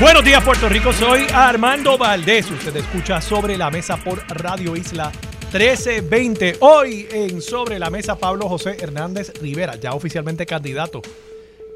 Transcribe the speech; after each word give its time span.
Buenos 0.00 0.24
días 0.24 0.42
Puerto 0.42 0.66
Rico, 0.66 0.94
soy 0.94 1.26
Armando 1.30 1.98
Valdés. 1.98 2.50
Usted 2.50 2.74
escucha 2.74 3.20
Sobre 3.20 3.58
la 3.58 3.70
Mesa 3.70 3.98
por 3.98 4.26
Radio 4.28 4.74
Isla 4.74 5.12
1320. 5.52 6.56
Hoy 6.60 7.06
en 7.12 7.42
Sobre 7.42 7.78
la 7.78 7.90
Mesa 7.90 8.16
Pablo 8.16 8.48
José 8.48 8.78
Hernández 8.80 9.30
Rivera, 9.42 9.76
ya 9.76 9.92
oficialmente 9.92 10.46
candidato 10.46 11.02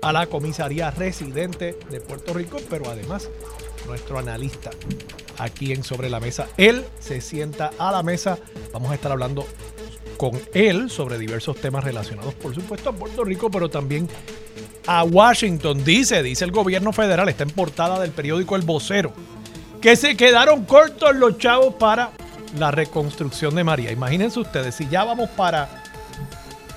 a 0.01 0.11
la 0.11 0.27
comisaría 0.27 0.91
residente 0.91 1.77
de 1.91 2.01
Puerto 2.01 2.33
Rico, 2.33 2.57
pero 2.71 2.89
además 2.89 3.29
nuestro 3.87 4.19
analista 4.19 4.71
aquí 5.37 5.75
en 5.75 5.85
Sobre 5.85 6.09
la 6.09 6.19
Mesa. 6.19 6.49
Él 6.57 6.83
se 7.01 7.21
sienta 7.21 7.73
a 7.79 7.93
la 7.93 8.03
mesa. 8.03 8.39
Vamos 8.73 8.91
a 8.91 8.95
estar 8.95 9.13
hablando 9.13 9.47
con 10.31 10.41
él 10.55 10.89
sobre 10.89 11.19
diversos 11.19 11.61
temas 11.61 11.85
relacionados, 11.85 12.33
por 12.33 12.55
supuesto, 12.55 12.89
a 12.89 12.93
Puerto 12.95 13.25
Rico, 13.25 13.51
pero 13.51 13.69
también 13.69 14.09
a 14.87 15.05
Washington. 15.05 15.85
Dice, 15.85 16.23
dice 16.23 16.47
el 16.47 16.51
gobierno 16.51 16.95
federal, 16.95 17.29
está 17.29 17.43
en 17.43 17.51
portada 17.51 18.01
del 18.01 18.11
periódico 18.11 18.57
El 18.57 18.63
Vocero, 18.63 19.13
que 19.83 19.97
se 19.97 20.17
quedaron 20.17 20.65
cortos 20.65 21.15
los 21.15 21.37
chavos 21.37 21.75
para 21.75 22.13
la 22.59 22.71
reconstrucción 22.71 23.55
de 23.55 23.65
María. 23.65 23.93
Imagínense 23.93 24.41
ustedes, 24.41 24.75
si 24.75 24.89
ya 24.89 25.05
vamos 25.05 25.29
para 25.29 25.83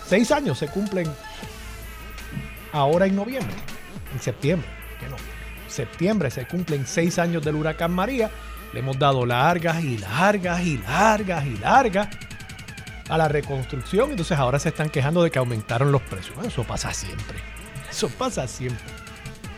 seis 0.10 0.30
años, 0.32 0.58
se 0.58 0.68
cumplen 0.68 1.08
ahora 2.74 3.06
en 3.06 3.16
noviembre, 3.16 3.56
en 4.14 4.20
septiembre, 4.20 4.68
que 5.00 5.08
no, 5.08 5.16
septiembre 5.70 6.32
se 6.32 6.46
cumplen 6.48 6.86
seis 6.86 7.18
años 7.18 7.46
del 7.46 7.56
huracán 7.56 7.94
María. 7.94 8.30
Le 8.74 8.82
hemos 8.82 9.00
dado 9.00 9.26
largas 9.26 9.82
y 9.82 9.98
largas 9.98 10.62
y 10.66 10.78
largas 10.80 11.46
y 11.46 11.58
largas 11.60 12.10
a 13.10 13.18
la 13.18 13.28
reconstrucción. 13.28 14.12
Entonces 14.12 14.38
ahora 14.38 14.60
se 14.60 14.70
están 14.70 14.90
quejando 14.90 15.24
de 15.24 15.32
que 15.32 15.40
aumentaron 15.40 15.92
los 15.92 16.02
precios. 16.02 16.36
eso 16.46 16.64
pasa 16.64 16.94
siempre. 16.94 17.38
Eso 17.90 18.10
pasa 18.10 18.48
siempre. 18.48 18.84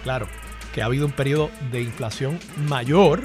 Claro, 0.04 0.28
que 0.74 0.82
ha 0.82 0.86
habido 0.86 1.06
un 1.06 1.12
periodo 1.12 1.50
de 1.72 1.82
inflación 1.82 2.40
mayor 2.68 3.22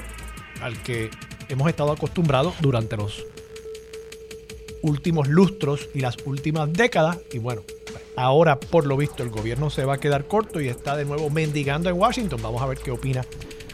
al 0.61 0.81
que 0.81 1.11
hemos 1.47 1.69
estado 1.69 1.91
acostumbrados 1.91 2.55
durante 2.59 2.97
los 2.97 3.23
últimos 4.81 5.27
lustros 5.27 5.89
y 5.93 5.99
las 5.99 6.17
últimas 6.25 6.71
décadas. 6.73 7.19
Y 7.31 7.39
bueno, 7.39 7.61
ahora 8.15 8.59
por 8.59 8.85
lo 8.85 8.97
visto 8.97 9.23
el 9.23 9.29
gobierno 9.29 9.69
se 9.69 9.85
va 9.85 9.95
a 9.95 9.97
quedar 9.99 10.25
corto 10.25 10.59
y 10.59 10.67
está 10.67 10.95
de 10.97 11.05
nuevo 11.05 11.29
mendigando 11.29 11.89
en 11.89 11.97
Washington. 11.97 12.41
Vamos 12.41 12.61
a 12.61 12.65
ver 12.65 12.79
qué 12.79 12.91
opina 12.91 13.23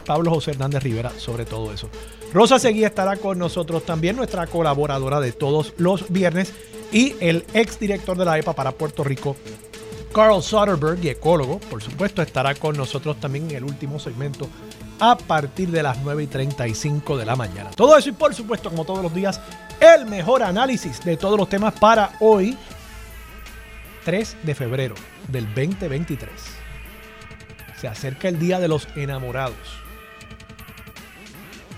Pablo 0.04 0.30
José 0.30 0.52
Hernández 0.52 0.82
Rivera 0.82 1.10
sobre 1.10 1.44
todo 1.44 1.72
eso. 1.72 1.88
Rosa 2.32 2.58
Seguí 2.58 2.84
estará 2.84 3.16
con 3.16 3.38
nosotros 3.38 3.84
también, 3.84 4.16
nuestra 4.16 4.46
colaboradora 4.46 5.20
de 5.20 5.32
todos 5.32 5.74
los 5.76 6.10
viernes 6.10 6.54
y 6.90 7.14
el 7.20 7.44
ex 7.52 7.78
director 7.78 8.16
de 8.16 8.24
la 8.24 8.38
EPA 8.38 8.54
para 8.54 8.72
Puerto 8.72 9.04
Rico, 9.04 9.36
Carl 10.14 10.42
Soderberg, 10.42 11.04
y 11.04 11.10
ecólogo, 11.10 11.58
por 11.58 11.82
supuesto, 11.82 12.22
estará 12.22 12.54
con 12.54 12.76
nosotros 12.76 13.20
también 13.20 13.50
en 13.50 13.56
el 13.56 13.64
último 13.64 13.98
segmento 13.98 14.48
a 14.98 15.18
partir 15.18 15.70
de 15.70 15.82
las 15.82 15.98
9 15.98 16.22
y 16.22 16.26
35 16.26 17.18
de 17.18 17.26
la 17.26 17.36
mañana. 17.36 17.70
Todo 17.70 17.98
eso 17.98 18.08
y 18.08 18.12
por 18.12 18.34
supuesto, 18.34 18.70
como 18.70 18.86
todos 18.86 19.02
los 19.02 19.12
días, 19.12 19.38
el 19.80 20.06
mejor 20.06 20.42
análisis 20.42 21.04
de 21.04 21.18
todos 21.18 21.38
los 21.38 21.50
temas 21.50 21.74
para 21.74 22.12
hoy, 22.20 22.56
3 24.04 24.36
de 24.42 24.54
febrero 24.54 24.94
del 25.28 25.46
2023. 25.46 26.30
Se 27.78 27.88
acerca 27.88 28.28
el 28.28 28.38
Día 28.38 28.58
de 28.58 28.68
los 28.68 28.88
Enamorados. 28.96 29.81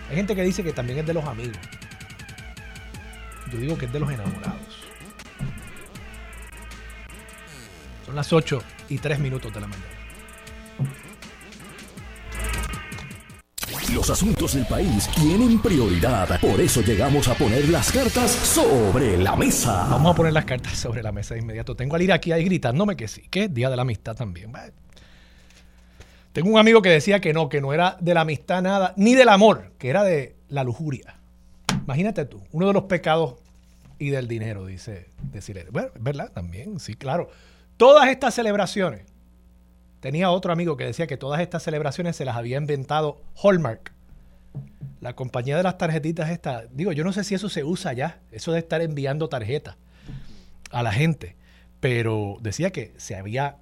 Hay 0.08 0.16
gente 0.16 0.34
que 0.34 0.42
dice 0.42 0.62
que 0.62 0.72
también 0.72 0.98
es 0.98 1.06
de 1.06 1.14
los 1.14 1.24
amigos. 1.24 1.58
Yo 3.50 3.58
digo 3.58 3.78
que 3.78 3.86
es 3.86 3.92
de 3.92 4.00
los 4.00 4.10
enamorados. 4.10 4.84
Son 8.04 8.14
las 8.14 8.32
8 8.32 8.62
y 8.88 8.98
3 8.98 9.18
minutos 9.18 9.52
de 9.52 9.60
la 9.60 9.66
mañana. 9.66 9.94
Los 13.94 14.10
asuntos 14.10 14.54
del 14.54 14.66
país 14.66 15.08
tienen 15.14 15.60
prioridad. 15.60 16.40
Por 16.40 16.60
eso 16.60 16.82
llegamos 16.82 17.28
a 17.28 17.34
poner 17.34 17.68
las 17.68 17.92
cartas 17.92 18.30
sobre 18.30 19.16
la 19.16 19.36
mesa. 19.36 19.86
Vamos 19.88 20.12
a 20.12 20.16
poner 20.16 20.32
las 20.32 20.44
cartas 20.44 20.76
sobre 20.76 21.02
la 21.02 21.12
mesa 21.12 21.34
de 21.34 21.40
inmediato. 21.40 21.76
Tengo 21.76 21.94
al 21.94 22.02
ir 22.02 22.12
aquí 22.12 22.32
ahí 22.32 22.44
gritándome 22.44 22.96
que 22.96 23.06
sí, 23.06 23.22
que 23.30 23.44
es 23.44 23.54
Día 23.54 23.70
de 23.70 23.76
la 23.76 23.82
Amistad 23.82 24.16
también. 24.16 24.52
Tengo 26.34 26.50
un 26.50 26.58
amigo 26.58 26.82
que 26.82 26.88
decía 26.88 27.20
que 27.20 27.32
no, 27.32 27.48
que 27.48 27.60
no 27.60 27.72
era 27.72 27.96
de 28.00 28.12
la 28.12 28.22
amistad 28.22 28.60
nada, 28.60 28.92
ni 28.96 29.14
del 29.14 29.28
amor, 29.28 29.70
que 29.78 29.88
era 29.88 30.02
de 30.02 30.34
la 30.48 30.64
lujuria. 30.64 31.20
Imagínate 31.84 32.24
tú, 32.24 32.42
uno 32.50 32.66
de 32.66 32.72
los 32.72 32.82
pecados 32.82 33.36
y 34.00 34.10
del 34.10 34.26
dinero, 34.26 34.66
dice 34.66 35.10
decir. 35.30 35.64
Bueno, 35.70 35.90
verdad, 36.00 36.32
también, 36.32 36.80
sí, 36.80 36.94
claro. 36.94 37.30
Todas 37.76 38.08
estas 38.08 38.34
celebraciones, 38.34 39.02
tenía 40.00 40.32
otro 40.32 40.52
amigo 40.52 40.76
que 40.76 40.82
decía 40.82 41.06
que 41.06 41.16
todas 41.16 41.40
estas 41.40 41.62
celebraciones 41.62 42.16
se 42.16 42.24
las 42.24 42.34
había 42.34 42.56
inventado 42.56 43.22
Hallmark. 43.40 43.92
La 45.00 45.14
compañía 45.14 45.56
de 45.56 45.62
las 45.62 45.78
tarjetitas 45.78 46.30
esta, 46.30 46.64
digo, 46.72 46.90
yo 46.90 47.04
no 47.04 47.12
sé 47.12 47.22
si 47.22 47.36
eso 47.36 47.48
se 47.48 47.62
usa 47.62 47.92
ya, 47.92 48.18
eso 48.32 48.50
de 48.50 48.58
estar 48.58 48.82
enviando 48.82 49.28
tarjetas 49.28 49.76
a 50.72 50.82
la 50.82 50.90
gente, 50.90 51.36
pero 51.78 52.38
decía 52.40 52.72
que 52.72 52.92
se 52.96 53.14
había 53.14 53.58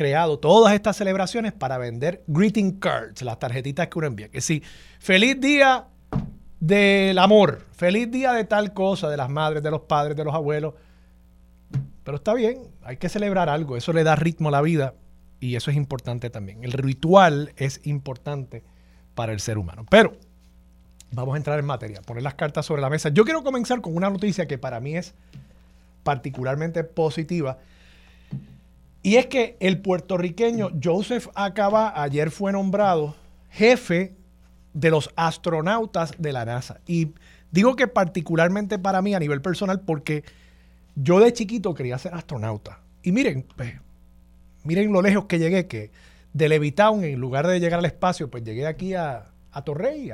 creado 0.00 0.38
todas 0.38 0.72
estas 0.72 0.96
celebraciones 0.96 1.52
para 1.52 1.76
vender 1.76 2.24
greeting 2.26 2.80
cards, 2.80 3.20
las 3.20 3.38
tarjetitas 3.38 3.88
que 3.88 3.98
uno 3.98 4.06
envía. 4.06 4.30
Que 4.30 4.40
sí, 4.40 4.62
feliz 4.98 5.38
día 5.38 5.88
del 6.58 7.18
amor, 7.18 7.66
feliz 7.72 8.10
día 8.10 8.32
de 8.32 8.44
tal 8.44 8.72
cosa, 8.72 9.10
de 9.10 9.18
las 9.18 9.28
madres, 9.28 9.62
de 9.62 9.70
los 9.70 9.82
padres, 9.82 10.16
de 10.16 10.24
los 10.24 10.34
abuelos. 10.34 10.72
Pero 12.02 12.16
está 12.16 12.32
bien, 12.32 12.62
hay 12.82 12.96
que 12.96 13.10
celebrar 13.10 13.50
algo, 13.50 13.76
eso 13.76 13.92
le 13.92 14.02
da 14.02 14.16
ritmo 14.16 14.48
a 14.48 14.52
la 14.52 14.62
vida 14.62 14.94
y 15.38 15.56
eso 15.56 15.70
es 15.70 15.76
importante 15.76 16.30
también. 16.30 16.64
El 16.64 16.72
ritual 16.72 17.52
es 17.58 17.82
importante 17.84 18.64
para 19.14 19.34
el 19.34 19.40
ser 19.40 19.58
humano. 19.58 19.84
Pero 19.90 20.16
vamos 21.12 21.34
a 21.34 21.36
entrar 21.36 21.58
en 21.58 21.66
materia, 21.66 22.00
poner 22.00 22.22
las 22.22 22.36
cartas 22.36 22.64
sobre 22.64 22.80
la 22.80 22.88
mesa. 22.88 23.10
Yo 23.10 23.24
quiero 23.24 23.44
comenzar 23.44 23.82
con 23.82 23.94
una 23.94 24.08
noticia 24.08 24.48
que 24.48 24.56
para 24.56 24.80
mí 24.80 24.96
es 24.96 25.12
particularmente 26.04 26.84
positiva. 26.84 27.58
Y 29.02 29.16
es 29.16 29.26
que 29.26 29.56
el 29.60 29.80
puertorriqueño 29.80 30.70
Joseph 30.82 31.28
Acaba 31.34 32.00
ayer 32.02 32.30
fue 32.30 32.52
nombrado 32.52 33.16
jefe 33.48 34.14
de 34.74 34.90
los 34.90 35.10
astronautas 35.16 36.12
de 36.18 36.32
la 36.32 36.44
NASA. 36.44 36.80
Y 36.86 37.14
digo 37.50 37.76
que 37.76 37.88
particularmente 37.88 38.78
para 38.78 39.02
mí 39.02 39.14
a 39.14 39.18
nivel 39.18 39.40
personal 39.40 39.80
porque 39.80 40.24
yo 40.94 41.20
de 41.20 41.32
chiquito 41.32 41.74
quería 41.74 41.98
ser 41.98 42.14
astronauta. 42.14 42.80
Y 43.02 43.12
miren, 43.12 43.46
pues, 43.56 43.72
miren 44.64 44.92
lo 44.92 45.00
lejos 45.00 45.24
que 45.24 45.38
llegué, 45.38 45.66
que 45.66 45.90
de 46.32 46.48
Levitown, 46.48 47.02
en 47.04 47.18
lugar 47.18 47.46
de 47.46 47.58
llegar 47.58 47.78
al 47.78 47.86
espacio, 47.86 48.30
pues 48.30 48.44
llegué 48.44 48.66
aquí 48.66 48.94
a, 48.94 49.24
a 49.50 49.62
Torrey, 49.62 50.12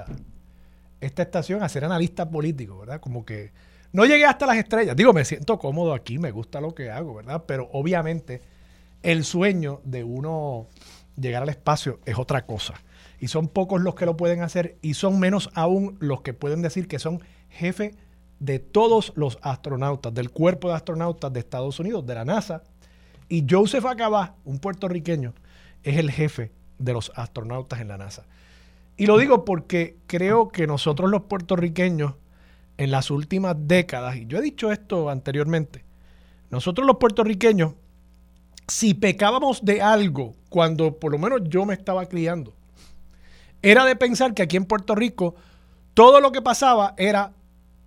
esta 1.01 1.23
estación, 1.23 1.63
a 1.63 1.69
ser 1.69 1.85
analista 1.85 2.31
político, 2.31 2.79
¿verdad? 2.79 3.01
Como 3.01 3.25
que 3.25 3.53
no 3.93 4.07
llegué 4.07 4.25
hasta 4.25 4.47
las 4.47 4.57
estrellas. 4.57 4.97
Digo, 4.97 5.13
me 5.13 5.25
siento 5.25 5.59
cómodo 5.59 5.93
aquí, 5.93 6.19
me 6.19 6.31
gusta 6.31 6.61
lo 6.61 6.75
que 6.75 6.91
hago, 6.91 7.15
¿verdad? 7.17 7.45
Pero 7.47 7.69
obviamente 7.73 8.41
el 9.07 9.25
sueño 9.25 9.81
de 9.85 10.03
uno 10.03 10.67
llegar 11.17 11.45
al 11.45 11.49
espacio 11.49 12.01
es 12.07 12.19
otra 12.19 12.45
cosa. 12.45 12.75
Y 13.21 13.29
son 13.29 13.47
pocos 13.47 13.81
los 13.81 13.95
que 13.95 14.05
lo 14.05 14.17
pueden 14.17 14.43
hacer 14.43 14.79
y 14.83 14.95
son 14.95 15.21
menos 15.21 15.49
aún 15.55 15.97
los 16.01 16.23
que 16.23 16.35
pueden 16.35 16.61
decir 16.61 16.89
que 16.89 16.99
son 16.99 17.21
jefe 17.49 17.95
de 18.41 18.59
todos 18.59 19.13
los 19.15 19.39
astronautas, 19.43 20.13
del 20.13 20.31
cuerpo 20.31 20.69
de 20.69 20.75
astronautas 20.75 21.33
de 21.33 21.39
Estados 21.39 21.79
Unidos, 21.79 22.05
de 22.05 22.17
la 22.17 22.25
NASA. 22.25 22.65
Y 23.29 23.47
Joseph 23.49 23.87
Acaba, 23.87 24.35
un 24.45 24.59
puertorriqueño, 24.59 25.35
es 25.85 25.99
el 25.99 26.11
jefe 26.11 26.51
de 26.81 26.93
los 26.93 27.13
astronautas 27.15 27.81
en 27.81 27.89
la 27.89 27.99
NASA. 27.99 28.25
Y 28.97 29.07
lo 29.07 29.19
digo 29.19 29.45
porque 29.45 29.99
creo 30.09 30.49
que 30.49 30.67
nosotros 30.67 31.09
los 31.09 31.23
puertorriqueños, 31.23 32.15
en 32.77 32.91
las 32.91 33.13
últimas 33.13 33.55
décadas, 33.57 34.17
y 34.17 34.27
yo 34.27 34.39
he 34.39 34.43
dicho 34.43 34.73
esto 34.73 35.11
anteriormente, 35.11 35.85
nosotros 36.51 36.85
los 36.89 36.97
puertorriqueños, 36.97 37.75
si 38.69 38.95
pecábamos 38.95 39.65
de 39.65 39.83
algo 39.83 40.35
cuando 40.49 40.99
por 40.99 41.13
lo 41.13 41.19
menos 41.19 41.43
yo 41.45 41.65
me 41.65 41.75
estaba 41.75 42.07
criando, 42.07 42.55
era 43.63 43.85
de 43.85 43.97
pensar 43.97 44.35
que 44.35 44.43
aquí 44.43 44.57
en 44.57 44.65
Puerto 44.65 44.95
Rico 44.95 45.35
todo 45.95 46.21
lo 46.21 46.33
que 46.33 46.43
pasaba 46.43 46.95
era 46.99 47.33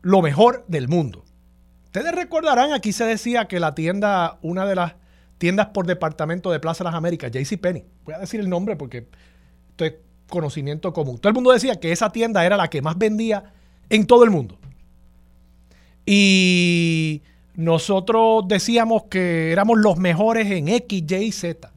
lo 0.01 0.21
mejor 0.21 0.65
del 0.67 0.87
mundo. 0.87 1.25
Ustedes 1.85 2.13
recordarán, 2.13 2.73
aquí 2.73 2.93
se 2.93 3.03
decía 3.05 3.45
que 3.45 3.59
la 3.59 3.75
tienda, 3.75 4.37
una 4.41 4.65
de 4.65 4.75
las 4.75 4.95
tiendas 5.37 5.67
por 5.67 5.87
departamento 5.87 6.51
de 6.51 6.59
Plaza 6.59 6.83
Las 6.83 6.93
Américas, 6.93 7.31
JCPenney. 7.31 7.85
Voy 8.05 8.13
a 8.13 8.19
decir 8.19 8.39
el 8.39 8.49
nombre 8.49 8.75
porque 8.75 9.07
esto 9.69 9.85
es 9.85 9.93
conocimiento 10.27 10.93
común. 10.93 11.17
Todo 11.17 11.29
el 11.29 11.33
mundo 11.33 11.51
decía 11.51 11.79
que 11.79 11.91
esa 11.91 12.11
tienda 12.11 12.45
era 12.45 12.57
la 12.57 12.69
que 12.69 12.81
más 12.81 12.97
vendía 12.97 13.53
en 13.89 14.05
todo 14.05 14.23
el 14.23 14.29
mundo. 14.29 14.57
Y 16.05 17.23
nosotros 17.59 18.47
decíamos 18.47 19.03
que 19.09 19.51
éramos 19.51 19.79
los 19.79 19.97
mejores 19.97 20.49
en 20.49 20.69
X, 20.69 21.03
Y, 21.11 21.31
Z. 21.33 21.69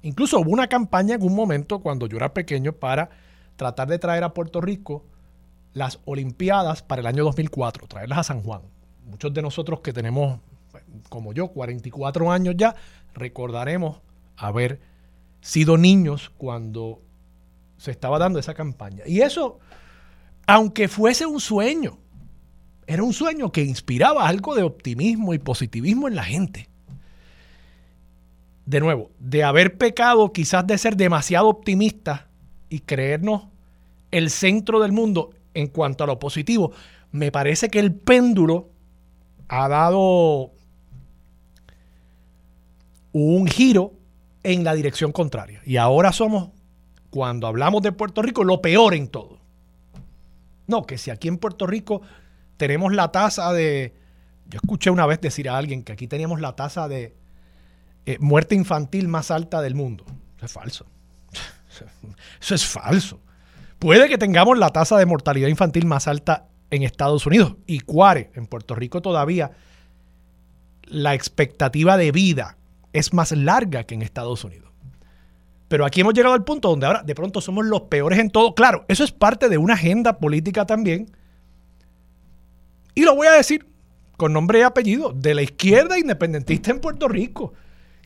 Incluso 0.00 0.40
hubo 0.40 0.50
una 0.50 0.66
campaña 0.66 1.16
en 1.16 1.22
un 1.22 1.34
momento 1.34 1.80
cuando 1.80 2.06
yo 2.06 2.16
era 2.16 2.32
pequeño 2.32 2.72
para 2.72 3.10
tratar 3.56 3.88
de 3.88 3.98
traer 3.98 4.24
a 4.24 4.32
Puerto 4.32 4.62
Rico 4.62 5.04
las 5.74 6.00
Olimpiadas 6.06 6.80
para 6.80 7.00
el 7.00 7.06
año 7.06 7.22
2004, 7.24 7.86
traerlas 7.86 8.20
a 8.20 8.22
San 8.22 8.42
Juan. 8.42 8.62
Muchos 9.04 9.34
de 9.34 9.42
nosotros 9.42 9.80
que 9.80 9.92
tenemos, 9.92 10.40
como 11.10 11.34
yo, 11.34 11.48
44 11.48 12.32
años 12.32 12.54
ya, 12.56 12.74
recordaremos 13.12 13.98
haber 14.38 14.80
sido 15.42 15.76
niños 15.76 16.32
cuando 16.38 17.02
se 17.76 17.90
estaba 17.90 18.18
dando 18.18 18.38
esa 18.38 18.54
campaña. 18.54 19.02
Y 19.06 19.20
eso, 19.20 19.58
aunque 20.46 20.88
fuese 20.88 21.26
un 21.26 21.40
sueño, 21.40 21.98
era 22.88 23.02
un 23.02 23.12
sueño 23.12 23.52
que 23.52 23.62
inspiraba 23.62 24.26
algo 24.26 24.54
de 24.54 24.62
optimismo 24.62 25.34
y 25.34 25.38
positivismo 25.38 26.08
en 26.08 26.16
la 26.16 26.24
gente. 26.24 26.70
De 28.64 28.80
nuevo, 28.80 29.10
de 29.18 29.44
haber 29.44 29.76
pecado 29.76 30.32
quizás 30.32 30.66
de 30.66 30.78
ser 30.78 30.96
demasiado 30.96 31.48
optimistas 31.48 32.22
y 32.70 32.80
creernos 32.80 33.44
el 34.10 34.30
centro 34.30 34.80
del 34.80 34.92
mundo 34.92 35.34
en 35.52 35.66
cuanto 35.68 36.04
a 36.04 36.06
lo 36.06 36.18
positivo, 36.18 36.72
me 37.12 37.30
parece 37.30 37.68
que 37.68 37.78
el 37.78 37.92
péndulo 37.92 38.70
ha 39.48 39.68
dado 39.68 40.52
un 43.12 43.46
giro 43.48 43.92
en 44.42 44.64
la 44.64 44.72
dirección 44.72 45.12
contraria. 45.12 45.60
Y 45.66 45.76
ahora 45.76 46.12
somos, 46.12 46.50
cuando 47.10 47.46
hablamos 47.46 47.82
de 47.82 47.92
Puerto 47.92 48.22
Rico, 48.22 48.44
lo 48.44 48.62
peor 48.62 48.94
en 48.94 49.08
todo. 49.08 49.40
No, 50.66 50.84
que 50.86 50.96
si 50.96 51.10
aquí 51.10 51.28
en 51.28 51.36
Puerto 51.36 51.66
Rico 51.66 52.00
tenemos 52.58 52.92
la 52.92 53.10
tasa 53.10 53.52
de... 53.54 53.94
Yo 54.46 54.58
escuché 54.62 54.90
una 54.90 55.06
vez 55.06 55.20
decir 55.20 55.48
a 55.48 55.56
alguien 55.56 55.82
que 55.82 55.92
aquí 55.92 56.06
teníamos 56.06 56.40
la 56.40 56.54
tasa 56.54 56.88
de 56.88 57.14
eh, 58.04 58.18
muerte 58.20 58.54
infantil 58.54 59.08
más 59.08 59.30
alta 59.30 59.62
del 59.62 59.74
mundo. 59.74 60.04
Eso 60.36 60.46
es 60.46 60.52
falso. 60.52 60.86
Eso 62.40 62.54
es 62.54 62.66
falso. 62.66 63.20
Puede 63.78 64.08
que 64.08 64.18
tengamos 64.18 64.58
la 64.58 64.70
tasa 64.70 64.98
de 64.98 65.06
mortalidad 65.06 65.48
infantil 65.48 65.86
más 65.86 66.08
alta 66.08 66.48
en 66.70 66.82
Estados 66.82 67.26
Unidos 67.26 67.56
y 67.66 67.80
cuare, 67.80 68.30
en 68.34 68.46
Puerto 68.46 68.74
Rico 68.74 69.00
todavía 69.00 69.52
la 70.90 71.14
expectativa 71.14 71.96
de 71.96 72.12
vida 72.12 72.56
es 72.92 73.12
más 73.12 73.32
larga 73.32 73.84
que 73.84 73.94
en 73.94 74.02
Estados 74.02 74.44
Unidos. 74.44 74.70
Pero 75.68 75.84
aquí 75.84 76.00
hemos 76.00 76.14
llegado 76.14 76.34
al 76.34 76.44
punto 76.44 76.70
donde 76.70 76.86
ahora 76.86 77.02
de 77.02 77.14
pronto 77.14 77.40
somos 77.40 77.66
los 77.66 77.82
peores 77.82 78.18
en 78.18 78.30
todo. 78.30 78.54
Claro, 78.54 78.86
eso 78.88 79.04
es 79.04 79.12
parte 79.12 79.48
de 79.48 79.58
una 79.58 79.74
agenda 79.74 80.18
política 80.18 80.64
también. 80.66 81.10
Y 82.98 83.02
lo 83.02 83.14
voy 83.14 83.28
a 83.28 83.32
decir 83.34 83.64
con 84.16 84.32
nombre 84.32 84.58
y 84.58 84.62
apellido, 84.62 85.12
de 85.12 85.32
la 85.32 85.42
izquierda 85.42 86.00
independentista 86.00 86.72
en 86.72 86.80
Puerto 86.80 87.06
Rico, 87.06 87.52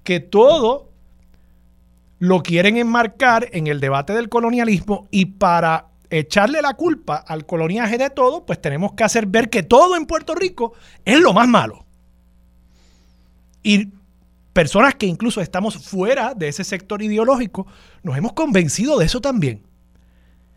que 0.05 0.21
todo 0.21 0.91
lo 2.19 2.43
quieren 2.43 2.77
enmarcar 2.77 3.49
en 3.53 3.69
el 3.69 3.81
debate 3.81 4.13
del 4.13 4.29
colonialismo 4.29 5.09
y 5.11 5.25
para 5.25 5.87
echarle 6.11 6.61
la 6.61 6.75
culpa 6.75 7.17
al 7.17 7.47
coloniaje 7.47 7.97
de 7.97 8.11
todo, 8.11 8.45
pues 8.45 8.61
tenemos 8.61 8.93
que 8.93 9.03
hacer 9.03 9.25
ver 9.25 9.49
que 9.49 9.63
todo 9.63 9.97
en 9.97 10.05
Puerto 10.05 10.35
Rico 10.35 10.75
es 11.07 11.19
lo 11.19 11.33
más 11.33 11.49
malo. 11.49 11.87
Y 13.63 13.89
personas 14.53 14.95
que 14.97 15.07
incluso 15.07 15.41
estamos 15.41 15.89
fuera 15.89 16.35
de 16.35 16.49
ese 16.49 16.65
sector 16.65 17.01
ideológico, 17.01 17.67
nos 18.03 18.19
hemos 18.19 18.35
convencido 18.35 18.99
de 18.99 19.07
eso 19.07 19.23
también. 19.23 19.63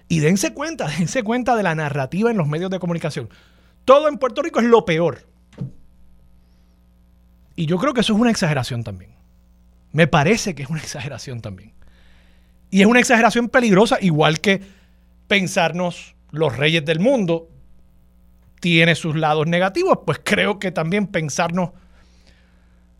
Y 0.09 0.19
dense 0.19 0.53
cuenta, 0.53 0.87
dense 0.99 1.23
cuenta 1.23 1.55
de 1.55 1.63
la 1.63 1.73
narrativa 1.73 2.29
en 2.29 2.35
los 2.35 2.49
medios 2.49 2.69
de 2.69 2.79
comunicación. 2.79 3.29
Todo 3.85 4.09
en 4.09 4.17
Puerto 4.17 4.41
Rico 4.41 4.59
es 4.59 4.65
lo 4.65 4.83
peor. 4.83 5.27
Y 7.55 7.67
yo 7.67 7.77
creo 7.77 7.93
que 7.93 8.01
eso 8.01 8.13
es 8.13 8.19
una 8.19 8.31
exageración 8.31 8.83
también. 8.83 9.11
Me 9.93 10.07
parece 10.07 10.55
que 10.55 10.63
es 10.63 10.69
una 10.69 10.81
exageración 10.81 11.41
también. 11.41 11.73
Y 12.69 12.81
es 12.81 12.87
una 12.87 12.99
exageración 12.99 13.47
peligrosa, 13.47 13.97
igual 14.01 14.41
que 14.41 14.61
pensarnos 15.27 16.15
los 16.31 16.57
reyes 16.57 16.83
del 16.83 16.99
mundo 16.99 17.49
tiene 18.59 18.95
sus 18.95 19.15
lados 19.15 19.47
negativos, 19.47 19.99
pues 20.05 20.19
creo 20.23 20.59
que 20.59 20.71
también 20.71 21.07
pensarnos 21.07 21.69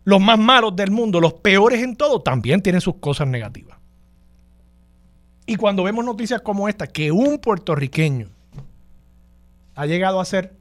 los 0.04 0.20
más 0.20 0.38
malos 0.38 0.76
del 0.76 0.92
mundo, 0.92 1.20
los 1.20 1.34
peores 1.34 1.82
en 1.82 1.96
todo, 1.96 2.22
también 2.22 2.62
tienen 2.62 2.80
sus 2.80 2.96
cosas 2.96 3.26
negativas. 3.26 3.76
Y 5.44 5.56
cuando 5.56 5.82
vemos 5.82 6.04
noticias 6.04 6.40
como 6.40 6.68
esta, 6.68 6.86
que 6.86 7.10
un 7.10 7.38
puertorriqueño 7.38 8.28
ha 9.74 9.86
llegado 9.86 10.20
a 10.20 10.24
ser 10.24 10.54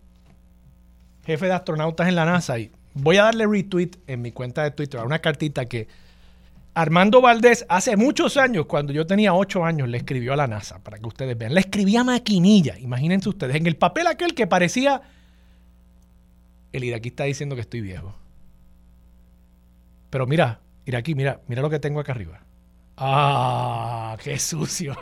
jefe 1.25 1.45
de 1.47 1.53
astronautas 1.53 2.07
en 2.07 2.15
la 2.15 2.25
NASA, 2.25 2.59
y 2.59 2.71
voy 2.93 3.17
a 3.17 3.23
darle 3.23 3.47
retweet 3.47 3.91
en 4.07 4.21
mi 4.21 4.31
cuenta 4.31 4.63
de 4.63 4.71
Twitter 4.71 4.99
a 4.99 5.03
una 5.03 5.19
cartita 5.19 5.65
que 5.65 5.87
Armando 6.75 7.21
Valdés 7.21 7.65
hace 7.69 7.95
muchos 7.95 8.35
años, 8.35 8.65
cuando 8.65 8.91
yo 8.91 9.07
tenía 9.07 9.33
ocho 9.33 9.63
años, 9.63 9.87
le 9.87 9.97
escribió 9.97 10.33
a 10.33 10.35
la 10.35 10.45
NASA, 10.45 10.79
para 10.79 10.97
que 10.97 11.07
ustedes 11.07 11.37
vean. 11.37 11.53
Le 11.53 11.61
escribía 11.61 12.03
maquinilla, 12.03 12.77
imagínense 12.77 13.29
ustedes, 13.29 13.55
en 13.55 13.65
el 13.65 13.77
papel 13.77 14.07
aquel 14.07 14.35
que 14.35 14.45
parecía... 14.45 15.01
El 16.73 16.83
iraquí 16.83 17.07
está 17.07 17.23
diciendo 17.23 17.55
que 17.55 17.61
estoy 17.61 17.79
viejo. 17.79 18.13
Pero 20.09 20.27
mira, 20.27 20.59
mira 20.85 20.99
aquí, 20.99 21.15
mira, 21.15 21.39
mira 21.47 21.61
lo 21.61 21.69
que 21.69 21.79
tengo 21.79 22.01
acá 22.01 22.11
arriba. 22.11 22.41
Ah, 22.97 24.17
qué 24.21 24.37
sucio. 24.37 24.95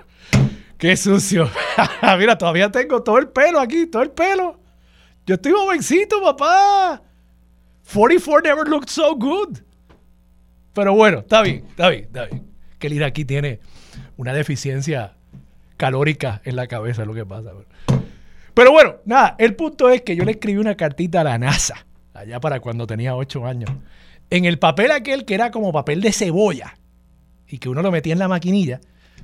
Qué 0.77 0.95
sucio. 0.95 1.49
mira, 2.19 2.37
todavía 2.37 2.71
tengo 2.71 3.01
todo 3.01 3.17
el 3.17 3.29
pelo 3.29 3.59
aquí, 3.59 3.87
todo 3.87 4.03
el 4.03 4.11
pelo. 4.11 4.59
Yo 5.25 5.35
estoy 5.35 5.51
jovencito, 5.51 6.21
papá. 6.21 7.01
44 7.93 8.41
never 8.41 8.67
looked 8.67 8.89
so 8.89 9.15
good. 9.15 9.59
Pero 10.73 10.93
bueno, 10.95 11.19
está 11.19 11.41
bien, 11.41 11.65
está 11.69 11.89
bien, 11.89 12.03
está 12.05 12.25
bien. 12.25 12.47
Que 12.79 12.87
el 12.87 12.93
iraquí 12.93 13.25
tiene 13.25 13.59
una 14.17 14.33
deficiencia 14.33 15.15
calórica 15.77 16.41
en 16.45 16.55
la 16.55 16.67
cabeza, 16.67 17.05
lo 17.05 17.13
que 17.13 17.25
pasa. 17.25 17.51
Pero 18.53 18.71
bueno, 18.71 18.97
nada, 19.05 19.35
el 19.39 19.55
punto 19.55 19.89
es 19.89 20.01
que 20.01 20.15
yo 20.15 20.23
le 20.25 20.31
escribí 20.31 20.57
una 20.57 20.75
cartita 20.75 21.21
a 21.21 21.23
la 21.23 21.37
NASA, 21.37 21.85
allá 22.13 22.39
para 22.39 22.59
cuando 22.59 22.87
tenía 22.87 23.15
8 23.15 23.45
años 23.45 23.69
en 24.33 24.45
el 24.45 24.57
papel 24.57 24.89
aquel 24.89 25.25
que 25.25 25.35
era 25.35 25.51
como 25.51 25.71
papel 25.71 26.01
de 26.01 26.11
cebolla 26.11 26.75
y 27.47 27.59
que 27.59 27.69
uno 27.69 27.83
lo 27.83 27.91
metía 27.91 28.13
en 28.13 28.19
la 28.19 28.27
maquinilla, 28.27 28.81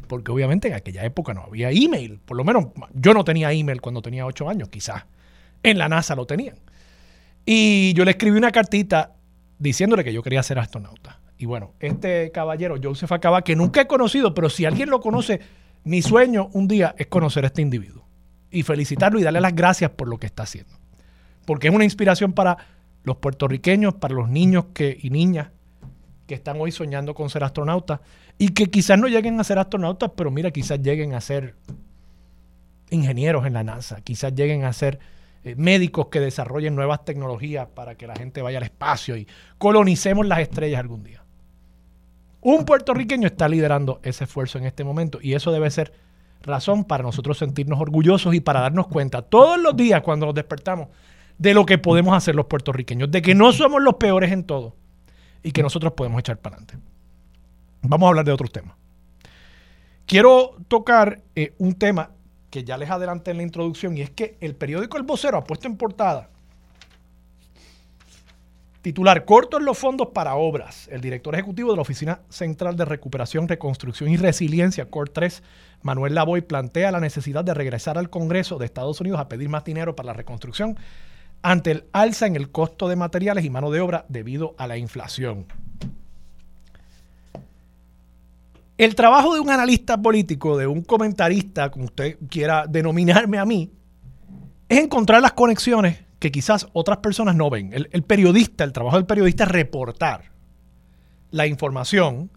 porque 0.07 0.31
obviamente 0.31 0.67
en 0.67 0.75
aquella 0.75 1.03
época 1.03 1.33
no 1.33 1.41
había 1.41 1.71
email, 1.71 2.19
por 2.23 2.37
lo 2.37 2.43
menos 2.43 2.67
yo 2.93 3.15
no 3.15 3.23
tenía 3.23 3.51
email 3.51 3.81
cuando 3.81 4.03
tenía 4.03 4.27
8 4.27 4.47
años, 4.47 4.69
quizás. 4.69 5.05
En 5.63 5.77
la 5.77 5.89
NASA 5.89 6.15
lo 6.15 6.25
tenían. 6.25 6.57
Y 7.45 7.93
yo 7.93 8.05
le 8.05 8.11
escribí 8.11 8.37
una 8.37 8.51
cartita 8.51 9.15
diciéndole 9.57 10.03
que 10.03 10.13
yo 10.13 10.21
quería 10.21 10.43
ser 10.43 10.59
astronauta. 10.59 11.19
Y 11.37 11.45
bueno, 11.45 11.73
este 11.79 12.31
caballero, 12.31 12.75
Joseph 12.81 13.11
Acaba, 13.11 13.43
que 13.43 13.55
nunca 13.55 13.81
he 13.81 13.87
conocido, 13.87 14.33
pero 14.33 14.49
si 14.49 14.65
alguien 14.65 14.89
lo 14.89 14.99
conoce, 14.99 15.39
mi 15.83 16.01
sueño 16.01 16.49
un 16.53 16.67
día 16.67 16.93
es 16.97 17.07
conocer 17.07 17.45
a 17.45 17.47
este 17.47 17.61
individuo 17.61 18.05
y 18.51 18.63
felicitarlo 18.63 19.19
y 19.19 19.23
darle 19.23 19.41
las 19.41 19.55
gracias 19.55 19.91
por 19.91 20.07
lo 20.07 20.17
que 20.17 20.25
está 20.25 20.43
haciendo. 20.43 20.73
Porque 21.45 21.69
es 21.69 21.73
una 21.73 21.83
inspiración 21.83 22.33
para 22.33 22.57
los 23.03 23.17
puertorriqueños, 23.17 23.95
para 23.95 24.13
los 24.13 24.29
niños 24.29 24.65
que, 24.73 24.97
y 25.01 25.09
niñas 25.09 25.49
que 26.27 26.35
están 26.35 26.59
hoy 26.59 26.71
soñando 26.71 27.15
con 27.15 27.29
ser 27.29 27.43
astronautas 27.43 28.01
y 28.37 28.49
que 28.49 28.67
quizás 28.67 28.99
no 28.99 29.07
lleguen 29.07 29.39
a 29.39 29.43
ser 29.43 29.57
astronautas, 29.57 30.11
pero 30.15 30.29
mira, 30.31 30.51
quizás 30.51 30.79
lleguen 30.81 31.13
a 31.13 31.21
ser 31.21 31.55
ingenieros 32.91 33.45
en 33.45 33.53
la 33.53 33.63
NASA, 33.63 34.01
quizás 34.01 34.35
lleguen 34.35 34.63
a 34.63 34.73
ser 34.73 34.99
eh, 35.43 35.55
médicos 35.55 36.07
que 36.07 36.19
desarrollen 36.19 36.75
nuevas 36.75 37.05
tecnologías 37.05 37.67
para 37.67 37.95
que 37.95 38.07
la 38.07 38.15
gente 38.15 38.41
vaya 38.41 38.57
al 38.57 38.65
espacio 38.65 39.15
y 39.15 39.27
colonicemos 39.57 40.25
las 40.25 40.39
estrellas 40.39 40.79
algún 40.79 41.03
día. 41.03 41.23
Un 42.41 42.65
puertorriqueño 42.65 43.27
está 43.27 43.47
liderando 43.47 43.99
ese 44.03 44.25
esfuerzo 44.25 44.57
en 44.57 44.65
este 44.65 44.83
momento 44.83 45.19
y 45.21 45.33
eso 45.33 45.51
debe 45.51 45.69
ser 45.71 45.93
razón 46.41 46.85
para 46.85 47.03
nosotros 47.03 47.37
sentirnos 47.37 47.79
orgullosos 47.79 48.33
y 48.33 48.39
para 48.39 48.61
darnos 48.61 48.87
cuenta 48.87 49.21
todos 49.21 49.59
los 49.59 49.75
días 49.75 50.01
cuando 50.01 50.25
nos 50.25 50.35
despertamos 50.35 50.87
de 51.37 51.53
lo 51.53 51.65
que 51.65 51.77
podemos 51.77 52.15
hacer 52.15 52.35
los 52.35 52.45
puertorriqueños, 52.45 53.09
de 53.11 53.21
que 53.21 53.35
no 53.35 53.51
somos 53.53 53.81
los 53.81 53.95
peores 53.95 54.31
en 54.31 54.43
todo 54.43 54.75
y 55.41 55.51
que 55.51 55.63
nosotros 55.63 55.93
podemos 55.93 56.19
echar 56.19 56.37
para 56.37 56.57
adelante. 56.57 56.85
Vamos 57.81 58.07
a 58.07 58.09
hablar 58.09 58.25
de 58.25 58.31
otros 58.33 58.51
temas. 58.51 58.75
Quiero 60.05 60.57
tocar 60.67 61.21
eh, 61.35 61.53
un 61.59 61.75
tema 61.75 62.11
que 62.49 62.63
ya 62.63 62.77
les 62.77 62.89
adelanté 62.89 63.31
en 63.31 63.37
la 63.37 63.43
introducción 63.43 63.97
y 63.97 64.01
es 64.01 64.09
que 64.09 64.37
el 64.41 64.55
periódico 64.55 64.97
El 64.97 65.03
Vocero 65.03 65.37
ha 65.37 65.43
puesto 65.43 65.67
en 65.67 65.77
portada 65.77 66.29
titular 68.81 69.25
Corto 69.25 69.57
en 69.57 69.65
los 69.65 69.77
fondos 69.77 70.09
para 70.13 70.35
obras. 70.35 70.87
El 70.91 71.01
director 71.01 71.33
ejecutivo 71.35 71.71
de 71.71 71.75
la 71.75 71.81
Oficina 71.81 72.21
Central 72.29 72.75
de 72.75 72.85
Recuperación, 72.85 73.47
Reconstrucción 73.47 74.09
y 74.09 74.17
Resiliencia, 74.17 74.89
COR 74.89 75.09
3, 75.09 75.43
Manuel 75.81 76.15
Lavoy, 76.15 76.41
plantea 76.41 76.91
la 76.91 76.99
necesidad 76.99 77.43
de 77.43 77.53
regresar 77.53 77.97
al 77.97 78.09
Congreso 78.09 78.57
de 78.57 78.65
Estados 78.65 79.01
Unidos 79.01 79.19
a 79.19 79.27
pedir 79.27 79.49
más 79.49 79.63
dinero 79.63 79.95
para 79.95 80.07
la 80.07 80.13
reconstrucción 80.13 80.77
ante 81.41 81.71
el 81.71 81.85
alza 81.93 82.27
en 82.27 82.35
el 82.35 82.51
costo 82.51 82.89
de 82.89 82.95
materiales 82.95 83.45
y 83.45 83.49
mano 83.49 83.71
de 83.71 83.79
obra 83.79 84.05
debido 84.09 84.55
a 84.57 84.67
la 84.67 84.77
inflación. 84.77 85.45
El 88.79 88.95
trabajo 88.95 89.33
de 89.33 89.41
un 89.41 89.49
analista 89.49 90.01
político, 90.01 90.57
de 90.57 90.65
un 90.65 90.83
comentarista, 90.83 91.69
como 91.69 91.83
usted 91.83 92.17
quiera 92.29 92.65
denominarme 92.65 93.37
a 93.37 93.43
mí, 93.43 93.73
es 94.69 94.79
encontrar 94.79 95.21
las 95.21 95.33
conexiones 95.33 96.05
que 96.17 96.31
quizás 96.31 96.65
otras 96.71 96.99
personas 96.99 97.35
no 97.35 97.49
ven. 97.49 97.71
El, 97.73 98.03
periodista, 98.03 98.63
el 98.63 98.71
trabajo 98.71 98.95
del 98.95 99.05
periodista 99.05 99.43
es 99.43 99.49
reportar 99.49 100.31
la 101.29 101.45
información 101.45 102.31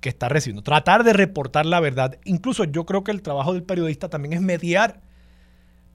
que 0.00 0.10
está 0.10 0.28
recibiendo, 0.28 0.62
tratar 0.62 1.02
de 1.02 1.12
reportar 1.12 1.66
la 1.66 1.80
verdad. 1.80 2.20
Incluso 2.24 2.62
yo 2.62 2.86
creo 2.86 3.02
que 3.02 3.10
el 3.10 3.20
trabajo 3.20 3.52
del 3.52 3.64
periodista 3.64 4.08
también 4.08 4.34
es 4.34 4.40
mediar 4.40 5.00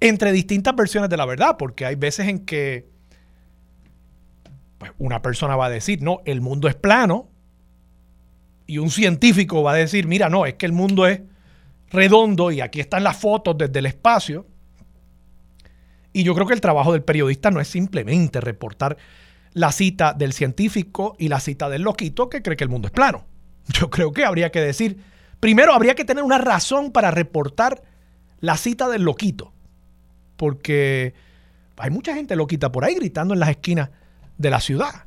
entre 0.02 0.34
distintas 0.34 0.76
versiones 0.76 1.10
de 1.10 1.16
la 1.16 1.26
verdad, 1.26 1.56
porque 1.58 1.86
hay 1.86 1.96
veces 1.96 2.28
en 2.28 2.40
que 2.40 2.90
pues, 4.78 4.92
una 4.98 5.22
persona 5.22 5.56
va 5.56 5.68
a 5.68 5.70
decir, 5.70 6.02
no, 6.02 6.20
el 6.26 6.42
mundo 6.42 6.68
es 6.68 6.76
plano, 6.76 7.30
y 8.68 8.78
un 8.80 8.90
científico 8.90 9.64
va 9.64 9.74
a 9.74 9.76
decir, 9.76 10.08
mira, 10.08 10.30
no, 10.30 10.46
es 10.46 10.56
que 10.56 10.66
el 10.66 10.72
mundo 10.72 11.08
es 11.08 11.22
redondo 11.90 12.52
y 12.52 12.62
aquí 12.62 12.80
están 12.80 13.04
las 13.04 13.18
fotos 13.18 13.58
desde 13.58 13.80
el 13.80 13.86
espacio. 13.86 14.48
Y 16.14 16.24
yo 16.24 16.34
creo 16.34 16.48
que 16.48 16.54
el 16.54 16.62
trabajo 16.62 16.94
del 16.94 17.04
periodista 17.04 17.52
no 17.52 17.60
es 17.60 17.68
simplemente 17.68 18.42
reportar 18.42 18.98
la 19.54 19.72
cita 19.72 20.14
del 20.14 20.34
científico 20.34 21.16
y 21.20 21.30
la 21.30 21.40
cita 21.40 21.70
del 21.70 21.84
loquito 21.84 22.30
que 22.30 22.42
cree 22.42 22.58
que 22.58 22.64
el 22.64 22.70
mundo 22.70 22.88
es 22.88 22.92
plano. 22.92 23.26
Yo 23.68 23.90
creo 23.90 24.12
que 24.12 24.26
habría 24.26 24.52
que 24.52 24.62
decir, 24.62 24.98
primero 25.40 25.74
habría 25.74 25.96
que 25.96 26.06
tener 26.06 26.24
una 26.24 26.38
razón 26.38 26.92
para 26.92 27.12
reportar 27.12 27.82
la 28.40 28.58
cita 28.58 28.90
del 28.90 29.04
loquito, 29.04 29.54
porque 30.38 31.14
hay 31.78 31.90
mucha 31.90 32.14
gente 32.14 32.36
loquita 32.36 32.72
por 32.72 32.86
ahí 32.86 32.96
gritando 32.96 33.34
en 33.34 33.40
las 33.40 33.50
esquinas 33.50 33.90
de 34.38 34.50
la 34.50 34.60
ciudad. 34.60 35.05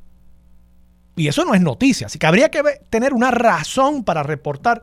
Y 1.19 1.29
eso 1.29 1.45
no 1.45 1.55
es 1.55 1.61
noticia, 1.61 2.07
así 2.07 2.19
que 2.19 2.27
habría 2.27 2.51
que 2.51 2.63
tener 2.91 3.13
una 3.13 3.31
razón 3.31 4.05
para 4.05 4.23
reportar 4.23 4.83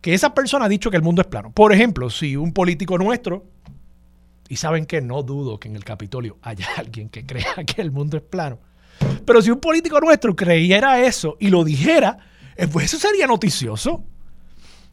que 0.00 0.12
esa 0.12 0.34
persona 0.34 0.64
ha 0.64 0.68
dicho 0.68 0.90
que 0.90 0.96
el 0.96 1.02
mundo 1.02 1.22
es 1.22 1.28
plano. 1.28 1.52
Por 1.52 1.72
ejemplo, 1.72 2.10
si 2.10 2.36
un 2.36 2.52
político 2.52 2.98
nuestro, 2.98 3.46
y 4.48 4.56
saben 4.56 4.84
que 4.84 5.00
no 5.00 5.22
dudo 5.22 5.58
que 5.58 5.68
en 5.68 5.76
el 5.76 5.84
Capitolio 5.84 6.38
haya 6.42 6.66
alguien 6.76 7.08
que 7.08 7.24
crea 7.24 7.64
que 7.66 7.80
el 7.80 7.90
mundo 7.90 8.16
es 8.16 8.22
plano, 8.22 8.58
pero 9.24 9.40
si 9.40 9.50
un 9.50 9.60
político 9.60 10.00
nuestro 10.00 10.34
creyera 10.34 11.00
eso 11.00 11.36
y 11.40 11.48
lo 11.48 11.64
dijera, 11.64 12.18
eh, 12.56 12.66
pues 12.68 12.86
eso 12.86 12.98
sería 12.98 13.26
noticioso. 13.26 14.04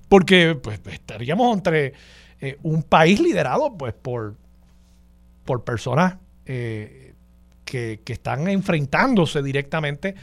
Porque 0.08 0.56
pues, 0.56 0.80
estaríamos 0.92 1.56
entre 1.56 1.94
eh, 2.42 2.58
un 2.64 2.84
país 2.84 3.20
liderado 3.20 3.78
pues, 3.78 3.94
por, 3.94 4.36
por 5.46 5.64
personas 5.64 6.18
eh, 6.46 7.14
que, 7.64 8.02
están 8.08 8.48
enfrentándose 8.48 9.44
directamente 9.44 10.16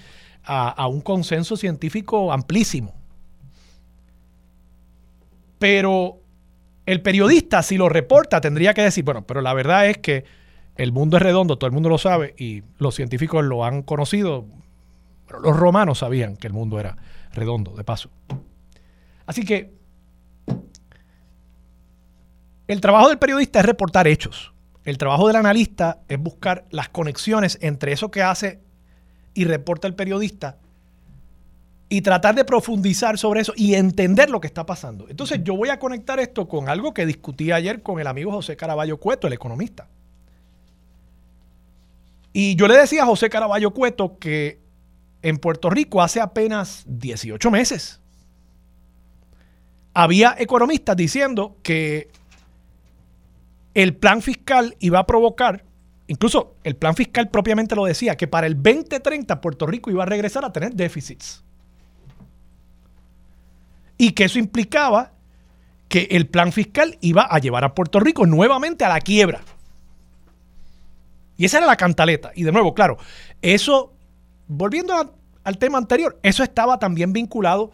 a, 0.46 0.86
un 0.86 1.00
consenso 1.00 1.56
científico 1.56 2.32
amplísimo. 2.32 2.94
Pero 5.58 6.18
el 6.84 7.02
periodista, 7.02 7.62
si 7.62 7.76
lo 7.76 7.88
reporta, 7.88 8.40
tendría 8.40 8.74
que 8.74 8.82
decir, 8.82 9.04
bueno, 9.04 9.26
pero 9.26 9.40
la 9.40 9.54
verdad 9.54 9.86
es 9.88 9.98
que 9.98 10.24
el 10.76 10.92
mundo 10.92 11.16
es 11.16 11.22
redondo, 11.22 11.58
todo 11.58 11.66
el 11.66 11.72
mundo 11.72 11.88
lo 11.88 11.98
sabe 11.98 12.34
y 12.38 12.62
los 12.78 12.94
científicos 12.94 13.44
lo 13.44 13.64
han 13.64 13.82
conocido. 13.82 14.46
los 15.42 15.56
romanos 15.56 15.98
sabían 15.98 16.36
que 16.36 16.46
el 16.46 16.52
mundo 16.52 16.78
era 16.78 16.96
redondo, 17.32 17.72
de 17.72 17.84
paso. 17.84 18.10
Así 19.26 19.44
que 19.44 19.74
el 22.68 22.80
trabajo 22.80 23.08
del 23.08 23.18
periodista 23.18 23.60
es 23.60 23.66
reportar 23.66 24.06
hechos. 24.06 24.52
El 24.84 24.98
trabajo 24.98 25.26
del 25.26 25.36
analista 25.36 26.00
es 26.08 26.18
buscar 26.18 26.64
las 26.70 26.88
conexiones 26.88 27.58
entre 27.60 27.92
eso 27.92 28.10
que 28.10 28.22
hace 28.22 28.60
y 29.36 29.44
reporta 29.44 29.86
el 29.86 29.94
periodista 29.94 30.58
y 31.88 32.00
tratar 32.00 32.34
de 32.34 32.44
profundizar 32.44 33.16
sobre 33.16 33.42
eso 33.42 33.52
y 33.54 33.74
entender 33.74 34.28
lo 34.28 34.40
que 34.40 34.48
está 34.48 34.66
pasando. 34.66 35.06
Entonces 35.08 35.40
yo 35.44 35.56
voy 35.56 35.68
a 35.68 35.78
conectar 35.78 36.18
esto 36.18 36.48
con 36.48 36.68
algo 36.68 36.92
que 36.92 37.06
discutí 37.06 37.52
ayer 37.52 37.82
con 37.82 38.00
el 38.00 38.08
amigo 38.08 38.32
José 38.32 38.56
Caraballo 38.56 38.96
Cueto, 38.96 39.28
el 39.28 39.34
economista. 39.34 39.86
Y 42.32 42.56
yo 42.56 42.66
le 42.66 42.76
decía 42.76 43.04
a 43.04 43.06
José 43.06 43.30
Caraballo 43.30 43.70
Cueto 43.70 44.18
que 44.18 44.58
en 45.22 45.38
Puerto 45.38 45.70
Rico 45.70 46.02
hace 46.02 46.20
apenas 46.20 46.82
18 46.86 47.50
meses 47.50 48.00
había 49.94 50.34
economistas 50.38 50.94
diciendo 50.96 51.56
que 51.62 52.10
el 53.72 53.94
plan 53.94 54.20
fiscal 54.20 54.76
iba 54.78 54.98
a 54.98 55.06
provocar, 55.06 55.64
incluso 56.08 56.56
el 56.64 56.76
plan 56.76 56.94
fiscal 56.94 57.28
propiamente 57.28 57.74
lo 57.74 57.84
decía, 57.84 58.16
que 58.16 58.26
para 58.26 58.46
el 58.46 58.54
2030 58.54 59.40
Puerto 59.40 59.66
Rico 59.66 59.90
iba 59.90 60.02
a 60.02 60.06
regresar 60.06 60.44
a 60.44 60.52
tener 60.52 60.74
déficits. 60.74 61.42
Y 63.98 64.12
que 64.12 64.24
eso 64.24 64.38
implicaba 64.38 65.12
que 65.88 66.08
el 66.10 66.26
plan 66.26 66.52
fiscal 66.52 66.98
iba 67.00 67.22
a 67.22 67.38
llevar 67.38 67.64
a 67.64 67.74
Puerto 67.74 68.00
Rico 68.00 68.26
nuevamente 68.26 68.84
a 68.84 68.88
la 68.88 69.00
quiebra. 69.00 69.40
Y 71.36 71.44
esa 71.44 71.58
era 71.58 71.66
la 71.66 71.76
cantaleta. 71.76 72.32
Y 72.34 72.44
de 72.44 72.52
nuevo, 72.52 72.74
claro, 72.74 72.98
eso 73.42 73.92
volviendo 74.48 75.14
al 75.44 75.58
tema 75.58 75.78
anterior, 75.78 76.18
eso 76.22 76.42
estaba 76.42 76.78
también 76.78 77.12
vinculado 77.12 77.72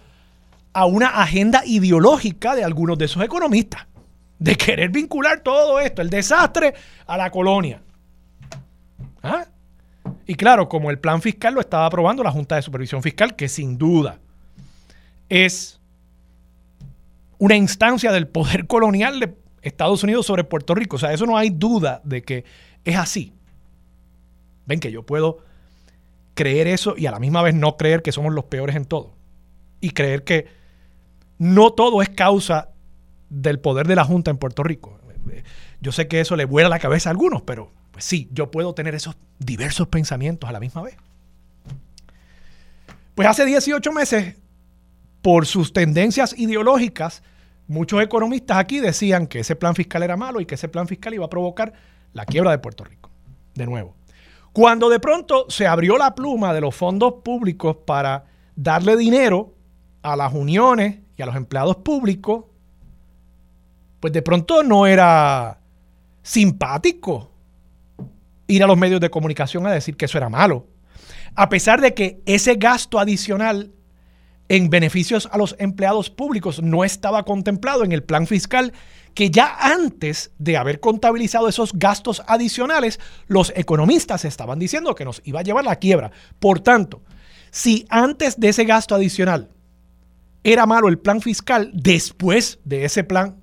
a 0.73 0.87
una 0.87 1.09
agenda 1.09 1.63
ideológica 1.67 2.55
de 2.55 2.65
algunos 2.65 2.99
de 2.99 3.05
esos 3.05 3.23
economistas, 3.23 3.87
de 4.39 4.57
querer 4.57 4.91
vincular 4.91 5.41
todo 5.41 5.81
esto, 5.81 6.03
el 6.03 6.11
desastre, 6.11 6.75
a 7.07 7.17
la 7.17 7.31
colonia. 7.31 7.83
¿Ah? 9.23 9.47
Y 10.27 10.35
claro, 10.35 10.69
como 10.69 10.91
el 10.91 10.99
plan 10.99 11.23
fiscal 11.23 11.55
lo 11.55 11.61
estaba 11.61 11.87
aprobando 11.87 12.23
la 12.23 12.31
Junta 12.31 12.57
de 12.57 12.63
Supervisión 12.63 13.03
Fiscal, 13.03 13.37
que 13.37 13.49
sin 13.49 13.79
duda 13.79 14.19
es 15.29 15.81
una 17.39 17.57
instancia 17.57 18.13
del 18.13 18.29
poder 18.29 18.67
colonial 18.69 19.21
de 19.21 19.37
Estados 19.63 20.03
Unidos 20.03 20.27
sobre 20.27 20.45
Puerto 20.45 20.75
Rico. 20.75 20.97
O 20.97 20.99
sea, 20.99 21.13
eso 21.13 21.27
no 21.27 21.37
hay 21.37 21.51
duda 21.51 22.01
de 22.05 22.23
que 22.23 22.45
es 22.85 22.97
así. 22.97 23.33
Ven 24.67 24.81
que 24.81 24.93
yo 24.93 25.05
puedo 25.05 25.39
creer 26.35 26.67
eso 26.67 26.95
y 26.97 27.07
a 27.07 27.11
la 27.11 27.19
misma 27.19 27.43
vez 27.43 27.55
no 27.55 27.77
creer 27.77 28.03
que 28.03 28.13
somos 28.13 28.33
los 28.33 28.45
peores 28.45 28.77
en 28.77 28.85
todo. 28.85 29.15
Y 29.81 29.91
creer 29.91 30.25
que 30.25 30.47
no 31.39 31.73
todo 31.73 32.03
es 32.03 32.09
causa 32.09 32.71
del 33.29 33.59
poder 33.59 33.87
de 33.87 33.97
la 33.97 34.05
Junta 34.05 34.31
en 34.31 34.39
Puerto 34.39 34.63
Rico. 34.63 34.99
Yo 35.83 35.91
sé 35.91 36.07
que 36.07 36.21
eso 36.21 36.37
le 36.37 36.45
vuela 36.45 36.69
la 36.69 36.79
cabeza 36.79 37.11
a 37.11 37.13
algunos, 37.13 37.43
pero 37.43 37.73
pues 37.91 38.05
sí, 38.05 38.29
yo 38.33 38.53
puedo 38.53 38.73
tener 38.73 38.95
esos 38.95 39.17
diversos 39.41 39.89
pensamientos 39.89 40.49
a 40.49 40.53
la 40.53 40.61
misma 40.61 40.83
vez. 40.83 40.97
Pues 43.17 43.27
hace 43.27 43.45
18 43.45 43.93
meses, 43.93 44.37
por 45.23 45.45
sus 45.45 45.73
tendencias 45.73 46.39
ideológicas, 46.39 47.25
muchos 47.67 48.01
economistas 48.01 48.59
aquí 48.59 48.79
decían 48.79 49.27
que 49.27 49.41
ese 49.41 49.57
plan 49.57 49.75
fiscal 49.75 50.05
era 50.05 50.17
malo 50.17 50.41
y 50.41 50.47
que 50.47 50.55
ese 50.55 50.69
plan 50.69 50.87
fiscal 50.87 51.15
iba 51.15 51.27
a 51.27 51.31
provocar 51.31 51.73
la 52.13 52.27
quiebra 52.27 52.53
de 52.53 52.59
Puerto 52.59 52.85
Rico. 52.85 53.11
De 53.55 53.67
nuevo. 53.67 53.97
Cuando 54.53 54.89
de 54.89 55.01
pronto 55.01 55.47
se 55.49 55.67
abrió 55.67 55.99
la 55.99 56.15
pluma 56.15 56.55
de 56.55 56.61
los 56.61 56.77
fondos 56.77 57.15
públicos 57.25 57.77
para 57.85 58.27
darle 58.55 58.97
dinero 58.97 59.53
a 60.03 60.15
las 60.15 60.33
uniones 60.33 60.99
y 61.17 61.23
a 61.23 61.27
los 61.27 61.35
empleados 61.35 61.77
públicos, 61.77 62.45
pues 63.99 64.13
de 64.13 64.23
pronto 64.23 64.63
no 64.63 64.87
era 64.87 65.59
simpático 66.23 67.33
ir 68.47 68.63
a 68.63 68.67
los 68.67 68.79
medios 68.79 69.01
de 69.01 69.11
comunicación 69.11 69.67
a 69.67 69.73
decir 69.73 69.97
que 69.97 70.05
eso 70.07 70.19
era 70.19 70.29
malo. 70.29 70.67
A 71.35 71.49
pesar 71.49 71.81
de 71.81 71.95
que 71.95 72.23
ese 72.27 72.55
gasto 72.57 72.99
adicional 72.99 73.73
en 74.49 74.69
beneficios 74.69 75.29
a 75.33 75.39
los 75.39 75.57
empleados 75.59 76.11
públicos 76.11 76.63
no 76.63 76.85
estaba 76.85 77.25
contemplado 77.25 77.85
en 77.85 77.93
el 77.93 78.03
plan 78.03 78.27
fiscal 78.27 78.73
que 79.15 79.31
ya 79.31 79.57
antes 79.59 80.33
de 80.39 80.57
haber 80.57 80.81
contabilizado 80.81 81.49
esos 81.49 81.73
gastos 81.75 82.23
adicionales, 82.27 83.01
los 83.29 83.53
economistas 83.57 84.25
estaban 84.25 84.59
diciendo 84.59 84.95
que 84.95 85.05
nos 85.05 85.23
iba 85.25 85.41
a 85.41 85.43
llevar 85.43 85.65
la 85.65 85.77
quiebra. 85.77 86.11
Por 86.39 86.61
tanto, 86.61 87.03
si 87.51 87.87
antes 87.89 88.39
de 88.39 88.49
ese 88.49 88.65
gasto 88.65 88.95
adicional 88.95 89.49
era 90.45 90.67
malo 90.67 90.89
el 90.89 90.99
plan 90.99 91.21
fiscal, 91.21 91.71
después 91.75 92.59
de 92.65 92.85
ese 92.85 93.05
plan 93.05 93.41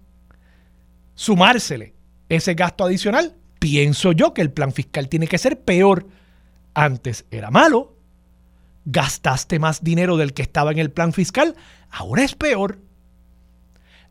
sumársele 1.15 1.98
ese 2.29 2.53
gasto 2.53 2.85
adicional, 2.85 3.35
pienso 3.59 4.11
yo 4.11 4.33
que 4.33 4.41
el 4.41 4.51
plan 4.51 4.71
fiscal 4.71 5.09
tiene 5.09 5.27
que 5.27 5.37
ser 5.37 5.59
peor. 5.59 6.07
Antes 6.73 7.25
era 7.31 7.51
malo, 7.51 7.95
gastaste 8.85 9.59
más 9.59 9.83
dinero 9.83 10.17
del 10.17 10.33
que 10.33 10.43
estaba 10.43 10.71
en 10.71 10.79
el 10.79 10.91
plan 10.91 11.13
fiscal, 11.13 11.55
ahora 11.89 12.23
es 12.23 12.35
peor 12.35 12.79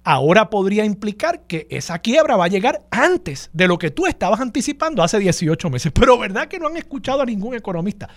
ahora 0.08 0.48
podría 0.48 0.86
implicar 0.86 1.42
que 1.42 1.66
esa 1.68 1.98
quiebra 1.98 2.34
va 2.34 2.46
a 2.46 2.48
llegar 2.48 2.86
antes 2.90 3.50
de 3.52 3.68
lo 3.68 3.76
que 3.76 3.90
tú 3.90 4.06
estabas 4.06 4.40
anticipando 4.40 5.02
hace 5.02 5.18
18 5.18 5.68
meses. 5.68 5.92
Pero 5.92 6.18
¿verdad 6.18 6.48
que 6.48 6.58
no 6.58 6.66
han 6.66 6.78
escuchado 6.78 7.20
a 7.20 7.26
ningún 7.26 7.54
economista, 7.54 8.08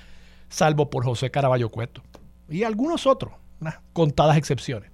salvo 0.48 0.90
por 0.90 1.04
José 1.04 1.32
Caraballo 1.32 1.68
Cueto 1.68 2.02
y 2.48 2.64
algunos 2.64 3.06
otros, 3.06 3.34
unas 3.60 3.80
contadas 3.92 4.38
excepciones? 4.38 4.90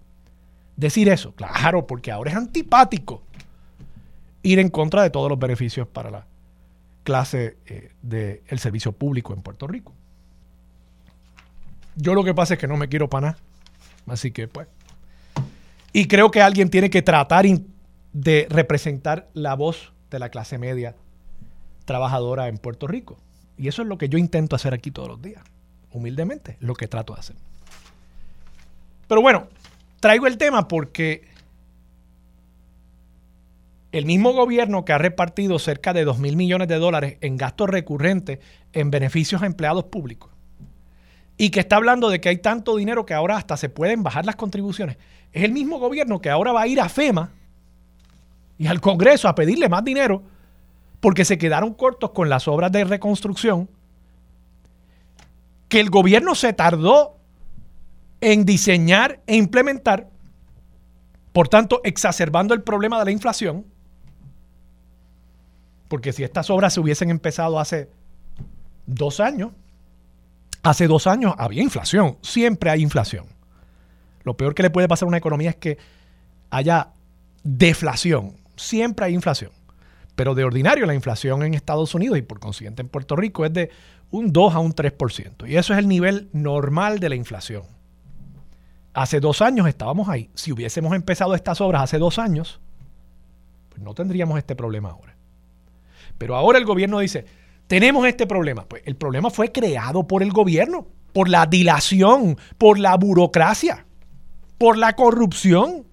Decir 0.76 1.08
eso, 1.10 1.36
claro, 1.36 1.86
porque 1.86 2.12
ahora 2.12 2.32
es 2.32 2.38
antipático 2.38 3.26
ir 4.44 4.60
en 4.60 4.70
contra 4.70 5.03
de 5.03 5.10
todos 5.10 5.29
los 5.29 5.39
beneficios 5.39 5.88
para 5.88 6.10
la 6.10 6.25
clase 7.03 7.58
eh, 7.67 7.91
del 8.01 8.60
servicio 8.60 8.91
público 8.91 9.34
en 9.34 9.41
Puerto 9.41 9.67
Rico. 9.67 9.94
Yo 11.96 12.13
lo 12.13 12.24
que 12.24 12.34
pasa 12.34 12.56
es 12.56 12.60
que 12.60 12.67
no 12.67 12.77
me 12.77 12.89
quiero 12.89 13.10
para 13.10 13.27
nada. 13.27 13.39
Así 14.08 14.32
que, 14.32 14.48
pues, 14.48 14.67
Y 15.94 16.08
creo 16.08 16.32
que 16.32 16.41
alguien 16.41 16.70
tiene 16.70 16.89
que 16.89 17.01
tratar 17.01 17.46
de 18.13 18.48
representar 18.50 19.29
la 19.34 19.56
voz 19.56 19.94
de 20.12 20.20
la 20.20 20.29
clase 20.29 20.58
media 20.58 20.96
trabajadora 21.86 22.48
en 22.48 22.58
Puerto 22.58 22.88
Rico. 22.88 23.17
Y 23.58 23.67
eso 23.67 23.82
es 23.82 23.88
lo 23.88 23.98
que 23.98 24.10
yo 24.10 24.17
intento 24.17 24.56
hacer 24.56 24.74
aquí 24.74 24.91
todos 24.91 25.08
los 25.08 25.22
días. 25.22 25.44
Humildemente, 25.91 26.58
lo 26.60 26.75
que 26.75 26.88
trato 26.88 27.13
de 27.13 27.20
hacer. 27.20 27.36
Pero 29.08 29.22
bueno, 29.22 29.48
traigo 30.00 30.27
el 30.27 30.38
tema 30.38 30.67
porque 30.67 31.27
el 33.91 34.06
mismo 34.06 34.34
gobierno 34.34 34.86
que 34.86 34.94
ha 34.94 34.98
repartido 34.98 35.60
cerca 35.60 35.94
de 35.94 36.03
2 36.03 36.20
mil 36.20 36.36
millones 36.36 36.67
de 36.67 36.75
dólares 36.75 37.17
en 37.22 37.38
gastos 37.38 37.70
recurrentes 37.70 38.39
en 38.74 38.91
beneficios 38.91 39.41
a 39.41 39.46
empleados 39.46 39.86
públicos 39.86 40.32
y 41.38 41.51
que 41.51 41.60
está 41.60 41.77
hablando 41.77 42.10
de 42.10 42.20
que 42.20 42.29
hay 42.29 42.38
tanto 42.38 42.75
dinero 42.75 43.06
que 43.06 43.13
ahora 43.13 43.38
hasta 43.38 43.58
se 43.58 43.70
pueden 43.70 44.03
bajar 44.03 44.25
las 44.25 44.36
contribuciones, 44.36 44.98
es 45.32 45.44
el 45.44 45.51
mismo 45.51 45.79
gobierno 45.79 46.20
que 46.20 46.29
ahora 46.29 46.51
va 46.51 46.63
a 46.63 46.67
ir 46.67 46.82
a 46.82 46.89
FEMA 46.89 47.32
y 48.58 48.67
al 48.67 48.82
Congreso 48.82 49.27
a 49.27 49.36
pedirle 49.36 49.70
más 49.70 49.84
dinero 49.84 50.24
porque 51.00 51.25
se 51.25 51.38
quedaron 51.38 51.74
cortos 51.74 52.12
con 52.12 52.27
las 52.27 52.48
obras 52.48 52.72
de 52.72 52.84
reconstrucción 52.84 53.70
que 55.70 55.79
el 55.79 55.89
gobierno 55.89 56.34
se 56.34 56.53
tardó 56.53 57.17
en 58.22 58.46
diseñar 58.46 59.22
e 59.27 59.36
implementar, 59.36 60.10
por 61.34 61.50
tanto, 61.50 61.82
exacerbando 61.84 62.53
el 62.53 62.63
problema 62.63 62.98
de 63.00 63.06
la 63.06 63.12
inflación, 63.12 63.65
porque 65.88 66.13
si 66.13 66.24
estas 66.24 66.50
obras 66.50 66.74
se 66.74 66.79
hubiesen 66.79 67.10
empezado 67.10 67.60
hace 67.60 67.89
dos 68.86 69.20
años, 69.20 69.51
hace 70.63 70.88
dos 70.88 71.08
años 71.08 71.34
había 71.38 71.63
inflación, 71.63 72.17
siempre 72.22 72.70
hay 72.70 72.82
inflación. 72.82 73.25
Lo 74.24 74.36
peor 74.36 74.53
que 74.53 74.63
le 74.63 74.70
puede 74.70 74.88
pasar 74.88 75.06
a 75.06 75.10
una 75.10 75.17
economía 75.17 75.51
es 75.51 75.56
que 75.56 75.77
haya 76.50 76.89
deflación, 77.44 78.36
siempre 78.56 79.06
hay 79.06 79.13
inflación. 79.13 79.51
Pero 80.15 80.34
de 80.34 80.44
ordinario 80.44 80.86
la 80.86 80.96
inflación 80.96 81.44
en 81.44 81.53
Estados 81.53 81.94
Unidos 81.94 82.17
y 82.17 82.24
por 82.24 82.39
consiguiente 82.39 82.82
en 82.82 82.89
Puerto 82.89 83.15
Rico 83.15 83.46
es 83.46 83.53
de 83.53 83.70
un 84.10 84.34
2 84.34 84.56
a 84.56 84.60
un 84.60 84.74
3%. 84.74 85.48
Y 85.48 85.58
eso 85.58 85.74
es 85.74 85.79
el 85.79 85.88
nivel 85.88 86.29
normal 86.34 87.00
de 87.00 87.10
la 87.10 87.15
inflación. 87.15 87.63
Hace 88.94 89.20
dos 89.20 89.44
años 89.44 89.67
estábamos 89.67 90.10
ahí. 90.10 90.32
Si 90.34 90.51
hubiésemos 90.51 90.96
empezado 90.96 91.36
estas 91.36 91.62
obras 91.62 91.84
hace 91.84 92.00
dos 92.00 92.17
años, 92.17 92.60
pues 93.70 93.82
no 93.82 93.94
tendríamos 93.94 94.39
este 94.39 94.56
problema 94.56 94.89
ahora. 94.89 95.17
Pero 96.18 96.36
ahora 96.36 96.58
el 96.58 96.66
gobierno 96.66 97.00
dice, 97.00 97.26
tenemos 97.68 98.08
este 98.08 98.26
problema. 98.26 98.66
Pues 98.66 98.84
el 98.86 98.96
problema 98.96 99.30
fue 99.30 99.52
creado 99.52 100.08
por 100.08 100.24
el 100.24 100.32
gobierno, 100.32 100.88
por 101.14 101.30
la 101.30 101.46
dilación, 101.46 102.38
por 102.58 102.80
la 102.80 102.96
burocracia, 102.96 103.86
por 104.58 104.78
la 104.78 104.94
corrupción 104.94 105.86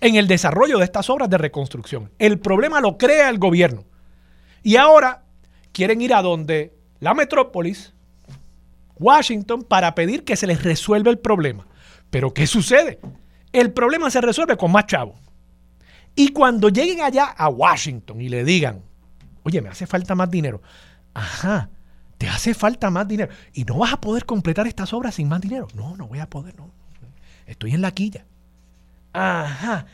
en 0.00 0.16
el 0.16 0.26
desarrollo 0.26 0.78
de 0.78 0.84
estas 0.84 1.10
obras 1.10 1.30
de 1.30 1.38
reconstrucción. 1.38 2.10
El 2.18 2.38
problema 2.38 2.80
lo 2.80 2.98
crea 2.98 3.28
el 3.28 3.38
gobierno. 3.38 3.84
Y 4.62 4.76
ahora 4.76 5.24
quieren 5.72 6.00
ir 6.00 6.14
a 6.14 6.22
donde 6.22 6.74
la 6.98 7.14
metrópolis, 7.14 7.94
Washington, 8.98 9.62
para 9.62 9.94
pedir 9.94 10.24
que 10.24 10.36
se 10.36 10.46
les 10.46 10.62
resuelva 10.62 11.10
el 11.10 11.18
problema. 11.18 11.66
Pero 12.10 12.34
¿qué 12.34 12.46
sucede? 12.46 13.00
El 13.52 13.72
problema 13.72 14.10
se 14.10 14.20
resuelve 14.20 14.56
con 14.56 14.72
más 14.72 14.86
chavos. 14.86 15.16
Y 16.14 16.28
cuando 16.28 16.68
lleguen 16.68 17.00
allá 17.00 17.24
a 17.24 17.48
Washington 17.48 18.20
y 18.20 18.28
le 18.28 18.44
digan, 18.44 18.82
oye, 19.42 19.60
me 19.60 19.68
hace 19.68 19.86
falta 19.86 20.14
más 20.14 20.30
dinero. 20.30 20.62
Ajá, 21.14 21.70
te 22.18 22.28
hace 22.28 22.54
falta 22.54 22.90
más 22.90 23.08
dinero. 23.08 23.32
Y 23.52 23.64
no 23.64 23.78
vas 23.78 23.94
a 23.94 24.00
poder 24.00 24.26
completar 24.26 24.66
estas 24.66 24.92
obras 24.92 25.14
sin 25.14 25.28
más 25.28 25.40
dinero. 25.40 25.68
No, 25.74 25.96
no 25.96 26.06
voy 26.06 26.18
a 26.18 26.28
poder, 26.28 26.56
no. 26.56 26.70
Estoy 27.46 27.74
en 27.74 27.80
la 27.80 27.90
quilla. 27.90 28.24
Ajá. 29.12 29.86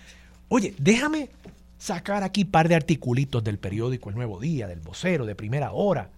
Oye, 0.48 0.74
déjame 0.78 1.30
sacar 1.78 2.22
aquí 2.22 2.42
un 2.42 2.50
par 2.50 2.68
de 2.68 2.74
articulitos 2.74 3.42
del 3.42 3.58
periódico 3.58 4.10
El 4.10 4.16
Nuevo 4.16 4.40
Día, 4.40 4.66
del 4.66 4.80
vocero, 4.80 5.26
de 5.26 5.34
primera 5.34 5.72
hora, 5.72 6.10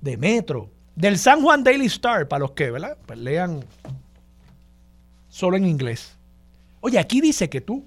de 0.00 0.16
Metro, 0.16 0.70
del 0.94 1.18
San 1.18 1.42
Juan 1.42 1.64
Daily 1.64 1.86
Star, 1.86 2.28
para 2.28 2.40
los 2.40 2.52
que, 2.52 2.70
¿verdad? 2.70 2.96
Pues 3.06 3.18
lean 3.18 3.64
solo 5.28 5.56
en 5.56 5.66
inglés. 5.66 6.16
Oye, 6.80 6.98
aquí 6.98 7.20
dice 7.20 7.48
que 7.48 7.60
tú 7.60 7.84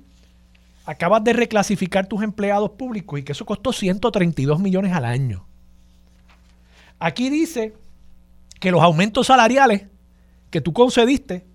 acabas 0.86 1.24
de 1.24 1.34
reclasificar 1.34 2.08
tus 2.08 2.24
empleados 2.24 2.72
públicos 2.72 3.20
y 3.20 3.24
que 3.24 3.32
eso 3.32 3.46
costó 3.46 3.72
132 3.72 4.60
millones 4.60 4.94
al 4.94 5.06
año. 5.06 5.46
Aquí 7.00 7.30
dice 7.30 7.74
que 8.60 8.72
los 8.72 8.82
aumentos 8.82 9.28
salariales 9.28 9.88
que 10.50 10.62
tú 10.62 10.74
concediste 10.74 11.46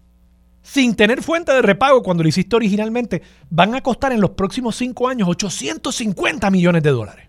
sin 0.68 0.94
tener 0.94 1.22
fuente 1.22 1.52
de 1.52 1.62
repago 1.62 2.02
cuando 2.02 2.22
lo 2.22 2.28
hiciste 2.28 2.54
originalmente, 2.54 3.22
van 3.48 3.74
a 3.74 3.80
costar 3.80 4.12
en 4.12 4.20
los 4.20 4.32
próximos 4.32 4.76
cinco 4.76 5.08
años 5.08 5.26
850 5.26 6.50
millones 6.50 6.82
de 6.82 6.90
dólares. 6.90 7.26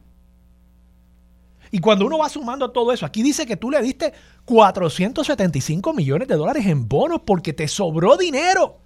Y 1.71 1.79
cuando 1.79 2.05
uno 2.05 2.17
va 2.17 2.27
sumando 2.27 2.71
todo 2.71 2.91
eso, 2.91 3.05
aquí 3.05 3.23
dice 3.23 3.45
que 3.45 3.55
tú 3.55 3.71
le 3.71 3.81
diste 3.81 4.11
475 4.43 5.93
millones 5.93 6.27
de 6.27 6.35
dólares 6.35 6.65
en 6.65 6.89
bonos 6.89 7.21
porque 7.25 7.53
te 7.53 7.67
sobró 7.69 8.17
dinero. 8.17 8.79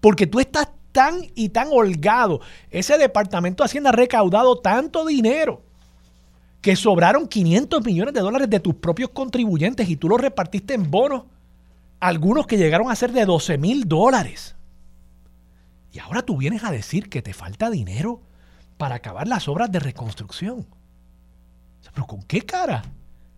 Porque 0.00 0.26
tú 0.26 0.38
estás 0.38 0.68
tan 0.92 1.20
y 1.34 1.50
tan 1.50 1.68
holgado. 1.70 2.40
Ese 2.70 2.98
departamento 2.98 3.62
de 3.62 3.66
Hacienda 3.66 3.90
ha 3.90 3.92
recaudado 3.92 4.58
tanto 4.58 5.06
dinero 5.06 5.62
que 6.60 6.76
sobraron 6.76 7.28
500 7.28 7.84
millones 7.84 8.14
de 8.14 8.20
dólares 8.20 8.50
de 8.50 8.60
tus 8.60 8.74
propios 8.74 9.10
contribuyentes 9.10 9.88
y 9.88 9.96
tú 9.96 10.08
lo 10.08 10.16
repartiste 10.16 10.74
en 10.74 10.90
bonos 10.90 11.24
algunos 12.00 12.46
que 12.46 12.56
llegaron 12.56 12.90
a 12.90 12.96
ser 12.96 13.12
de 13.12 13.24
12 13.24 13.58
mil 13.58 13.88
dólares. 13.88 14.56
Y 15.92 15.98
ahora 15.98 16.22
tú 16.22 16.36
vienes 16.36 16.64
a 16.64 16.70
decir 16.70 17.08
que 17.08 17.22
te 17.22 17.32
falta 17.32 17.70
dinero 17.70 18.20
para 18.76 18.96
acabar 18.96 19.26
las 19.26 19.48
obras 19.48 19.70
de 19.72 19.80
reconstrucción. 19.80 20.66
Pero 21.92 22.06
¿con 22.06 22.22
qué 22.22 22.42
cara 22.42 22.82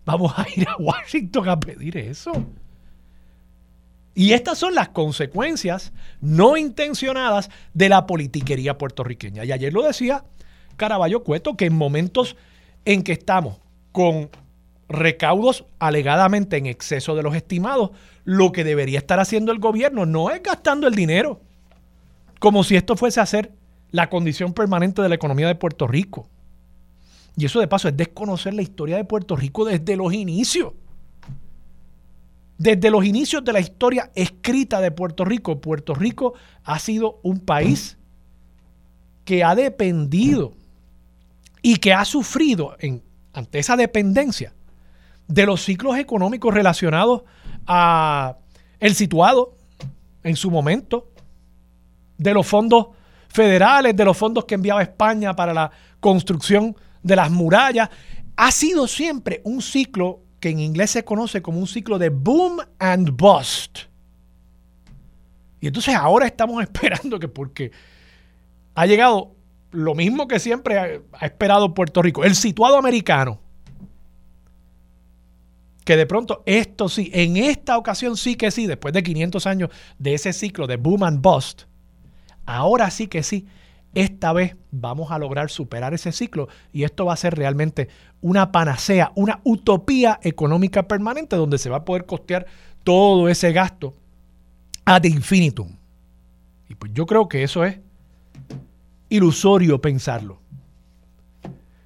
vamos 0.05 0.33
a 0.37 0.45
ir 0.55 0.67
a 0.67 0.77
Washington 0.77 1.49
a 1.49 1.59
pedir 1.59 1.97
eso? 1.97 2.31
Y 4.13 4.33
estas 4.33 4.57
son 4.57 4.75
las 4.75 4.89
consecuencias 4.89 5.93
no 6.19 6.57
intencionadas 6.57 7.49
de 7.73 7.89
la 7.89 8.05
politiquería 8.05 8.77
puertorriqueña. 8.77 9.45
Y 9.45 9.51
ayer 9.51 9.71
lo 9.71 9.83
decía 9.83 10.25
Caraballo 10.75 11.23
Cueto, 11.23 11.55
que 11.55 11.65
en 11.65 11.75
momentos 11.75 12.35
en 12.85 13.03
que 13.03 13.13
estamos 13.13 13.59
con 13.91 14.29
recaudos 14.89 15.65
alegadamente 15.79 16.57
en 16.57 16.65
exceso 16.65 17.15
de 17.15 17.23
los 17.23 17.35
estimados, 17.35 17.91
lo 18.25 18.51
que 18.51 18.63
debería 18.63 18.99
estar 18.99 19.19
haciendo 19.19 19.51
el 19.51 19.59
gobierno 19.59 20.05
no 20.05 20.29
es 20.29 20.43
gastando 20.43 20.87
el 20.87 20.95
dinero, 20.95 21.39
como 22.39 22.63
si 22.63 22.75
esto 22.75 22.97
fuese 22.97 23.21
a 23.21 23.25
ser 23.25 23.53
la 23.91 24.09
condición 24.09 24.53
permanente 24.53 25.01
de 25.01 25.09
la 25.09 25.15
economía 25.15 25.47
de 25.47 25.55
Puerto 25.55 25.87
Rico. 25.87 26.27
Y 27.37 27.45
eso 27.45 27.59
de 27.59 27.67
paso 27.67 27.87
es 27.87 27.95
desconocer 27.95 28.53
la 28.53 28.61
historia 28.61 28.97
de 28.97 29.05
Puerto 29.05 29.35
Rico 29.35 29.65
desde 29.65 29.95
los 29.95 30.13
inicios. 30.13 30.73
Desde 32.61 32.91
los 32.91 33.03
inicios 33.03 33.43
de 33.43 33.53
la 33.53 33.59
historia 33.59 34.11
escrita 34.13 34.79
de 34.81 34.91
Puerto 34.91 35.25
Rico, 35.25 35.59
Puerto 35.59 35.95
Rico 35.95 36.35
ha 36.63 36.77
sido 36.77 37.19
un 37.23 37.39
país 37.39 37.97
que 39.25 39.43
ha 39.43 39.55
dependido 39.55 40.53
y 41.63 41.77
que 41.77 41.91
ha 41.91 42.05
sufrido 42.05 42.77
ante 43.33 43.57
esa 43.57 43.75
dependencia 43.75 44.53
de 45.27 45.47
los 45.47 45.63
ciclos 45.63 45.97
económicos 45.97 46.53
relacionados 46.53 47.23
a 47.65 48.37
el 48.79 48.93
situado 48.93 49.57
en 50.23 50.35
su 50.35 50.51
momento, 50.51 51.09
de 52.19 52.31
los 52.31 52.45
fondos 52.45 52.89
federales, 53.27 53.95
de 53.95 54.05
los 54.05 54.15
fondos 54.15 54.45
que 54.45 54.53
enviaba 54.53 54.83
España 54.83 55.35
para 55.35 55.51
la 55.51 55.71
construcción 55.99 56.75
de 57.01 57.15
las 57.15 57.31
murallas, 57.31 57.89
ha 58.35 58.51
sido 58.51 58.85
siempre 58.85 59.41
un 59.45 59.63
ciclo 59.63 60.19
que 60.41 60.49
en 60.49 60.59
inglés 60.59 60.91
se 60.91 61.05
conoce 61.05 61.41
como 61.41 61.59
un 61.59 61.67
ciclo 61.67 61.97
de 61.99 62.09
boom 62.09 62.59
and 62.79 63.15
bust. 63.15 63.79
Y 65.61 65.67
entonces 65.67 65.95
ahora 65.95 66.25
estamos 66.25 66.61
esperando 66.63 67.19
que 67.19 67.29
porque 67.29 67.71
ha 68.73 68.85
llegado 68.85 69.35
lo 69.69 69.95
mismo 69.95 70.27
que 70.27 70.39
siempre 70.39 70.77
ha, 70.77 71.25
esperado 71.25 71.73
Puerto 71.73 72.01
Rico, 72.01 72.25
el 72.25 72.35
situado 72.35 72.77
americano, 72.77 73.39
que 75.85 75.95
de 75.95 76.05
pronto 76.05 76.43
esto 76.45 76.89
sí, 76.89 77.09
en 77.13 77.37
esta 77.37 77.77
ocasión 77.77 78.17
sí 78.17 78.35
que 78.35 78.51
sí, 78.51 78.65
después 78.67 78.93
de 78.93 79.03
500 79.03 79.47
años 79.47 79.69
de 79.99 80.15
ese 80.15 80.33
ciclo 80.33 80.67
de 80.67 80.77
boom 80.77 81.03
and 81.03 81.21
bust, 81.21 81.63
ahora 82.45 82.89
sí 82.89 83.07
que 83.07 83.23
sí, 83.23 83.47
esta 83.93 84.33
vez 84.33 84.55
vamos 84.71 85.11
a 85.11 85.19
lograr 85.19 85.49
superar 85.49 85.93
ese 85.93 86.11
ciclo 86.11 86.47
y 86.71 86.83
esto 86.83 87.05
va 87.05 87.13
a 87.13 87.17
ser 87.17 87.35
realmente 87.35 87.89
una 88.21 88.51
panacea, 88.51 89.11
una 89.15 89.41
utopía 89.43 90.19
económica 90.23 90.87
permanente 90.87 91.35
donde 91.35 91.57
se 91.57 91.69
va 91.69 91.77
a 91.77 91.85
poder 91.85 92.05
costear 92.05 92.45
todo 92.83 93.27
ese 93.27 93.51
gasto 93.51 93.93
ad 94.85 95.03
infinitum. 95.03 95.75
Y 96.69 96.75
pues 96.75 96.91
yo 96.93 97.05
creo 97.05 97.27
que 97.27 97.43
eso 97.43 97.65
es 97.65 97.79
ilusorio 99.09 99.81
pensarlo. 99.81 100.39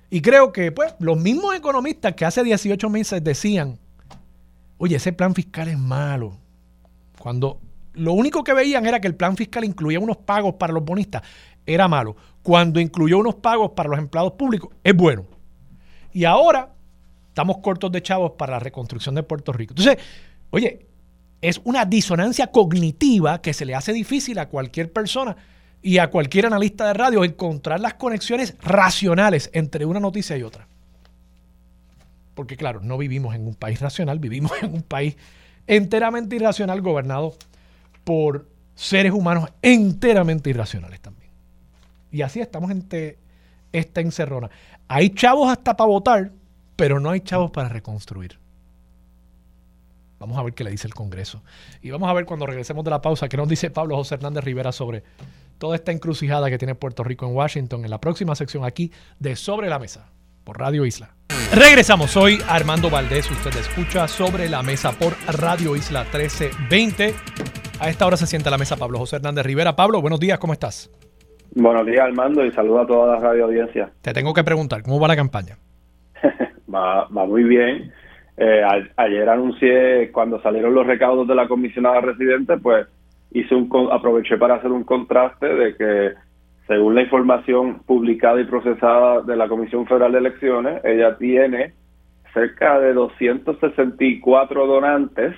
Y 0.09 0.21
creo 0.21 0.51
que 0.51 0.71
pues, 0.71 0.93
los 0.99 1.17
mismos 1.17 1.55
economistas 1.55 2.13
que 2.13 2.25
hace 2.25 2.43
18 2.43 2.89
meses 2.89 3.23
decían 3.23 3.79
oye, 4.77 4.95
ese 4.95 5.13
plan 5.13 5.33
fiscal 5.33 5.67
es 5.67 5.77
malo. 5.77 6.37
Cuando 7.19 7.59
lo 7.93 8.13
único 8.13 8.43
que 8.43 8.53
veían 8.53 8.85
era 8.85 8.99
que 8.99 9.07
el 9.07 9.15
plan 9.15 9.37
fiscal 9.37 9.63
incluía 9.63 9.99
unos 9.99 10.17
pagos 10.17 10.55
para 10.55 10.73
los 10.73 10.83
bonistas, 10.83 11.23
era 11.65 11.87
malo. 11.87 12.15
Cuando 12.43 12.79
incluyó 12.79 13.17
unos 13.17 13.35
pagos 13.35 13.71
para 13.71 13.89
los 13.89 13.99
empleados 13.99 14.33
públicos, 14.33 14.71
es 14.83 14.95
bueno. 14.95 15.25
Y 16.13 16.25
ahora 16.25 16.73
estamos 17.29 17.57
cortos 17.57 17.91
de 17.91 18.01
chavos 18.01 18.31
para 18.37 18.53
la 18.53 18.59
reconstrucción 18.59 19.15
de 19.15 19.23
Puerto 19.23 19.51
Rico. 19.51 19.73
Entonces, 19.77 20.03
oye, 20.51 20.85
es 21.41 21.61
una 21.63 21.85
disonancia 21.85 22.47
cognitiva 22.47 23.41
que 23.41 23.53
se 23.53 23.65
le 23.65 23.75
hace 23.75 23.93
difícil 23.93 24.39
a 24.39 24.47
cualquier 24.47 24.91
persona 24.91 25.35
y 25.81 25.99
a 25.99 26.09
cualquier 26.09 26.47
analista 26.47 26.87
de 26.87 26.93
radio 26.93 27.23
encontrar 27.23 27.79
las 27.79 27.93
conexiones 27.95 28.55
racionales 28.61 29.49
entre 29.53 29.85
una 29.85 29.99
noticia 29.99 30.37
y 30.37 30.43
otra. 30.43 30.67
Porque 32.33 32.57
claro, 32.57 32.81
no 32.81 32.97
vivimos 32.97 33.35
en 33.35 33.47
un 33.47 33.55
país 33.55 33.79
racional, 33.79 34.19
vivimos 34.19 34.51
en 34.61 34.73
un 34.73 34.81
país 34.81 35.15
enteramente 35.67 36.35
irracional 36.35 36.81
gobernado 36.81 37.35
por 38.03 38.47
seres 38.75 39.11
humanos 39.11 39.49
enteramente 39.61 40.49
irracionales 40.49 40.99
también. 40.99 41.24
Y 42.15 42.21
así 42.21 42.39
estamos 42.39 42.71
en 42.71 42.87
esta 43.73 43.99
encerrona. 43.99 44.49
Hay 44.87 45.09
chavos 45.09 45.51
hasta 45.51 45.75
para 45.75 45.89
votar, 45.89 46.31
pero 46.77 47.01
no 47.01 47.09
hay 47.09 47.19
chavos 47.19 47.51
para 47.51 47.67
reconstruir. 47.67 48.39
Vamos 50.17 50.37
a 50.37 50.43
ver 50.43 50.53
qué 50.53 50.63
le 50.63 50.71
dice 50.71 50.87
el 50.87 50.93
Congreso. 50.93 51.43
Y 51.81 51.89
vamos 51.89 52.09
a 52.09 52.13
ver 52.13 52.23
cuando 52.25 52.45
regresemos 52.45 52.85
de 52.85 52.91
la 52.91 53.01
pausa 53.01 53.27
qué 53.27 53.35
nos 53.35 53.49
dice 53.49 53.69
Pablo 53.69 53.97
José 53.97 54.15
Hernández 54.15 54.45
Rivera 54.45 54.71
sobre 54.71 55.03
toda 55.57 55.75
esta 55.75 55.91
encrucijada 55.91 56.49
que 56.49 56.57
tiene 56.57 56.73
Puerto 56.73 57.03
Rico 57.03 57.25
en 57.27 57.35
Washington 57.35 57.83
en 57.83 57.89
la 57.89 57.99
próxima 57.99 58.33
sección 58.33 58.63
aquí 58.63 58.93
de 59.19 59.35
Sobre 59.35 59.67
la 59.67 59.77
Mesa 59.77 60.09
por 60.45 60.57
Radio 60.57 60.85
Isla. 60.85 61.17
Regresamos, 61.53 62.11
soy 62.11 62.41
Armando 62.47 62.89
Valdés, 62.89 63.29
usted 63.29 63.53
escucha 63.57 64.07
Sobre 64.07 64.47
la 64.47 64.63
Mesa 64.63 64.93
por 64.93 65.17
Radio 65.27 65.75
Isla 65.75 66.03
1320. 66.03 67.13
A 67.81 67.89
esta 67.89 68.05
hora 68.05 68.15
se 68.15 68.25
sienta 68.25 68.47
a 68.49 68.51
la 68.51 68.57
mesa 68.57 68.77
Pablo 68.77 68.99
José 68.99 69.17
Hernández 69.17 69.45
Rivera. 69.45 69.75
Pablo, 69.75 69.99
buenos 69.99 70.21
días, 70.21 70.39
¿cómo 70.39 70.53
estás? 70.53 70.89
Buenos 71.55 71.85
días, 71.85 72.01
Armando, 72.01 72.45
y 72.45 72.51
saludo 72.51 72.81
a 72.81 72.85
toda 72.85 73.15
la 73.15 73.19
radio 73.21 73.45
audiencia. 73.45 73.89
Te 74.01 74.11
tengo 74.11 74.33
que 74.33 74.43
preguntar, 74.43 74.83
¿cómo 74.83 74.99
va 74.99 75.07
la 75.07 75.15
campaña? 75.15 75.55
va, 76.73 77.07
va 77.07 77.25
muy 77.25 77.45
bien. 77.45 77.93
Eh, 78.35 78.61
ayer 78.97 79.29
anuncié, 79.29 80.11
cuando 80.11 80.41
salieron 80.41 80.73
los 80.75 80.85
recaudos 80.85 81.25
de 81.29 81.33
la 81.33 81.47
comisionada 81.47 82.01
residente, 82.01 82.57
pues 82.57 82.85
hice 83.31 83.55
un 83.55 83.69
aproveché 83.89 84.37
para 84.37 84.55
hacer 84.55 84.69
un 84.69 84.83
contraste 84.83 85.47
de 85.47 85.77
que 85.77 86.13
según 86.67 86.93
la 86.93 87.03
información 87.03 87.79
publicada 87.85 88.41
y 88.41 88.43
procesada 88.43 89.21
de 89.21 89.37
la 89.37 89.47
Comisión 89.47 89.87
Federal 89.87 90.11
de 90.11 90.17
Elecciones, 90.17 90.83
ella 90.83 91.17
tiene 91.17 91.73
cerca 92.33 92.81
de 92.81 92.93
264 92.93 94.67
donantes 94.67 95.33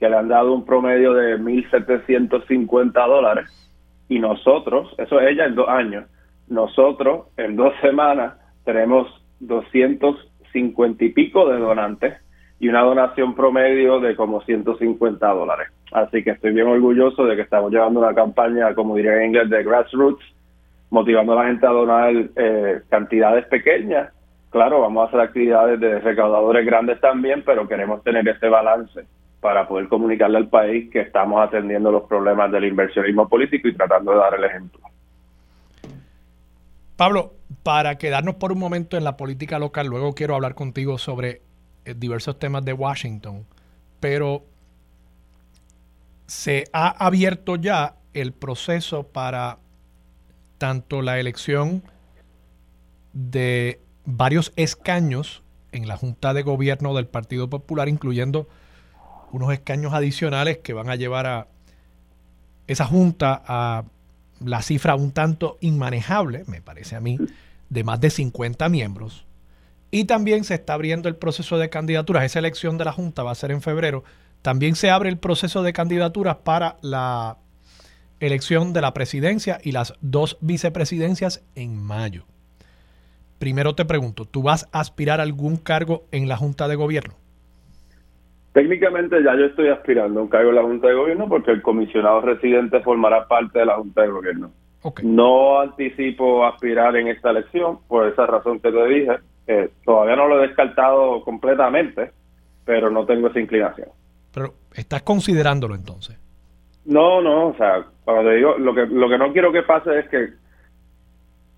que 0.00 0.08
le 0.08 0.16
han 0.16 0.26
dado 0.26 0.54
un 0.54 0.64
promedio 0.64 1.14
de 1.14 1.38
1.750 1.38 2.92
dólares 3.06 3.71
y 4.12 4.18
nosotros, 4.18 4.94
eso 4.98 5.20
es 5.20 5.30
ella 5.30 5.46
en 5.46 5.54
dos 5.54 5.68
años, 5.68 6.04
nosotros 6.46 7.28
en 7.38 7.56
dos 7.56 7.72
semanas 7.80 8.34
tenemos 8.62 9.08
250 9.40 11.02
y 11.02 11.08
pico 11.08 11.48
de 11.48 11.58
donantes 11.58 12.14
y 12.60 12.68
una 12.68 12.82
donación 12.82 13.34
promedio 13.34 14.00
de 14.00 14.14
como 14.14 14.42
150 14.42 15.26
dólares. 15.26 15.68
Así 15.92 16.22
que 16.22 16.32
estoy 16.32 16.52
bien 16.52 16.66
orgulloso 16.66 17.24
de 17.24 17.36
que 17.36 17.42
estamos 17.42 17.72
llevando 17.72 18.00
una 18.00 18.14
campaña, 18.14 18.74
como 18.74 18.96
diría 18.96 19.16
en 19.16 19.28
inglés, 19.30 19.48
de 19.48 19.64
grassroots, 19.64 20.22
motivando 20.90 21.32
a 21.32 21.42
la 21.42 21.48
gente 21.48 21.66
a 21.66 21.70
donar 21.70 22.12
eh, 22.36 22.82
cantidades 22.90 23.46
pequeñas. 23.46 24.12
Claro, 24.50 24.82
vamos 24.82 25.04
a 25.04 25.08
hacer 25.08 25.20
actividades 25.20 25.80
de 25.80 26.00
recaudadores 26.00 26.66
grandes 26.66 27.00
también, 27.00 27.42
pero 27.46 27.66
queremos 27.66 28.04
tener 28.04 28.28
ese 28.28 28.48
balance 28.50 29.06
para 29.42 29.66
poder 29.66 29.88
comunicarle 29.88 30.38
al 30.38 30.48
país 30.48 30.88
que 30.88 31.00
estamos 31.00 31.44
atendiendo 31.44 31.90
los 31.90 32.04
problemas 32.04 32.52
del 32.52 32.64
inversionismo 32.64 33.28
político 33.28 33.66
y 33.66 33.74
tratando 33.74 34.12
de 34.12 34.18
dar 34.18 34.34
el 34.34 34.44
ejemplo. 34.44 34.80
Pablo, 36.96 37.34
para 37.64 37.98
quedarnos 37.98 38.36
por 38.36 38.52
un 38.52 38.60
momento 38.60 38.96
en 38.96 39.02
la 39.02 39.16
política 39.16 39.58
local, 39.58 39.88
luego 39.88 40.14
quiero 40.14 40.36
hablar 40.36 40.54
contigo 40.54 40.96
sobre 40.96 41.42
eh, 41.84 41.94
diversos 41.96 42.38
temas 42.38 42.64
de 42.64 42.72
Washington, 42.72 43.44
pero 43.98 44.44
se 46.26 46.66
ha 46.72 47.04
abierto 47.04 47.56
ya 47.56 47.96
el 48.14 48.32
proceso 48.32 49.08
para 49.08 49.58
tanto 50.58 51.02
la 51.02 51.18
elección 51.18 51.82
de 53.12 53.80
varios 54.04 54.52
escaños 54.54 55.42
en 55.72 55.88
la 55.88 55.96
Junta 55.96 56.32
de 56.32 56.42
Gobierno 56.42 56.94
del 56.94 57.08
Partido 57.08 57.50
Popular, 57.50 57.88
incluyendo 57.88 58.46
unos 59.32 59.52
escaños 59.52 59.92
adicionales 59.92 60.58
que 60.58 60.72
van 60.72 60.88
a 60.88 60.96
llevar 60.96 61.26
a 61.26 61.48
esa 62.66 62.86
Junta 62.86 63.42
a 63.46 63.84
la 64.44 64.62
cifra 64.62 64.94
un 64.94 65.12
tanto 65.12 65.58
inmanejable, 65.60 66.44
me 66.46 66.62
parece 66.62 66.96
a 66.96 67.00
mí, 67.00 67.18
de 67.68 67.84
más 67.84 68.00
de 68.00 68.10
50 68.10 68.68
miembros 68.68 69.26
y 69.94 70.06
también 70.06 70.42
se 70.42 70.54
está 70.54 70.72
abriendo 70.72 71.08
el 71.08 71.16
proceso 71.16 71.58
de 71.58 71.68
candidaturas. 71.68 72.24
Esa 72.24 72.38
elección 72.38 72.78
de 72.78 72.86
la 72.86 72.92
Junta 72.92 73.22
va 73.22 73.30
a 73.30 73.36
ser 73.36 73.52
en 73.52 73.60
febrero. 73.60 74.02
También 74.40 74.74
se 74.74 74.90
abre 74.90 75.10
el 75.10 75.18
proceso 75.18 75.62
de 75.62 75.74
candidaturas 75.74 76.36
para 76.36 76.78
la 76.80 77.36
elección 78.18 78.72
de 78.72 78.80
la 78.80 78.94
presidencia 78.94 79.60
y 79.62 79.72
las 79.72 79.92
dos 80.00 80.38
vicepresidencias 80.40 81.42
en 81.54 81.76
mayo. 81.76 82.24
Primero 83.38 83.74
te 83.74 83.84
pregunto, 83.84 84.24
¿tú 84.24 84.42
vas 84.42 84.66
a 84.72 84.80
aspirar 84.80 85.20
a 85.20 85.24
algún 85.24 85.56
cargo 85.58 86.06
en 86.10 86.26
la 86.26 86.38
Junta 86.38 86.68
de 86.68 86.76
Gobierno? 86.76 87.14
Técnicamente 88.52 89.22
ya 89.22 89.34
yo 89.34 89.46
estoy 89.46 89.68
aspirando 89.68 90.20
a 90.20 90.22
un 90.24 90.28
cargo 90.28 90.50
en 90.50 90.56
la 90.56 90.62
Junta 90.62 90.88
de 90.88 90.94
Gobierno 90.94 91.28
porque 91.28 91.50
el 91.52 91.62
comisionado 91.62 92.20
residente 92.20 92.80
formará 92.80 93.26
parte 93.26 93.60
de 93.60 93.66
la 93.66 93.76
Junta 93.76 94.02
de 94.02 94.08
Gobierno. 94.08 94.50
No 95.02 95.60
anticipo 95.60 96.44
aspirar 96.44 96.96
en 96.96 97.08
esta 97.08 97.30
elección 97.30 97.78
por 97.88 98.08
esa 98.08 98.26
razón 98.26 98.60
que 98.60 98.70
te 98.70 98.86
dije 98.86 99.18
eh, 99.46 99.70
todavía 99.84 100.16
no 100.16 100.28
lo 100.28 100.38
he 100.38 100.48
descartado 100.48 101.22
completamente, 101.22 102.12
pero 102.64 102.90
no 102.90 103.04
tengo 103.06 103.28
esa 103.28 103.40
inclinación. 103.40 103.88
Pero 104.32 104.54
estás 104.74 105.02
considerándolo 105.02 105.74
entonces. 105.74 106.18
No, 106.84 107.20
no, 107.20 107.48
o 107.48 107.56
sea, 107.56 107.84
cuando 108.04 108.30
te 108.30 108.36
digo, 108.36 108.56
lo 108.58 108.74
que, 108.74 108.86
lo 108.86 109.08
que 109.08 109.18
no 109.18 109.32
quiero 109.32 109.52
que 109.52 109.62
pase 109.62 109.98
es 109.98 110.08
que 110.08 110.28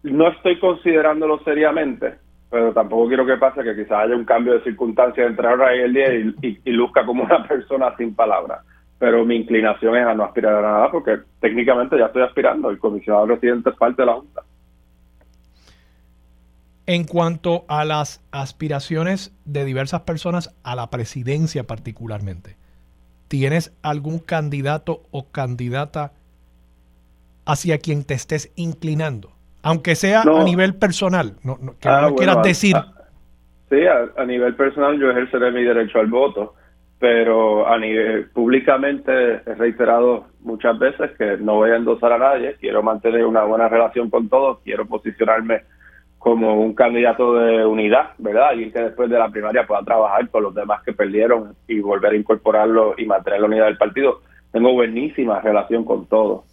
no 0.05 0.29
estoy 0.29 0.59
considerándolo 0.59 1.39
seriamente, 1.45 2.15
pero 2.51 2.73
tampoco 2.73 3.09
quiero 3.09 3.27
que 3.27 3.37
pase 3.37 3.63
que 3.63 3.75
quizás 3.75 4.05
haya 4.05 4.15
un 4.15 4.25
cambio 4.25 4.55
de 4.55 4.63
circunstancias 4.63 5.27
entre 5.27 5.49
ahora 5.49 5.75
y 5.77 5.81
el 5.81 5.93
día 5.93 6.15
y, 6.15 6.61
y 6.65 6.71
luzca 6.71 7.05
como 7.05 7.25
una 7.25 7.43
persona 7.49 7.95
sin 7.97 8.15
palabras. 8.15 8.61
Pero 8.99 9.25
mi 9.25 9.37
inclinación 9.37 9.97
es 9.97 10.07
a 10.07 10.15
no 10.15 10.25
aspirar 10.25 10.55
a 10.55 10.63
nada 10.63 10.91
porque 10.91 11.19
técnicamente 11.41 11.99
ya 11.99 12.07
estoy 12.07 12.23
aspirando. 12.23 12.71
El 12.71 12.79
comisionado 12.79 13.27
residente 13.27 13.71
es 13.71 13.77
parte 13.77 14.03
de 14.03 14.07
la 14.07 14.15
Junta. 14.15 14.43
En 16.87 17.05
cuanto 17.05 17.65
a 17.67 17.85
las 17.85 18.23
aspiraciones 18.31 19.35
de 19.47 19.65
diversas 19.65 20.03
personas 20.03 20.55
a 20.63 20.77
la 20.77 20.91
presidencia 20.91 21.67
particularmente, 21.67 22.57
¿tienes 23.29 23.75
algún 23.83 24.19
candidato 24.19 25.03
o 25.11 25.31
candidata 25.31 26.13
hacia 27.47 27.79
quien 27.79 28.05
te 28.05 28.15
estés 28.15 28.53
inclinando? 28.55 29.34
Aunque 29.65 29.95
sea 29.95 30.23
a 30.23 30.45
nivel 30.45 30.75
personal, 30.75 31.37
no, 31.43 31.57
que 31.81 31.89
no 31.89 31.95
ah, 31.95 32.13
quieras 32.15 32.43
decir. 32.43 32.77
sí, 33.71 33.79
a, 34.17 34.25
nivel 34.27 34.55
personal 34.55 35.01
yo 35.01 35.11
ejerceré 35.11 35.51
mi 35.53 35.65
derecho 35.65 36.01
al 36.01 36.09
voto, 36.09 36.55
pero 36.99 37.67
a 37.67 37.79
nivel 37.79 38.29
públicamente 38.31 39.11
he 39.47 39.55
reiterado 39.55 40.27
muchas 40.41 40.79
veces 40.79 41.13
que 41.17 41.39
no 41.39 41.55
voy 41.55 41.71
a 41.71 41.77
endosar 41.77 42.13
a 42.13 42.19
nadie, 42.19 42.57
quiero 42.61 42.83
mantener 42.83 43.25
una 43.25 43.45
buena 43.45 43.67
relación 43.69 44.11
con 44.11 44.29
todos, 44.29 44.59
quiero 44.63 44.85
posicionarme 44.85 45.63
como 46.19 46.61
un 46.61 46.75
candidato 46.75 47.35
de 47.35 47.65
unidad, 47.65 48.11
¿verdad? 48.19 48.49
Alguien 48.51 48.71
que 48.71 48.83
después 48.83 49.09
de 49.09 49.19
la 49.19 49.31
primaria 49.31 49.67
pueda 49.67 49.83
trabajar 49.83 50.29
con 50.29 50.43
los 50.43 50.55
demás 50.55 50.83
que 50.83 50.93
perdieron 50.93 51.55
y 51.69 51.81
volver 51.81 52.13
a 52.13 52.17
incorporarlo 52.17 52.95
y 52.99 53.07
mantener 53.07 53.41
la 53.41 53.47
unidad 53.47 53.67
del 53.67 53.79
partido. 53.79 54.21
Tengo 54.53 54.73
buenísima 54.73 55.41
relación 55.41 55.85
con 55.85 56.07
todos 56.07 56.45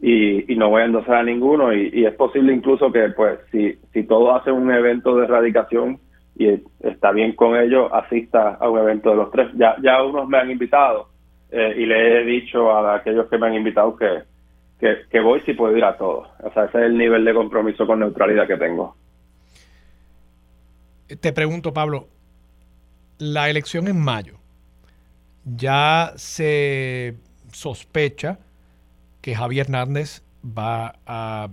y, 0.00 0.54
no 0.56 0.70
voy 0.70 0.82
a 0.82 0.84
endosar 0.86 1.16
a 1.16 1.22
ninguno 1.22 1.72
y, 1.72 2.04
es 2.04 2.14
posible 2.14 2.52
incluso 2.52 2.92
que, 2.92 3.08
pues, 3.10 3.40
si, 3.50 3.78
si 3.92 4.04
todos 4.04 4.40
hacen 4.40 4.54
un 4.54 4.70
evento 4.70 5.16
de 5.16 5.24
erradicación 5.24 5.98
y 6.36 6.62
está 6.80 7.10
bien 7.10 7.34
con 7.34 7.56
ellos, 7.56 7.90
asista 7.92 8.54
a 8.54 8.68
un 8.68 8.78
evento 8.78 9.10
de 9.10 9.16
los 9.16 9.30
tres. 9.30 9.48
Ya, 9.54 9.76
ya 9.82 10.02
unos 10.04 10.28
me 10.28 10.38
han 10.38 10.50
invitado 10.50 11.08
eh, 11.50 11.74
y 11.76 11.86
le 11.86 12.20
he 12.20 12.24
dicho 12.24 12.70
a 12.70 12.96
aquellos 12.96 13.28
que 13.28 13.38
me 13.38 13.48
han 13.48 13.54
invitado 13.54 13.96
que, 13.96 14.22
que, 14.78 14.98
que 15.10 15.20
voy 15.20 15.40
si 15.40 15.54
puedo 15.54 15.76
ir 15.76 15.84
a 15.84 15.96
todos. 15.96 16.28
O 16.44 16.52
sea, 16.52 16.66
ese 16.66 16.78
es 16.78 16.84
el 16.84 16.96
nivel 16.96 17.24
de 17.24 17.34
compromiso 17.34 17.86
con 17.86 17.98
neutralidad 17.98 18.46
que 18.46 18.56
tengo. 18.56 18.94
Te 21.20 21.32
pregunto, 21.32 21.72
Pablo, 21.72 22.06
la 23.18 23.50
elección 23.50 23.88
en 23.88 23.98
mayo, 23.98 24.34
ya 25.44 26.12
se 26.16 27.16
sospecha 27.50 28.38
que 29.28 29.36
Javier 29.36 29.66
Hernández 29.66 30.22
va 30.42 30.94
a 31.04 31.50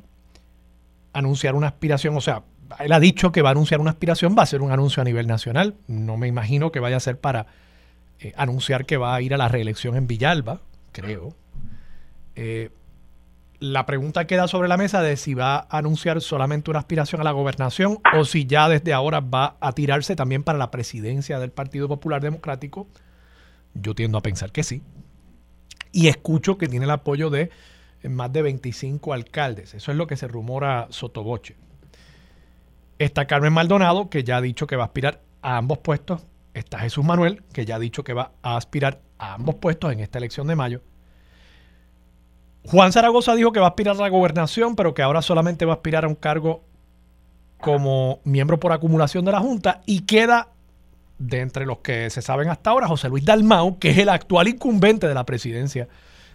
anunciar 1.11 1.55
una 1.55 1.67
aspiración, 1.67 2.15
o 2.15 2.21
sea, 2.21 2.43
él 2.79 2.93
ha 2.93 3.01
dicho 3.01 3.33
que 3.33 3.41
va 3.41 3.49
a 3.49 3.51
anunciar 3.51 3.81
una 3.81 3.91
aspiración, 3.91 4.33
va 4.33 4.43
a 4.43 4.45
ser 4.45 4.61
un 4.61 4.71
anuncio 4.71 5.01
a 5.01 5.03
nivel 5.03 5.27
nacional, 5.27 5.75
no 5.85 6.15
me 6.15 6.29
imagino 6.29 6.71
que 6.71 6.79
vaya 6.79 6.95
a 6.95 7.01
ser 7.01 7.19
para 7.19 7.47
eh, 8.21 8.31
anunciar 8.38 8.85
que 8.85 8.95
va 8.95 9.13
a 9.13 9.21
ir 9.21 9.33
a 9.33 9.38
la 9.38 9.49
reelección 9.49 9.97
en 9.97 10.07
Villalba, 10.07 10.61
creo. 10.93 11.35
Eh, 12.38 12.69
la 13.59 13.85
pregunta 13.85 14.25
queda 14.25 14.47
sobre 14.47 14.69
la 14.69 14.77
mesa 14.77 15.01
de 15.01 15.17
si 15.17 15.33
va 15.33 15.57
a 15.57 15.77
anunciar 15.77 16.21
solamente 16.21 16.69
una 16.69 16.79
aspiración 16.79 17.19
a 17.19 17.25
la 17.25 17.31
gobernación 17.31 17.99
o 18.17 18.23
si 18.23 18.45
ya 18.45 18.69
desde 18.69 18.93
ahora 18.93 19.19
va 19.19 19.57
a 19.59 19.73
tirarse 19.73 20.15
también 20.15 20.43
para 20.43 20.57
la 20.57 20.71
presidencia 20.71 21.39
del 21.39 21.51
Partido 21.51 21.89
Popular 21.89 22.21
Democrático. 22.21 22.88
Yo 23.73 23.95
tiendo 23.95 24.17
a 24.17 24.21
pensar 24.21 24.53
que 24.53 24.63
sí. 24.63 24.81
Y 25.95 26.10
escucho 26.10 26.58
que 26.58 26.67
tiene 26.67 26.84
el 26.84 26.91
apoyo 26.91 27.29
de 27.29 27.51
más 28.03 28.31
de 28.34 28.41
25 28.41 29.13
alcaldes. 29.13 29.73
Eso 29.73 29.91
es 29.91 29.97
lo 29.97 30.08
que 30.08 30.17
se 30.17 30.27
rumora 30.27 30.88
sotoboche. 30.89 31.55
Está 32.99 33.27
Carmen 33.27 33.53
Maldonado, 33.53 34.10
que 34.10 34.25
ya 34.25 34.36
ha 34.36 34.41
dicho 34.41 34.67
que 34.67 34.75
va 34.75 34.84
a 34.84 34.88
aspirar 34.88 35.21
a 35.41 35.55
ambos 35.55 35.77
puestos. 35.77 36.21
Está 36.53 36.79
Jesús 36.79 37.05
Manuel, 37.05 37.43
que 37.53 37.63
ya 37.63 37.77
ha 37.77 37.79
dicho 37.79 38.03
que 38.03 38.12
va 38.12 38.34
a 38.43 38.58
aspirar 38.58 38.99
a 39.17 39.36
ambos 39.36 39.55
puestos 39.55 39.93
en 39.93 40.01
esta 40.01 40.17
elección 40.17 40.47
de 40.47 40.58
mayo. 40.58 40.81
Juan 42.65 42.91
Zaragoza 42.91 43.34
dijo 43.34 43.53
que 43.53 43.62
va 43.62 43.67
a 43.67 43.69
aspirar 43.69 43.95
a 43.95 43.99
la 44.01 44.10
gobernación, 44.10 44.75
pero 44.75 44.93
que 44.93 45.01
ahora 45.01 45.21
solamente 45.21 45.63
va 45.63 45.71
a 45.71 45.75
aspirar 45.75 46.03
a 46.03 46.10
un 46.10 46.15
cargo 46.15 46.65
como 47.62 48.19
miembro 48.25 48.60
por 48.60 48.73
acumulación 48.73 49.23
de 49.23 49.31
la 49.31 49.39
Junta 49.39 49.81
y 49.86 50.01
queda 50.01 50.49
de 51.17 51.39
entre 51.39 51.65
los 51.65 51.80
que 51.80 52.10
se 52.10 52.21
saben 52.21 52.49
hasta 52.49 52.69
ahora 52.69 52.88
José 52.88 53.10
Luis 53.10 53.25
Dalmau, 53.25 53.80
que 53.80 53.91
es 53.91 53.97
el 53.97 54.10
actual 54.10 54.47
incumbente 54.47 55.08
de 55.08 55.13
la 55.13 55.25
presidencia 55.25 55.88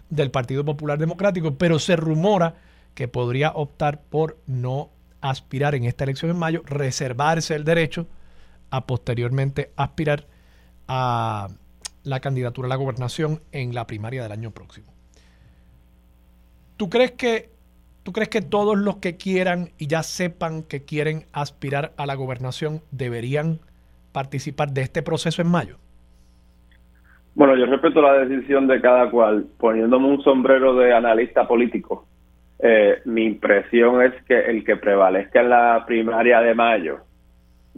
del 0.09 0.31
Partido 0.31 0.65
Popular 0.65 0.97
Democrático, 0.97 1.55
pero 1.55 1.79
se 1.79 1.95
rumora 1.95 2.55
que 2.93 3.07
podría 3.07 3.51
optar 3.51 4.01
por 4.01 4.37
no 4.47 4.89
aspirar 5.21 5.75
en 5.75 5.85
esta 5.85 6.03
elección 6.03 6.31
en 6.31 6.37
mayo, 6.37 6.63
reservarse 6.65 7.55
el 7.55 7.63
derecho 7.63 8.07
a 8.69 8.85
posteriormente 8.87 9.71
aspirar 9.75 10.27
a 10.87 11.49
la 12.03 12.19
candidatura 12.19 12.65
a 12.65 12.69
la 12.69 12.75
gobernación 12.75 13.41
en 13.51 13.73
la 13.75 13.85
primaria 13.85 14.23
del 14.23 14.31
año 14.31 14.51
próximo. 14.51 14.91
¿Tú 16.77 16.89
crees 16.89 17.11
que 17.11 17.51
tú 18.03 18.11
crees 18.11 18.29
que 18.29 18.41
todos 18.41 18.77
los 18.77 18.97
que 18.97 19.15
quieran 19.15 19.71
y 19.77 19.85
ya 19.85 20.01
sepan 20.01 20.63
que 20.63 20.83
quieren 20.83 21.27
aspirar 21.31 21.93
a 21.97 22.07
la 22.07 22.15
gobernación 22.15 22.81
deberían 22.89 23.59
participar 24.11 24.71
de 24.71 24.81
este 24.81 25.01
proceso 25.01 25.41
en 25.41 25.49
mayo? 25.49 25.77
Bueno, 27.33 27.55
yo 27.55 27.65
respeto 27.65 28.01
la 28.01 28.25
decisión 28.25 28.67
de 28.67 28.81
cada 28.81 29.09
cual. 29.09 29.45
Poniéndome 29.57 30.07
un 30.07 30.21
sombrero 30.21 30.75
de 30.75 30.93
analista 30.93 31.47
político, 31.47 32.05
eh, 32.59 33.01
mi 33.05 33.25
impresión 33.25 34.01
es 34.01 34.13
que 34.23 34.37
el 34.37 34.63
que 34.63 34.75
prevalezca 34.75 35.41
en 35.41 35.49
la 35.49 35.83
primaria 35.85 36.41
de 36.41 36.53
mayo 36.53 36.99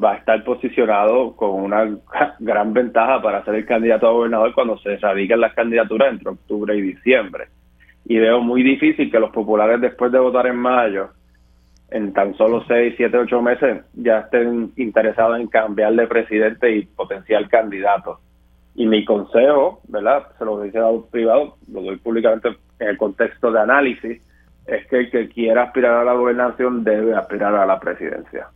va 0.01 0.13
a 0.13 0.17
estar 0.17 0.43
posicionado 0.43 1.35
con 1.35 1.51
una 1.51 1.85
gran 2.39 2.73
ventaja 2.73 3.21
para 3.21 3.45
ser 3.45 3.55
el 3.55 3.65
candidato 3.65 4.07
a 4.07 4.11
gobernador 4.11 4.53
cuando 4.53 4.77
se 4.79 4.97
radiquen 4.97 5.39
las 5.39 5.53
candidaturas 5.53 6.11
entre 6.11 6.31
octubre 6.31 6.75
y 6.75 6.81
diciembre 6.81 7.47
y 8.05 8.17
veo 8.17 8.41
muy 8.41 8.63
difícil 8.63 9.09
que 9.09 9.19
los 9.19 9.31
populares 9.31 9.79
después 9.79 10.11
de 10.11 10.19
votar 10.19 10.47
en 10.47 10.57
mayo, 10.57 11.09
en 11.93 12.11
tan 12.11 12.35
solo 12.35 12.65
seis, 12.67 12.95
siete, 12.97 13.15
ocho 13.17 13.39
meses, 13.39 13.83
ya 13.93 14.21
estén 14.21 14.73
interesados 14.77 15.39
en 15.39 15.47
cambiar 15.47 15.93
de 15.93 16.07
presidente 16.07 16.75
y 16.75 16.85
potencial 16.85 17.47
candidato. 17.47 18.19
Y 18.73 18.87
mi 18.87 19.05
consejo, 19.05 19.79
¿verdad? 19.87 20.27
Se 20.39 20.43
lo 20.43 20.59
dice 20.63 20.79
a 20.79 20.89
privado, 21.11 21.55
lo 21.71 21.83
doy 21.83 21.97
públicamente 21.97 22.49
en 22.79 22.87
el 22.87 22.97
contexto 22.97 23.51
de 23.51 23.59
análisis, 23.59 24.19
es 24.65 24.87
que 24.87 25.01
el 25.01 25.11
que 25.11 25.29
quiera 25.29 25.65
aspirar 25.65 25.93
a 25.93 26.03
la 26.03 26.13
gobernación 26.13 26.83
debe 26.83 27.13
aspirar 27.13 27.53
a 27.53 27.65
la 27.67 27.79
presidencia. 27.79 28.47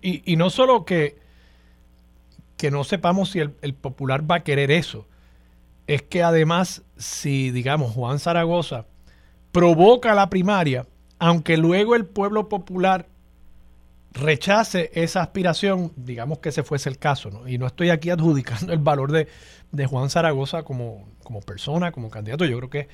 Y, 0.00 0.36
no 0.36 0.50
solo 0.50 0.84
que, 0.84 1.16
que 2.56 2.72
no 2.72 2.82
sepamos 2.82 3.30
si 3.30 3.38
el 3.38 3.74
popular 3.74 4.28
va 4.28 4.36
a 4.36 4.42
querer 4.42 4.72
eso, 4.72 5.06
es 5.86 6.02
que 6.02 6.24
además, 6.24 6.84
si 6.96 7.52
digamos 7.52 7.92
Juan 7.92 8.18
Zaragoza 8.18 8.86
provoca 9.52 10.14
la 10.14 10.30
primaria, 10.30 10.86
aunque 11.22 11.56
luego 11.56 11.94
el 11.94 12.04
pueblo 12.04 12.48
popular 12.48 13.06
rechace 14.12 14.90
esa 14.92 15.22
aspiración, 15.22 15.92
digamos 15.94 16.40
que 16.40 16.48
ese 16.48 16.64
fuese 16.64 16.88
el 16.88 16.98
caso, 16.98 17.30
¿no? 17.30 17.46
y 17.46 17.58
no 17.58 17.66
estoy 17.68 17.90
aquí 17.90 18.10
adjudicando 18.10 18.72
el 18.72 18.80
valor 18.80 19.12
de, 19.12 19.28
Juan 19.86 20.10
Zaragoza 20.10 20.64
como, 20.64 21.08
como, 21.22 21.40
persona, 21.40 21.92
como 21.92 22.10
candidato, 22.10 22.44
yo 22.44 22.58
creo 22.58 22.70
que 22.70 22.88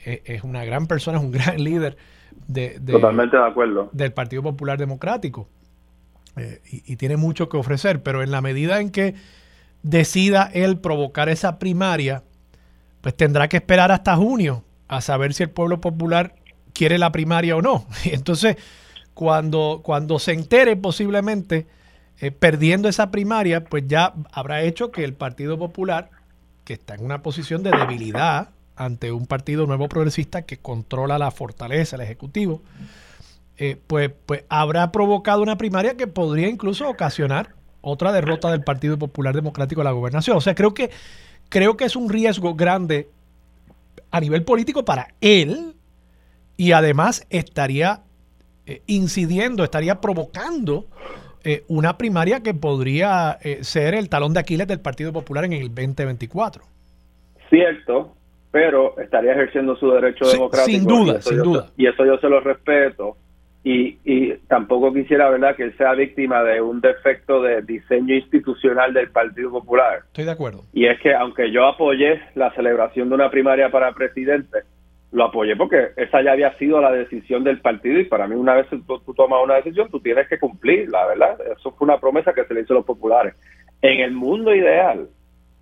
es, 0.00 0.42
una 0.42 0.64
gran 0.64 0.88
persona, 0.88 1.18
es 1.18 1.24
un 1.24 1.30
gran 1.30 1.56
líder 1.62 1.96
de, 2.48 2.80
Totalmente 2.80 3.36
de 3.36 3.46
acuerdo. 3.46 3.90
del 3.92 4.12
Partido 4.12 4.42
Popular 4.42 4.76
Democrático 4.76 5.48
eh, 6.34 6.60
y, 6.68 6.94
y 6.94 6.96
tiene 6.96 7.16
mucho 7.16 7.48
que 7.48 7.58
ofrecer, 7.58 8.02
pero 8.02 8.24
en 8.24 8.32
la 8.32 8.40
medida 8.40 8.80
en 8.80 8.90
que 8.90 9.14
decida 9.84 10.50
él 10.52 10.80
provocar 10.80 11.28
esa 11.28 11.60
primaria, 11.60 12.24
pues 13.02 13.16
tendrá 13.16 13.46
que 13.46 13.58
esperar 13.58 13.92
hasta 13.92 14.16
junio 14.16 14.64
a 14.88 15.00
saber 15.00 15.32
si 15.32 15.44
el 15.44 15.50
pueblo 15.50 15.80
popular 15.80 16.34
quiere 16.78 16.96
la 16.96 17.10
primaria 17.10 17.56
o 17.56 17.60
no. 17.62 17.86
Entonces, 18.04 18.56
cuando, 19.12 19.80
cuando 19.82 20.20
se 20.20 20.32
entere 20.32 20.76
posiblemente 20.76 21.66
eh, 22.20 22.30
perdiendo 22.30 22.88
esa 22.88 23.10
primaria, 23.10 23.64
pues 23.64 23.84
ya 23.88 24.14
habrá 24.30 24.62
hecho 24.62 24.92
que 24.92 25.02
el 25.02 25.12
Partido 25.12 25.58
Popular, 25.58 26.10
que 26.64 26.74
está 26.74 26.94
en 26.94 27.04
una 27.04 27.20
posición 27.20 27.64
de 27.64 27.72
debilidad 27.72 28.50
ante 28.76 29.10
un 29.10 29.26
partido 29.26 29.66
nuevo 29.66 29.88
progresista 29.88 30.42
que 30.42 30.58
controla 30.58 31.18
la 31.18 31.32
fortaleza, 31.32 31.96
el 31.96 32.02
Ejecutivo, 32.02 32.62
eh, 33.56 33.76
pues, 33.88 34.12
pues 34.24 34.44
habrá 34.48 34.92
provocado 34.92 35.42
una 35.42 35.58
primaria 35.58 35.96
que 35.96 36.06
podría 36.06 36.46
incluso 36.46 36.88
ocasionar 36.88 37.56
otra 37.80 38.12
derrota 38.12 38.52
del 38.52 38.62
Partido 38.62 39.00
Popular 39.00 39.34
Democrático 39.34 39.80
a 39.80 39.84
la 39.84 39.90
gobernación. 39.90 40.36
O 40.36 40.40
sea, 40.40 40.54
creo 40.54 40.74
que 40.74 40.90
creo 41.48 41.76
que 41.76 41.86
es 41.86 41.96
un 41.96 42.08
riesgo 42.08 42.54
grande 42.54 43.10
a 44.12 44.20
nivel 44.20 44.44
político 44.44 44.84
para 44.84 45.08
él 45.20 45.74
y 46.58 46.72
además 46.72 47.26
estaría 47.30 48.00
eh, 48.66 48.82
incidiendo, 48.86 49.64
estaría 49.64 50.00
provocando 50.02 50.86
eh, 51.44 51.62
una 51.68 51.96
primaria 51.96 52.42
que 52.42 52.52
podría 52.52 53.38
eh, 53.42 53.62
ser 53.62 53.94
el 53.94 54.10
talón 54.10 54.34
de 54.34 54.40
Aquiles 54.40 54.66
del 54.66 54.80
Partido 54.80 55.12
Popular 55.12 55.44
en 55.44 55.54
el 55.54 55.68
2024. 55.68 56.64
Cierto, 57.48 58.12
pero 58.50 58.98
estaría 58.98 59.32
ejerciendo 59.32 59.76
su 59.76 59.88
derecho 59.90 60.26
democrático. 60.26 60.78
Sin 60.78 60.86
duda, 60.86 61.22
sin 61.22 61.42
duda. 61.42 61.70
y 61.76 61.86
eso 61.86 62.04
yo 62.04 62.18
se 62.18 62.28
lo 62.28 62.40
respeto 62.40 63.16
y, 63.62 63.98
y 64.04 64.34
tampoco 64.48 64.92
quisiera, 64.92 65.30
¿verdad?, 65.30 65.54
que 65.54 65.62
él 65.62 65.76
sea 65.76 65.92
víctima 65.92 66.42
de 66.42 66.60
un 66.60 66.80
defecto 66.80 67.40
de 67.40 67.62
diseño 67.62 68.16
institucional 68.16 68.92
del 68.92 69.10
Partido 69.10 69.52
Popular. 69.52 70.00
Estoy 70.06 70.24
de 70.24 70.32
acuerdo. 70.32 70.64
Y 70.72 70.86
es 70.86 71.00
que 71.00 71.14
aunque 71.14 71.52
yo 71.52 71.66
apoyé 71.66 72.20
la 72.34 72.52
celebración 72.54 73.08
de 73.08 73.14
una 73.14 73.30
primaria 73.30 73.70
para 73.70 73.92
presidente, 73.92 74.58
lo 75.10 75.24
apoyé 75.24 75.56
porque 75.56 75.88
esa 75.96 76.22
ya 76.22 76.32
había 76.32 76.56
sido 76.58 76.80
la 76.80 76.92
decisión 76.92 77.42
del 77.44 77.60
partido 77.60 77.98
y 77.98 78.04
para 78.04 78.26
mí 78.26 78.34
una 78.34 78.54
vez 78.54 78.66
tú, 78.68 79.14
tomas 79.14 79.42
una 79.42 79.56
decisión, 79.56 79.88
tú 79.90 80.00
tienes 80.00 80.28
que 80.28 80.38
cumplirla, 80.38 81.06
¿verdad? 81.06 81.38
Eso 81.58 81.72
fue 81.72 81.86
una 81.86 81.98
promesa 81.98 82.32
que 82.32 82.44
se 82.44 82.54
le 82.54 82.60
hizo 82.60 82.74
a 82.74 82.76
los 82.76 82.84
populares. 82.84 83.34
En 83.80 84.00
el 84.00 84.12
mundo 84.12 84.54
ideal, 84.54 85.08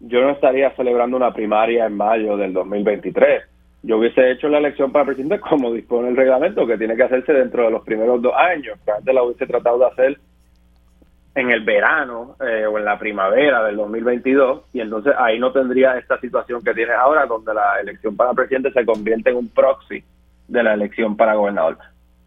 yo 0.00 0.20
no 0.22 0.30
estaría 0.30 0.70
celebrando 0.70 1.16
una 1.16 1.32
primaria 1.32 1.86
en 1.86 1.96
mayo 1.96 2.36
del 2.36 2.52
2023 2.52 3.44
yo 3.86 3.98
hubiese 3.98 4.32
hecho 4.32 4.48
la 4.48 4.58
elección 4.58 4.90
para 4.90 5.04
presidente 5.04 5.38
como 5.48 5.72
dispone 5.72 6.08
el 6.08 6.16
reglamento, 6.16 6.66
que 6.66 6.76
tiene 6.76 6.96
que 6.96 7.04
hacerse 7.04 7.32
dentro 7.32 7.64
de 7.64 7.70
los 7.70 7.84
primeros 7.84 8.20
dos 8.20 8.34
años, 8.36 8.78
antes 8.86 9.14
la 9.14 9.22
hubiese 9.22 9.46
tratado 9.46 9.78
de 9.78 9.86
hacer 9.86 10.18
en 11.36 11.50
el 11.50 11.60
verano 11.60 12.34
eh, 12.40 12.64
o 12.64 12.78
en 12.78 12.84
la 12.86 12.98
primavera 12.98 13.62
del 13.62 13.76
2022, 13.76 14.62
y 14.72 14.80
entonces 14.80 15.12
ahí 15.18 15.38
no 15.38 15.52
tendría 15.52 15.98
esta 15.98 16.18
situación 16.18 16.64
que 16.64 16.72
tiene 16.72 16.94
ahora, 16.94 17.26
donde 17.26 17.52
la 17.52 17.78
elección 17.78 18.16
para 18.16 18.32
presidente 18.32 18.72
se 18.72 18.86
convierte 18.86 19.30
en 19.30 19.36
un 19.36 19.48
proxy 19.50 20.02
de 20.48 20.62
la 20.62 20.72
elección 20.72 21.14
para 21.14 21.34
gobernador. 21.34 21.76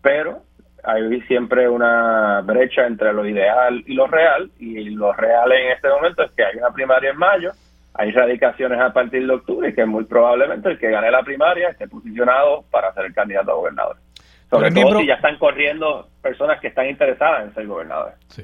Pero 0.03 0.43
hay 0.83 1.21
siempre 1.21 1.67
una 1.67 2.41
brecha 2.41 2.85
entre 2.85 3.11
lo 3.11 3.25
ideal 3.27 3.83
y 3.87 3.95
lo 3.95 4.05
real, 4.05 4.51
y 4.59 4.91
lo 4.91 5.11
real 5.13 5.51
en 5.53 5.71
este 5.71 5.89
momento 5.89 6.21
es 6.21 6.31
que 6.33 6.45
hay 6.45 6.57
una 6.57 6.69
primaria 6.69 7.09
en 7.09 7.17
mayo, 7.17 7.51
hay 7.95 8.11
radicaciones 8.11 8.79
a 8.79 8.93
partir 8.93 9.25
de 9.25 9.33
octubre 9.33 9.69
y 9.69 9.73
que 9.73 9.87
muy 9.87 10.03
probablemente 10.03 10.69
el 10.69 10.77
que 10.77 10.91
gane 10.91 11.09
la 11.09 11.23
primaria 11.23 11.69
esté 11.69 11.87
posicionado 11.87 12.63
para 12.69 12.93
ser 12.93 13.05
el 13.05 13.13
candidato 13.15 13.51
a 13.53 13.55
gobernador. 13.55 13.97
Sobre 14.51 14.69
todo 14.69 14.99
si 14.99 15.07
ya 15.07 15.15
están 15.15 15.39
corriendo 15.39 16.07
personas 16.21 16.59
que 16.59 16.67
están 16.67 16.87
interesadas 16.87 17.45
en 17.45 17.53
ser 17.55 17.65
gobernadores. 17.65 18.15
Sí, 18.27 18.43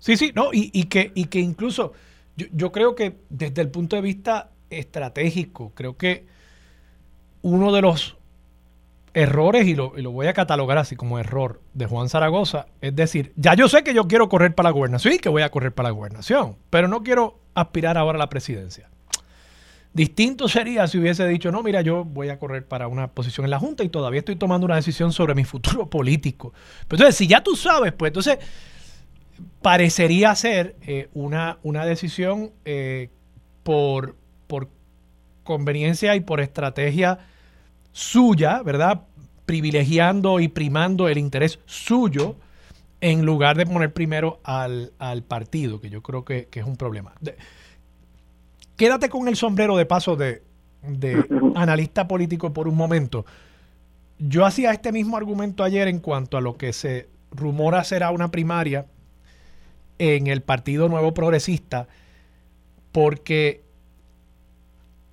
sí, 0.00 0.16
sí 0.16 0.32
no, 0.34 0.50
y, 0.52 0.84
que, 0.84 1.12
y 1.14 1.26
que 1.26 1.38
incluso 1.38 1.92
yo, 2.36 2.46
yo 2.52 2.72
creo 2.72 2.96
que 2.96 3.18
desde 3.28 3.62
el 3.62 3.68
punto 3.68 3.94
de 3.94 4.02
vista 4.02 4.50
estratégico, 4.70 5.72
creo 5.74 5.96
que 5.96 6.26
uno 7.42 7.72
de 7.72 7.82
los 7.82 8.16
errores, 9.14 9.66
y 9.66 9.74
lo, 9.74 9.98
y 9.98 10.02
lo, 10.02 10.12
voy 10.12 10.26
a 10.28 10.32
catalogar 10.32 10.78
así 10.78 10.96
como 10.96 11.18
error 11.18 11.60
de 11.74 11.86
Juan 11.86 12.08
Zaragoza, 12.08 12.66
es 12.80 12.94
decir, 12.94 13.32
ya 13.36 13.54
yo 13.54 13.68
sé 13.68 13.82
que 13.82 13.94
yo 13.94 14.06
quiero 14.06 14.28
correr 14.28 14.54
para 14.54 14.68
la 14.68 14.72
gobernación 14.72 15.14
y 15.14 15.18
que 15.18 15.28
voy 15.28 15.42
a 15.42 15.50
correr 15.50 15.72
para 15.72 15.88
la 15.88 15.94
gobernación, 15.94 16.56
pero 16.70 16.88
no 16.88 17.02
quiero 17.02 17.38
aspirar 17.54 17.98
ahora 17.98 18.16
a 18.16 18.20
la 18.20 18.28
presidencia. 18.28 18.88
Distinto 19.92 20.46
sería 20.48 20.86
si 20.86 20.98
hubiese 20.98 21.26
dicho, 21.26 21.50
no, 21.50 21.64
mira, 21.64 21.80
yo 21.80 22.04
voy 22.04 22.28
a 22.28 22.38
correr 22.38 22.64
para 22.64 22.86
una 22.86 23.08
posición 23.08 23.44
en 23.44 23.50
la 23.50 23.58
Junta 23.58 23.82
y 23.82 23.88
todavía 23.88 24.20
estoy 24.20 24.36
tomando 24.36 24.64
una 24.64 24.76
decisión 24.76 25.12
sobre 25.12 25.34
mi 25.34 25.44
futuro 25.44 25.86
político. 25.90 26.52
Pero 26.86 27.02
entonces, 27.02 27.16
si 27.16 27.26
ya 27.26 27.42
tú 27.42 27.56
sabes, 27.56 27.92
pues 27.92 28.10
entonces 28.10 28.38
parecería 29.62 30.34
ser 30.34 30.76
eh, 30.82 31.08
una, 31.14 31.58
una 31.62 31.84
decisión 31.84 32.52
eh, 32.64 33.10
por, 33.62 34.16
por 34.46 34.68
conveniencia 35.44 36.16
y 36.16 36.20
por 36.20 36.40
estrategia 36.40 37.18
suya, 37.92 38.62
¿verdad? 38.62 39.02
Privilegiando 39.46 40.40
y 40.40 40.48
primando 40.48 41.08
el 41.08 41.18
interés 41.18 41.58
suyo 41.66 42.36
en 43.00 43.24
lugar 43.24 43.56
de 43.56 43.66
poner 43.66 43.92
primero 43.92 44.40
al, 44.44 44.92
partido, 45.26 45.80
que 45.80 45.90
yo 45.90 46.02
creo 46.02 46.24
que, 46.24 46.48
es 46.52 46.64
un 46.64 46.76
problema. 46.76 47.14
quédate 48.76 49.08
con 49.08 49.26
el 49.28 49.36
sombrero 49.36 49.76
de 49.76 49.86
paso 49.86 50.16
de, 50.16 50.42
de 50.82 51.24
analista 51.54 52.06
político 52.06 52.52
por 52.52 52.68
un 52.68 52.76
momento. 52.76 53.24
Yo 54.18 54.44
hacía 54.44 54.70
este 54.72 54.92
mismo 54.92 55.16
argumento 55.16 55.64
ayer 55.64 55.88
en 55.88 55.98
cuanto 55.98 56.36
a 56.36 56.42
lo 56.42 56.56
que 56.56 56.72
se 56.72 57.08
rumora 57.30 57.84
será 57.84 58.10
una 58.10 58.30
primaria 58.30 58.86
en 60.00 60.28
el 60.28 60.40
Partido 60.40 60.88
Nuevo 60.88 61.12
Progresista, 61.12 61.86
porque 62.90 63.60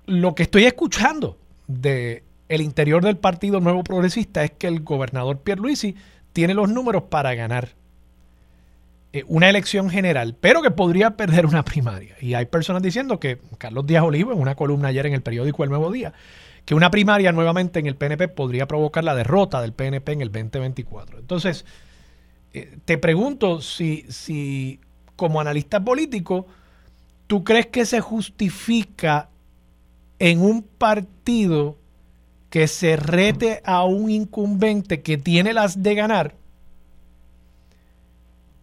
lo 0.06 0.34
que 0.34 0.42
estoy 0.42 0.64
escuchando 0.64 1.36
de 1.66 2.24
el 2.48 2.62
interior 2.62 3.04
del 3.04 3.18
Partido 3.18 3.60
Nuevo 3.60 3.84
Progresista 3.84 4.42
es 4.42 4.52
que 4.52 4.66
el 4.66 4.80
gobernador 4.80 5.40
Pierluisi 5.40 5.94
tiene 6.32 6.54
los 6.54 6.70
números 6.70 7.02
para 7.10 7.34
ganar 7.34 7.68
eh, 9.12 9.24
una 9.26 9.50
elección 9.50 9.90
general, 9.90 10.34
pero 10.40 10.62
que 10.62 10.70
podría 10.70 11.18
perder 11.18 11.44
una 11.44 11.64
primaria. 11.66 12.16
Y 12.22 12.32
hay 12.32 12.46
personas 12.46 12.82
diciendo 12.82 13.20
que 13.20 13.38
Carlos 13.58 13.86
Díaz 13.86 14.04
Olivo, 14.04 14.32
en 14.32 14.40
una 14.40 14.54
columna 14.54 14.88
ayer 14.88 15.04
en 15.04 15.12
el 15.12 15.20
periódico 15.20 15.64
El 15.64 15.70
Nuevo 15.70 15.92
Día, 15.92 16.14
que 16.64 16.74
una 16.74 16.90
primaria 16.90 17.30
nuevamente 17.32 17.78
en 17.78 17.86
el 17.86 17.96
PNP 17.96 18.28
podría 18.28 18.66
provocar 18.66 19.04
la 19.04 19.14
derrota 19.14 19.60
del 19.60 19.74
PNP 19.74 20.12
en 20.12 20.22
el 20.22 20.32
2024. 20.32 21.18
Entonces, 21.18 21.66
eh, 22.52 22.78
te 22.84 22.98
pregunto 22.98 23.60
si, 23.60 24.04
si 24.08 24.80
como 25.16 25.40
analista 25.40 25.84
político, 25.84 26.46
¿tú 27.26 27.44
crees 27.44 27.66
que 27.66 27.84
se 27.84 28.00
justifica 28.00 29.28
en 30.18 30.40
un 30.40 30.62
partido 30.62 31.76
que 32.50 32.66
se 32.66 32.96
rete 32.96 33.60
a 33.64 33.84
un 33.84 34.10
incumbente 34.10 35.02
que 35.02 35.18
tiene 35.18 35.52
las 35.52 35.82
de 35.82 35.94
ganar? 35.94 36.34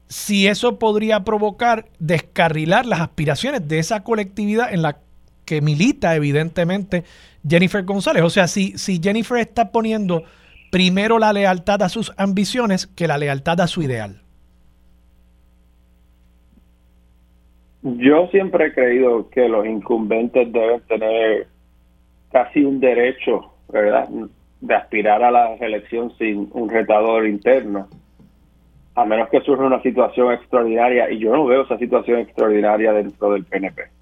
Si 0.07 0.47
eso 0.47 0.79
podría 0.79 1.23
provocar 1.23 1.89
descarrilar 1.99 2.85
las 2.85 3.01
aspiraciones 3.01 3.67
de 3.67 3.79
esa 3.79 4.03
colectividad 4.03 4.73
en 4.73 4.81
la 4.81 4.99
que 5.45 5.61
milita 5.61 6.15
evidentemente 6.15 7.03
Jennifer 7.47 7.83
González. 7.83 8.23
O 8.23 8.29
sea, 8.29 8.47
si, 8.47 8.77
si 8.77 8.99
Jennifer 9.01 9.37
está 9.37 9.71
poniendo 9.71 10.23
primero 10.71 11.19
la 11.19 11.33
lealtad 11.33 11.81
a 11.81 11.89
sus 11.89 12.13
ambiciones 12.17 12.87
que 12.87 13.07
la 13.07 13.17
lealtad 13.17 13.61
a 13.61 13.67
su 13.67 13.81
ideal. 13.81 14.21
Yo 17.81 18.27
siempre 18.31 18.67
he 18.67 18.73
creído 18.73 19.29
que 19.29 19.47
los 19.47 19.65
incumbentes 19.65 20.51
deben 20.51 20.81
tener 20.81 21.47
casi 22.31 22.65
un 22.65 22.79
derecho, 22.79 23.53
¿verdad?, 23.69 24.09
de 24.61 24.73
aspirar 24.73 25.23
a 25.23 25.29
la 25.29 25.55
reelección 25.57 26.11
sin 26.17 26.49
un 26.53 26.67
retador 26.67 27.27
interno, 27.27 27.87
a 28.95 29.05
menos 29.05 29.29
que 29.29 29.41
surja 29.41 29.63
una 29.63 29.81
situación 29.83 30.33
extraordinaria, 30.33 31.11
y 31.11 31.19
yo 31.19 31.31
no 31.35 31.45
veo 31.45 31.61
esa 31.61 31.77
situación 31.77 32.19
extraordinaria 32.19 32.91
dentro 32.93 33.33
del 33.33 33.45
PNP. 33.45 33.94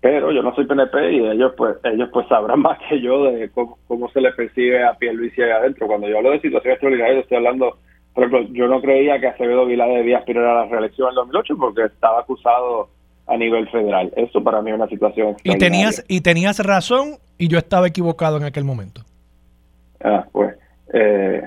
Pero 0.00 0.30
yo 0.30 0.42
no 0.42 0.54
soy 0.54 0.66
PNP 0.66 1.12
y 1.12 1.26
ellos 1.26 1.52
pues 1.56 1.76
ellos 1.84 2.08
pues 2.12 2.28
sabrán 2.28 2.60
más 2.62 2.78
que 2.88 3.00
yo 3.00 3.24
de 3.24 3.50
cómo, 3.50 4.08
se 4.12 4.20
le 4.20 4.32
percibe 4.32 4.84
a 4.84 4.94
Pierluisi 4.94 5.42
ahí 5.42 5.50
adentro. 5.50 5.86
Cuando 5.86 6.08
yo 6.08 6.18
hablo 6.18 6.30
de 6.30 6.40
situación 6.40 6.72
extraordinaria, 6.72 7.20
estoy 7.20 7.38
hablando, 7.38 7.78
por 8.14 8.24
ejemplo, 8.24 8.54
yo 8.54 8.68
no 8.68 8.80
creía 8.80 9.18
que 9.20 9.28
Acevedo 9.28 9.66
Vilá 9.66 9.86
debía 9.86 10.18
aspirar 10.18 10.44
a 10.44 10.64
la 10.64 10.66
reelección 10.66 11.08
en 11.08 11.10
el 11.10 11.16
2008 11.16 11.56
porque 11.58 11.84
estaba 11.84 12.20
acusado 12.20 12.88
a 13.26 13.36
nivel 13.36 13.68
federal. 13.68 14.12
Eso 14.16 14.42
para 14.42 14.62
mí 14.62 14.70
es 14.70 14.76
una 14.76 14.88
situación 14.88 15.36
Y 15.44 15.58
tenías, 15.58 16.04
y 16.08 16.20
tenías 16.22 16.58
razón 16.64 17.18
y 17.36 17.48
yo 17.48 17.58
estaba 17.58 17.86
equivocado 17.86 18.36
en 18.36 18.44
aquel 18.44 18.64
momento. 18.64 19.02
Ah, 20.02 20.24
pues. 20.32 20.56
Eh, 20.94 21.42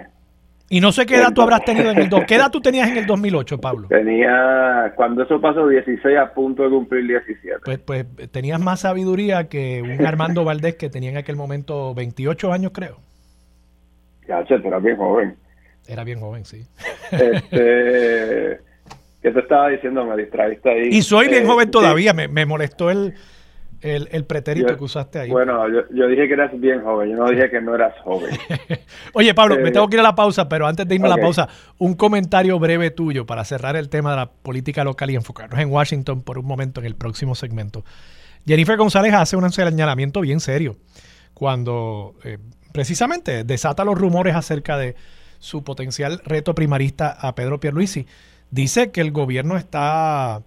y 0.72 0.80
no 0.80 0.92
sé 0.94 1.06
qué 1.06 1.18
edad 1.18 1.34
tú 1.34 1.42
habrás 1.42 1.66
tenido 1.66 1.92
en 1.92 1.98
el... 1.98 2.10
¿Qué 2.26 2.36
edad 2.36 2.50
tú 2.50 2.62
tenías 2.62 2.90
en 2.90 2.98
el 2.98 3.06
2008, 3.06 3.60
Pablo? 3.60 3.88
Tenía, 3.90 4.94
cuando 4.96 5.24
eso 5.24 5.42
pasó, 5.42 5.68
16 5.68 6.18
a 6.18 6.34
punto 6.34 6.64
de 6.64 6.70
cumplir 6.70 7.06
17. 7.08 7.58
Pues, 7.66 7.80
pues 7.80 8.06
tenías 8.32 8.60
más 8.60 8.80
sabiduría 8.80 9.50
que 9.50 9.82
un 9.82 10.06
Armando 10.06 10.46
Valdés 10.46 10.76
que 10.76 10.90
tenía 10.90 11.10
en 11.10 11.18
aquel 11.18 11.36
momento 11.36 11.94
28 11.94 12.54
años, 12.54 12.72
creo. 12.74 13.00
Ya, 14.30 14.46
che, 14.46 14.56
era 14.56 14.80
bien 14.80 14.96
joven. 14.96 15.36
Era 15.88 16.06
bien 16.06 16.22
joven, 16.22 16.46
sí. 16.46 16.66
Este... 17.12 18.62
¿Qué 19.22 19.30
te 19.30 19.40
estaba 19.40 19.70
diciendo? 19.70 20.04
Me 20.06 20.18
distraíste 20.18 20.70
ahí. 20.70 20.88
Y 20.90 21.02
soy 21.04 21.28
bien 21.28 21.46
joven 21.46 21.68
eh, 21.68 21.72
todavía, 21.72 22.14
me, 22.14 22.46
molestó 22.46 22.90
el, 22.90 23.14
el, 23.82 24.26
pretérito 24.26 24.78
que 24.78 24.84
usaste 24.84 25.20
ahí. 25.20 25.30
Bueno, 25.30 25.68
yo, 25.70 26.08
dije 26.08 26.28
que 26.28 26.34
eras 26.34 26.52
bien 26.60 26.82
joven, 26.84 27.10
yo 27.10 27.18
no 27.18 27.30
dije 27.30 27.50
que 27.50 27.62
no 27.62 27.76
eras 27.76 27.94
joven. 28.04 28.32
Oye, 29.14 29.34
Pablo, 29.34 29.56
me 29.56 29.70
eh, 29.70 29.72
tengo 29.72 29.88
que 29.88 29.96
ir 29.96 30.00
a 30.00 30.04
la 30.04 30.16
pausa, 30.16 30.48
pero 30.48 30.68
antes 30.68 30.88
de 30.88 30.96
irme 30.96 31.08
a 31.08 31.16
la 31.16 31.18
pausa, 31.18 31.50
un 31.78 31.96
comentario 31.96 32.60
breve 32.60 32.92
tuyo 32.92 33.26
para 33.26 33.44
cerrar 33.44 33.76
el 33.76 33.90
tema 33.90 34.12
de 34.12 34.18
la 34.18 34.32
política 34.32 34.84
local 34.84 35.10
y 35.10 35.16
enfocarnos 35.16 35.60
en 35.60 35.72
Washington 35.72 36.22
por 36.22 36.38
un 36.38 36.46
momento 36.46 36.80
en 36.80 36.86
el 36.86 36.96
próximo 36.96 37.36
segmento. 37.36 37.84
Jennifer 38.46 38.78
González 38.78 39.14
hace 39.14 39.36
un 39.36 39.52
señalamiento 39.52 40.22
bien 40.22 40.40
serio 40.40 40.76
cuando 41.34 42.16
eh, 42.24 42.38
precisamente 42.72 43.44
desata 43.44 43.84
los 43.84 43.98
rumores 43.98 44.36
acerca 44.36 44.78
de 44.78 44.96
su 45.40 45.64
potencial 45.64 46.22
reto 46.24 46.54
primarista 46.54 47.10
a 47.10 47.34
Pedro 47.34 47.60
Pierluisi 47.60 48.06
dice 48.52 48.92
que 48.92 49.02
el 49.02 49.12
gobierno 49.12 49.58
está 49.58 50.44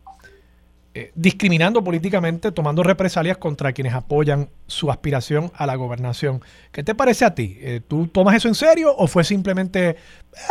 eh, 0.96 1.10
discriminando 1.16 1.82
políticamente, 1.82 2.52
tomando 2.52 2.84
represalias 2.84 3.36
contra 3.36 3.72
quienes 3.72 3.94
apoyan 3.94 4.46
su 4.66 4.92
aspiración 4.92 5.50
a 5.56 5.66
la 5.66 5.74
gobernación. 5.74 6.38
¿Qué 6.70 6.84
te 6.84 6.94
parece 6.94 7.24
a 7.24 7.34
ti? 7.34 7.56
Eh, 7.60 7.80
¿Tú 7.86 8.06
tomas 8.06 8.36
eso 8.36 8.46
en 8.46 8.54
serio 8.54 8.94
o 8.96 9.08
fue 9.08 9.24
simplemente 9.24 9.96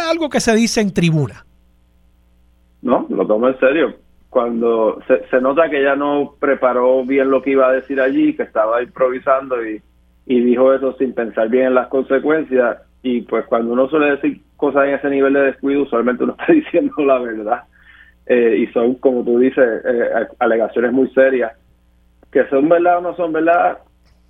algo 0.10 0.30
que 0.30 0.42
se 0.42 0.54
dice 0.54 0.82
en 0.82 0.94
tribuna? 0.94 1.46
No, 2.82 3.08
lo 3.10 3.26
tomo 3.26 3.48
en 3.48 3.58
serio. 3.58 3.96
Cuando 4.30 5.00
se, 5.08 5.40
nota 5.40 5.70
que 5.70 5.82
ya 5.82 5.96
no 5.96 6.36
preparó 6.38 7.06
bien 7.06 7.30
lo 7.30 7.42
que 7.42 7.52
iba 7.52 7.70
a 7.70 7.72
decir 7.72 8.02
allí, 8.02 8.36
que 8.36 8.44
estaba 8.44 8.84
improvisando 8.84 9.66
y, 9.66 9.82
y 10.26 10.42
dijo 10.42 10.74
eso 10.74 10.94
sin 10.98 11.14
pensar 11.14 11.48
bien 11.48 11.68
en 11.68 11.76
las 11.76 11.88
consecuencias, 11.88 12.80
y 13.02 13.22
pues 13.22 13.46
cuando 13.46 13.72
uno 13.72 13.88
suele 13.88 14.12
decir 14.12 14.42
cosas 14.58 14.88
en 14.88 14.96
ese 14.96 15.10
nivel 15.10 15.34
de 15.34 15.42
descuido, 15.42 15.84
usualmente 15.84 16.26
uno 16.26 16.36
está 16.40 16.52
diciendo 16.52 16.94
la 16.98 17.20
verdad. 17.20 17.64
Eh, 18.26 18.58
y 18.60 18.68
son, 18.68 18.96
como 18.96 19.24
tú 19.24 19.40
dices, 19.40 19.82
eh, 19.86 20.28
alegaciones 20.40 20.92
muy 20.92 21.10
serias. 21.10 21.54
Que 22.32 22.46
son 22.48 22.68
verdad 22.70 23.00
o 23.00 23.02
no 23.02 23.16
son 23.16 23.34
verdad, 23.34 23.80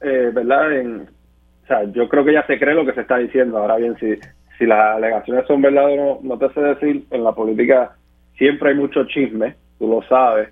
eh, 0.01 0.31
verdad, 0.33 0.73
en, 0.73 1.01
o 1.01 1.67
sea, 1.67 1.83
yo 1.85 2.09
creo 2.09 2.25
que 2.25 2.33
ya 2.33 2.45
se 2.45 2.59
cree 2.59 2.73
lo 2.73 2.85
que 2.85 2.93
se 2.93 3.01
está 3.01 3.17
diciendo. 3.17 3.57
Ahora 3.57 3.77
bien, 3.77 3.95
si, 3.99 4.15
si 4.57 4.65
las 4.65 4.97
alegaciones 4.97 5.45
son 5.47 5.61
verdad 5.61 5.85
o 5.85 5.95
no, 5.95 6.19
no 6.23 6.37
te 6.37 6.53
sé 6.53 6.61
decir, 6.61 7.05
en 7.11 7.23
la 7.23 7.31
política 7.31 7.95
siempre 8.37 8.69
hay 8.69 8.75
mucho 8.75 9.05
chisme, 9.05 9.55
tú 9.79 9.87
lo 9.87 10.01
sabes, 10.03 10.49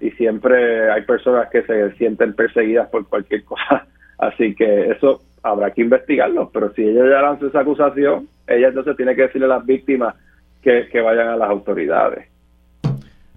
y 0.00 0.10
siempre 0.12 0.90
hay 0.90 1.02
personas 1.02 1.48
que 1.48 1.62
se 1.62 1.92
sienten 1.92 2.34
perseguidas 2.34 2.88
por 2.88 3.06
cualquier 3.08 3.44
cosa. 3.44 3.86
Así 4.18 4.54
que 4.54 4.90
eso 4.90 5.20
habrá 5.44 5.70
que 5.70 5.82
investigarlo, 5.82 6.50
pero 6.52 6.72
si 6.72 6.82
ella 6.82 7.04
ya 7.08 7.22
lanzó 7.22 7.46
esa 7.46 7.60
acusación, 7.60 8.26
ella 8.46 8.68
entonces 8.68 8.96
tiene 8.96 9.14
que 9.14 9.22
decirle 9.22 9.44
a 9.44 9.56
las 9.58 9.66
víctimas 9.66 10.14
que, 10.62 11.00
vayan 11.00 11.28
a 11.28 11.36
las 11.36 11.50
autoridades. 11.50 12.26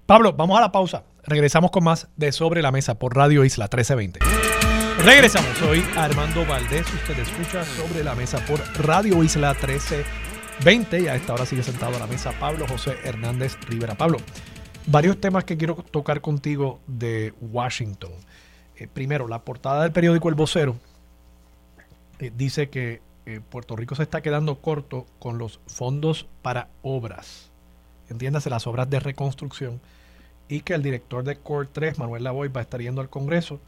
Pablo, 0.08 0.32
vamos 0.32 0.56
a 0.56 0.62
la 0.62 0.72
pausa. 0.72 1.02
Regresamos 1.24 1.70
con 1.70 1.84
más 1.84 2.08
de 2.16 2.32
Sobre 2.32 2.62
la 2.62 2.72
Mesa 2.72 2.98
por 2.98 3.14
Radio 3.14 3.44
Isla 3.44 3.64
1320. 3.64 4.20
Regresamos. 5.04 5.54
Soy 5.58 5.84
Armando 5.98 6.46
Valdés. 6.46 6.86
Usted 6.94 7.18
escucha 7.18 7.62
Sobre 7.62 8.02
la 8.02 8.14
Mesa 8.14 8.38
por 8.46 8.58
Radio 8.86 9.22
Isla 9.22 9.52
1320. 9.52 11.00
Y 11.02 11.08
a 11.08 11.14
esta 11.14 11.34
hora 11.34 11.44
sigue 11.44 11.62
sentado 11.62 11.94
a 11.96 11.98
la 11.98 12.06
mesa 12.06 12.32
Pablo 12.40 12.66
José 12.66 12.96
Hernández 13.04 13.58
Rivera. 13.68 13.96
Pablo, 13.96 14.16
varios 14.86 15.20
temas 15.20 15.44
que 15.44 15.58
quiero 15.58 15.74
tocar 15.74 16.22
contigo 16.22 16.80
de 16.86 17.34
Washington. 17.42 18.12
Eh, 18.76 18.88
primero, 18.90 19.28
la 19.28 19.40
portada 19.40 19.82
del 19.82 19.92
periódico 19.92 20.30
El 20.30 20.36
Vocero 20.36 20.76
eh, 22.18 22.32
dice 22.34 22.70
que 22.70 23.02
eh, 23.26 23.42
Puerto 23.46 23.76
Rico 23.76 23.94
se 23.94 24.04
está 24.04 24.22
quedando 24.22 24.54
corto 24.62 25.04
con 25.18 25.36
los 25.36 25.60
fondos 25.66 26.26
para 26.40 26.68
obras, 26.80 27.50
entiéndase 28.08 28.48
las 28.48 28.66
obras 28.66 28.88
de 28.88 29.00
reconstrucción, 29.00 29.82
y 30.48 30.60
que 30.60 30.74
el 30.74 30.82
director 30.82 31.24
de 31.24 31.36
Core 31.36 31.68
3, 31.72 31.98
Manuel 31.98 32.24
Lavoy, 32.24 32.48
va 32.48 32.60
a 32.60 32.62
estar 32.62 32.80
yendo 32.80 33.00
al 33.00 33.10
Congreso 33.10 33.60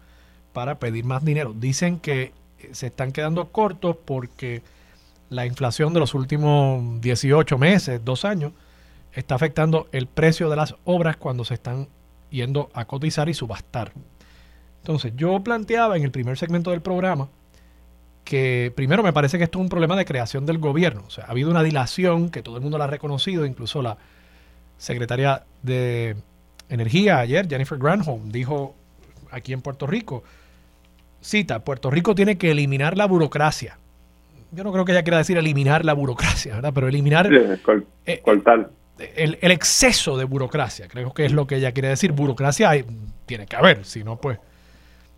para 0.53 0.79
pedir 0.79 1.05
más 1.05 1.25
dinero. 1.25 1.55
Dicen 1.55 2.01
que 2.01 2.33
eh, 2.59 2.71
se 2.73 2.89
están 2.89 3.13
quedando 3.13 3.49
cortos 3.49 3.97
porque 4.05 4.63
la 5.29 5.47
inflación 5.47 5.93
de 5.95 6.01
los 6.01 6.15
últimos 6.15 7.01
18 7.01 7.59
meses, 7.59 8.05
dos 8.05 8.25
años, 8.25 8.53
está 9.13 9.35
afectando 9.35 9.89
el 9.93 10.07
precio 10.07 10.49
de 10.51 10.57
las 10.57 10.75
obras 10.85 11.17
cuando 11.17 11.45
se 11.45 11.55
están 11.55 11.89
yendo 12.31 12.71
a 12.75 12.85
cotizar 12.85 13.29
y 13.29 13.35
subastar. 13.35 13.93
Entonces, 14.79 15.13
yo 15.17 15.41
planteaba 15.41 15.97
en 15.97 16.05
el 16.05 16.11
primer 16.11 16.39
segmento 16.39 16.71
del 16.71 16.81
programa 16.81 17.29
que 18.25 18.73
primero 18.75 19.03
me 19.03 19.13
parece 19.13 19.39
que 19.39 19.45
esto 19.45 19.59
es 19.59 19.63
un 19.63 19.69
problema 19.69 19.97
de 19.97 20.05
creación 20.05 20.47
del 20.47 20.59
gobierno. 20.59 21.03
O 21.07 21.11
sea, 21.11 21.25
ha 21.25 21.31
habido 21.31 21.51
una 21.51 21.63
dilación 21.63 22.31
que 22.31 22.43
todo 22.43 22.57
el 22.57 22.63
mundo 22.63 22.79
la 22.79 22.85
ha 22.85 22.87
reconocido, 22.87 23.45
incluso 23.45 23.83
la 23.83 23.99
secretaria 24.79 25.45
de 25.63 26.17
Energía 26.71 27.19
ayer, 27.19 27.47
Jennifer 27.49 27.79
Granholm, 27.79 28.31
dijo 28.31 28.75
aquí 29.31 29.53
en 29.53 29.61
Puerto 29.61 29.87
Rico, 29.87 30.25
cita, 31.21 31.65
Puerto 31.65 31.91
Rico 31.91 32.15
tiene 32.15 32.39
que 32.39 32.51
eliminar 32.51 32.97
la 32.97 33.07
burocracia 33.07 33.77
yo 34.53 34.65
no 34.65 34.73
creo 34.73 34.85
que 34.85 34.93
ella 34.93 35.03
quiera 35.03 35.19
decir 35.19 35.39
eliminar 35.39 35.85
la 35.85 35.93
burocracia, 35.93 36.57
¿verdad? 36.57 36.73
Pero 36.75 36.89
eliminar 36.89 37.29
eh, 37.33 38.21
cortar. 38.23 38.71
El, 39.17 39.39
el, 39.41 39.51
exceso 39.51 40.19
de 40.19 40.25
burocracia, 40.25 40.89
creo 40.89 41.15
que 41.15 41.25
es 41.25 41.33
lo 41.33 41.47
que 41.47 41.57
ella 41.57 41.73
quiere 41.73 41.89
decir. 41.89 42.13
Burocracia 42.13 42.69
hay, 42.69 42.85
tiene 43.27 43.47
que 43.47 43.57
haber, 43.57 43.85
si 43.85 44.05
no, 44.05 44.17
pues 44.17 44.39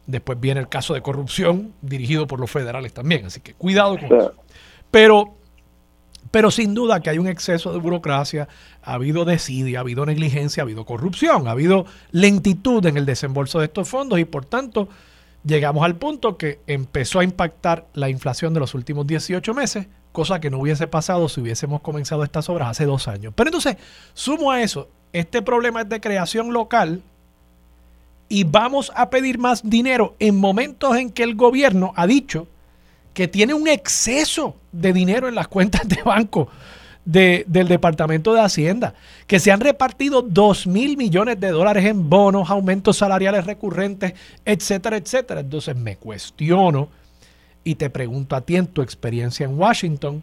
después 0.06 0.38
viene 0.38 0.60
el 0.60 0.68
caso 0.68 0.94
de 0.94 1.02
corrupción 1.02 1.72
dirigido 1.80 2.26
por 2.26 2.38
los 2.38 2.50
federales 2.50 2.92
también, 2.92 3.26
así 3.26 3.40
que 3.40 3.54
cuidado 3.54 3.98
con 3.98 4.06
eso. 4.06 4.34
Pero, 4.90 5.34
pero 6.32 6.50
sin 6.50 6.74
duda 6.74 7.00
que 7.00 7.10
hay 7.10 7.18
un 7.18 7.28
exceso 7.28 7.72
de 7.72 7.78
burocracia, 7.78 8.48
ha 8.82 8.94
habido 8.94 9.24
desidia, 9.24 9.78
ha 9.78 9.82
habido 9.82 10.04
negligencia, 10.06 10.62
ha 10.62 10.64
habido 10.64 10.84
corrupción, 10.84 11.46
ha 11.46 11.52
habido 11.52 11.84
lentitud 12.10 12.84
en 12.86 12.96
el 12.96 13.06
desembolso 13.06 13.60
de 13.60 13.66
estos 13.66 13.88
fondos 13.88 14.18
y 14.18 14.24
por 14.24 14.46
tanto 14.46 14.88
llegamos 15.44 15.84
al 15.84 15.96
punto 15.96 16.38
que 16.38 16.60
empezó 16.66 17.20
a 17.20 17.24
impactar 17.24 17.86
la 17.92 18.08
inflación 18.08 18.54
de 18.54 18.60
los 18.60 18.74
últimos 18.74 19.06
18 19.06 19.52
meses, 19.52 19.88
cosa 20.10 20.40
que 20.40 20.48
no 20.48 20.58
hubiese 20.58 20.86
pasado 20.86 21.28
si 21.28 21.42
hubiésemos 21.42 21.82
comenzado 21.82 22.24
estas 22.24 22.48
obras 22.48 22.70
hace 22.70 22.86
dos 22.86 23.08
años. 23.08 23.34
Pero 23.36 23.48
entonces, 23.48 23.76
sumo 24.14 24.50
a 24.50 24.62
eso, 24.62 24.88
este 25.12 25.42
problema 25.42 25.82
es 25.82 25.88
de 25.90 26.00
creación 26.00 26.54
local 26.54 27.02
y 28.30 28.44
vamos 28.44 28.90
a 28.94 29.10
pedir 29.10 29.38
más 29.38 29.68
dinero 29.68 30.16
en 30.18 30.38
momentos 30.38 30.96
en 30.96 31.10
que 31.10 31.24
el 31.24 31.34
gobierno 31.34 31.92
ha 31.94 32.06
dicho 32.06 32.48
que 33.14 33.28
tiene 33.28 33.54
un 33.54 33.68
exceso 33.68 34.56
de 34.72 34.92
dinero 34.92 35.28
en 35.28 35.34
las 35.34 35.48
cuentas 35.48 35.86
de 35.88 36.02
banco 36.02 36.48
del 37.04 37.68
Departamento 37.68 38.32
de 38.32 38.40
Hacienda, 38.40 38.94
que 39.26 39.40
se 39.40 39.50
han 39.50 39.60
repartido 39.60 40.22
2 40.22 40.66
mil 40.68 40.96
millones 40.96 41.40
de 41.40 41.48
dólares 41.48 41.84
en 41.84 42.08
bonos, 42.08 42.48
aumentos 42.48 42.98
salariales 42.98 43.44
recurrentes, 43.44 44.14
etcétera, 44.44 44.96
etcétera. 44.96 45.40
Entonces 45.40 45.76
me 45.76 45.96
cuestiono 45.96 46.88
y 47.64 47.74
te 47.74 47.90
pregunto 47.90 48.36
a 48.36 48.40
ti 48.40 48.56
en 48.56 48.68
tu 48.68 48.82
experiencia 48.82 49.44
en 49.44 49.58
Washington, 49.58 50.22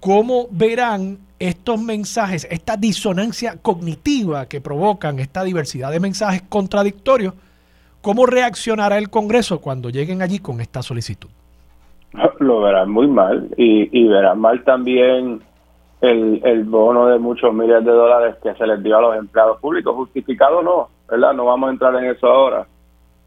¿cómo 0.00 0.48
verán 0.50 1.18
estos 1.38 1.80
mensajes, 1.80 2.46
esta 2.50 2.76
disonancia 2.76 3.56
cognitiva 3.56 4.46
que 4.46 4.60
provocan 4.60 5.20
esta 5.20 5.44
diversidad 5.44 5.92
de 5.92 6.00
mensajes 6.00 6.42
contradictorios? 6.48 7.34
¿Cómo 8.00 8.26
reaccionará 8.26 8.98
el 8.98 9.10
Congreso 9.10 9.60
cuando 9.60 9.90
lleguen 9.90 10.22
allí 10.22 10.40
con 10.40 10.60
esta 10.60 10.82
solicitud? 10.82 11.30
Lo 12.38 12.60
verán 12.60 12.90
muy 12.90 13.06
mal 13.06 13.48
y, 13.56 13.88
y 13.98 14.08
verán 14.08 14.40
mal 14.40 14.62
también 14.64 15.40
el, 16.00 16.40
el 16.44 16.64
bono 16.64 17.06
de 17.08 17.18
muchos 17.18 17.52
miles 17.54 17.84
de 17.84 17.90
dólares 17.90 18.36
que 18.42 18.54
se 18.54 18.66
les 18.66 18.82
dio 18.82 18.96
a 18.98 19.00
los 19.00 19.16
empleados 19.16 19.58
públicos. 19.60 19.94
Justificado 19.94 20.62
no, 20.62 20.88
¿verdad? 21.08 21.32
No 21.32 21.46
vamos 21.46 21.68
a 21.68 21.72
entrar 21.72 21.94
en 21.96 22.10
eso 22.10 22.26
ahora. 22.26 22.66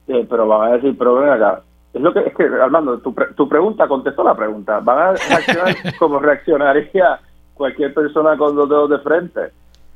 Eh, 0.08 0.26
pero 0.30 0.48
van 0.48 0.72
a 0.72 0.76
decir, 0.76 0.96
pero 0.98 1.16
ven 1.16 1.30
acá. 1.30 1.62
Es 1.94 2.02
lo 2.02 2.14
que 2.14 2.20
es 2.20 2.36
que, 2.36 2.44
Armando, 2.44 3.00
tu, 3.00 3.14
tu 3.36 3.50
pregunta 3.50 3.88
contestó 3.88 4.24
la 4.24 4.36
pregunta. 4.36 4.80
Van 4.80 4.98
a 5.00 5.12
reaccionar 5.14 5.76
como 6.00 6.20
reaccionaría 6.20 7.20
cualquier 7.56 7.94
persona 7.94 8.38
con 8.38 8.56
dos 8.56 8.70
dedos 8.70 8.90
de 8.90 9.00
frente. 9.00 9.42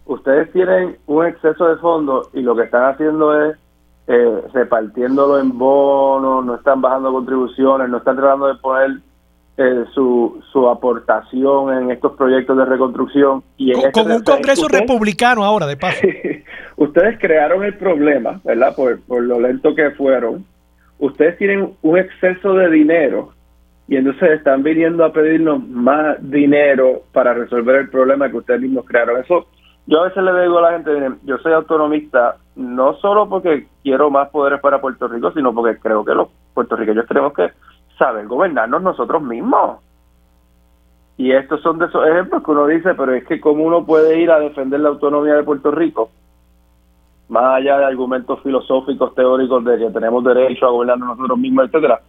Ustedes 0.06 0.52
tienen 0.52 0.98
un 1.06 1.26
exceso 1.28 1.68
de 1.68 1.78
fondos 1.78 2.30
y 2.34 2.42
lo 2.42 2.56
que 2.56 2.64
están 2.64 2.86
haciendo 2.86 3.40
es 3.46 3.58
eh, 4.14 4.42
repartiéndolo 4.54 5.40
en 5.40 5.58
bonos, 5.58 6.46
no 6.46 6.56
están 6.56 6.82
bajando 6.82 7.14
contribuciones, 7.14 7.88
no 7.88 7.98
están 7.98 8.18
tratando 8.18 8.48
de 8.48 8.56
poner 8.56 8.98
eh, 9.58 9.86
su, 9.94 10.44
su 10.52 10.68
aportación 10.68 11.74
en 11.74 11.92
estos 11.92 12.18
proyectos 12.18 12.58
de 12.58 12.66
reconstrucción. 12.66 13.42
y 13.56 13.72
Con, 13.72 13.86
este 13.86 14.02
un 14.02 14.24
Congreso 14.24 14.68
republicano 14.68 15.46
ahora, 15.46 15.66
de 15.66 15.78
paso. 15.78 16.02
ustedes 16.76 17.20
crearon 17.20 17.64
el 17.64 17.78
problema, 17.78 18.42
¿verdad? 18.44 18.76
Por, 18.76 19.00
por 19.02 19.24
lo 19.24 19.40
lento 19.40 19.74
que 19.74 19.92
fueron. 19.92 20.46
Ustedes 21.00 21.38
tienen 21.38 21.74
un 21.82 21.98
exceso 21.98 22.54
de 22.54 22.70
dinero 22.70 23.32
y 23.88 23.96
entonces 23.96 24.32
están 24.32 24.62
viniendo 24.62 25.06
a 25.06 25.14
pedirnos 25.14 25.66
más 25.70 26.18
dinero 26.20 27.04
para 27.14 27.34
resolver 27.34 27.78
el 27.78 27.90
problema 27.90 28.30
que 28.30 28.38
ustedes 28.38 28.60
mismos 28.60 28.86
crearon. 28.86 29.22
Eso, 29.22 29.48
yo 29.92 30.00
a 30.00 30.04
veces 30.06 30.24
le 30.24 30.42
digo 30.42 30.58
a 30.58 30.62
la 30.62 30.72
gente, 30.72 31.18
yo 31.24 31.38
soy 31.40 31.52
autonomista 31.52 32.38
no 32.56 32.94
solo 32.96 33.28
porque 33.28 33.68
quiero 33.84 34.10
más 34.10 34.30
poderes 34.30 34.62
para 34.62 34.80
Puerto 34.80 35.10
Rico, 35.10 35.34
sino 35.34 35.54
porque 35.54 35.80
creo 35.80 36.06
que 36.06 36.16
los 36.16 36.30
puertorriqueños 36.54 37.06
tenemos 37.08 37.34
que 37.34 37.52
saber 38.00 38.26
gobernarnos 38.26 38.82
nosotros 38.82 39.22
mismos. 39.22 39.80
Y 41.18 41.34
estos 41.34 41.62
son 41.62 41.78
de 41.78 41.88
esos 41.88 42.08
ejemplos 42.08 42.42
que 42.42 42.52
uno 42.52 42.68
dice, 42.68 42.94
pero 42.96 43.14
es 43.14 43.26
que 43.26 43.42
cómo 43.42 43.66
uno 43.66 43.86
puede 43.86 44.18
ir 44.18 44.32
a 44.32 44.40
defender 44.40 44.80
la 44.80 44.90
autonomía 44.90 45.34
de 45.36 45.44
Puerto 45.44 45.72
Rico, 45.72 46.10
más 47.28 47.58
allá 47.58 47.80
de 47.80 47.86
argumentos 47.86 48.40
filosóficos, 48.44 49.14
teóricos 49.14 49.66
de 49.66 49.78
que 49.78 49.90
tenemos 49.90 50.24
derecho 50.24 50.68
a 50.68 50.72
gobernarnos 50.72 51.18
nosotros 51.18 51.38
mismos, 51.38 51.66
etcétera, 51.66 52.00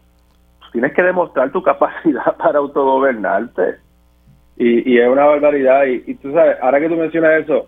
tienes 0.70 0.94
que 0.94 1.02
demostrar 1.02 1.50
tu 1.50 1.60
capacidad 1.60 2.36
para 2.38 2.60
autogobernarte. 2.60 3.80
Y, 4.56 4.92
y 4.92 4.98
es 4.98 5.08
una 5.08 5.26
barbaridad. 5.26 5.84
Y, 5.86 6.10
y 6.10 6.14
tú 6.14 6.32
sabes, 6.32 6.56
ahora 6.60 6.80
que 6.80 6.88
tú 6.88 6.96
mencionas 6.96 7.42
eso, 7.42 7.66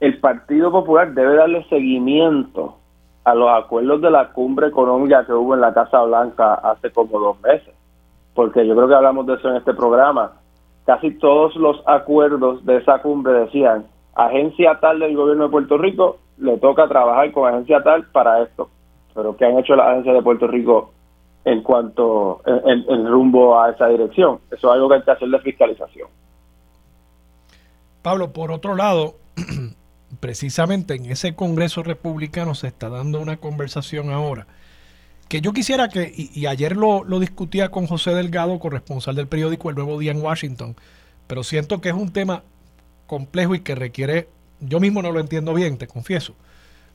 el 0.00 0.18
Partido 0.18 0.70
Popular 0.70 1.12
debe 1.14 1.36
darle 1.36 1.64
seguimiento 1.68 2.76
a 3.24 3.34
los 3.34 3.48
acuerdos 3.50 4.02
de 4.02 4.10
la 4.10 4.32
cumbre 4.32 4.68
económica 4.68 5.24
que 5.24 5.32
hubo 5.32 5.54
en 5.54 5.62
la 5.62 5.72
Casa 5.72 6.02
Blanca 6.02 6.54
hace 6.54 6.90
como 6.92 7.18
dos 7.18 7.40
meses, 7.40 7.74
porque 8.34 8.66
yo 8.66 8.76
creo 8.76 8.88
que 8.88 8.94
hablamos 8.94 9.26
de 9.26 9.34
eso 9.34 9.48
en 9.48 9.56
este 9.56 9.72
programa. 9.72 10.32
Casi 10.84 11.12
todos 11.12 11.56
los 11.56 11.82
acuerdos 11.86 12.64
de 12.66 12.76
esa 12.76 13.00
cumbre 13.00 13.32
decían, 13.32 13.86
agencia 14.14 14.78
tal 14.80 15.00
del 15.00 15.16
gobierno 15.16 15.44
de 15.44 15.50
Puerto 15.50 15.78
Rico 15.78 16.18
le 16.36 16.58
toca 16.58 16.86
trabajar 16.86 17.32
con 17.32 17.48
agencia 17.48 17.82
tal 17.82 18.04
para 18.12 18.42
esto. 18.42 18.68
Pero 19.14 19.36
¿qué 19.36 19.46
han 19.46 19.58
hecho 19.58 19.74
las 19.76 19.86
agencias 19.86 20.16
de 20.16 20.22
Puerto 20.22 20.46
Rico 20.46 20.92
en 21.44 21.62
cuanto 21.62 22.42
en, 22.46 23.06
rumbo 23.06 23.60
a 23.60 23.70
esa 23.70 23.88
dirección? 23.88 24.40
Eso 24.50 24.68
es 24.68 24.74
algo 24.74 24.88
que 24.88 24.94
hay 24.96 25.02
que 25.02 25.10
hacer 25.10 25.28
de 25.28 25.38
fiscalización. 25.40 26.08
Pablo, 28.02 28.32
por 28.32 28.52
otro 28.52 28.74
lado, 28.74 29.16
precisamente 30.20 30.94
en 30.94 31.06
ese 31.06 31.34
Congreso 31.34 31.82
republicano 31.82 32.54
se 32.54 32.68
está 32.68 32.88
dando 32.88 33.20
una 33.20 33.36
conversación 33.38 34.10
ahora 34.10 34.46
que 35.28 35.40
yo 35.40 35.52
quisiera 35.52 35.88
que, 35.88 36.12
y, 36.14 36.46
ayer 36.46 36.76
lo, 36.76 37.04
lo, 37.04 37.18
discutía 37.18 37.70
con 37.70 37.86
José 37.86 38.10
Delgado, 38.14 38.58
corresponsal 38.58 39.14
del 39.14 39.26
periódico 39.26 39.70
El 39.70 39.76
Nuevo 39.76 39.98
Día 39.98 40.12
en 40.12 40.22
Washington, 40.22 40.76
pero 41.26 41.42
siento 41.42 41.80
que 41.80 41.88
es 41.88 41.94
un 41.94 42.12
tema 42.12 42.42
complejo 43.06 43.54
y 43.54 43.60
que 43.60 43.74
requiere, 43.74 44.28
yo 44.60 44.80
mismo 44.80 45.02
no 45.02 45.12
lo 45.12 45.20
entiendo 45.20 45.54
bien, 45.54 45.78
te 45.78 45.86
confieso, 45.86 46.34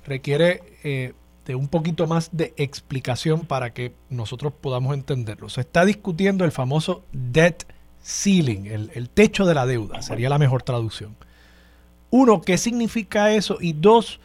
requiere 0.06 0.62
eh, 0.84 1.14
de 1.50 1.56
un 1.56 1.68
poquito 1.68 2.06
más 2.06 2.30
de 2.32 2.54
explicación 2.58 3.40
para 3.40 3.74
que 3.74 3.96
nosotros 4.12 4.54
podamos 4.54 4.94
entenderlo. 4.94 5.50
Se 5.50 5.62
está 5.62 5.84
discutiendo 5.84 6.46
el 6.46 6.52
famoso 6.52 7.04
debt 7.12 7.64
ceiling, 8.04 8.68
el, 8.68 8.92
el 8.94 9.10
techo 9.10 9.48
de 9.48 9.56
la 9.56 9.66
deuda, 9.66 10.04
sería 10.04 10.30
la 10.30 10.38
mejor 10.38 10.62
traducción. 10.62 11.16
Uno, 12.12 12.42
¿qué 12.42 12.60
significa 12.60 13.32
eso? 13.32 13.58
Y 13.60 13.74
dos, 13.74 14.20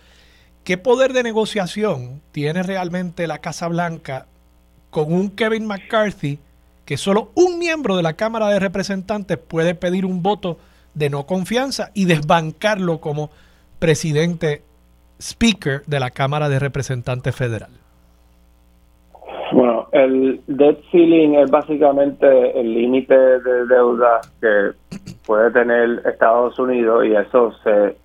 ¿qué 0.64 0.76
poder 0.76 1.14
de 1.14 1.22
negociación 1.22 2.20
tiene 2.30 2.62
realmente 2.62 3.26
la 3.26 3.38
Casa 3.38 3.68
Blanca 3.68 4.26
con 4.90 5.10
un 5.10 5.30
Kevin 5.30 5.64
McCarthy 5.64 6.38
que 6.84 6.98
solo 6.98 7.32
un 7.34 7.58
miembro 7.58 7.96
de 7.96 8.02
la 8.02 8.16
Cámara 8.16 8.48
de 8.48 8.58
Representantes 8.60 9.38
puede 9.38 9.74
pedir 9.74 10.04
un 10.04 10.22
voto 10.22 10.58
de 10.92 11.08
no 11.08 11.24
confianza 11.24 11.90
y 11.94 12.04
desbancarlo 12.04 13.00
como 13.00 13.30
presidente 13.78 14.62
speaker 15.20 15.82
de 15.86 16.00
la 16.00 16.10
Cámara 16.10 16.48
de 16.48 16.58
Representantes 16.58 17.34
Federal? 17.34 17.70
Bueno, 19.52 19.86
el 19.92 20.40
debt 20.46 20.80
ceiling 20.90 21.34
es 21.34 21.50
básicamente 21.50 22.58
el 22.58 22.74
límite 22.74 23.16
de 23.16 23.66
deuda 23.66 24.20
que 24.40 24.72
puede 25.26 25.50
tener 25.52 26.02
Estados 26.06 26.58
Unidos 26.58 27.04
y 27.06 27.14
eso 27.14 27.52
se 27.62 27.96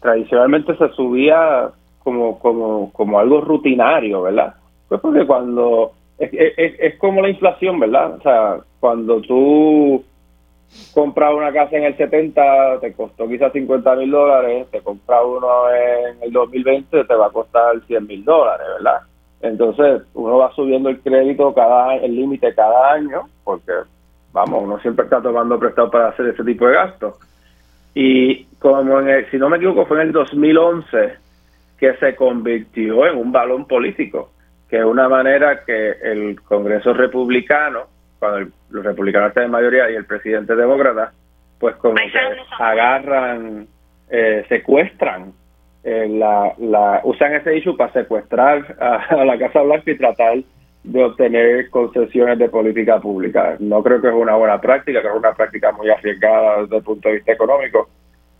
tradicionalmente 0.00 0.76
se 0.76 0.88
subía 0.90 1.70
como 2.00 2.38
como 2.38 2.92
como 2.92 3.18
algo 3.18 3.40
rutinario, 3.40 4.22
¿verdad? 4.22 4.54
Pues 4.88 5.00
porque 5.00 5.26
cuando 5.26 5.92
es, 6.18 6.30
es, 6.32 6.74
es 6.80 6.98
como 6.98 7.22
la 7.22 7.28
inflación, 7.28 7.78
¿verdad? 7.78 8.16
O 8.16 8.22
sea, 8.22 8.56
cuando 8.80 9.20
tú 9.20 10.04
compras 10.92 11.34
una 11.34 11.52
casa 11.52 11.76
en 11.76 11.84
el 11.84 11.96
70 11.96 12.80
te 12.80 12.92
costó 12.92 13.28
quizás 13.28 13.52
50 13.52 13.96
mil 13.96 14.10
dólares, 14.10 14.66
te 14.70 14.80
compras 14.80 15.22
uno 15.24 15.70
en 15.72 16.22
el 16.22 16.32
2020 16.32 17.04
te 17.04 17.14
va 17.14 17.26
a 17.26 17.30
costar 17.30 17.80
100 17.86 18.06
mil 18.06 18.24
dólares, 18.24 18.66
¿verdad? 18.76 19.00
Entonces 19.40 20.02
uno 20.14 20.38
va 20.38 20.52
subiendo 20.54 20.88
el 20.88 21.00
crédito 21.00 21.54
cada 21.54 21.96
el 21.96 22.14
límite 22.14 22.54
cada 22.54 22.92
año 22.92 23.28
porque 23.44 23.72
vamos, 24.32 24.64
uno 24.64 24.78
siempre 24.80 25.04
está 25.04 25.22
tomando 25.22 25.58
prestado 25.58 25.90
para 25.90 26.08
hacer 26.08 26.26
ese 26.26 26.44
tipo 26.44 26.66
de 26.66 26.74
gastos. 26.74 27.14
Y 27.94 28.44
como 28.58 29.00
en 29.00 29.08
el, 29.08 29.30
si 29.30 29.38
no 29.38 29.48
me 29.48 29.56
equivoco, 29.56 29.86
fue 29.86 30.00
en 30.02 30.08
el 30.08 30.12
2011 30.12 31.14
que 31.78 31.94
se 31.96 32.14
convirtió 32.14 33.06
en 33.06 33.16
un 33.16 33.32
balón 33.32 33.66
político, 33.66 34.30
que 34.68 34.78
es 34.78 34.84
una 34.84 35.08
manera 35.08 35.64
que 35.64 35.92
el 36.02 36.40
Congreso 36.42 36.92
republicano, 36.92 37.84
cuando 38.18 38.50
los 38.70 38.84
republicanos 38.84 39.28
están 39.28 39.44
en 39.44 39.50
mayoría 39.50 39.90
y 39.90 39.94
el 39.94 40.04
presidente 40.04 40.54
demócrata, 40.54 41.12
pues 41.58 41.76
como 41.76 41.94
que 41.94 42.02
agarran, 42.58 43.66
eh, 44.10 44.44
secuestran, 44.48 45.32
eh, 45.84 46.08
la, 46.08 46.52
la, 46.58 47.00
usan 47.04 47.34
ese 47.34 47.56
issue 47.56 47.76
para 47.76 47.92
secuestrar 47.92 48.76
a, 48.80 48.96
a 49.20 49.24
la 49.24 49.38
Casa 49.38 49.62
Blanca 49.62 49.90
y 49.90 49.96
tratar 49.96 50.38
de 50.82 51.04
obtener 51.04 51.70
concesiones 51.70 52.38
de 52.38 52.48
política 52.48 53.00
pública. 53.00 53.56
No 53.58 53.82
creo 53.82 54.00
que 54.00 54.08
es 54.08 54.14
una 54.14 54.36
buena 54.36 54.60
práctica, 54.60 55.00
creo 55.00 55.12
que 55.12 55.18
es 55.18 55.24
una 55.24 55.34
práctica 55.34 55.72
muy 55.72 55.90
arriesgada 55.90 56.62
desde 56.62 56.76
el 56.76 56.82
punto 56.82 57.08
de 57.08 57.14
vista 57.16 57.32
económico, 57.32 57.88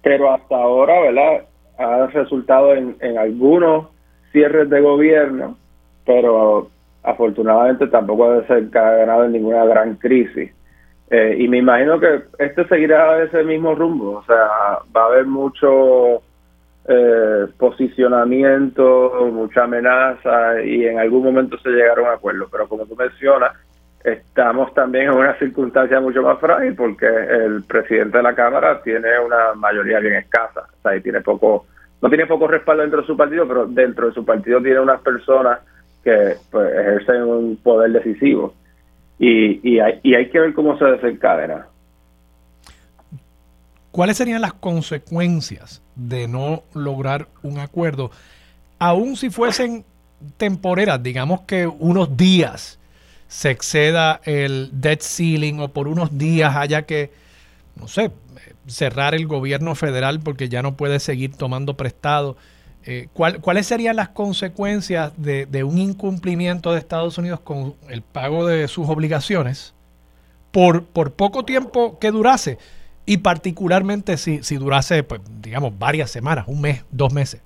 pero 0.02 0.32
hasta 0.32 0.56
ahora, 0.56 1.00
¿verdad? 1.00 1.44
Ha 1.78 2.06
resultado 2.06 2.74
en, 2.74 2.96
en 3.00 3.18
algunos 3.18 3.88
cierres 4.32 4.70
de 4.70 4.80
gobierno, 4.80 5.56
pero 6.04 6.70
afortunadamente 7.06 7.86
tampoco 7.86 8.24
ha 8.24 8.40
desencadenado 8.40 9.24
en 9.24 9.32
ninguna 9.32 9.64
gran 9.64 9.94
crisis. 9.94 10.52
Eh, 11.08 11.36
y 11.38 11.46
me 11.46 11.58
imagino 11.58 12.00
que 12.00 12.22
este 12.38 12.66
seguirá 12.66 13.22
ese 13.22 13.44
mismo 13.44 13.76
rumbo, 13.76 14.18
o 14.18 14.24
sea, 14.24 14.80
va 14.94 15.02
a 15.04 15.06
haber 15.06 15.24
mucho 15.24 16.20
eh, 16.88 17.46
posicionamiento, 17.56 19.30
mucha 19.32 19.64
amenaza 19.64 20.60
y 20.64 20.84
en 20.84 20.98
algún 20.98 21.22
momento 21.22 21.56
se 21.58 21.70
llegará 21.70 22.00
a 22.00 22.04
un 22.04 22.10
acuerdo. 22.10 22.48
Pero 22.50 22.68
como 22.68 22.86
tú 22.86 22.96
mencionas, 22.96 23.52
estamos 24.02 24.74
también 24.74 25.04
en 25.06 25.16
una 25.16 25.38
circunstancia 25.38 26.00
mucho 26.00 26.22
más 26.22 26.40
frágil 26.40 26.74
porque 26.74 27.06
el 27.06 27.62
presidente 27.68 28.16
de 28.16 28.24
la 28.24 28.34
Cámara 28.34 28.82
tiene 28.82 29.16
una 29.24 29.54
mayoría 29.54 30.00
bien 30.00 30.14
escasa, 30.14 30.62
o 30.78 30.82
sea, 30.82 30.96
y 30.96 31.02
tiene 31.02 31.20
poco, 31.20 31.66
no 32.02 32.08
tiene 32.08 32.26
poco 32.26 32.48
respaldo 32.48 32.82
dentro 32.82 33.02
de 33.02 33.06
su 33.06 33.16
partido, 33.16 33.46
pero 33.46 33.66
dentro 33.66 34.08
de 34.08 34.12
su 34.12 34.24
partido 34.24 34.60
tiene 34.60 34.80
unas 34.80 35.00
personas 35.02 35.60
que 36.06 36.36
pues, 36.50 36.72
ejercen 36.72 37.22
un 37.22 37.56
poder 37.56 37.90
decisivo. 37.90 38.54
Y, 39.18 39.68
y, 39.68 39.80
hay, 39.80 39.98
y 40.04 40.14
hay 40.14 40.30
que 40.30 40.38
ver 40.38 40.54
cómo 40.54 40.78
se 40.78 40.84
desencadena. 40.84 41.66
¿Cuáles 43.90 44.16
serían 44.16 44.42
las 44.42 44.52
consecuencias 44.52 45.82
de 45.96 46.28
no 46.28 46.62
lograr 46.74 47.26
un 47.42 47.58
acuerdo, 47.58 48.10
aun 48.78 49.16
si 49.16 49.30
fuesen 49.30 49.84
temporeras, 50.36 51.02
digamos 51.02 51.40
que 51.42 51.66
unos 51.66 52.16
días 52.16 52.78
se 53.26 53.50
exceda 53.50 54.20
el 54.24 54.70
debt 54.72 55.00
ceiling 55.00 55.60
o 55.60 55.68
por 55.68 55.88
unos 55.88 56.16
días 56.16 56.54
haya 56.54 56.82
que, 56.82 57.10
no 57.74 57.88
sé, 57.88 58.12
cerrar 58.66 59.14
el 59.14 59.26
gobierno 59.26 59.74
federal 59.74 60.20
porque 60.20 60.48
ya 60.48 60.62
no 60.62 60.76
puede 60.76 61.00
seguir 61.00 61.34
tomando 61.34 61.76
prestado. 61.76 62.36
Eh, 62.88 63.08
¿Cuáles 63.12 63.66
serían 63.66 63.96
las 63.96 64.10
consecuencias 64.10 65.12
de, 65.20 65.46
de, 65.46 65.64
un 65.64 65.78
incumplimiento 65.78 66.72
de 66.72 66.78
Estados 66.78 67.18
Unidos 67.18 67.40
con 67.40 67.74
el 67.90 68.00
pago 68.00 68.46
de 68.46 68.68
sus 68.68 68.88
obligaciones 68.88 69.74
por, 70.52 70.84
por 70.84 71.12
poco 71.12 71.44
tiempo 71.44 71.98
que 71.98 72.12
durase? 72.12 72.58
Y 73.04 73.18
particularmente 73.18 74.16
si, 74.16 74.44
si 74.44 74.56
durase, 74.56 75.02
pues, 75.02 75.20
digamos, 75.40 75.76
varias 75.76 76.10
semanas, 76.10 76.46
un 76.46 76.60
mes, 76.60 76.84
dos 76.92 77.12
meses. 77.12 77.42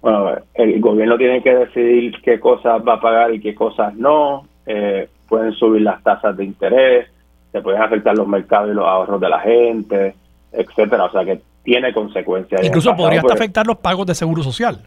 Bueno, 0.00 0.36
el 0.54 0.80
gobierno 0.80 1.18
tiene 1.18 1.42
que 1.42 1.54
decidir 1.54 2.20
qué 2.22 2.40
cosas 2.40 2.82
va 2.86 2.94
a 2.94 3.00
pagar 3.00 3.34
y 3.34 3.40
qué 3.40 3.54
cosas 3.54 3.94
no. 3.94 4.46
Eh, 4.66 5.08
pueden 5.28 5.52
subir 5.52 5.82
las 5.82 6.02
tasas 6.02 6.34
de 6.34 6.44
interés, 6.44 7.08
se 7.52 7.60
pueden 7.60 7.82
afectar 7.82 8.16
los 8.16 8.26
mercados 8.26 8.70
y 8.70 8.74
los 8.74 8.86
ahorros 8.86 9.20
de 9.20 9.28
la 9.28 9.40
gente, 9.40 10.14
etcétera. 10.52 11.04
O 11.04 11.10
sea 11.10 11.24
que 11.26 11.40
tiene 11.64 11.92
consecuencias. 11.92 12.64
Incluso 12.64 12.94
podría 12.94 13.20
hasta 13.20 13.34
afectar 13.34 13.66
los 13.66 13.78
pagos 13.78 14.06
de 14.06 14.14
seguro 14.14 14.42
social. 14.42 14.82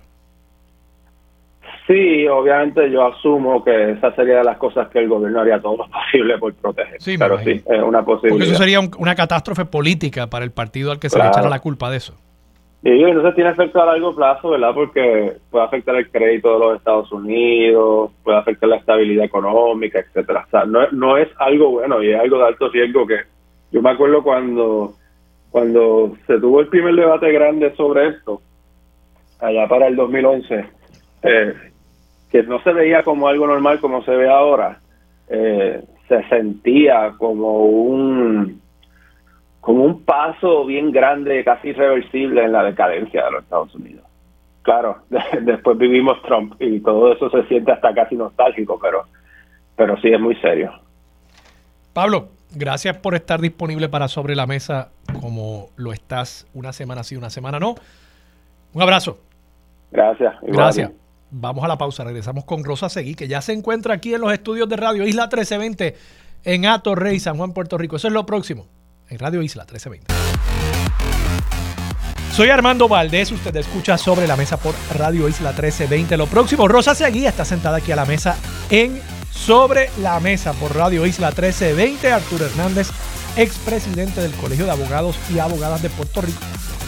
Sí, 1.88 2.28
obviamente 2.28 2.92
yo 2.92 3.06
asumo 3.08 3.64
que 3.64 3.92
esa 3.92 4.14
sería 4.14 4.40
de 4.40 4.44
las 4.44 4.58
cosas 4.58 4.90
que 4.90 5.00
el 5.00 5.08
gobierno 5.08 5.40
haría 5.40 5.60
todo 5.60 5.78
lo 5.78 5.88
posible 5.90 6.38
por 6.38 6.54
proteger. 6.54 7.02
Sí, 7.02 7.18
pero 7.18 7.40
sí, 7.40 7.52
es 7.66 7.82
una 7.82 8.04
posibilidad. 8.04 8.38
Porque 8.38 8.52
eso 8.52 8.62
sería 8.62 8.80
una 8.98 9.16
catástrofe 9.16 9.66
política 9.66 10.28
para 10.28 10.44
el 10.44 10.52
partido 10.52 10.92
al 10.92 11.00
que 11.00 11.10
se 11.10 11.18
le 11.18 11.28
echara 11.28 11.50
la 11.50 11.60
culpa 11.60 11.90
de 11.90 11.98
eso. 11.98 12.14
Y 12.84 13.04
entonces 13.04 13.36
tiene 13.36 13.50
efecto 13.50 13.82
a 13.82 13.86
largo 13.86 14.16
plazo, 14.16 14.50
¿verdad? 14.50 14.72
Porque 14.74 15.34
puede 15.50 15.66
afectar 15.66 15.96
el 15.96 16.10
crédito 16.12 16.54
de 16.54 16.60
los 16.60 16.78
Estados 16.78 17.12
Unidos, 17.12 18.12
puede 18.24 18.38
afectar 18.38 18.70
la 18.70 18.78
estabilidad 18.78 19.26
económica, 19.26 20.00
etcétera. 20.00 20.44
O 20.46 20.50
sea, 20.50 20.66
no, 20.66 20.88
no 20.92 21.18
es 21.18 21.28
algo 21.38 21.72
bueno 21.72 22.04
y 22.04 22.12
es 22.12 22.20
algo 22.20 22.38
de 22.38 22.46
alto 22.46 22.70
riesgo 22.70 23.08
que 23.08 23.18
yo 23.72 23.82
me 23.82 23.90
acuerdo 23.90 24.22
cuando 24.24 24.94
cuando 25.52 26.16
se 26.28 26.40
tuvo 26.40 26.62
el 26.62 26.68
primer 26.68 26.96
debate 26.96 27.32
grande 27.32 27.76
sobre 27.76 28.10
esto, 28.10 28.42
allá 29.40 29.68
para 29.68 29.88
el 29.88 29.96
2011, 29.96 30.66
eh, 31.24 31.54
que 32.32 32.44
no 32.44 32.62
se 32.64 32.74
veía 32.74 33.04
como 33.04 33.28
algo 33.28 33.48
normal 33.48 33.80
como 33.80 34.04
se 34.04 34.12
ve 34.12 34.30
ahora, 34.30 34.80
eh, 35.30 35.84
se 36.08 36.24
sentía 36.30 37.14
como 37.18 37.66
un 37.66 38.62
como 39.68 39.84
un 39.84 40.04
paso 40.04 40.66
bien 40.66 40.94
grande, 40.94 41.44
casi 41.44 41.70
irreversible 41.70 42.42
en 42.42 42.54
la 42.54 42.64
decadencia 42.64 43.26
de 43.26 43.32
los 43.32 43.44
Estados 43.44 43.76
Unidos. 43.76 44.06
Claro, 44.62 45.00
después 45.42 45.78
vivimos 45.78 46.22
Trump 46.24 46.54
y 46.62 46.80
todo 46.80 47.12
eso 47.12 47.30
se 47.30 47.44
siente 47.50 47.74
hasta 47.74 47.94
casi 47.94 48.16
nostálgico, 48.16 48.80
pero, 48.82 49.04
pero 49.76 49.98
sí 49.98 50.08
es 50.08 50.22
muy 50.22 50.36
serio. 50.38 50.72
Pablo, 51.92 52.30
gracias 52.56 52.98
por 52.98 53.14
estar 53.14 53.42
disponible 53.42 53.90
para 53.90 54.08
Sobre 54.08 54.36
la 54.36 54.48
Mesa 54.48 54.92
como 55.20 55.70
lo 55.76 55.94
estás 55.94 56.48
una 56.54 56.74
semana 56.74 57.04
sí, 57.04 57.16
una 57.16 57.30
semana 57.30 57.60
no. 57.60 57.76
Un 58.74 58.82
abrazo. 58.82 59.20
Gracias. 59.92 60.36
Gracias. 60.42 60.92
Vamos 61.30 61.64
a 61.64 61.68
la 61.68 61.78
pausa, 61.78 62.04
regresamos 62.04 62.46
con 62.46 62.64
Rosa 62.64 62.90
Seguí, 62.90 63.16
que 63.16 63.28
ya 63.28 63.42
se 63.42 63.54
encuentra 63.54 63.94
aquí 63.94 64.14
en 64.14 64.22
los 64.22 64.32
estudios 64.32 64.70
de 64.70 64.78
Radio 64.78 65.06
Isla 65.06 65.24
1320 65.24 65.96
en 66.44 66.66
Ato 66.66 66.96
Rey, 66.96 67.20
San 67.20 67.38
Juan, 67.38 67.54
Puerto 67.54 67.78
Rico. 67.78 67.98
Eso 67.98 68.08
es 68.08 68.14
lo 68.14 68.26
próximo, 68.26 68.68
en 69.10 69.20
Radio 69.20 69.42
Isla 69.42 69.64
1320. 69.64 70.14
Soy 72.32 72.50
Armando 72.50 72.88
Valdés, 72.88 73.32
usted 73.32 73.56
escucha 73.56 73.98
sobre 73.98 74.28
la 74.28 74.36
mesa 74.38 74.58
por 74.58 74.76
Radio 74.96 75.28
Isla 75.28 75.50
1320. 75.50 76.18
Lo 76.18 76.28
próximo, 76.28 76.68
Rosa 76.68 76.94
Seguí 76.94 77.26
está 77.26 77.44
sentada 77.44 77.78
aquí 77.78 77.92
a 77.92 77.96
la 77.96 78.06
mesa 78.06 78.38
en 78.70 79.02
Sobre 79.32 79.90
la 80.02 80.20
Mesa 80.20 80.54
por 80.54 80.76
Radio 80.76 81.06
Isla 81.06 81.30
1320. 81.30 82.12
Arturo 82.12 82.46
Hernández, 82.46 82.90
expresidente 83.38 84.22
del 84.22 84.34
Colegio 84.34 84.66
de 84.66 84.72
Abogados 84.72 85.16
y 85.34 85.40
Abogadas 85.40 85.82
de 85.82 85.90
Puerto 85.90 86.22
Rico. 86.22 86.42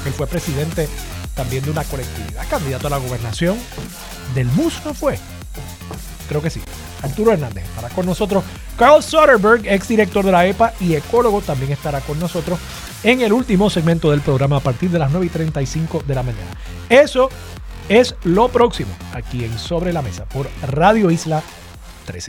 Él 0.05 0.13
fue 0.13 0.27
presidente 0.27 0.89
también 1.35 1.63
de 1.63 1.71
una 1.71 1.83
colectividad, 1.83 2.47
candidato 2.49 2.87
a 2.87 2.89
la 2.89 2.97
gobernación 2.97 3.57
del 4.35 4.47
MUS, 4.47 4.81
¿no 4.83 4.93
fue? 4.93 5.17
Creo 6.27 6.41
que 6.41 6.49
sí. 6.49 6.61
Arturo 7.01 7.31
Hernández 7.31 7.63
estará 7.63 7.89
con 7.89 8.05
nosotros. 8.05 8.43
Carl 8.77 9.01
Soderberg, 9.01 9.65
exdirector 9.67 10.25
de 10.25 10.31
la 10.31 10.45
EPA 10.45 10.73
y 10.79 10.95
ecólogo, 10.95 11.41
también 11.41 11.71
estará 11.71 12.01
con 12.01 12.19
nosotros 12.19 12.59
en 13.03 13.21
el 13.21 13.31
último 13.31 13.69
segmento 13.69 14.11
del 14.11 14.21
programa 14.21 14.57
a 14.57 14.59
partir 14.59 14.89
de 14.89 14.99
las 14.99 15.11
9 15.11 15.27
y 15.27 15.29
35 15.29 16.03
de 16.05 16.15
la 16.15 16.23
mañana. 16.23 16.51
Eso 16.89 17.29
es 17.87 18.15
lo 18.23 18.49
próximo 18.49 18.91
aquí 19.13 19.45
en 19.45 19.57
Sobre 19.57 19.93
la 19.93 20.01
Mesa 20.01 20.25
por 20.25 20.49
Radio 20.61 21.09
Isla 21.09 21.41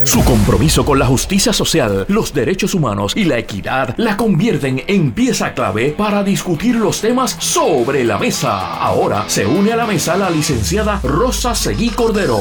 su 0.04 0.24
compromiso 0.24 0.84
con 0.84 0.98
la 0.98 1.06
justicia 1.06 1.52
social, 1.52 2.04
los 2.08 2.34
derechos 2.34 2.74
humanos 2.74 3.12
y 3.16 3.24
la 3.24 3.38
equidad 3.38 3.94
la 3.96 4.16
convierten 4.16 4.82
en 4.86 5.12
pieza 5.12 5.54
clave 5.54 5.94
para 5.96 6.22
discutir 6.22 6.76
los 6.76 7.00
temas 7.00 7.36
sobre 7.38 8.04
la 8.04 8.18
mesa. 8.18 8.76
Ahora 8.76 9.24
se 9.28 9.46
une 9.46 9.72
a 9.72 9.76
la 9.76 9.86
mesa 9.86 10.16
la 10.16 10.28
licenciada 10.28 11.00
Rosa 11.02 11.54
Seguí 11.54 11.90
Cordero. 11.90 12.38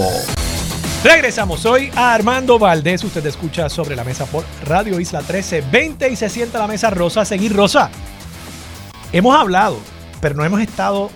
Regresamos 1.03 1.65
hoy 1.65 1.89
a 1.95 2.13
Armando 2.13 2.59
Valdés. 2.59 3.03
Usted 3.05 3.25
escucha 3.25 3.69
sobre 3.69 3.95
la 3.95 4.03
mesa 4.03 4.25
por 4.25 4.43
Radio 4.65 4.99
Isla 4.99 5.19
1320 5.19 6.09
y 6.09 6.15
se 6.17 6.29
sienta 6.29 6.57
a 6.57 6.61
la 6.61 6.67
mesa 6.67 6.89
Rosa 6.89 7.23
Seguí 7.23 7.47
Rosa. 7.47 7.89
Hemos 9.13 9.33
hablado, 9.33 9.79
pero 10.19 10.35
no 10.35 10.43
hemos 10.43 10.59
estado 10.59 11.09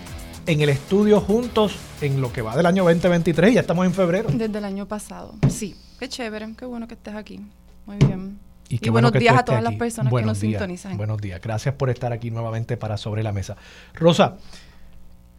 en 0.45 0.61
el 0.61 0.69
estudio 0.69 1.21
juntos 1.21 1.75
en 2.01 2.21
lo 2.21 2.31
que 2.33 2.41
va 2.41 2.55
del 2.55 2.65
año 2.65 2.83
2023 2.83 3.51
y 3.51 3.53
ya 3.55 3.61
estamos 3.61 3.85
en 3.85 3.93
febrero. 3.93 4.29
Desde 4.31 4.57
el 4.57 4.65
año 4.65 4.87
pasado, 4.87 5.35
sí. 5.49 5.75
Qué 5.99 6.09
chévere, 6.09 6.53
qué 6.57 6.65
bueno 6.65 6.87
que 6.87 6.95
estés 6.95 7.15
aquí. 7.15 7.39
Muy 7.85 7.97
bien. 7.97 8.39
Y, 8.69 8.89
buenos 8.89 9.11
días 9.13 9.37
a 9.37 9.45
todas 9.45 9.63
las 9.63 9.75
personas 9.75 10.11
que 10.11 10.21
nos 10.23 10.37
sintonizan. 10.37 10.97
Buenos 10.97 11.21
días. 11.21 11.39
Gracias 11.41 11.75
por 11.75 11.89
estar 11.89 12.11
aquí 12.11 12.31
nuevamente 12.31 12.75
para 12.75 12.97
Sobre 12.97 13.23
la 13.23 13.31
Mesa. 13.31 13.55
Rosa, 13.93 14.37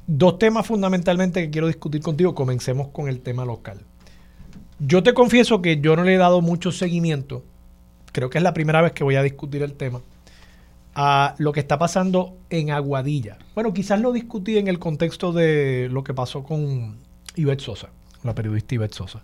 dos 0.06 0.38
temas 0.38 0.66
fundamentalmente 0.66 1.42
que 1.42 1.50
quiero 1.50 1.66
discutir 1.66 2.00
contigo. 2.00 2.34
Comencemos 2.34 2.88
con 2.88 3.08
el 3.08 3.20
tema 3.20 3.44
local. 3.44 3.80
Yo 4.78 5.02
te 5.02 5.14
confieso 5.14 5.60
que 5.62 5.80
yo 5.80 5.96
no 5.96 6.04
le 6.04 6.14
he 6.14 6.18
dado 6.18 6.40
mucho 6.42 6.70
seguimiento. 6.70 7.44
Creo 8.12 8.30
que 8.30 8.38
es 8.38 8.44
la 8.44 8.54
primera 8.54 8.80
vez 8.80 8.92
que 8.92 9.04
voy 9.04 9.16
a 9.16 9.22
discutir 9.22 9.62
el 9.62 9.74
tema 9.74 10.00
a 10.94 11.34
lo 11.38 11.52
que 11.52 11.60
está 11.60 11.78
pasando 11.78 12.36
en 12.50 12.70
Aguadilla. 12.70 13.38
Bueno, 13.54 13.72
quizás 13.72 14.00
lo 14.00 14.12
discutí 14.12 14.58
en 14.58 14.68
el 14.68 14.78
contexto 14.78 15.32
de 15.32 15.88
lo 15.90 16.04
que 16.04 16.14
pasó 16.14 16.44
con 16.44 16.98
Ivette 17.36 17.60
Sosa, 17.60 17.88
la 18.22 18.34
periodista 18.34 18.74
Ivette 18.74 18.94
Sosa. 18.94 19.22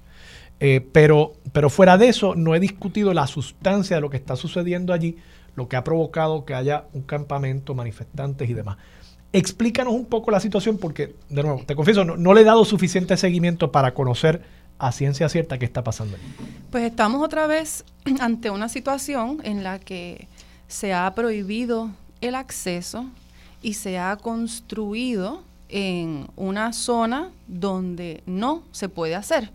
Eh, 0.58 0.86
pero, 0.92 1.34
pero 1.52 1.70
fuera 1.70 1.96
de 1.96 2.08
eso, 2.08 2.34
no 2.34 2.54
he 2.54 2.60
discutido 2.60 3.14
la 3.14 3.26
sustancia 3.26 3.96
de 3.96 4.02
lo 4.02 4.10
que 4.10 4.18
está 4.18 4.36
sucediendo 4.36 4.92
allí, 4.92 5.16
lo 5.56 5.68
que 5.68 5.76
ha 5.76 5.84
provocado 5.84 6.44
que 6.44 6.54
haya 6.54 6.84
un 6.92 7.02
campamento, 7.02 7.74
manifestantes 7.74 8.48
y 8.48 8.54
demás. 8.54 8.76
Explícanos 9.32 9.94
un 9.94 10.06
poco 10.06 10.30
la 10.30 10.40
situación 10.40 10.76
porque, 10.76 11.14
de 11.28 11.42
nuevo, 11.42 11.62
te 11.64 11.76
confieso, 11.76 12.04
no, 12.04 12.34
le 12.34 12.40
he 12.40 12.44
dado 12.44 12.64
suficiente 12.64 13.16
seguimiento 13.16 13.72
para 13.72 13.94
conocer 13.94 14.42
a 14.78 14.92
ciencia 14.92 15.28
cierta 15.28 15.58
qué 15.58 15.64
está 15.64 15.84
pasando. 15.84 16.16
Pues 16.70 16.84
estamos 16.84 17.22
otra 17.22 17.46
vez 17.46 17.84
ante 18.20 18.50
una 18.50 18.68
situación 18.68 19.40
en 19.44 19.62
la 19.62 19.78
que 19.78 20.26
se 20.70 20.94
ha 20.94 21.12
prohibido 21.14 21.90
el 22.20 22.36
acceso 22.36 23.04
y 23.60 23.74
se 23.74 23.98
ha 23.98 24.16
construido 24.16 25.42
en 25.68 26.28
una 26.36 26.72
zona 26.72 27.30
donde 27.48 28.22
no 28.24 28.62
se 28.70 28.88
puede 28.88 29.16
hacer. 29.16 29.50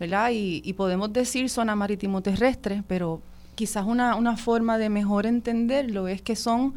¿verdad? 0.00 0.30
Y, 0.32 0.72
podemos 0.74 1.12
decir 1.12 1.48
zona 1.48 1.76
marítimo 1.76 2.22
terrestre, 2.22 2.82
pero 2.86 3.20
quizás 3.54 3.86
una, 3.86 4.14
una 4.16 4.36
forma 4.36 4.78
de 4.78 4.88
mejor 4.88 5.26
entenderlo 5.26 6.08
es 6.08 6.20
que 6.22 6.36
son 6.36 6.74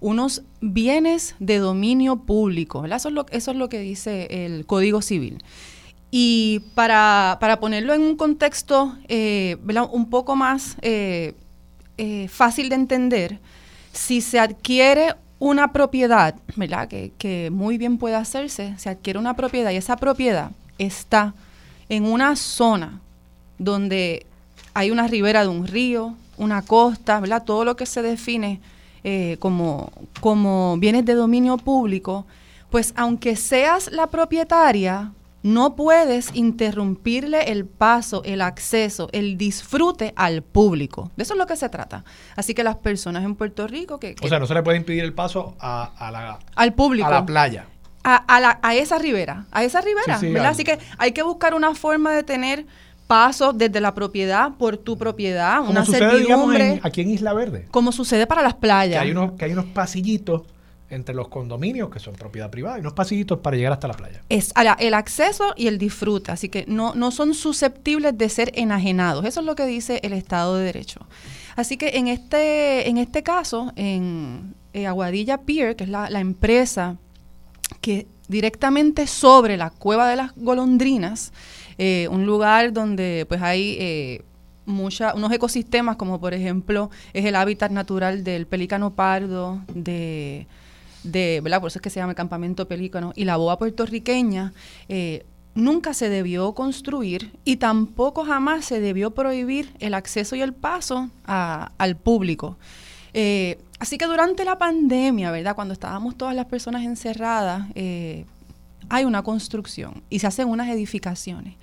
unos 0.00 0.42
bienes 0.60 1.34
de 1.38 1.58
dominio 1.58 2.16
público. 2.16 2.84
Eso, 2.84 3.08
es 3.08 3.14
lo, 3.14 3.26
eso 3.30 3.50
es 3.50 3.56
lo 3.56 3.68
que 3.68 3.80
dice 3.80 4.44
el 4.44 4.66
Código 4.66 5.02
Civil. 5.02 5.42
Y 6.10 6.62
para, 6.74 7.38
para 7.40 7.60
ponerlo 7.60 7.94
en 7.94 8.02
un 8.02 8.16
contexto 8.16 8.96
eh, 9.08 9.56
un 9.92 10.10
poco 10.10 10.34
más 10.34 10.76
eh, 10.82 11.34
eh, 12.02 12.28
fácil 12.28 12.70
de 12.70 12.76
entender, 12.76 13.38
si 13.92 14.22
se 14.22 14.40
adquiere 14.40 15.16
una 15.38 15.70
propiedad, 15.70 16.34
¿verdad? 16.56 16.88
Que, 16.88 17.50
muy 17.52 17.76
bien 17.76 17.98
puede 17.98 18.14
hacerse, 18.14 18.72
se 18.78 18.88
adquiere 18.88 19.18
una 19.18 19.36
propiedad 19.36 19.70
y 19.70 19.76
esa 19.76 19.96
propiedad 19.96 20.50
está 20.78 21.34
en 21.90 22.06
una 22.06 22.36
zona 22.36 23.02
donde 23.58 24.24
hay 24.72 24.90
una 24.90 25.08
ribera 25.08 25.42
de 25.42 25.48
un 25.48 25.66
río, 25.66 26.14
una 26.38 26.62
costa, 26.62 27.20
¿verdad? 27.20 27.44
Todo 27.44 27.66
lo 27.66 27.76
que 27.76 27.84
se 27.84 28.00
define 28.00 28.62
eh, 29.04 29.36
como, 29.38 29.92
como 30.22 30.78
bienes 30.78 31.04
de 31.04 31.12
dominio 31.12 31.58
público, 31.58 32.24
pues 32.70 32.94
aunque 32.96 33.36
seas 33.36 33.92
la 33.92 34.06
propietaria, 34.06 35.12
no 35.42 35.74
puedes 35.74 36.34
interrumpirle 36.34 37.50
el 37.50 37.64
paso, 37.64 38.22
el 38.24 38.42
acceso, 38.42 39.08
el 39.12 39.38
disfrute 39.38 40.12
al 40.16 40.42
público. 40.42 41.10
De 41.16 41.22
eso 41.22 41.34
es 41.34 41.38
lo 41.38 41.46
que 41.46 41.56
se 41.56 41.68
trata. 41.68 42.04
Así 42.36 42.54
que 42.54 42.62
las 42.62 42.76
personas 42.76 43.24
en 43.24 43.34
Puerto 43.34 43.66
Rico 43.66 43.98
que... 43.98 44.16
o 44.22 44.28
sea, 44.28 44.38
no 44.38 44.46
se 44.46 44.54
le 44.54 44.62
puede 44.62 44.76
impedir 44.76 45.02
el 45.02 45.14
paso 45.14 45.56
a, 45.58 46.10
la, 46.12 46.38
al 46.54 46.74
público. 46.74 47.08
A 47.08 47.10
la 47.10 47.26
playa. 47.26 47.66
A, 48.02 48.40
la, 48.40 48.58
a 48.62 48.74
esa 48.74 48.98
ribera, 48.98 49.44
a 49.50 49.62
esa 49.62 49.82
ribera, 49.82 50.18
¿verdad? 50.18 50.46
Así 50.46 50.64
que 50.64 50.78
hay 50.96 51.12
que 51.12 51.22
buscar 51.22 51.54
una 51.54 51.74
forma 51.74 52.12
de 52.12 52.22
tener 52.22 52.66
pasos 53.06 53.58
desde 53.58 53.80
la 53.80 53.92
propiedad 53.92 54.52
por 54.56 54.78
tu 54.78 54.96
propiedad, 54.96 55.60
una 55.60 55.84
servidumbre. 55.84 56.80
aquí 56.82 57.02
en 57.02 57.10
Isla 57.10 57.34
Verde. 57.34 57.66
Como 57.70 57.92
sucede 57.92 58.26
para 58.26 58.40
las 58.40 58.54
playas. 58.54 59.02
Que 59.02 59.08
hay, 59.08 59.10
unos, 59.10 59.32
que 59.32 59.44
hay 59.44 59.52
unos 59.52 59.66
pasillitos 59.66 60.42
entre 60.90 61.14
los 61.14 61.28
condominios, 61.28 61.88
que 61.90 61.98
son 61.98 62.14
propiedad 62.14 62.50
privada, 62.50 62.78
y 62.78 62.80
unos 62.80 62.92
pasillitos 62.92 63.38
para 63.38 63.56
llegar 63.56 63.72
hasta 63.72 63.88
la 63.88 63.94
playa. 63.94 64.22
Es 64.28 64.52
el 64.78 64.94
acceso 64.94 65.54
y 65.56 65.68
el 65.68 65.78
disfrute, 65.78 66.32
así 66.32 66.48
que 66.48 66.64
no, 66.66 66.94
no 66.94 67.10
son 67.10 67.34
susceptibles 67.34 68.16
de 68.18 68.28
ser 68.28 68.52
enajenados. 68.54 69.24
Eso 69.24 69.40
es 69.40 69.46
lo 69.46 69.54
que 69.54 69.66
dice 69.66 70.00
el 70.02 70.12
Estado 70.12 70.56
de 70.56 70.64
Derecho. 70.64 71.00
Así 71.56 71.76
que 71.76 71.96
en 71.98 72.08
este, 72.08 72.88
en 72.88 72.98
este 72.98 73.22
caso, 73.22 73.72
en 73.76 74.54
eh, 74.72 74.86
Aguadilla 74.86 75.38
Pier, 75.38 75.76
que 75.76 75.84
es 75.84 75.90
la, 75.90 76.10
la 76.10 76.20
empresa 76.20 76.96
que 77.80 78.06
directamente 78.28 79.06
sobre 79.06 79.56
la 79.56 79.70
cueva 79.70 80.08
de 80.08 80.16
las 80.16 80.32
golondrinas, 80.36 81.32
eh, 81.78 82.08
un 82.10 82.26
lugar 82.26 82.72
donde 82.72 83.26
pues 83.28 83.42
hay 83.42 83.76
eh, 83.80 84.22
mucha, 84.66 85.14
unos 85.14 85.32
ecosistemas 85.32 85.96
como 85.96 86.20
por 86.20 86.34
ejemplo 86.34 86.90
es 87.12 87.24
el 87.24 87.34
hábitat 87.34 87.70
natural 87.72 88.22
del 88.22 88.46
pelícano 88.46 88.94
pardo, 88.94 89.60
de, 89.74 90.46
de 91.02 91.40
¿verdad? 91.42 91.60
Por 91.60 91.68
eso 91.68 91.78
es 91.78 91.82
que 91.82 91.90
se 91.90 92.00
llama 92.00 92.12
el 92.12 92.16
campamento 92.16 92.68
pelícano, 92.68 93.12
y 93.16 93.24
la 93.24 93.36
boa 93.36 93.58
puertorriqueña, 93.58 94.52
eh, 94.88 95.24
nunca 95.54 95.94
se 95.94 96.08
debió 96.08 96.54
construir 96.54 97.32
y 97.44 97.56
tampoco 97.56 98.24
jamás 98.24 98.64
se 98.64 98.80
debió 98.80 99.12
prohibir 99.12 99.74
el 99.80 99.94
acceso 99.94 100.36
y 100.36 100.42
el 100.42 100.52
paso 100.54 101.10
al 101.24 101.96
público. 101.96 102.56
así 103.78 103.98
que 103.98 104.06
durante 104.06 104.44
la 104.44 104.58
pandemia, 104.58 105.30
¿verdad? 105.30 105.56
Cuando 105.56 105.74
estábamos 105.74 106.16
todas 106.16 106.34
las 106.36 106.46
personas 106.46 106.84
encerradas, 106.84 107.66
hay 107.74 109.04
una 109.04 109.22
construcción 109.22 110.02
y 110.08 110.18
se 110.20 110.26
hacen 110.26 110.48
unas 110.48 110.68
edificaciones. 110.68 111.54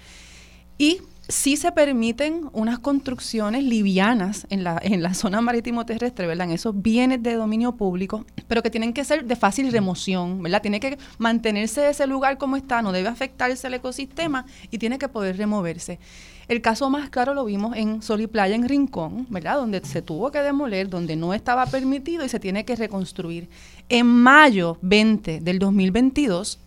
Y 0.77 1.01
sí 1.28 1.57
se 1.57 1.71
permiten 1.71 2.49
unas 2.53 2.80
construcciones 2.80 3.63
livianas 3.63 4.47
en 4.49 4.63
la, 4.63 4.80
en 4.82 5.03
la 5.03 5.13
zona 5.13 5.41
marítimo 5.41 5.86
terrestre, 5.86 6.28
¿verdad? 6.28 6.47
En 6.47 6.53
esos 6.53 6.82
bienes 6.82 7.21
de 7.21 7.34
dominio 7.34 7.73
público, 7.73 8.25
pero 8.47 8.63
que 8.63 8.69
tienen 8.69 8.93
que 8.93 9.03
ser 9.03 9.25
de 9.25 9.36
fácil 9.36 9.71
remoción, 9.71 10.41
¿verdad? 10.41 10.61
Tiene 10.61 10.80
que 10.80 10.97
mantenerse 11.17 11.89
ese 11.89 12.07
lugar 12.07 12.38
como 12.38 12.55
está, 12.55 12.82
no 12.82 12.91
debe 12.91 13.09
afectarse 13.09 13.67
el 13.67 13.73
ecosistema 13.73 14.45
y 14.71 14.78
tiene 14.78 14.97
que 14.97 15.09
poder 15.09 15.38
removerse. 15.38 15.99
El 16.47 16.61
caso 16.61 16.89
más 16.89 17.09
claro 17.09 17.34
lo 17.34 17.43
vimos 17.43 17.75
en 17.75 18.01
Sol 18.01 18.21
y 18.21 18.28
Playa 18.28 18.55
en 18.55 18.69
Rincón, 18.69 19.28
¿verdad? 19.30 19.57
Donde 19.57 19.84
se 19.84 20.01
tuvo 20.01 20.32
que 20.32 20.39
demoler, 20.39 20.88
donde 20.88 21.17
no 21.17 21.34
estaba 21.34 21.65
permitido 21.65 22.23
y 22.23 22.30
se 22.30 22.39
tiene 22.39 22.63
que 22.63 22.78
reconstruir. 22.78 23.49
En 23.89 24.05
mayo 24.05 24.78
20 24.82 25.41
del 25.41 25.59
2022, 25.59 26.59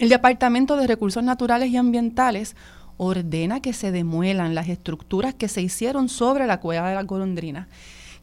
el 0.00 0.08
Departamento 0.08 0.76
de 0.76 0.88
Recursos 0.88 1.22
Naturales 1.22 1.70
y 1.70 1.76
Ambientales 1.76 2.56
ordena 2.96 3.60
que 3.60 3.72
se 3.72 3.92
demuelan 3.92 4.54
las 4.54 4.68
estructuras 4.68 5.34
que 5.34 5.48
se 5.48 5.62
hicieron 5.62 6.08
sobre 6.08 6.46
la 6.46 6.60
cueva 6.60 6.88
de 6.88 6.94
la 6.94 7.02
golondrina. 7.02 7.68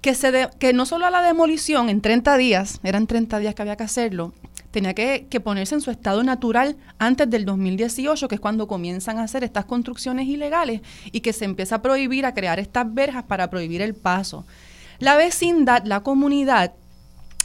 Que, 0.02 0.16
se 0.16 0.50
que 0.58 0.74
no 0.74 0.86
solo 0.86 1.06
a 1.06 1.12
la 1.12 1.22
demolición 1.22 1.90
en 1.90 2.02
30 2.02 2.38
días, 2.38 2.80
eran 2.84 3.06
30 3.06 3.38
días 3.40 3.54
que 3.54 3.62
había 3.62 3.76
que 3.76 3.84
hacerlo, 3.84 4.34
tenía 4.72 4.96
que, 4.96 5.28
que, 5.30 5.40
ponerse 5.40 5.76
en 5.76 5.82
su 5.82 5.92
estado 5.92 6.24
natural 6.24 6.76
antes 6.98 7.30
del 7.30 7.46
2018, 7.46 8.28
que 8.28 8.36
es 8.36 8.42
cuando 8.42 8.68
comienzan 8.68 9.20
a 9.20 9.24
hacer 9.24 9.44
estas 9.44 9.66
construcciones 9.66 10.28
ilegales 10.28 10.82
y 11.12 11.20
que 11.20 11.34
se 11.34 11.46
empieza 11.46 11.76
a 11.76 11.82
prohibir, 11.82 12.26
a 12.26 12.34
crear 12.34 12.60
estas 12.60 12.92
verjas 12.92 13.26
para 13.26 13.50
prohibir 13.50 13.82
el 13.82 13.94
paso. 13.94 14.46
La 14.98 15.18
vecindad, 15.18 15.84
la 15.86 16.02
comunidad, 16.02 16.74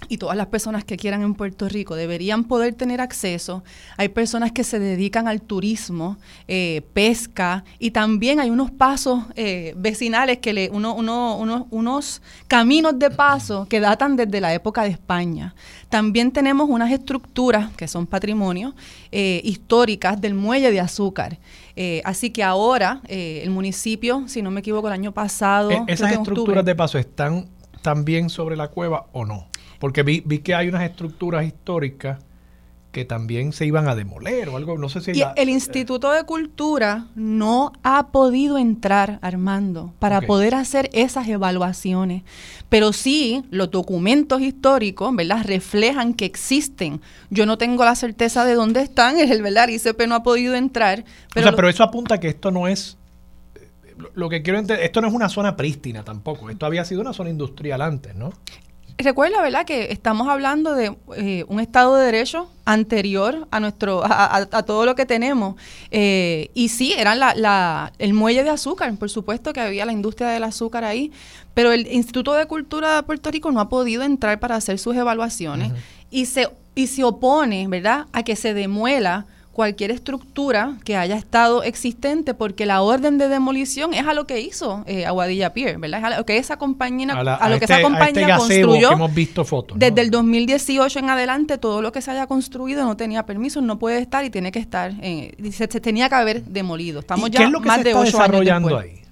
y 0.09 0.19
todas 0.19 0.37
las 0.37 0.47
personas 0.47 0.85
que 0.85 0.97
quieran 0.97 1.23
en 1.23 1.35
Puerto 1.35 1.69
Rico 1.69 1.97
deberían 1.97 2.45
poder 2.45 2.75
tener 2.75 3.01
acceso. 3.01 3.65
Hay 3.97 4.09
personas 4.09 4.53
que 4.53 4.63
se 4.63 4.79
dedican 4.79 5.27
al 5.27 5.43
turismo, 5.43 6.17
eh, 6.49 6.83
pesca 6.93 7.65
y 7.79 7.91
también 7.91 8.39
hay 8.39 8.51
unos 8.51 8.71
pasos 8.71 9.25
eh, 9.35 9.75
vecinales, 9.77 10.39
que 10.39 10.53
le, 10.53 10.71
uno, 10.71 10.95
uno, 10.95 11.67
unos 11.71 12.23
caminos 12.47 12.99
de 12.99 13.11
paso 13.11 13.67
que 13.69 13.81
datan 13.81 14.17
desde 14.17 14.41
la 14.41 14.55
época 14.55 14.83
de 14.83 14.91
España. 14.91 15.55
También 15.89 16.31
tenemos 16.31 16.69
unas 16.69 16.93
estructuras 16.93 17.73
que 17.73 17.89
son 17.89 18.07
patrimonio 18.07 18.75
eh, 19.13 19.41
históricas 19.45 20.21
del 20.21 20.35
muelle 20.35 20.71
de 20.71 20.81
azúcar. 20.81 21.39
así 22.05 22.31
que 22.31 22.43
ahora 22.43 23.01
el 23.09 23.51
municipio, 23.51 24.25
si 24.29 24.43
no 24.43 24.51
me 24.51 24.61
equivoco, 24.61 24.89
el 24.89 24.95
año 24.95 25.13
pasado... 25.13 25.71
¿Esas 25.87 26.13
estructuras 26.13 26.65
de 26.65 26.75
paso 26.75 26.99
están 26.99 27.47
también 27.83 28.31
sobre 28.31 28.57
la 28.57 28.69
cueva 28.69 29.07
o 29.13 29.25
no? 29.25 29.47
Porque 29.79 30.03
vi, 30.03 30.23
vi 30.25 30.39
que 30.39 30.55
hay 30.55 30.69
unas 30.69 30.83
estructuras 30.83 31.45
históricas 31.45 32.19
que 32.97 33.05
también 33.05 33.53
se 33.53 33.67
iban 33.67 33.89
a 33.89 33.95
demoler 33.95 34.49
o 34.49 34.57
algo, 34.57 34.79
no 34.79 34.89
sé 34.89 35.03
si... 35.03 35.11
Y 35.11 35.23
el 35.37 35.51
Instituto 35.51 36.13
de 36.13 36.25
Cultura 36.25 37.09
no 37.15 37.73
ha 37.83 38.07
podido 38.07 38.57
entrar, 38.57 39.19
Armando, 39.21 39.93
para 39.99 40.23
poder 40.23 40.55
hacer 40.55 40.89
esas 40.95 41.29
evaluaciones, 41.29 42.23
pero 42.71 42.95
sí 42.95 43.45
los 43.51 43.71
documentos 43.71 44.41
históricos, 44.41 45.15
¿verdad?, 45.15 45.45
reflejan 45.45 46.15
que 46.15 46.25
existen. 46.25 47.03
Yo 47.29 47.45
no 47.45 47.59
tengo 47.59 47.85
la 47.85 47.97
certeza 47.97 48.47
de 48.47 48.55
dónde 48.55 48.81
están, 48.81 49.19
es 49.19 49.31
el 49.37 49.43
verdad, 49.43 49.69
ICP 49.69 50.07
no 50.09 50.15
ha 50.15 50.23
podido 50.23 50.55
entrar. 50.55 51.05
Pero, 51.35 51.55
pero 51.55 51.69
eso 51.69 51.83
apunta 51.83 52.19
que 52.19 52.29
esto 52.29 52.51
no 52.51 52.67
es... 52.67 52.97
Lo 54.15 54.31
que 54.31 54.41
quiero 54.41 54.59
entender, 54.59 54.83
esto 54.83 55.03
no 55.03 55.09
es 55.09 55.13
una 55.13 55.29
zona 55.29 55.55
prístina 55.55 56.03
tampoco, 56.03 56.49
esto 56.49 56.65
había 56.65 56.87
sido 56.87 57.03
una 57.03 57.13
zona 57.13 57.29
industrial 57.29 57.83
antes, 57.83 58.15
¿no? 58.15 58.33
Recuerda, 58.99 59.43
¿verdad?, 59.43 59.67
que 59.67 59.93
estamos 59.93 60.27
hablando 60.27 60.75
de 60.75 60.97
eh, 61.17 61.45
un 61.49 61.61
Estado 61.61 61.97
de 61.97 62.07
Derecho 62.07 62.51
anterior 62.65 63.47
a 63.51 63.61
nuestro 63.61 64.03
a, 64.03 64.63
todo 64.63 64.87
lo 64.87 64.95
que 64.95 65.05
tenemos. 65.05 65.57
Eh, 65.91 66.51
y 66.55 66.71
sí, 66.71 66.95
era 66.97 67.15
la, 67.15 67.93
el 67.99 68.15
muelle 68.15 68.43
de 68.43 68.51
azúcar, 68.51 68.95
por 68.97 69.11
supuesto 69.11 69.53
que 69.53 69.61
había 69.61 69.85
la 69.85 69.93
industria 69.93 70.29
del 70.29 70.45
azúcar 70.45 70.85
ahí, 70.85 71.13
pero 71.53 71.73
el 71.73 71.87
Instituto 71.93 72.33
de 72.33 72.47
Cultura 72.47 72.97
de 72.97 73.03
Puerto 73.03 73.31
Rico 73.31 73.53
no 73.53 73.61
ha 73.61 73.69
podido 73.69 74.03
entrar 74.03 74.41
para 74.41 74.57
hacer 74.57 74.79
sus 74.79 74.97
evaluaciones 74.97 75.73
y, 76.11 76.25
se, 76.27 76.49
y 76.75 76.87
se 76.87 77.05
opone, 77.05 77.69
¿verdad?, 77.69 78.07
a 78.13 78.23
que 78.23 78.35
se 78.35 78.55
demuela 78.55 79.27
cualquier 79.57 79.91
estructura 79.91 80.77
que 80.85 80.99
haya 80.99 81.17
estado 81.17 81.63
existente, 81.63 82.35
porque 82.35 82.67
la 82.67 82.83
orden 82.83 83.17
de 83.17 83.31
demolición 83.31 83.95
es 83.95 84.07
a 84.07 84.13
lo 84.13 84.27
que 84.27 84.39
hizo 84.43 84.85
eh, 84.87 85.07
Aguadilla 85.07 85.55
Pier, 85.55 85.79
¿verdad? 85.79 86.01
Es 86.01 86.05
a 86.05 86.19
lo 86.19 86.27
que 86.27 86.37
esa 86.37 86.59
compañía, 86.59 87.15
a, 87.15 87.49
lo 87.49 87.59
que 87.59 87.65
esa 87.65 87.77
este, 87.77 87.83
compañía 87.83 88.37
este 88.37 88.61
construyó. 88.61 88.93
hemos 88.93 89.15
visto 89.15 89.47
fotos. 89.47 89.79
Desde 89.79 90.03
el 90.03 90.11
2018 90.11 90.99
en 90.99 91.09
adelante, 91.09 91.57
todo 91.57 91.81
lo 91.81 91.91
que 91.91 92.03
se 92.03 92.11
haya 92.11 92.27
construido 92.27 92.85
no 92.85 92.99
tenía 92.99 93.25
permiso, 93.25 93.63
no 93.63 93.79
puede 93.79 93.99
estar 93.99 94.27
y 94.27 94.29
tiene 94.29 94.53
que 94.53 94.59
estar, 94.59 94.93
eh, 95.01 95.35
se, 95.51 95.67
tenía 95.69 96.11
que 96.11 96.17
haber 96.17 96.45
demolido. 96.45 97.01
Estamos 97.01 97.31
ya 97.31 97.49
más 97.49 97.83
de 97.83 97.95
ocho 97.95 98.21
años 98.21 98.45
después. 98.45 98.75
ahí? 98.75 99.06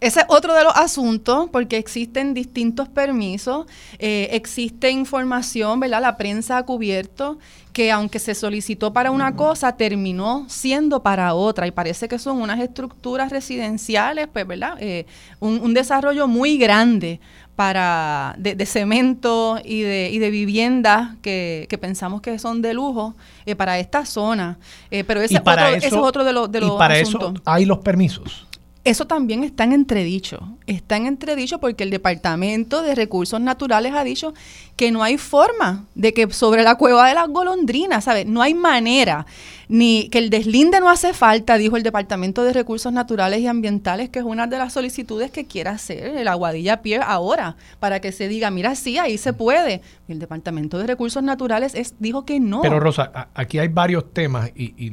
Ese 0.00 0.20
es 0.20 0.26
otro 0.28 0.54
de 0.54 0.64
los 0.64 0.74
asuntos, 0.76 1.48
porque 1.50 1.78
existen 1.78 2.34
distintos 2.34 2.88
permisos, 2.88 3.66
eh, 3.98 4.28
existe 4.32 4.90
información, 4.90 5.80
¿verdad? 5.80 6.00
La 6.02 6.16
prensa 6.16 6.58
ha 6.58 6.62
cubierto 6.64 7.38
que 7.76 7.92
aunque 7.92 8.18
se 8.18 8.34
solicitó 8.34 8.94
para 8.94 9.10
una 9.10 9.36
cosa, 9.36 9.76
terminó 9.76 10.46
siendo 10.48 11.02
para 11.02 11.34
otra. 11.34 11.66
Y 11.66 11.72
parece 11.72 12.08
que 12.08 12.18
son 12.18 12.40
unas 12.40 12.58
estructuras 12.58 13.30
residenciales, 13.30 14.28
pues, 14.32 14.46
¿verdad? 14.46 14.78
Eh, 14.80 15.04
un, 15.40 15.74
desarrollo 15.74 16.26
muy 16.26 16.56
grande 16.56 17.20
para 17.54 18.34
de, 18.38 18.64
cemento 18.64 19.58
y 19.62 19.82
de, 19.82 20.08
y 20.10 20.18
de 20.18 20.30
viviendas 20.30 21.16
que, 21.20 21.66
que, 21.68 21.76
pensamos 21.76 22.22
que 22.22 22.38
son 22.38 22.62
de 22.62 22.72
lujo 22.72 23.14
eh, 23.44 23.54
para 23.54 23.78
esta 23.78 24.06
zona. 24.06 24.56
Eh, 24.90 25.04
pero 25.04 25.20
ese, 25.20 25.36
otro, 25.36 25.66
ese, 25.66 25.88
es 25.88 25.92
otro 25.92 26.24
de, 26.24 26.32
los 26.32 26.50
de 26.50 26.60
los 26.62 26.76
y 26.76 26.78
para 26.78 26.98
eso 26.98 27.34
hay 27.44 27.66
los 27.66 27.80
permisos. 27.80 28.45
Eso 28.86 29.08
también 29.08 29.42
está 29.42 29.64
en 29.64 29.72
entredicho. 29.72 30.56
Está 30.68 30.96
en 30.96 31.06
entredicho 31.06 31.58
porque 31.58 31.82
el 31.82 31.90
Departamento 31.90 32.82
de 32.82 32.94
Recursos 32.94 33.40
Naturales 33.40 33.92
ha 33.94 34.04
dicho 34.04 34.32
que 34.76 34.92
no 34.92 35.02
hay 35.02 35.18
forma 35.18 35.86
de 35.96 36.14
que 36.14 36.32
sobre 36.32 36.62
la 36.62 36.76
cueva 36.76 37.08
de 37.08 37.14
las 37.14 37.26
golondrinas, 37.26 38.04
¿sabes? 38.04 38.26
No 38.26 38.42
hay 38.42 38.54
manera, 38.54 39.26
ni 39.68 40.08
que 40.08 40.18
el 40.18 40.30
deslinde 40.30 40.78
no 40.78 40.88
hace 40.88 41.14
falta, 41.14 41.58
dijo 41.58 41.76
el 41.76 41.82
Departamento 41.82 42.44
de 42.44 42.52
Recursos 42.52 42.92
Naturales 42.92 43.40
y 43.40 43.48
Ambientales, 43.48 44.08
que 44.08 44.20
es 44.20 44.24
una 44.24 44.46
de 44.46 44.56
las 44.56 44.74
solicitudes 44.74 45.32
que 45.32 45.46
quiere 45.46 45.70
hacer 45.70 46.16
el 46.16 46.28
Aguadilla 46.28 46.80
Pier 46.80 47.02
ahora, 47.02 47.56
para 47.80 47.98
que 48.00 48.12
se 48.12 48.28
diga, 48.28 48.52
mira, 48.52 48.76
sí, 48.76 48.98
ahí 48.98 49.18
se 49.18 49.32
puede. 49.32 49.80
Y 50.06 50.12
el 50.12 50.20
Departamento 50.20 50.78
de 50.78 50.86
Recursos 50.86 51.24
Naturales 51.24 51.74
es, 51.74 51.96
dijo 51.98 52.24
que 52.24 52.38
no. 52.38 52.62
Pero 52.62 52.78
Rosa, 52.78 53.30
aquí 53.34 53.58
hay 53.58 53.66
varios 53.66 54.12
temas 54.12 54.52
y, 54.54 54.92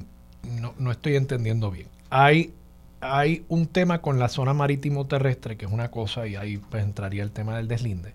no, 0.59 0.73
no 0.79 0.91
estoy 0.91 1.15
entendiendo 1.15 1.69
bien. 1.69 1.87
Hay 2.09 2.53
hay 3.03 3.45
un 3.49 3.67
tema 3.67 4.01
con 4.01 4.19
la 4.19 4.29
zona 4.29 4.53
marítimo 4.53 5.05
terrestre, 5.05 5.57
que 5.57 5.65
es 5.65 5.71
una 5.71 5.91
cosa, 5.91 6.27
y 6.27 6.35
ahí 6.35 6.57
pues 6.57 6.83
entraría 6.83 7.23
el 7.23 7.31
tema 7.31 7.57
del 7.57 7.67
deslinde. 7.67 8.13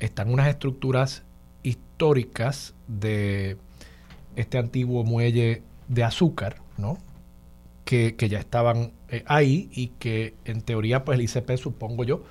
Están 0.00 0.32
unas 0.32 0.48
estructuras 0.48 1.22
históricas 1.62 2.74
de 2.86 3.56
este 4.36 4.58
antiguo 4.58 5.04
muelle 5.04 5.62
de 5.88 6.04
azúcar, 6.04 6.56
¿no? 6.76 6.98
Que, 7.84 8.16
ya 8.28 8.38
estaban 8.38 8.92
eh, 9.08 9.22
ahí 9.26 9.68
y 9.72 9.88
que 9.98 10.34
en 10.44 10.62
teoría, 10.62 11.04
pues 11.04 11.18
el 11.18 11.24
ICP, 11.24 11.56
supongo 11.56 12.04
yo, 12.04 12.24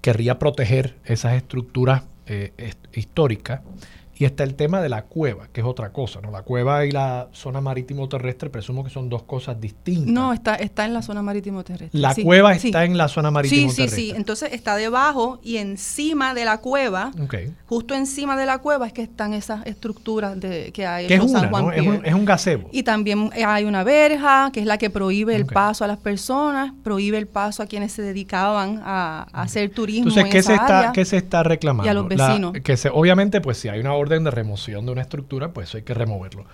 querría 0.00 0.38
proteger 0.38 0.96
esas 1.04 1.34
estructuras 1.34 2.04
eh, 2.26 2.52
históricas 2.92 3.60
y 4.16 4.24
está 4.24 4.44
el 4.44 4.54
tema 4.54 4.80
de 4.80 4.88
la 4.88 5.02
cueva, 5.02 5.48
que 5.52 5.60
es 5.62 5.66
otra 5.66 5.90
cosa, 5.90 6.20
¿no? 6.20 6.30
La 6.30 6.42
cueva 6.42 6.84
y 6.84 6.90
la 6.90 7.28
zona 7.32 7.60
marítimo 7.60 8.08
terrestre 8.08 8.50
presumo 8.50 8.84
que 8.84 8.90
son 8.90 9.08
dos 9.08 9.22
cosas 9.22 9.60
distintas. 9.60 10.12
No, 10.12 10.32
está, 10.32 10.54
está 10.56 10.84
en 10.84 10.94
la 10.94 11.02
zona 11.02 11.22
marítimo 11.22 11.64
terrestre. 11.64 11.98
La 11.98 12.14
cueva 12.14 12.54
está 12.54 12.84
en 12.84 12.96
la 12.96 13.08
zona 13.08 13.30
marítimo 13.30 13.72
terrestre. 13.72 13.88
Sí, 13.88 14.04
sí, 14.04 14.10
sí. 14.10 14.16
Entonces 14.16 14.52
está 14.52 14.76
debajo 14.76 15.40
y 15.42 15.56
encima 15.56 16.34
de 16.34 16.44
la 16.44 16.58
cueva, 16.58 17.10
justo 17.66 17.94
encima 17.94 18.36
de 18.36 18.46
la 18.46 18.58
cueva 18.58 18.86
es 18.86 18.92
que 18.92 19.02
están 19.02 19.32
esas 19.32 19.66
estructuras 19.66 20.38
de, 20.38 20.70
que 20.72 20.86
hay 20.86 21.06
en 21.06 21.22
es, 21.22 21.32
San 21.32 21.50
Juan 21.50 21.72
es, 21.74 21.86
un, 21.86 22.04
es, 22.04 22.14
un, 22.14 22.24
gazebo. 22.24 22.68
Y 22.72 22.82
también 22.82 23.30
hay 23.44 23.64
una 23.64 23.82
verja, 23.82 24.50
que 24.52 24.60
es 24.60 24.66
la 24.66 24.78
que 24.78 24.90
prohíbe 24.90 25.34
el 25.34 25.46
paso 25.46 25.84
a 25.84 25.86
las 25.86 25.98
personas, 25.98 26.72
prohíbe 26.84 27.18
el 27.18 27.26
paso 27.26 27.62
a 27.62 27.66
quienes 27.66 27.92
se 27.92 28.02
dedicaban 28.02 28.80
a, 28.84 29.26
hacer 29.32 29.70
turismo 29.70 30.08
Entonces, 30.08 30.30
¿qué, 30.32 30.42
se 30.42 30.54
está, 30.54 30.92
¿qué 30.92 31.04
se 31.04 31.16
está 31.16 31.42
reclamando? 31.42 31.86
Y 31.86 31.88
a 31.88 31.94
los 31.94 32.08
vecinos. 32.08 32.52
que 32.62 32.76
se, 32.76 32.88
obviamente, 32.90 33.40
pues 33.40 33.58
si 33.58 33.68
hay 33.68 33.80
una 33.80 33.94
orden 33.94 34.11
de 34.20 34.30
remoción 34.30 34.86
de 34.86 34.92
una 34.92 35.02
estructura, 35.02 35.52
pues 35.52 35.74
hay 35.74 35.82
que 35.82 35.94
removerlo. 35.94 36.46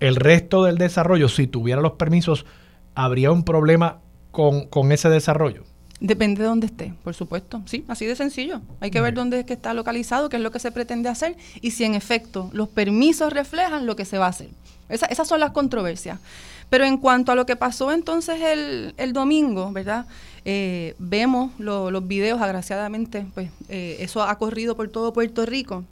El 0.00 0.16
resto 0.16 0.64
del 0.64 0.78
desarrollo, 0.78 1.28
si 1.28 1.46
tuviera 1.46 1.80
los 1.80 1.92
permisos, 1.92 2.46
¿habría 2.94 3.32
un 3.32 3.44
problema 3.44 3.98
con, 4.30 4.92
ese 4.92 5.08
desarrollo? 5.08 5.64
Depende 6.00 6.42
de 6.42 6.48
dónde 6.48 6.66
esté, 6.66 6.94
por 7.02 7.14
supuesto. 7.14 7.62
Sí, 7.66 7.84
así 7.88 8.06
de 8.06 8.14
sencillo. 8.14 8.60
Hay 8.80 8.90
que 8.90 9.00
ver 9.00 9.14
dónde 9.14 9.40
es 9.40 9.46
que 9.46 9.54
está 9.54 9.74
localizado, 9.74 10.28
qué 10.28 10.36
es 10.36 10.42
lo 10.42 10.52
que 10.52 10.60
se 10.60 10.70
pretende 10.70 11.08
hacer 11.08 11.36
y 11.60 11.72
si 11.72 11.84
en 11.84 11.94
efecto 11.94 12.50
los 12.52 12.68
permisos 12.68 13.32
reflejan 13.32 13.86
lo 13.86 13.96
que 13.96 14.04
se 14.04 14.18
va 14.18 14.26
a 14.26 14.30
hacer. 14.30 14.50
esas 14.88 15.26
son 15.26 15.40
las 15.40 15.50
controversias. 15.50 16.20
Pero 16.70 16.84
en 16.84 16.98
cuanto 16.98 17.32
a 17.32 17.34
lo 17.34 17.46
que 17.46 17.56
pasó 17.56 17.92
entonces 17.92 18.40
el, 18.40 19.12
domingo, 19.12 19.72
¿verdad? 19.72 20.06
Eh, 20.44 20.94
vemos 20.98 21.50
los 21.58 22.06
videos, 22.06 22.40
agraciadamente, 22.40 23.26
pues 23.34 23.50
eh, 23.68 23.96
eso 24.00 24.22
ha 24.22 24.36
corrido 24.38 24.76
por 24.76 24.88
todo 24.88 25.12
Puerto 25.12 25.46
Rico. 25.46 25.84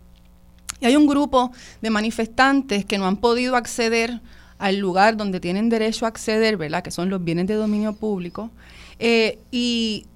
Y 0.80 0.86
hay 0.86 0.96
un 0.96 1.06
grupo 1.06 1.52
de 1.80 1.90
manifestantes 1.90 2.84
que 2.84 2.98
no 2.98 3.06
han 3.06 3.16
podido 3.16 3.56
acceder 3.56 4.20
al 4.58 4.76
lugar 4.76 5.16
donde 5.16 5.40
tienen 5.40 5.68
derecho 5.68 6.04
a 6.04 6.08
acceder, 6.08 6.56
¿verdad? 6.56 6.82
Que 6.82 6.90
son 6.90 7.10
los 7.10 7.22
bienes 7.22 7.46
de 7.46 7.54
dominio 7.54 7.94
público. 7.94 8.50
Eh, 8.98 9.38
y 9.50 10.06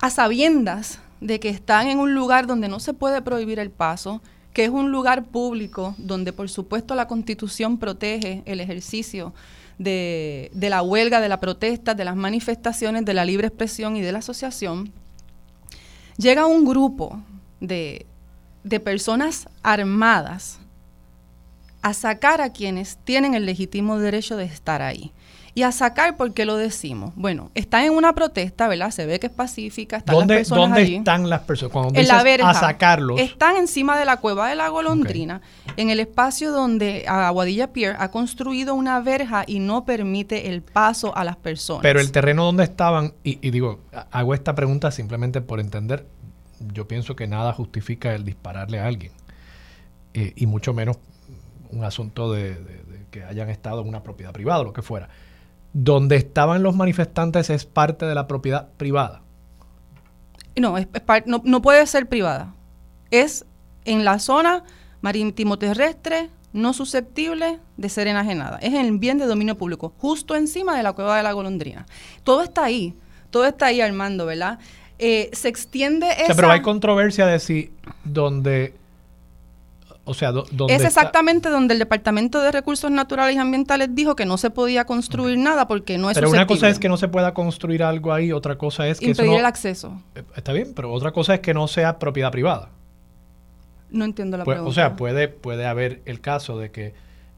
a 0.00 0.10
sabiendas 0.10 0.98
de 1.20 1.40
que 1.40 1.50
están 1.50 1.88
en 1.88 1.98
un 1.98 2.14
lugar 2.14 2.46
donde 2.46 2.68
no 2.68 2.80
se 2.80 2.94
puede 2.94 3.20
prohibir 3.20 3.58
el 3.58 3.70
paso, 3.70 4.22
que 4.54 4.64
es 4.64 4.70
un 4.70 4.90
lugar 4.90 5.24
público 5.24 5.94
donde 5.98 6.32
por 6.32 6.48
supuesto 6.48 6.94
la 6.94 7.06
constitución 7.06 7.78
protege 7.78 8.42
el 8.46 8.60
ejercicio 8.60 9.34
de, 9.78 10.50
de 10.54 10.70
la 10.70 10.82
huelga, 10.82 11.20
de 11.20 11.28
la 11.28 11.40
protesta, 11.40 11.94
de 11.94 12.04
las 12.04 12.16
manifestaciones, 12.16 13.04
de 13.04 13.14
la 13.14 13.24
libre 13.24 13.48
expresión 13.48 13.96
y 13.96 14.00
de 14.00 14.12
la 14.12 14.18
asociación, 14.18 14.92
llega 16.16 16.46
un 16.46 16.64
grupo 16.64 17.20
de, 17.60 18.06
de 18.64 18.80
personas 18.80 19.48
armadas 19.62 20.60
a 21.82 21.94
sacar 21.94 22.40
a 22.40 22.52
quienes 22.52 22.98
tienen 23.04 23.34
el 23.34 23.46
legítimo 23.46 23.98
derecho 23.98 24.36
de 24.36 24.44
estar 24.44 24.82
ahí. 24.82 25.12
Y 25.52 25.62
a 25.62 25.72
sacar, 25.72 26.16
¿por 26.16 26.32
qué 26.32 26.44
lo 26.44 26.56
decimos? 26.56 27.12
Bueno, 27.16 27.50
están 27.56 27.82
en 27.84 27.92
una 27.92 28.14
protesta, 28.14 28.68
¿verdad? 28.68 28.92
Se 28.92 29.04
ve 29.04 29.18
que 29.18 29.26
es 29.26 29.32
pacífica, 29.32 29.96
están 29.96 30.14
¿Dónde, 30.14 30.34
las 30.36 30.48
personas 30.48 30.78
¿Dónde 30.78 30.96
están 30.96 31.28
las 31.28 31.40
personas? 31.40 31.72
Cuando 31.72 32.00
en 32.00 32.06
la 32.06 32.22
verja, 32.22 32.50
a 32.50 32.54
sacarlos. 32.54 33.18
Están 33.18 33.56
encima 33.56 33.98
de 33.98 34.04
la 34.04 34.18
cueva 34.18 34.48
de 34.48 34.54
la 34.54 34.68
golondrina, 34.68 35.40
en 35.76 35.90
el 35.90 35.98
espacio 35.98 36.52
donde 36.52 37.04
Aguadilla 37.08 37.72
Pier 37.72 37.96
ha 37.98 38.12
construido 38.12 38.74
una 38.74 39.00
verja 39.00 39.42
y 39.44 39.58
no 39.58 39.84
permite 39.84 40.50
el 40.50 40.62
paso 40.62 41.16
a 41.16 41.24
las 41.24 41.36
personas. 41.36 41.82
Pero 41.82 41.98
el 41.98 42.12
terreno 42.12 42.44
donde 42.44 42.62
estaban, 42.62 43.14
y, 43.24 43.44
y 43.44 43.50
digo, 43.50 43.80
hago 44.12 44.34
esta 44.34 44.54
pregunta 44.54 44.92
simplemente 44.92 45.40
por 45.40 45.58
entender, 45.58 46.06
yo 46.60 46.86
pienso 46.86 47.16
que 47.16 47.26
nada 47.26 47.52
justifica 47.52 48.14
el 48.14 48.24
dispararle 48.24 48.80
a 48.80 48.86
alguien. 48.86 49.12
Eh, 50.14 50.32
y 50.36 50.46
mucho 50.46 50.74
menos 50.74 50.98
un 51.70 51.84
asunto 51.84 52.32
de, 52.32 52.56
que 53.10 53.24
hayan 53.24 53.48
estado 53.48 53.80
en 53.82 53.88
una 53.88 54.02
propiedad 54.02 54.32
privada 54.32 54.64
lo 54.64 54.72
que 54.72 54.82
fuera. 54.82 55.08
Donde 55.72 56.16
estaban 56.16 56.62
los 56.62 56.74
manifestantes 56.74 57.50
es 57.50 57.64
parte 57.64 58.06
de 58.06 58.14
la 58.14 58.26
propiedad 58.26 58.68
privada. 58.76 59.22
No, 60.56 60.76
es, 60.76 60.88
no, 61.26 61.40
no, 61.44 61.62
puede 61.62 61.86
ser 61.86 62.08
privada. 62.08 62.54
Es 63.10 63.46
en 63.84 64.04
la 64.04 64.18
zona 64.18 64.64
marítimo 65.00 65.58
terrestre 65.58 66.28
no 66.52 66.72
susceptible 66.72 67.60
de 67.76 67.88
ser 67.88 68.08
enajenada. 68.08 68.58
Es 68.58 68.74
en 68.74 68.84
el 68.84 68.98
bien 68.98 69.18
de 69.18 69.26
dominio 69.26 69.56
público, 69.56 69.94
justo 69.98 70.34
encima 70.34 70.76
de 70.76 70.82
la 70.82 70.92
cueva 70.92 71.16
de 71.16 71.22
la 71.22 71.32
golondrina. 71.32 71.86
Todo 72.24 72.42
está 72.42 72.64
ahí, 72.64 72.94
todo 73.30 73.44
está 73.44 73.66
ahí 73.66 73.80
Armando, 73.80 74.26
¿verdad? 74.26 74.58
Eh, 75.02 75.30
se 75.32 75.48
extiende 75.48 76.06
esa... 76.18 76.34
pero 76.34 76.50
hay 76.50 76.60
controversia 76.60 77.26
de 77.26 77.38
si 77.40 77.72
donde... 78.04 78.74
O 80.04 80.12
sea, 80.12 80.32
donde 80.32 80.74
es 80.74 80.84
exactamente 80.84 81.48
donde 81.50 81.74
el 81.74 81.78
Departamento 81.78 82.40
de 82.40 82.50
Recursos 82.50 82.90
Naturales 82.90 83.36
y 83.36 83.38
Ambientales 83.38 83.94
dijo 83.94 84.16
que 84.16 84.26
no 84.26 84.38
se 84.38 84.50
podía 84.50 84.84
construir 84.84 85.38
nada 85.38 85.68
porque 85.68 85.98
no 85.98 86.10
es 86.10 86.16
Pero 86.16 86.30
una 86.30 86.46
cosa 86.46 86.68
es 86.68 86.78
que 86.78 86.88
no 86.88 86.96
se 86.96 87.08
pueda 87.08 87.32
construir 87.32 87.82
algo 87.82 88.12
ahí, 88.12 88.32
otra 88.32 88.58
cosa 88.58 88.88
es 88.88 88.98
que 88.98 89.06
impedir 89.06 89.38
el 89.38 89.44
acceso. 89.46 90.02
Eh, 90.16 90.22
está 90.36 90.52
bien, 90.52 90.72
pero 90.74 90.92
otra 90.92 91.12
cosa 91.12 91.34
es 91.34 91.40
que 91.40 91.54
no 91.54 91.68
sea 91.68 91.98
propiedad 91.98 92.32
privada. 92.32 92.70
No 93.90 94.04
entiendo 94.04 94.36
la 94.36 94.44
pregunta. 94.44 94.68
O 94.68 94.72
sea, 94.72 94.96
puede, 94.96 95.28
puede 95.28 95.66
haber 95.66 96.02
el 96.06 96.20
caso 96.20 96.58
de 96.58 96.70
que 96.70 96.94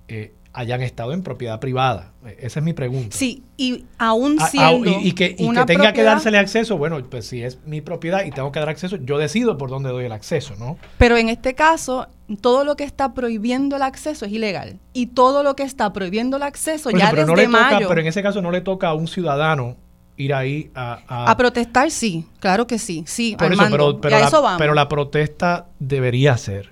eh, 0.08 0.32
hayan 0.52 0.82
estado 0.82 1.12
en 1.12 1.22
propiedad 1.22 1.60
privada. 1.60 2.12
Esa 2.38 2.60
es 2.60 2.64
mi 2.64 2.72
pregunta. 2.72 3.16
Sí, 3.16 3.42
y 3.56 3.84
aún 3.98 4.38
siendo 4.38 4.90
y, 5.00 5.12
que, 5.12 5.34
tenga 5.66 5.92
que 5.92 6.02
dársele 6.02 6.38
acceso, 6.38 6.76
bueno, 6.76 7.02
pues 7.08 7.26
si 7.26 7.42
es 7.42 7.58
mi 7.64 7.80
propiedad 7.80 8.24
y 8.24 8.30
tengo 8.30 8.52
que 8.52 8.60
dar 8.60 8.68
acceso, 8.68 8.96
yo 8.96 9.18
decido 9.18 9.56
por 9.56 9.70
dónde 9.70 9.88
doy 9.90 10.04
el 10.04 10.12
acceso, 10.12 10.54
¿no? 10.58 10.76
Pero 10.98 11.16
en 11.16 11.28
este 11.28 11.54
caso, 11.54 12.06
todo 12.40 12.64
lo 12.64 12.76
que 12.76 12.84
está 12.84 13.14
prohibiendo 13.14 13.76
el 13.76 13.82
acceso 13.82 14.26
es 14.26 14.32
ilegal. 14.32 14.78
Y 14.92 15.06
todo 15.06 15.42
lo 15.42 15.56
que 15.56 15.62
está 15.62 15.92
prohibiendo 15.92 16.36
el 16.36 16.42
acceso 16.42 16.90
ya 16.90 17.10
pero 17.10 17.26
desde 17.26 17.44
no 17.44 17.50
mayo... 17.50 17.88
pero 17.88 18.00
en 18.00 18.06
ese 18.06 18.22
caso 18.22 18.42
no 18.42 18.50
le 18.50 18.60
toca 18.60 18.88
a 18.88 18.94
un 18.94 19.08
ciudadano 19.08 19.76
ir 20.18 20.34
ahí 20.34 20.70
a... 20.74 21.30
A, 21.30 21.36
protestar, 21.36 21.90
sí, 21.90 22.26
claro 22.40 22.66
que 22.66 22.78
sí, 22.78 23.04
sí, 23.06 23.34
Armando, 23.38 24.00
pero, 24.00 24.18
la, 24.18 24.26
eso 24.26 24.42
vamos. 24.42 24.58
pero 24.58 24.74
la 24.74 24.88
protesta 24.88 25.66
debería 25.78 26.36
ser, 26.36 26.70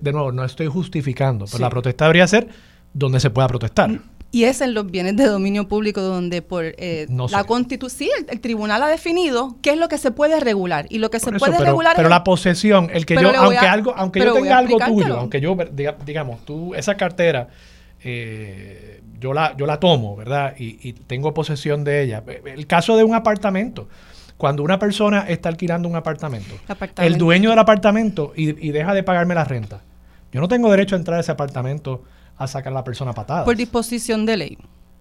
de 0.00 0.12
nuevo, 0.12 0.30
no 0.30 0.44
estoy 0.44 0.66
justificando, 0.66 1.46
pero 1.46 1.58
la 1.58 1.70
protesta 1.70 2.04
debería 2.04 2.26
ser 2.26 2.48
donde 2.94 3.20
se 3.20 3.30
pueda 3.30 3.48
protestar. 3.48 4.00
Y 4.34 4.44
es 4.44 4.62
en 4.62 4.72
los 4.72 4.90
bienes 4.90 5.14
de 5.18 5.26
dominio 5.26 5.68
público 5.68 6.00
donde 6.00 6.40
por 6.40 6.64
eh, 6.64 7.06
la 7.30 7.44
constitución, 7.44 8.08
sí, 8.08 8.10
el, 8.28 8.40
tribunal 8.40 8.82
ha 8.82 8.88
definido 8.88 9.56
qué 9.60 9.72
es 9.72 9.78
lo 9.78 9.88
que 9.88 9.98
se 9.98 10.10
puede 10.10 10.40
regular 10.40 10.86
y 10.88 10.98
lo 10.98 11.10
que 11.10 11.20
se 11.20 11.32
puede 11.32 11.58
regular. 11.58 11.94
Pero 11.96 12.08
la 12.08 12.24
posesión, 12.24 12.88
el 12.94 13.04
que 13.04 13.14
yo, 13.14 13.30
aunque 13.36 13.58
algo, 13.58 13.92
aunque 13.94 14.20
yo 14.20 14.32
tenga 14.32 14.56
algo 14.56 14.78
tuyo, 14.78 15.18
aunque 15.18 15.42
yo, 15.42 15.54
digamos, 16.06 16.46
tú 16.46 16.74
esa 16.74 16.96
cartera, 16.96 17.48
eh, 18.02 19.02
yo 19.20 19.34
la, 19.34 19.54
yo 19.54 19.66
la 19.66 19.78
tomo, 19.78 20.16
¿verdad? 20.16 20.54
Y, 20.58 20.94
tengo 20.94 21.34
posesión 21.34 21.84
de 21.84 22.02
ella. 22.02 22.24
El 22.46 22.66
caso 22.66 22.96
de 22.96 23.04
un 23.04 23.14
apartamento 23.14 23.88
cuando 24.38 24.62
una 24.62 24.78
persona 24.78 25.26
está 25.28 25.50
alquilando 25.50 25.88
un 25.88 25.94
apartamento, 25.94 26.54
el 26.96 27.18
dueño 27.18 27.50
del 27.50 27.58
apartamento 27.58 28.32
y, 28.34 28.66
y, 28.66 28.72
deja 28.72 28.94
de 28.94 29.02
pagarme 29.02 29.34
la 29.34 29.44
renta, 29.44 29.82
yo 30.32 30.40
no 30.40 30.48
tengo 30.48 30.70
derecho 30.70 30.96
a 30.96 30.98
entrar 30.98 31.18
a 31.18 31.20
ese 31.20 31.30
apartamento 31.30 32.02
a 32.36 32.46
sacar 32.46 32.72
a 32.72 32.76
la 32.76 32.84
persona 32.84 33.12
patada. 33.12 33.44
Por 33.44 33.56
disposición 33.56 34.26
de 34.26 34.36
ley. 34.36 34.58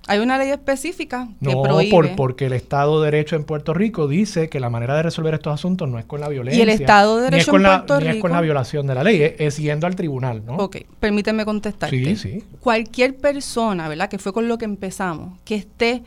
Hay 0.08 0.18
una 0.18 0.40
ley 0.40 0.50
específica 0.50 1.28
que 1.44 1.54
no, 1.54 1.62
prohíbe. 1.62 1.92
Por, 1.92 2.16
porque 2.16 2.48
el 2.48 2.54
Estado 2.54 3.00
de 3.02 3.12
Derecho 3.12 3.36
en 3.36 3.44
Puerto 3.44 3.74
Rico 3.76 4.08
dice 4.08 4.50
que 4.50 4.60
la 4.60 4.70
manera 4.72 4.96
de 4.96 5.04
resolver 5.04 5.36
estos 5.36 5.54
asuntos 5.54 5.88
no 5.88 6.00
es 6.00 6.06
con 6.06 6.20
la 6.20 6.28
violencia. 6.28 6.60
Y 6.60 6.64
el 6.64 6.70
Estado 6.70 7.18
de 7.18 7.24
Derecho 7.30 7.56
en 7.56 7.62
la, 7.64 7.86
Puerto 7.86 8.00
ni 8.00 8.08
es 8.08 8.16
con 8.16 8.30
Rico- 8.32 8.36
la 8.36 8.42
violación 8.42 8.88
de 8.88 8.96
la 8.96 9.04
ley, 9.04 9.22
es, 9.22 9.34
es 9.38 9.58
yendo 9.58 9.86
al 9.86 9.96
tribunal, 9.96 10.44
¿no? 10.44 10.56
Ok, 10.56 10.78
permíteme 11.00 11.46
contestarte. 11.46 11.96
Sí, 11.96 12.16
sí. 12.16 12.44
Cualquier 12.62 13.16
persona, 13.18 13.88
¿verdad? 13.88 14.10
Que 14.10 14.18
fue 14.18 14.34
con 14.34 14.48
lo 14.48 14.58
que 14.58 14.66
empezamos, 14.66 15.40
que 15.46 15.54
esté, 15.54 16.02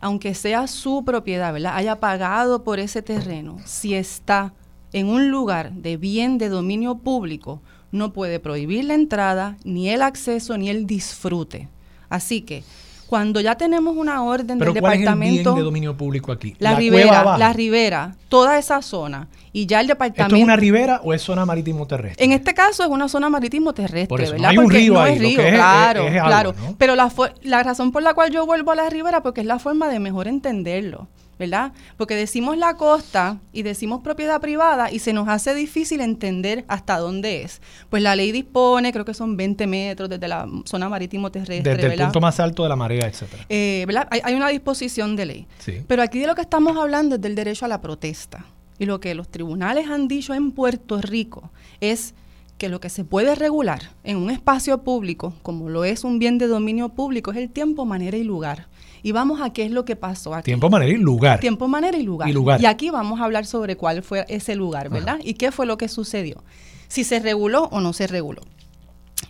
aunque 0.00 0.34
sea 0.34 0.66
su 0.66 1.04
propiedad, 1.04 1.52
¿verdad? 1.52 1.76
Haya 1.76 2.00
pagado 2.00 2.64
por 2.64 2.80
ese 2.80 3.00
terreno, 3.00 3.58
si 3.64 3.94
está 3.94 4.54
en 4.92 5.06
un 5.06 5.30
lugar 5.30 5.70
de 5.70 5.96
bien 5.96 6.36
de 6.38 6.48
dominio 6.48 6.96
público, 6.96 7.62
no 7.96 8.12
puede 8.12 8.38
prohibir 8.40 8.84
la 8.84 8.94
entrada, 8.94 9.56
ni 9.64 9.88
el 9.90 10.02
acceso, 10.02 10.56
ni 10.58 10.70
el 10.70 10.86
disfrute. 10.86 11.68
Así 12.08 12.42
que, 12.42 12.62
cuando 13.08 13.40
ya 13.40 13.54
tenemos 13.56 13.96
una 13.96 14.22
orden 14.24 14.58
Pero 14.58 14.72
del 14.72 14.80
¿cuál 14.80 14.92
es 14.94 14.98
el 14.98 15.04
departamento... 15.04 15.50
bien 15.52 15.56
de 15.56 15.62
dominio 15.62 15.96
público 15.96 16.32
aquí? 16.32 16.56
La, 16.58 16.74
ribera, 16.74 17.38
la 17.38 17.52
ribera, 17.52 18.16
toda 18.28 18.58
esa 18.58 18.82
zona. 18.82 19.28
Y 19.52 19.66
ya 19.66 19.80
el 19.80 19.86
departamento... 19.86 20.24
¿Esto 20.24 20.36
es 20.36 20.42
una 20.42 20.56
ribera 20.56 21.00
o 21.04 21.14
es 21.14 21.22
zona 21.22 21.46
marítimo 21.46 21.86
terrestre? 21.86 22.24
En 22.24 22.32
este 22.32 22.52
caso 22.52 22.82
es 22.82 22.88
una 22.90 23.08
zona 23.08 23.28
marítimo 23.30 23.72
terrestre, 23.72 24.08
Por 24.08 24.20
eso, 24.20 24.32
no 24.32 24.38
¿verdad? 24.38 24.50
hay 24.50 24.58
un 24.58 24.64
Porque 24.64 24.78
río 24.78 24.92
no 24.94 25.00
ahí, 25.00 25.12
es 25.14 25.18
río, 25.20 25.36
claro, 25.36 26.00
es- 26.02 26.12
es 26.12 26.16
agua, 26.18 26.28
claro. 26.28 26.54
¿no? 26.60 26.74
Pero 26.78 26.96
la, 26.96 27.12
la 27.42 27.62
razón 27.62 27.92
por 27.92 28.02
la 28.02 28.12
cual 28.14 28.32
yo 28.32 28.44
vuelvo 28.44 28.72
a 28.72 28.74
la 28.74 28.90
ribera, 28.90 29.22
porque 29.22 29.40
es 29.42 29.46
la 29.46 29.60
forma 29.60 29.88
de 29.88 30.00
mejor 30.00 30.26
entenderlo, 30.26 31.06
¿verdad? 31.38 31.72
Porque 31.96 32.14
decimos 32.14 32.56
la 32.56 32.76
costa 32.76 33.38
y 33.52 33.62
decimos 33.62 34.02
propiedad 34.02 34.40
privada 34.40 34.90
y 34.90 34.98
se 34.98 35.12
nos 35.12 35.28
hace 35.28 35.54
difícil 35.54 36.00
entender 36.00 36.64
hasta 36.68 36.98
dónde 36.98 37.42
es. 37.42 37.60
Pues 37.90 38.02
la 38.02 38.16
ley 38.16 38.32
dispone, 38.32 38.92
creo 38.92 39.04
que 39.04 39.14
son 39.14 39.36
20 39.36 39.66
metros 39.66 40.08
desde 40.08 40.28
la 40.28 40.48
zona 40.64 40.88
marítimo 40.88 41.30
terrestre, 41.30 41.76
Desde 41.76 41.94
el 41.94 42.00
punto 42.00 42.20
más 42.20 42.40
alto 42.40 42.62
de 42.62 42.68
la 42.68 42.76
marea, 42.76 43.06
etcétera. 43.06 43.44
Eh, 43.48 43.84
¿verdad? 43.86 44.08
Hay, 44.10 44.20
hay 44.24 44.34
una 44.34 44.48
disposición 44.48 45.16
de 45.16 45.26
ley. 45.26 45.46
Sí. 45.58 45.82
Pero 45.86 46.02
aquí 46.02 46.18
de 46.18 46.26
lo 46.26 46.34
que 46.34 46.42
estamos 46.42 46.76
hablando 46.76 47.16
es 47.16 47.20
del 47.20 47.34
derecho 47.34 47.64
a 47.64 47.68
la 47.68 47.80
protesta. 47.80 48.46
Y 48.78 48.86
lo 48.86 49.00
que 49.00 49.14
los 49.14 49.28
tribunales 49.28 49.88
han 49.88 50.08
dicho 50.08 50.34
en 50.34 50.52
Puerto 50.52 51.00
Rico 51.00 51.50
es 51.80 52.14
que 52.58 52.68
lo 52.68 52.80
que 52.80 52.88
se 52.88 53.04
puede 53.04 53.34
regular 53.34 53.90
en 54.02 54.16
un 54.16 54.30
espacio 54.30 54.82
público, 54.82 55.34
como 55.42 55.68
lo 55.68 55.84
es 55.84 56.04
un 56.04 56.18
bien 56.18 56.38
de 56.38 56.46
dominio 56.46 56.90
público, 56.90 57.30
es 57.30 57.36
el 57.36 57.50
tiempo, 57.50 57.84
manera 57.84 58.16
y 58.16 58.24
lugar. 58.24 58.68
Y 59.06 59.12
vamos 59.12 59.40
a 59.40 59.50
qué 59.50 59.64
es 59.64 59.70
lo 59.70 59.84
que 59.84 59.94
pasó 59.94 60.34
aquí. 60.34 60.46
Tiempo, 60.46 60.68
manera 60.68 60.90
y 60.90 60.96
lugar. 60.96 61.38
Tiempo, 61.38 61.68
manera 61.68 61.96
y 61.96 62.02
lugar. 62.02 62.28
Y 62.28 62.32
lugar. 62.32 62.66
aquí 62.66 62.90
vamos 62.90 63.20
a 63.20 63.24
hablar 63.24 63.46
sobre 63.46 63.76
cuál 63.76 64.02
fue 64.02 64.24
ese 64.26 64.56
lugar, 64.56 64.88
¿verdad? 64.88 65.20
Y 65.22 65.34
qué 65.34 65.52
fue 65.52 65.64
lo 65.64 65.78
que 65.78 65.86
sucedió. 65.86 66.42
Si 66.88 67.04
se 67.04 67.20
reguló 67.20 67.68
o 67.70 67.80
no 67.80 67.92
se 67.92 68.08
reguló. 68.08 68.42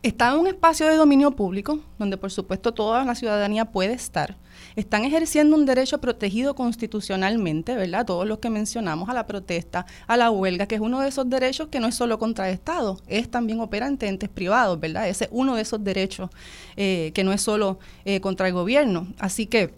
Está 0.02 0.32
en 0.32 0.38
un 0.40 0.46
espacio 0.46 0.86
de 0.86 0.96
dominio 0.96 1.30
público, 1.32 1.80
donde 1.98 2.16
por 2.16 2.30
supuesto 2.30 2.72
toda 2.74 3.04
la 3.04 3.14
ciudadanía 3.14 3.66
puede 3.66 3.92
estar. 3.92 4.36
Están 4.74 5.04
ejerciendo 5.04 5.56
un 5.56 5.64
derecho 5.64 5.98
protegido 6.00 6.54
constitucionalmente, 6.54 7.74
¿verdad? 7.74 8.04
Todos 8.04 8.26
los 8.26 8.38
que 8.38 8.50
mencionamos, 8.50 9.08
a 9.08 9.14
la 9.14 9.26
protesta, 9.26 9.86
a 10.06 10.16
la 10.16 10.30
huelga, 10.30 10.66
que 10.66 10.74
es 10.74 10.80
uno 10.80 11.00
de 11.00 11.08
esos 11.08 11.28
derechos 11.30 11.68
que 11.68 11.80
no 11.80 11.86
es 11.86 11.94
solo 11.94 12.18
contra 12.18 12.48
el 12.48 12.54
Estado, 12.54 13.00
es 13.06 13.30
también 13.30 13.60
operante 13.60 14.06
entes 14.06 14.28
privados, 14.28 14.78
¿verdad? 14.78 15.08
Ese 15.08 15.24
es 15.24 15.30
uno 15.32 15.54
de 15.56 15.62
esos 15.62 15.82
derechos 15.82 16.30
eh, 16.76 17.10
que 17.14 17.24
no 17.24 17.32
es 17.32 17.40
solo 17.40 17.78
eh, 18.04 18.20
contra 18.20 18.48
el 18.48 18.54
gobierno. 18.54 19.06
Así 19.18 19.46
que 19.46 19.72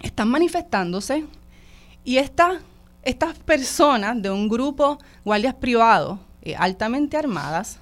están 0.00 0.28
manifestándose 0.28 1.24
y 2.04 2.16
esta- 2.18 2.60
estas 3.02 3.38
personas 3.38 4.20
de 4.20 4.30
un 4.30 4.48
grupo 4.48 4.98
guardias 5.24 5.54
privados 5.54 6.18
eh, 6.42 6.54
altamente 6.56 7.16
armadas 7.16 7.78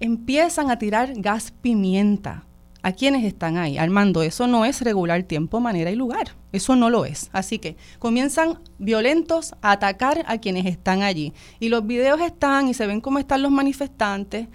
empiezan 0.00 0.70
a 0.70 0.78
tirar 0.78 1.12
gas 1.16 1.52
pimienta 1.60 2.44
a 2.82 2.92
quienes 2.92 3.24
están 3.24 3.56
ahí. 3.56 3.78
Armando, 3.78 4.22
eso 4.22 4.46
no 4.46 4.64
es 4.64 4.82
regular 4.82 5.22
tiempo, 5.22 5.58
manera 5.58 5.90
y 5.90 5.96
lugar. 5.96 6.32
Eso 6.52 6.76
no 6.76 6.90
lo 6.90 7.06
es. 7.06 7.30
Así 7.32 7.58
que 7.58 7.76
comienzan 7.98 8.58
violentos 8.78 9.54
a 9.62 9.72
atacar 9.72 10.24
a 10.28 10.38
quienes 10.38 10.66
están 10.66 11.02
allí. 11.02 11.32
Y 11.60 11.70
los 11.70 11.86
videos 11.86 12.20
están 12.20 12.68
y 12.68 12.74
se 12.74 12.86
ven 12.86 13.00
cómo 13.00 13.18
están 13.18 13.42
los 13.42 13.50
manifestantes. 13.50 14.48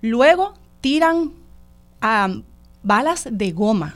Luego 0.00 0.54
tiran 0.80 1.32
balas 2.82 3.28
de 3.30 3.52
goma 3.52 3.94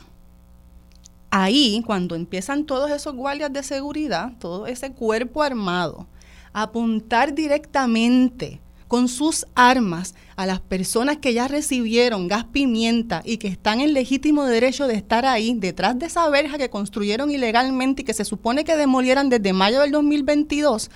ahí, 1.33 1.83
cuando 1.85 2.15
empiezan 2.15 2.65
todos 2.65 2.91
esos 2.91 3.17
guardias 3.17 3.53
de 3.53 3.63
seguridad, 3.63 4.33
todo 4.39 4.67
ese 4.67 4.93
cuerpo 4.93 5.43
armado, 5.43 6.07
a 6.53 6.63
apuntar 6.63 7.35
directamente 7.35 8.61
con 8.93 9.09
sus 9.09 9.47
armas 9.55 10.15
a 10.37 10.45
las 10.45 10.61
personas 10.61 11.17
que 11.17 11.33
ya 11.33 11.49
recibieron 11.49 12.29
gas 12.29 12.45
pimienta 12.45 13.23
y 13.25 13.39
que 13.39 13.49
están 13.49 13.81
en 13.81 13.95
legítimo 13.95 14.45
derecho 14.45 14.87
de 14.87 14.97
estar 14.97 15.25
ahí, 15.25 15.55
detrás 15.57 15.99
de 15.99 16.05
esa 16.05 16.29
verja 16.29 16.59
que 16.59 16.69
construyeron 16.69 17.31
ilegalmente 17.31 18.03
y 18.03 18.05
que 18.05 18.13
se 18.13 18.27
supone 18.27 18.65
que 18.65 18.77
demolieran 18.77 19.31
desde 19.31 19.55
mayo 19.55 19.81
del 19.81 19.93
2022, 19.93 20.91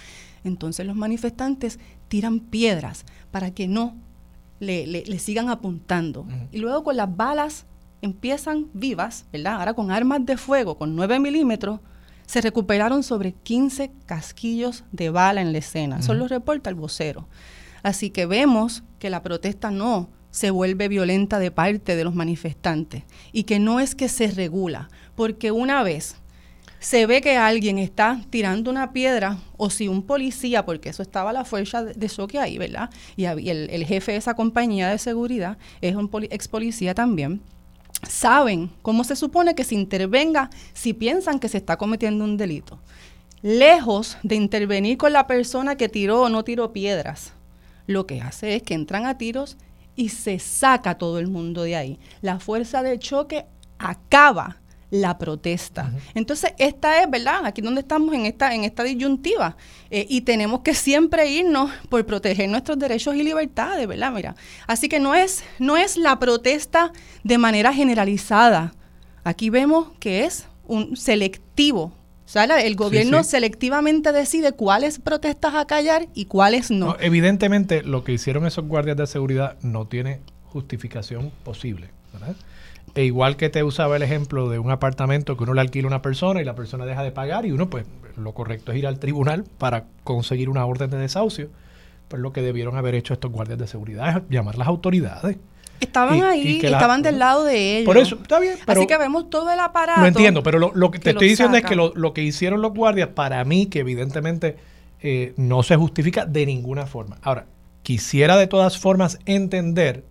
entonces 0.44 0.84
los 0.86 0.94
manifestantes 0.94 1.78
tiran 2.08 2.38
piedras 2.40 3.06
para 3.30 3.50
que 3.50 3.66
no 3.66 3.96
le, 4.60 4.86
le- 4.86 5.06
le 5.06 5.18
sigan 5.18 5.48
apuntando. 5.48 6.26
Y 6.52 6.58
luego 6.58 6.84
con 6.84 6.98
las 6.98 7.16
balas 7.16 7.64
empiezan 8.02 8.66
vivas, 8.74 9.24
¿verdad? 9.32 9.54
Ahora 9.54 9.72
con 9.72 9.90
armas 9.90 10.26
de 10.26 10.36
fuego, 10.36 10.76
con 10.76 10.96
9 10.96 11.18
milímetros, 11.18 11.80
se 12.26 12.42
recuperaron 12.42 13.02
sobre 13.02 13.32
15 13.32 13.90
casquillos 14.04 14.84
de 14.92 15.08
bala 15.08 15.40
en 15.40 15.52
la 15.52 15.58
escena. 15.58 15.98
Eso 16.00 16.12
lo 16.12 16.28
reporta 16.28 16.68
el 16.68 16.76
vocero. 16.76 17.26
Así 17.86 18.10
que 18.10 18.26
vemos 18.26 18.82
que 18.98 19.10
la 19.10 19.22
protesta 19.22 19.70
no 19.70 20.08
se 20.32 20.50
vuelve 20.50 20.88
violenta 20.88 21.38
de 21.38 21.52
parte 21.52 21.94
de 21.94 22.02
los 22.02 22.16
manifestantes 22.16 23.04
y 23.30 23.44
que 23.44 23.60
no 23.60 23.78
es 23.78 23.94
que 23.94 24.08
se 24.08 24.26
regula, 24.26 24.88
porque 25.14 25.52
una 25.52 25.84
vez 25.84 26.16
se 26.80 27.06
ve 27.06 27.20
que 27.20 27.36
alguien 27.36 27.78
está 27.78 28.20
tirando 28.28 28.72
una 28.72 28.92
piedra 28.92 29.38
o 29.56 29.70
si 29.70 29.86
un 29.86 30.02
policía, 30.02 30.66
porque 30.66 30.88
eso 30.88 31.00
estaba 31.00 31.32
la 31.32 31.44
fuerza 31.44 31.84
de, 31.84 32.08
choque 32.08 32.40
ahí, 32.40 32.58
¿verdad? 32.58 32.90
Y 33.14 33.26
el, 33.26 33.70
el 33.70 33.84
jefe 33.84 34.10
de 34.10 34.18
esa 34.18 34.34
compañía 34.34 34.88
de 34.88 34.98
seguridad 34.98 35.56
es 35.80 35.94
un 35.94 36.08
poli- 36.08 36.28
ex 36.32 36.48
policía 36.48 36.92
también. 36.92 37.40
Saben 38.08 38.72
cómo 38.82 39.04
se 39.04 39.14
supone 39.14 39.54
que 39.54 39.62
se 39.62 39.76
intervenga 39.76 40.50
si 40.72 40.92
piensan 40.92 41.38
que 41.38 41.48
se 41.48 41.58
está 41.58 41.76
cometiendo 41.76 42.24
un 42.24 42.36
delito. 42.36 42.80
Lejos 43.42 44.18
de 44.24 44.34
intervenir 44.34 44.98
con 44.98 45.12
la 45.12 45.28
persona 45.28 45.76
que 45.76 45.88
tiró 45.88 46.22
o 46.22 46.28
no 46.28 46.42
tiró 46.42 46.72
piedras, 46.72 47.32
lo 47.86 48.06
que 48.06 48.20
hace 48.20 48.56
es 48.56 48.62
que 48.62 48.74
entran 48.74 49.06
a 49.06 49.18
tiros 49.18 49.56
y 49.94 50.10
se 50.10 50.38
saca 50.38 50.98
todo 50.98 51.18
el 51.18 51.28
mundo 51.28 51.62
de 51.62 51.76
ahí. 51.76 51.98
La 52.20 52.38
fuerza 52.38 52.82
de 52.82 52.98
choque 52.98 53.46
acaba 53.78 54.58
la 54.90 55.18
protesta. 55.18 55.92
Entonces, 56.14 56.52
esta 56.58 57.02
es, 57.02 57.10
¿verdad? 57.10 57.44
Aquí 57.44 57.60
donde 57.60 57.80
estamos 57.80 58.14
en 58.14 58.26
esta, 58.26 58.54
en 58.54 58.64
esta 58.64 58.84
disyuntiva. 58.84 59.56
Eh, 59.90 60.06
y 60.08 60.20
tenemos 60.20 60.60
que 60.60 60.74
siempre 60.74 61.28
irnos 61.28 61.70
por 61.88 62.04
proteger 62.06 62.48
nuestros 62.48 62.78
derechos 62.78 63.14
y 63.16 63.22
libertades, 63.22 63.86
¿verdad? 63.86 64.12
Mira. 64.12 64.36
Así 64.66 64.88
que 64.88 65.00
no 65.00 65.14
es, 65.14 65.42
no 65.58 65.76
es 65.76 65.96
la 65.96 66.18
protesta 66.18 66.92
de 67.24 67.38
manera 67.38 67.72
generalizada. 67.72 68.74
Aquí 69.24 69.50
vemos 69.50 69.88
que 69.98 70.24
es 70.24 70.46
un 70.66 70.96
selectivo. 70.96 71.92
O 72.26 72.28
sea, 72.28 72.44
el 72.44 72.74
gobierno 72.74 73.22
sí. 73.22 73.30
selectivamente 73.30 74.10
decide 74.10 74.50
cuáles 74.52 74.98
protestas 74.98 75.54
a 75.54 75.64
callar 75.64 76.08
y 76.12 76.24
cuáles 76.24 76.72
no. 76.72 76.86
No, 76.86 76.96
evidentemente, 76.98 77.84
lo 77.84 78.02
que 78.02 78.12
hicieron 78.12 78.46
esos 78.46 78.66
guardias 78.66 78.96
de 78.96 79.06
seguridad 79.06 79.56
no 79.62 79.86
tiene 79.86 80.18
justificación 80.44 81.30
posible. 81.44 81.88
¿verdad? 82.12 82.34
E 82.96 83.04
igual 83.04 83.36
que 83.36 83.48
te 83.48 83.62
usaba 83.62 83.96
el 83.96 84.02
ejemplo 84.02 84.48
de 84.48 84.58
un 84.58 84.70
apartamento 84.72 85.36
que 85.36 85.44
uno 85.44 85.54
le 85.54 85.60
alquila 85.60 85.86
a 85.86 85.88
una 85.88 86.02
persona 86.02 86.40
y 86.40 86.44
la 86.44 86.56
persona 86.56 86.84
deja 86.84 87.04
de 87.04 87.12
pagar 87.12 87.46
y 87.46 87.52
uno, 87.52 87.70
pues, 87.70 87.86
lo 88.16 88.32
correcto 88.32 88.72
es 88.72 88.78
ir 88.78 88.86
al 88.86 88.98
tribunal 88.98 89.44
para 89.58 89.84
conseguir 90.02 90.48
una 90.48 90.66
orden 90.66 90.90
de 90.90 90.98
desahucio. 90.98 91.50
Pues 92.08 92.22
lo 92.22 92.32
que 92.32 92.42
debieron 92.42 92.76
haber 92.76 92.94
hecho 92.94 93.14
estos 93.14 93.30
guardias 93.30 93.58
de 93.58 93.66
seguridad 93.66 94.16
es 94.16 94.22
llamar 94.30 94.56
a 94.56 94.58
las 94.58 94.68
autoridades. 94.68 95.36
Estaban 95.80 96.18
y- 96.18 96.22
ahí, 96.22 96.48
y 96.56 96.58
que 96.58 96.70
la- 96.70 96.78
estaban 96.78 97.02
del 97.02 97.18
lado 97.18 97.44
de 97.44 97.78
ellos. 97.78 97.86
Por 97.86 97.98
eso, 97.98 98.18
está 98.20 98.38
bien, 98.40 98.54
pero- 98.66 98.80
Así 98.80 98.86
que 98.86 98.96
vemos 98.98 99.30
todo 99.30 99.50
el 99.50 99.60
aparato. 99.60 100.00
Lo 100.00 100.06
entiendo, 100.06 100.42
pero 100.42 100.58
lo, 100.58 100.72
lo 100.74 100.90
que 100.90 100.98
que 100.98 101.04
te 101.04 101.10
estoy 101.10 101.28
diciendo 101.28 101.56
es 101.56 101.64
que 101.64 101.76
lo, 101.76 101.92
lo 101.94 102.12
que 102.14 102.22
hicieron 102.22 102.62
los 102.62 102.72
guardias, 102.72 103.08
para 103.14 103.44
mí, 103.44 103.66
que 103.66 103.80
evidentemente 103.80 104.56
eh, 105.02 105.34
no 105.36 105.62
se 105.62 105.76
justifica 105.76 106.24
de 106.26 106.46
ninguna 106.46 106.86
forma. 106.86 107.18
Ahora, 107.22 107.46
quisiera 107.82 108.36
de 108.36 108.46
todas 108.46 108.78
formas 108.78 109.18
entender, 109.26 110.04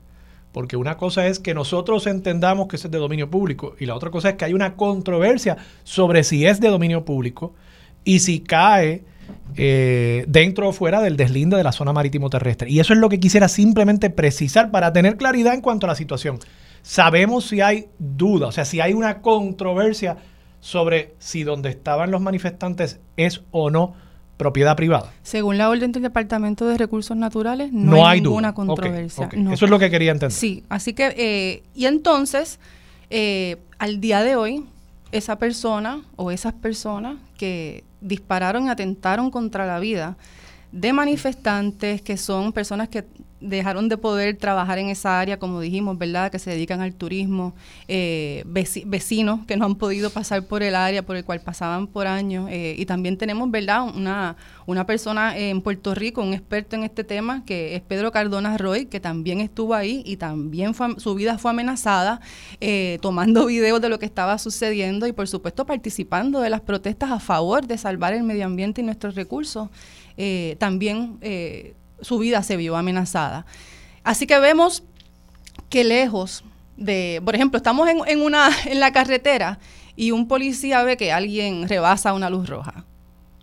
porque 0.52 0.78
una 0.78 0.96
cosa 0.96 1.28
es 1.28 1.40
que 1.40 1.54
nosotros 1.54 2.08
entendamos 2.08 2.68
que 2.68 2.78
es 2.78 2.90
de 2.90 2.98
dominio 2.98 3.30
público 3.30 3.76
y 3.80 3.86
la 3.88 3.96
otra 3.96 4.10
cosa 4.12 4.30
es 4.30 4.36
que 4.36 4.46
hay 4.46 4.54
una 4.54 4.76
controversia 4.76 5.58
sobre 5.84 6.24
si 6.24 6.46
es 6.46 6.60
de 6.62 6.70
dominio 6.70 7.04
público 7.04 7.54
y 8.06 8.20
si 8.20 8.40
cae 8.40 9.04
eh, 9.58 10.26
dentro 10.28 10.70
o 10.70 10.74
fuera 10.74 11.02
del 11.02 11.16
deslinde 11.18 11.58
de 11.58 11.64
la 11.64 11.72
zona 11.72 11.94
marítimo 11.94 12.30
terrestre. 12.30 12.70
Y 12.70 12.80
eso 12.80 12.94
es 12.94 13.00
lo 13.00 13.10
que 13.10 13.20
quisiera 13.20 13.48
simplemente 13.48 14.10
precisar 14.10 14.72
para 14.72 14.92
tener 14.94 15.18
claridad 15.18 15.54
en 15.54 15.62
cuanto 15.62 15.86
a 15.86 15.90
la 15.90 15.96
situación. 15.96 16.40
Sabemos 16.82 17.46
si 17.48 17.62
hay 17.62 17.88
duda, 18.00 18.48
o 18.48 18.52
sea, 18.52 18.66
si 18.66 18.80
hay 18.82 18.94
una 18.94 19.22
controversia 19.22 20.18
sobre 20.60 21.14
si 21.20 21.44
donde 21.44 21.70
estaban 21.70 22.12
los 22.12 22.22
manifestantes 22.22 23.00
es 23.18 23.42
o 23.52 23.70
no 23.70 23.96
propiedad 24.38 24.76
privada. 24.76 25.14
Según 25.24 25.58
la 25.58 25.70
orden 25.70 25.92
del 25.94 26.04
Departamento 26.04 26.68
de 26.68 26.78
Recursos 26.78 27.16
Naturales, 27.16 27.72
no, 27.72 27.92
No, 27.92 28.06
hay, 28.08 28.18
hay 28.18 28.22
ninguna 28.22 28.50
duda. 28.52 28.54
Controversia. 28.54 29.30
no. 29.38 29.54
Eso 29.54 29.66
es 29.66 29.72
lo 29.72 29.80
que 29.80 29.90
quería 29.90 30.12
entender. 30.12 30.34
Sí, 30.38 30.64
así 30.68 30.94
que, 30.94 31.14
eh, 31.18 31.64
y 31.74 31.86
entonces, 31.86 32.60
Eh, 33.12 33.58
al 33.78 34.02
día 34.02 34.24
de 34.24 34.36
hoy, 34.36 34.66
esa 35.12 35.38
persona 35.38 36.02
o 36.16 36.32
esas 36.32 36.54
personas 36.54 37.18
que 37.38 37.84
dispararon 38.06 38.68
y 38.68 38.70
atentaron 38.70 39.32
contra 39.32 39.66
la 39.66 39.80
vida 39.80 40.18
de 40.72 40.94
manifestantes, 40.94 42.02
que 42.02 42.18
son 42.18 42.52
personas 42.52 42.90
que 42.90 43.06
dejaron 43.42 43.90
de 43.90 43.98
poder 43.98 44.38
trabajar 44.38 44.80
en 44.80 44.90
esa 44.90 45.20
área, 45.20 45.38
como 45.38 45.60
dijimos, 45.60 45.98
¿verdad? 45.98 46.32
Que 46.32 46.40
se 46.40 46.52
dedican 46.52 46.82
al 46.82 46.94
turismo, 46.94 47.54
eh, 47.88 48.44
vecinos 48.46 49.46
que 49.46 49.58
no 49.58 49.66
han 49.66 49.76
podido 49.76 50.10
pasar 50.10 50.44
por 50.44 50.64
el 50.64 50.76
área 50.76 51.04
por 51.04 51.18
el 51.18 51.26
cual 51.26 51.42
pasaban 51.42 51.88
por 51.88 52.08
años. 52.08 52.48
Eh, 52.50 52.76
y 52.78 52.86
también 52.86 53.18
tenemos, 53.18 53.52
¿verdad? 53.52 53.84
Una, 53.84 54.38
una 54.66 54.86
persona 54.86 55.38
en 55.38 55.62
Puerto 55.62 55.94
Rico, 55.94 56.22
un 56.22 56.34
experto 56.34 56.76
en 56.76 56.84
este 56.84 57.04
tema, 57.04 57.44
que 57.46 57.76
es 57.76 57.82
Pedro 57.82 58.12
Cardona 58.12 58.58
Roy, 58.58 58.86
que 58.86 59.00
también 59.00 59.42
estuvo 59.42 59.74
ahí 59.74 60.02
y 60.06 60.18
también 60.18 60.74
su 60.98 61.16
vida 61.16 61.38
fue 61.38 61.52
amenazada, 61.52 62.22
eh, 62.62 63.00
tomando 63.02 63.46
videos 63.48 63.82
de 63.82 63.90
lo 63.90 64.00
que 64.00 64.06
estaba 64.06 64.38
sucediendo 64.38 65.08
y, 65.08 65.12
por 65.12 65.28
supuesto, 65.28 65.66
participando 65.66 66.40
de 66.40 66.50
las 66.50 66.62
protestas 66.62 67.12
a 67.12 67.20
favor 67.20 67.68
de 67.68 67.78
salvar 67.78 68.14
el 68.14 68.24
medio 68.24 68.46
ambiente 68.46 68.82
y 68.82 68.84
nuestros 68.86 69.16
recursos. 69.16 69.70
también 70.58 71.20
su 72.02 72.18
vida 72.18 72.44
se 72.44 72.58
vio 72.58 72.76
amenazada. 72.76 73.46
Así 74.04 74.28
que 74.28 74.40
vemos 74.40 74.84
que 75.70 75.84
lejos 75.84 76.44
de, 76.78 77.22
por 77.24 77.36
ejemplo, 77.36 77.58
estamos 77.58 77.88
en, 77.90 78.22
una, 78.22 78.50
en 78.66 78.80
la 78.80 78.92
carretera 78.92 79.60
y 79.96 80.12
un 80.12 80.28
policía 80.28 80.84
ve 80.84 80.98
que 80.98 81.12
alguien 81.12 81.68
rebasa 81.68 82.14
una 82.14 82.30
luz 82.30 82.50
roja. 82.50 82.86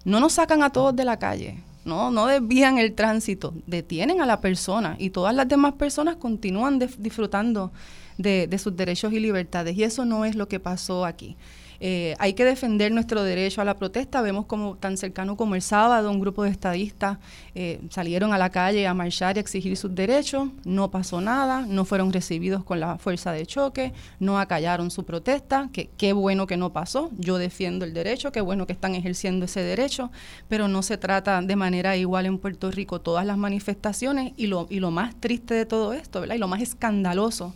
No 0.05 0.21
nos 0.21 0.35
sacan 0.35 0.63
a 0.63 0.71
todos 0.71 0.95
de 0.97 1.05
la 1.05 1.19
calle, 1.19 1.63
no, 1.85 2.11
no 2.11 2.27
desvían 2.27 2.79
el 2.79 2.95
tránsito, 2.95 3.55
detienen 3.67 4.21
a 4.21 4.27
la 4.27 4.41
persona 4.41 4.97
y 4.99 5.11
todas 5.11 5.35
las 5.35 5.49
demás 5.49 5.75
personas 5.75 6.17
continúan 6.17 6.79
disfrutando 6.99 7.73
de, 8.19 8.47
de 8.47 8.59
sus 8.59 8.77
derechos 8.77 9.13
y 9.13 9.21
libertades. 9.21 9.77
Y 9.77 9.85
eso 9.85 10.05
no 10.05 10.25
es 10.25 10.35
lo 10.35 10.49
que 10.49 10.61
pasó 10.61 11.05
aquí. 11.05 11.37
Eh, 11.85 12.15
hay 12.21 12.35
que 12.35 12.45
defender 12.45 12.93
nuestro 12.93 13.25
derecho 13.25 13.61
a 13.61 13.65
la 13.65 13.77
protesta. 13.77 14.23
Vemos 14.23 14.47
como 14.47 14.77
tan 14.77 14.97
cercano 14.97 15.37
como 15.37 15.57
el 15.57 15.63
sábado 15.63 16.13
un 16.13 16.21
grupo 16.21 16.45
de 16.45 16.51
estadistas 16.51 17.19
eh, 17.57 17.81
salieron 17.91 18.33
a 18.33 18.39
la 18.39 18.51
calle 18.51 18.87
a 18.87 18.95
marchar 18.95 19.37
y 19.37 19.41
exigir 19.41 19.77
sus 19.77 19.93
derechos. 19.93 20.49
No 20.65 20.93
pasó 20.93 21.21
nada, 21.21 21.67
no 21.67 21.85
fueron 21.85 22.13
recibidos 22.13 22.63
con 22.63 22.79
la 22.79 22.99
fuerza 22.99 23.33
de 23.33 23.47
choque, 23.47 23.93
no 24.21 24.39
acallaron 24.39 24.93
su 24.93 25.05
protesta. 25.05 25.71
Que, 25.73 25.91
qué 25.97 26.13
bueno 26.13 26.47
que 26.47 26.57
no 26.57 26.73
pasó. 26.73 27.11
Yo 27.19 27.37
defiendo 27.37 27.85
el 27.85 27.95
derecho, 27.95 28.31
qué 28.31 28.41
bueno 28.41 28.65
que 28.65 28.75
están 28.75 28.95
ejerciendo 28.95 29.47
ese 29.47 29.63
derecho, 29.63 30.13
pero 30.47 30.69
no 30.69 30.83
se 30.83 30.99
trata 30.99 31.43
de 31.43 31.57
manera 31.57 31.97
igual 31.97 32.27
en 32.27 32.39
Puerto 32.39 32.71
Rico 32.71 33.01
todas 33.01 33.27
las 33.27 33.37
manifestaciones 33.37 34.35
y 34.37 34.47
lo, 34.47 34.69
y 34.71 34.79
lo 34.79 34.93
más 34.93 35.17
triste 35.17 35.55
de 35.55 35.67
todo 35.67 35.95
esto, 35.95 36.21
¿verdad? 36.21 36.37
Y 36.37 36.39
lo 36.39 36.47
más 36.47 36.63
escandaloso 36.63 37.55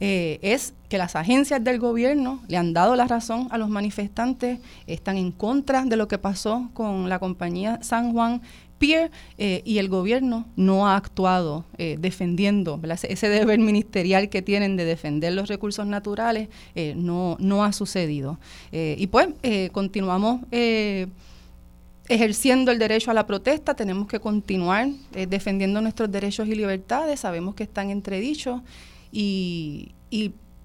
eh, 0.00 0.38
es 0.40 0.72
que 0.88 0.96
las 0.96 1.14
agencias 1.14 1.62
del 1.62 1.78
gobierno 1.78 2.40
le 2.48 2.56
han 2.56 2.72
dado 2.72 2.96
la 2.96 3.06
razón 3.06 3.48
a 3.50 3.58
los 3.58 3.68
manifestantes, 3.68 4.58
están 4.86 5.18
en 5.18 5.30
contra 5.30 5.84
de 5.84 5.96
lo 5.96 6.08
que 6.08 6.16
pasó 6.16 6.70
con 6.72 7.10
la 7.10 7.18
compañía 7.18 7.78
San 7.82 8.12
Juan 8.12 8.40
Pier 8.78 9.10
eh, 9.36 9.60
y 9.66 9.76
el 9.76 9.90
gobierno 9.90 10.46
no 10.56 10.88
ha 10.88 10.96
actuado 10.96 11.66
eh, 11.76 11.98
defendiendo 12.00 12.80
ese 13.02 13.28
deber 13.28 13.58
ministerial 13.58 14.30
que 14.30 14.40
tienen 14.40 14.76
de 14.76 14.86
defender 14.86 15.34
los 15.34 15.50
recursos 15.50 15.86
naturales, 15.86 16.48
no, 16.96 17.36
no 17.38 17.62
ha 17.62 17.74
sucedido. 17.74 18.38
y 18.72 19.06
pues 19.08 19.28
continuamos 19.72 20.40
ejerciendo 22.08 22.72
el 22.72 22.78
derecho 22.78 23.10
a 23.10 23.14
la 23.14 23.26
protesta, 23.26 23.74
tenemos 23.74 24.08
que 24.08 24.18
continuar 24.18 24.88
defendiendo 25.28 25.82
nuestros 25.82 26.10
derechos 26.10 26.48
y 26.48 26.54
libertades, 26.54 27.20
sabemos 27.20 27.54
que 27.54 27.64
están 27.64 27.90
entredichos 27.90 28.62
y, 29.12 29.94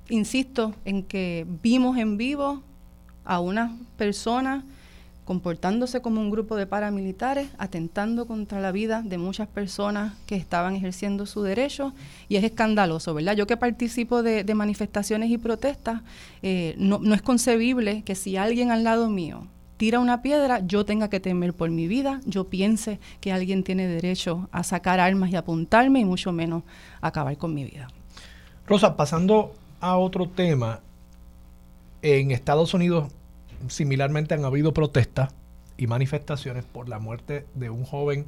insisto 0.09 0.73
en 0.85 1.03
que 1.03 1.47
vimos 1.63 1.97
en 1.97 2.17
vivo 2.17 2.61
a 3.23 3.39
una 3.39 3.77
persona 3.97 4.63
comportándose 5.23 6.01
como 6.01 6.21
un 6.21 6.29
grupo 6.29 6.55
de 6.55 6.67
paramilitares, 6.67 7.49
atentando 7.57 8.27
contra 8.27 8.59
la 8.59 8.71
vida 8.71 9.01
de 9.01 9.17
muchas 9.17 9.47
personas 9.47 10.13
que 10.27 10.35
estaban 10.35 10.75
ejerciendo 10.75 11.25
su 11.25 11.41
derecho, 11.41 11.93
y 12.29 12.35
es 12.35 12.43
escandaloso, 12.43 13.15
¿verdad? 13.15 13.35
Yo 13.35 13.47
que 13.47 13.57
participo 13.57 14.21
de, 14.21 14.45
manifestaciones 14.53 15.31
y 15.31 15.39
protestas, 15.39 16.01
eh, 16.43 16.75
no 16.77 17.15
es 17.15 17.23
concebible 17.23 18.03
que 18.03 18.13
si 18.13 18.37
alguien 18.37 18.69
al 18.69 18.83
lado 18.83 19.09
mío 19.09 19.47
tira 19.77 19.99
una 19.99 20.21
piedra, 20.21 20.59
yo 20.65 20.85
tenga 20.85 21.09
que 21.09 21.19
temer 21.19 21.53
por 21.53 21.69
mi 21.69 21.87
vida, 21.87 22.21
yo 22.25 22.45
piense 22.45 22.99
que 23.19 23.31
alguien 23.31 23.63
tiene 23.63 23.87
derecho 23.87 24.47
a 24.51 24.63
sacar 24.63 24.99
armas 24.99 25.31
y 25.31 25.35
apuntarme, 25.35 25.99
y 25.99 26.05
mucho 26.05 26.31
menos 26.31 26.63
acabar 27.01 27.37
con 27.37 27.53
mi 27.53 27.65
vida. 27.65 27.87
Rosa, 28.67 28.97
pasando 28.97 29.53
a 29.79 29.95
otro 29.97 30.27
tema, 30.27 30.81
en 32.01 32.31
Estados 32.31 32.73
Unidos 32.73 33.11
similarmente 33.67 34.33
han 34.33 34.43
habido 34.43 34.73
protestas 34.73 35.33
y 35.77 35.85
manifestaciones 35.85 36.65
por 36.65 36.89
la 36.89 36.97
muerte 36.97 37.45
de 37.53 37.69
un 37.69 37.83
joven 37.83 38.25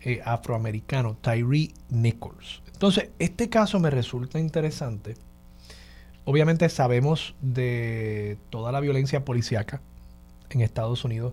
eh, 0.00 0.20
afroamericano, 0.24 1.16
Tyree 1.20 1.72
Nichols. 1.88 2.62
Entonces, 2.72 3.10
este 3.18 3.48
caso 3.48 3.80
me 3.80 3.90
resulta 3.90 4.38
interesante. 4.38 5.14
Obviamente 6.24 6.68
sabemos 6.68 7.34
de 7.40 8.38
toda 8.50 8.70
la 8.70 8.78
violencia 8.78 9.24
policíaca 9.24 9.80
en 10.50 10.60
Estados 10.60 11.04
Unidos. 11.04 11.32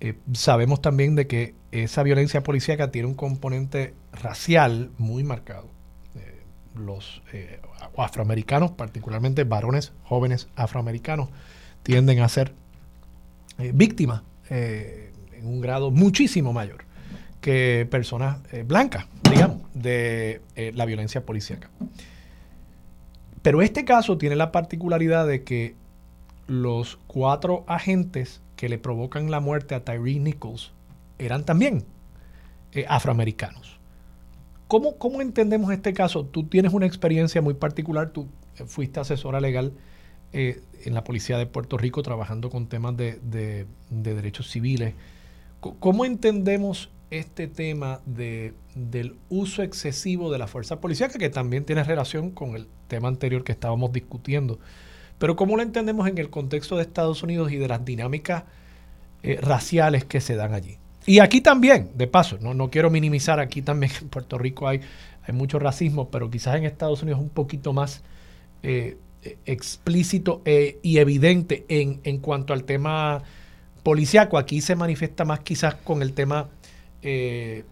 Eh, 0.00 0.18
sabemos 0.34 0.82
también 0.82 1.14
de 1.14 1.26
que 1.26 1.54
esa 1.72 2.02
violencia 2.02 2.42
policíaca 2.42 2.90
tiene 2.90 3.08
un 3.08 3.14
componente 3.14 3.94
racial 4.12 4.90
muy 4.98 5.24
marcado 5.24 5.75
los 6.78 7.22
eh, 7.32 7.60
afroamericanos, 7.96 8.72
particularmente 8.72 9.44
varones 9.44 9.92
jóvenes 10.04 10.48
afroamericanos, 10.56 11.28
tienden 11.82 12.20
a 12.20 12.28
ser 12.28 12.52
eh, 13.58 13.72
víctimas 13.74 14.22
eh, 14.50 15.12
en 15.32 15.46
un 15.46 15.60
grado 15.60 15.90
muchísimo 15.90 16.52
mayor 16.52 16.84
que 17.40 17.86
personas 17.88 18.38
blancas, 18.64 19.06
digamos, 19.30 19.58
de 19.72 20.42
la 20.74 20.84
violencia 20.84 21.24
policíaca. 21.24 21.70
Pero 23.42 23.62
este 23.62 23.84
caso 23.84 24.18
tiene 24.18 24.34
la 24.34 24.50
particularidad 24.50 25.28
de 25.28 25.44
que 25.44 25.76
los 26.48 26.98
cuatro 27.06 27.64
agentes 27.68 28.40
que 28.56 28.68
le 28.68 28.78
provocan 28.78 29.30
la 29.30 29.38
muerte 29.38 29.76
a 29.76 29.84
Tyree 29.84 30.18
Nichols 30.18 30.72
eran 31.20 31.44
también 31.44 31.84
afroamericanos. 32.88 33.75
¿Cómo, 34.68 34.98
¿Cómo 34.98 35.22
entendemos 35.22 35.72
este 35.72 35.92
caso? 35.92 36.24
Tú 36.26 36.44
tienes 36.44 36.72
una 36.72 36.86
experiencia 36.86 37.40
muy 37.40 37.54
particular, 37.54 38.10
tú 38.10 38.28
eh, 38.58 38.64
fuiste 38.66 38.98
asesora 38.98 39.40
legal 39.40 39.72
eh, 40.32 40.60
en 40.84 40.92
la 40.92 41.04
Policía 41.04 41.38
de 41.38 41.46
Puerto 41.46 41.78
Rico 41.78 42.02
trabajando 42.02 42.50
con 42.50 42.66
temas 42.66 42.96
de, 42.96 43.66
derechos 43.90 44.50
civiles. 44.50 44.94
¿Cómo 45.60 46.04
entendemos 46.04 46.90
este 47.10 47.46
tema 47.46 48.00
de, 48.06 48.54
del 48.74 49.16
uso 49.28 49.62
excesivo 49.62 50.32
de 50.32 50.38
la 50.38 50.48
fuerza 50.48 50.80
policial, 50.80 51.10
que 51.10 51.30
también 51.30 51.64
tiene 51.64 51.84
relación 51.84 52.30
con 52.30 52.56
el 52.56 52.66
tema 52.88 53.08
anterior 53.08 53.44
que 53.44 53.52
estábamos 53.52 53.92
discutiendo? 53.92 54.58
Pero 55.18 55.36
¿cómo 55.36 55.56
lo 55.56 55.62
entendemos 55.62 56.08
en 56.08 56.18
el 56.18 56.28
contexto 56.28 56.76
de 56.76 56.82
Estados 56.82 57.22
Unidos 57.22 57.52
y 57.52 57.56
de 57.56 57.68
las 57.68 57.84
dinámicas 57.84 58.44
eh, 59.22 59.38
raciales 59.40 60.04
que 60.04 60.20
se 60.20 60.36
dan 60.36 60.54
allí? 60.54 60.78
Y 61.06 61.20
aquí 61.20 61.40
también, 61.40 61.90
de 61.94 62.08
paso, 62.08 62.36
no, 62.40 62.52
no 62.52 62.68
quiero 62.68 62.90
minimizar, 62.90 63.38
aquí 63.38 63.62
también 63.62 63.92
en 64.00 64.08
Puerto 64.08 64.38
Rico 64.38 64.66
hay, 64.66 64.80
hay 65.26 65.34
mucho 65.34 65.58
racismo, 65.58 66.10
pero 66.10 66.28
quizás 66.28 66.56
en 66.56 66.64
Estados 66.64 67.02
Unidos 67.02 67.20
un 67.20 67.28
poquito 67.28 67.72
más 67.72 68.02
eh, 68.62 68.96
explícito 69.44 70.42
eh, 70.44 70.78
y 70.82 70.98
evidente 70.98 71.64
en, 71.68 72.00
en, 72.02 72.18
cuanto 72.18 72.52
al 72.52 72.64
tema 72.64 73.22
policiaco. 73.82 74.38
Aquí 74.38 74.60
se 74.60 74.74
manifiesta 74.74 75.24
más 75.24 75.40
quizás 75.40 75.76
con 75.76 76.02
el 76.02 76.12
tema 76.12 76.48
eh, 77.02 77.64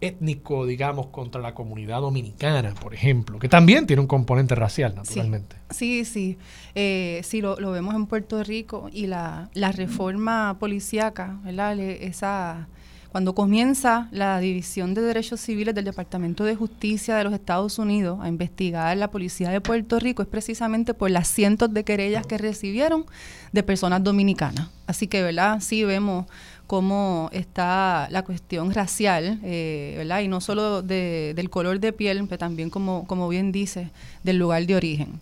étnico, 0.00 0.66
digamos, 0.66 1.06
contra 1.06 1.40
la 1.40 1.54
comunidad 1.54 2.00
dominicana, 2.00 2.74
por 2.74 2.94
ejemplo, 2.94 3.38
que 3.38 3.48
también 3.48 3.86
tiene 3.86 4.00
un 4.00 4.06
componente 4.06 4.54
racial, 4.54 4.94
naturalmente. 4.94 5.56
Sí, 5.70 6.04
sí, 6.04 6.38
eh, 6.74 7.20
sí, 7.24 7.40
lo, 7.40 7.56
vemos 7.70 7.94
en 7.94 8.06
Puerto 8.06 8.42
Rico 8.42 8.88
y 8.92 9.06
la, 9.06 9.50
la 9.54 9.72
reforma 9.72 10.56
policíaca, 10.58 11.38
¿verdad? 11.44 11.78
Esa, 11.78 12.68
cuando 13.10 13.34
comienza 13.34 14.08
la 14.12 14.38
División 14.38 14.94
de 14.94 15.02
Derechos 15.02 15.40
Civiles 15.40 15.74
del 15.74 15.84
Departamento 15.84 16.44
de 16.44 16.54
Justicia 16.54 17.16
de 17.16 17.24
los 17.24 17.32
Estados 17.32 17.78
Unidos 17.78 18.20
a 18.22 18.28
investigar 18.28 18.96
la 18.96 19.10
policía 19.10 19.50
de 19.50 19.60
Puerto 19.60 19.98
Rico 19.98 20.22
es 20.22 20.28
precisamente 20.28 20.94
por 20.94 21.10
las 21.10 21.26
cientos 21.26 21.74
de 21.74 21.82
querellas 21.82 22.24
que 22.24 22.38
recibieron 22.38 23.06
de 23.50 23.62
personas 23.64 24.04
dominicanas. 24.04 24.68
Así 24.86 25.08
que, 25.08 25.22
¿verdad? 25.22 25.60
Sí 25.60 25.82
vemos 25.82 26.26
cómo 26.70 27.30
está 27.32 28.06
la 28.12 28.22
cuestión 28.22 28.72
racial, 28.72 29.40
eh, 29.42 29.94
¿verdad? 29.96 30.20
Y 30.20 30.28
no 30.28 30.40
solo 30.40 30.82
del 30.82 31.50
color 31.50 31.80
de 31.80 31.92
piel, 31.92 32.24
pero 32.28 32.38
también, 32.38 32.70
como, 32.70 33.08
como 33.08 33.28
bien 33.28 33.50
dice, 33.50 33.90
del 34.22 34.38
lugar 34.38 34.64
de 34.66 34.76
origen. 34.76 35.20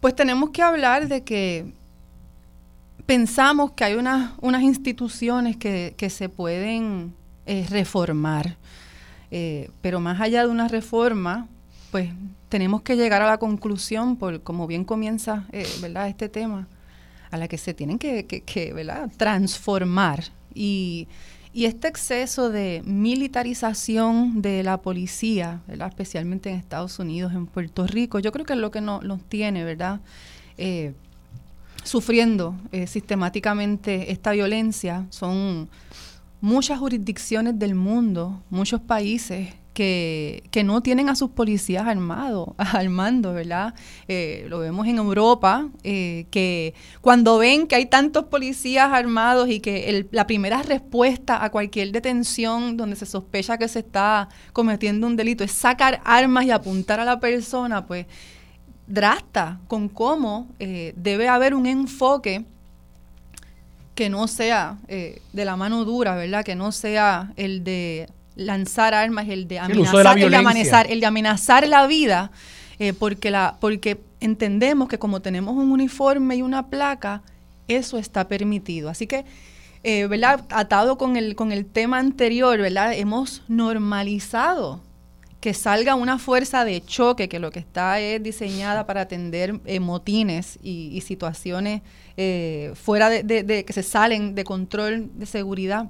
Pues 0.00 0.16
tenemos 0.16 0.50
que 0.50 0.62
hablar 0.62 1.06
de 1.06 1.22
que 1.22 1.72
pensamos 3.06 3.70
que 3.70 3.84
hay 3.84 3.94
unas, 3.94 4.32
unas 4.40 4.62
instituciones 4.62 5.56
que, 5.56 6.10
se 6.10 6.28
pueden 6.28 7.14
eh, 7.46 7.64
reformar, 7.70 8.56
eh, 9.30 9.70
pero 9.80 10.00
más 10.00 10.20
allá 10.20 10.42
de 10.42 10.48
una 10.48 10.66
reforma, 10.66 11.46
pues 11.92 12.10
tenemos 12.48 12.82
que 12.82 12.96
llegar 12.96 13.22
a 13.22 13.28
la 13.28 13.38
conclusión, 13.38 14.16
por 14.16 14.42
como 14.42 14.66
bien 14.66 14.84
comienza, 14.84 15.46
¿verdad? 15.80 16.08
Este 16.08 16.28
tema, 16.28 16.66
a 17.30 17.36
la 17.36 17.48
que 17.48 17.58
se 17.58 17.74
tienen 17.74 17.98
que. 17.98 18.24
Transformar 19.16 20.24
y 20.54 21.64
este 21.64 21.88
exceso 21.88 22.50
de 22.50 22.82
militarización 22.84 24.42
de 24.42 24.62
la 24.62 24.80
policía, 24.80 25.60
especialmente 25.68 26.50
en 26.50 26.56
Estados 26.56 26.98
Unidos, 26.98 27.32
en 27.32 27.46
Puerto 27.46 27.86
Rico, 27.86 28.20
yo 28.20 28.30
creo 28.30 28.46
que 28.46 28.52
es 28.52 28.58
lo 28.58 28.70
que 28.70 28.80
nos, 28.80 29.02
tiene, 29.28 29.64
¿verdad? 29.64 30.00
Eh, 30.56 30.92
sufriendo 31.82 32.54
eh, 32.70 32.86
sistemáticamente 32.86 34.12
esta 34.12 34.32
violencia. 34.32 35.06
Son 35.10 35.68
muchas 36.40 36.78
jurisdicciones 36.78 37.58
del 37.58 37.74
mundo, 37.74 38.40
muchos 38.50 38.80
países 38.80 39.48
que, 39.78 40.62
no 40.64 40.82
tienen 40.82 41.08
a 41.08 41.14
sus 41.14 41.30
policías 41.30 41.86
armados, 41.86 42.48
al 42.58 42.90
mando, 42.90 43.32
¿verdad? 43.32 43.74
Eh, 44.08 44.46
lo 44.48 44.58
vemos 44.58 44.88
en 44.88 44.98
Europa, 44.98 45.68
eh, 45.84 46.26
que 46.32 46.74
cuando 47.00 47.38
ven 47.38 47.68
que 47.68 47.76
hay 47.76 47.86
tantos 47.86 48.24
policías 48.24 48.92
armados 48.92 49.48
y 49.48 49.60
que 49.60 50.06
la 50.10 50.26
primera 50.26 50.62
respuesta 50.62 51.44
a 51.44 51.50
cualquier 51.50 51.92
detención 51.92 52.76
donde 52.76 52.96
se 52.96 53.06
sospecha 53.06 53.56
que 53.56 53.68
se 53.68 53.78
está 53.78 54.28
cometiendo 54.52 55.06
un 55.06 55.14
delito 55.14 55.44
es 55.44 55.52
sacar 55.52 56.00
armas 56.04 56.44
y 56.46 56.50
apuntar 56.50 56.98
a 56.98 57.04
la 57.04 57.20
persona, 57.20 57.86
pues 57.86 58.06
drasta 58.88 59.60
con 59.68 59.88
cómo 59.88 60.48
eh, 60.58 60.92
debe 60.96 61.28
haber 61.28 61.54
un 61.54 61.66
enfoque 61.66 62.44
que 63.94 64.08
no 64.08 64.26
sea 64.28 64.78
de 64.86 65.44
la 65.44 65.56
mano 65.56 65.84
dura, 65.84 66.14
¿verdad? 66.14 66.44
Que 66.44 66.54
no 66.54 66.70
sea 66.70 67.32
el 67.36 67.64
de 67.64 68.08
lanzar 68.38 68.94
armas, 68.94 69.28
el 69.28 69.48
de 69.48 69.58
amenazar, 69.58 70.18
el, 70.18 70.30
de 70.30 70.36
amenazar, 70.36 70.90
el 70.90 71.00
de 71.00 71.06
amenazar 71.06 71.68
la 71.68 71.86
vida, 71.86 72.30
eh, 72.78 72.92
porque, 72.92 73.30
la, 73.30 73.56
porque 73.60 74.00
entendemos 74.20 74.88
que 74.88 74.98
como 74.98 75.20
tenemos 75.20 75.56
un 75.56 75.72
uniforme 75.72 76.36
y 76.36 76.42
una 76.42 76.68
placa, 76.68 77.22
eso 77.66 77.98
está 77.98 78.28
permitido. 78.28 78.88
Así 78.88 79.06
que, 79.06 79.24
eh, 79.82 80.06
¿verdad? 80.06 80.44
Atado 80.50 80.96
con 80.96 81.16
el, 81.16 81.34
con 81.34 81.52
el 81.52 81.66
tema 81.66 81.98
anterior, 81.98 82.58
¿verdad? 82.58 82.94
Hemos 82.94 83.42
normalizado 83.48 84.80
que 85.40 85.52
salga 85.52 85.94
una 85.94 86.18
fuerza 86.18 86.64
de 86.64 86.80
choque, 86.84 87.28
que 87.28 87.38
lo 87.38 87.50
que 87.50 87.58
está 87.58 88.00
es 88.00 88.22
diseñada 88.22 88.86
para 88.86 89.02
atender 89.02 89.60
eh, 89.66 89.80
motines 89.80 90.58
y, 90.62 91.00
situaciones 91.00 91.82
fuera 92.74 93.08
de, 93.08 93.64
que 93.64 93.72
se 93.72 93.84
salen 93.84 94.34
de 94.34 94.42
control 94.42 95.10
de 95.14 95.26
seguridad 95.26 95.88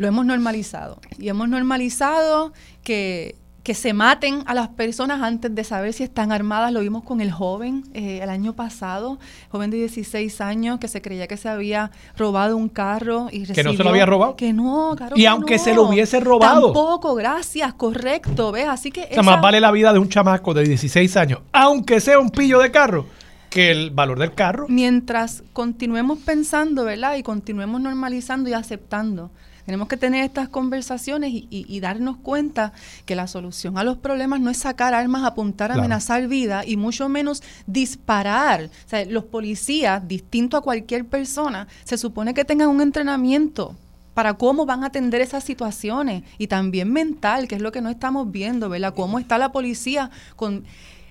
lo 0.00 0.08
hemos 0.08 0.24
normalizado. 0.24 0.98
Y 1.18 1.28
hemos 1.28 1.46
normalizado 1.48 2.54
que, 2.82 3.36
se 3.74 3.92
maten 3.92 4.42
a 4.46 4.54
las 4.54 4.66
personas 4.66 5.22
antes 5.22 5.54
de 5.54 5.62
saber 5.62 5.92
si 5.92 6.02
están 6.02 6.32
armadas. 6.32 6.72
Lo 6.72 6.80
vimos 6.80 7.04
con 7.04 7.20
el 7.20 7.30
joven 7.30 7.84
eh, 7.94 8.18
el 8.20 8.28
año 8.28 8.52
pasado, 8.54 9.20
joven 9.50 9.70
de 9.70 9.76
16 9.76 10.40
años 10.40 10.80
que 10.80 10.88
se 10.88 11.00
creía 11.00 11.28
que 11.28 11.36
se 11.36 11.48
había 11.48 11.92
robado 12.16 12.56
un 12.56 12.68
carro 12.68 13.28
y 13.30 13.44
recibió, 13.44 13.54
Que 13.54 13.62
no 13.62 13.76
se 13.76 13.84
lo 13.84 13.90
había 13.90 14.06
robado. 14.06 14.34
Que 14.34 14.52
no, 14.52 14.94
claro 14.96 15.16
Y 15.16 15.26
aunque 15.26 15.60
se 15.60 15.72
lo 15.72 15.84
hubiese 15.84 16.18
robado. 16.18 16.72
Tampoco, 16.72 17.14
gracias, 17.14 17.74
correcto, 17.74 18.50
¿ves? 18.50 18.66
Así 18.66 18.90
que... 18.90 19.08
O 19.16 19.22
más 19.22 19.40
vale 19.40 19.60
la 19.60 19.70
vida 19.70 19.92
de 19.92 20.00
un 20.00 20.08
chamaco 20.08 20.52
de 20.52 20.64
16 20.64 21.16
años, 21.16 21.40
aunque 21.52 22.00
sea 22.00 22.18
un 22.18 22.30
pillo 22.30 22.58
de 22.58 22.72
carro, 22.72 23.06
que 23.50 23.70
el 23.70 23.90
valor 23.90 24.18
del 24.18 24.34
carro. 24.34 24.66
Mientras 24.68 25.44
continuemos 25.52 26.18
pensando, 26.18 26.84
¿verdad? 26.84 27.14
Y 27.14 27.22
continuemos 27.22 27.80
normalizando 27.80 28.50
y 28.50 28.54
aceptando 28.54 29.30
tenemos 29.64 29.88
que 29.88 29.96
tener 29.96 30.24
estas 30.24 30.48
conversaciones 30.48 31.30
y, 31.32 31.80
darnos 31.80 32.18
cuenta 32.18 32.72
que 33.06 33.16
la 33.16 33.26
solución 33.26 33.78
a 33.78 33.84
los 33.84 33.96
problemas 33.96 34.40
no 34.40 34.50
es 34.50 34.58
sacar 34.58 34.92
armas, 34.92 35.24
apuntar, 35.24 35.72
amenazar 35.72 36.28
vida 36.28 36.62
y 36.66 36.76
mucho 36.76 37.08
menos 37.08 37.42
disparar. 37.66 38.64
O 38.64 38.88
sea, 38.88 39.04
los 39.06 39.24
policías, 39.24 40.06
distinto 40.06 40.56
a 40.56 40.62
cualquier 40.62 41.06
persona, 41.06 41.68
se 41.84 41.96
supone 41.96 42.34
que 42.34 42.44
tengan 42.44 42.68
un 42.68 42.80
entrenamiento 42.80 43.76
para 44.14 44.34
cómo 44.34 44.66
van 44.66 44.84
a 44.84 44.88
atender 44.88 45.20
esas 45.20 45.44
situaciones 45.44 46.24
y 46.36 46.48
también 46.48 46.92
mental, 46.92 47.48
que 47.48 47.54
es 47.54 47.62
lo 47.62 47.72
que 47.72 47.80
no 47.80 47.88
estamos 47.88 48.30
viendo, 48.30 48.68
¿verdad? 48.68 48.94
Cómo 48.94 49.18
está 49.18 49.38
la 49.38 49.52
policía 49.52 50.10
con 50.36 50.64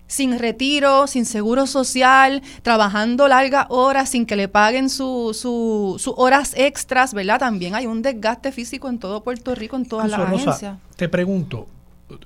sin 0.09 0.39
retiro, 0.39 1.05
sin 1.05 1.23
seguro 1.23 1.67
social, 1.67 2.41
trabajando 2.63 3.27
largas 3.27 3.67
horas 3.69 4.09
sin 4.09 4.25
que 4.25 4.35
le 4.35 4.47
paguen 4.47 4.89
sus 4.89 5.37
su, 5.37 6.13
horas 6.17 6.53
extras, 6.57 7.13
¿verdad? 7.13 7.39
También 7.39 7.75
hay 7.75 7.85
un 7.85 8.01
desgaste 8.01 8.51
físico 8.51 8.89
en 8.89 8.97
todo 8.97 9.23
Puerto 9.23 9.53
Rico, 9.53 9.77
en 9.77 9.85
todas 9.85 10.09
las 10.09 10.19
agencias. 10.19 10.77
Te 10.95 11.07
pregunto, 11.07 11.67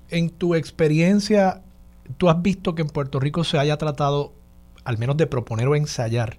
en 0.09 0.29
tu 0.29 0.55
experiencia, 0.55 1.61
¿tú 2.17 2.29
has 2.29 2.41
visto 2.41 2.73
que 2.73 2.83
en 2.83 2.87
Puerto 2.87 3.19
Rico 3.19 3.43
se 3.43 3.59
haya 3.59 3.77
tratado, 3.77 4.31
al 4.85 4.97
menos 4.97 5.17
de 5.17 5.27
proponer 5.27 5.67
o 5.67 5.75
ensayar, 5.75 6.37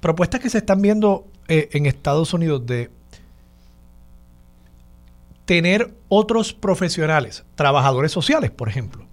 propuestas 0.00 0.40
que 0.40 0.48
se 0.48 0.58
están 0.58 0.80
viendo 0.80 1.26
eh, 1.48 1.68
en 1.72 1.84
Estados 1.84 2.32
Unidos 2.32 2.64
de 2.64 2.90
tener 5.44 5.94
otros 6.08 6.54
profesionales, 6.54 7.44
trabajadores 7.54 8.12
sociales, 8.12 8.50
por 8.50 8.70
ejemplo, 8.70 9.07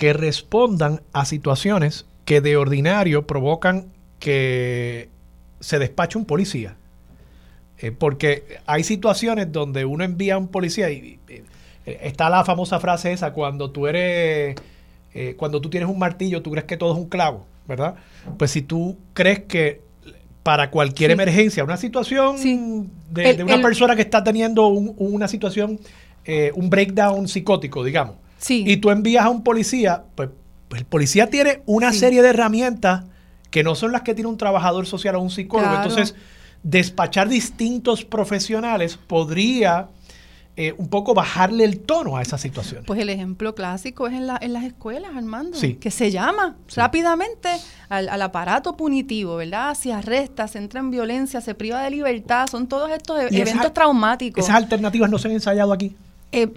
que 0.00 0.14
respondan 0.14 1.02
a 1.12 1.26
situaciones 1.26 2.06
que 2.24 2.40
de 2.40 2.56
ordinario 2.56 3.26
provocan 3.26 3.88
que 4.18 5.10
se 5.60 5.78
despache 5.78 6.16
un 6.16 6.24
policía. 6.24 6.74
Eh, 7.76 7.92
porque 7.92 8.44
hay 8.64 8.82
situaciones 8.82 9.52
donde 9.52 9.84
uno 9.84 10.02
envía 10.02 10.36
a 10.36 10.38
un 10.38 10.48
policía 10.48 10.90
y, 10.90 11.18
eh, 11.28 11.44
está 11.84 12.30
la 12.30 12.46
famosa 12.46 12.80
frase 12.80 13.12
esa, 13.12 13.34
cuando 13.34 13.72
tú 13.72 13.88
eres, 13.88 14.56
eh, 15.12 15.34
cuando 15.36 15.60
tú 15.60 15.68
tienes 15.68 15.90
un 15.90 15.98
martillo, 15.98 16.40
tú 16.40 16.50
crees 16.52 16.64
que 16.64 16.78
todo 16.78 16.94
es 16.94 16.98
un 16.98 17.10
clavo, 17.10 17.44
¿verdad? 17.68 17.96
Pues 18.38 18.52
si 18.52 18.62
tú 18.62 18.96
crees 19.12 19.40
que 19.40 19.82
para 20.42 20.70
cualquier 20.70 21.10
emergencia, 21.10 21.62
una 21.62 21.76
situación 21.76 22.38
de, 23.10 23.44
una 23.44 23.60
persona 23.60 23.94
que 23.94 24.02
está 24.02 24.24
teniendo 24.24 24.66
una 24.66 25.28
situación, 25.28 25.78
un 26.54 26.70
breakdown 26.70 27.28
psicótico, 27.28 27.84
digamos, 27.84 28.16
y 28.48 28.76
tú 28.78 28.90
envías 28.90 29.24
a 29.24 29.30
un 29.30 29.42
policía, 29.42 30.04
pues, 30.14 30.30
pues 30.68 30.80
el 30.80 30.86
policía 30.86 31.28
tiene 31.28 31.62
una 31.66 31.92
serie 31.92 32.22
de 32.22 32.28
herramientas 32.28 33.04
que 33.50 33.62
no 33.62 33.74
son 33.74 33.92
las 33.92 34.02
que 34.02 34.14
tiene 34.14 34.28
un 34.28 34.38
trabajador 34.38 34.86
social 34.86 35.16
o 35.16 35.20
un 35.20 35.30
psicólogo. 35.30 35.74
Entonces, 35.74 36.14
despachar 36.62 37.28
distintos 37.28 38.04
profesionales 38.04 38.98
podría 39.06 39.88
eh, 40.56 40.74
un 40.76 40.88
poco 40.88 41.14
bajarle 41.14 41.64
el 41.64 41.80
tono 41.80 42.16
a 42.16 42.22
esa 42.22 42.36
situación. 42.36 42.84
Pues 42.84 43.00
el 43.00 43.08
ejemplo 43.08 43.54
clásico 43.54 44.06
es 44.08 44.14
en, 44.14 44.26
la, 44.26 44.38
en 44.40 44.52
las 44.52 44.64
escuelas, 44.64 45.12
Armando, 45.16 45.56
que 45.80 45.90
se 45.90 46.10
llama 46.10 46.56
rápidamente 46.74 47.48
al, 47.88 48.20
aparato 48.20 48.76
punitivo, 48.76 49.36
¿verdad? 49.36 49.74
Se 49.74 49.92
arresta, 49.92 50.48
se 50.48 50.58
entra 50.58 50.80
en 50.80 50.90
violencia, 50.90 51.40
se 51.40 51.54
priva 51.54 51.82
de 51.82 51.90
libertad, 51.90 52.46
son 52.46 52.66
todos 52.66 52.90
estos 52.90 53.20
eventos 53.32 53.72
traumáticos. 53.72 54.44
¿Esas 54.44 54.56
alternativas 54.56 55.08
no 55.08 55.18
se 55.18 55.28
han 55.28 55.34
ensayado 55.34 55.72
aquí? 55.72 55.96
Eh, 56.32 56.48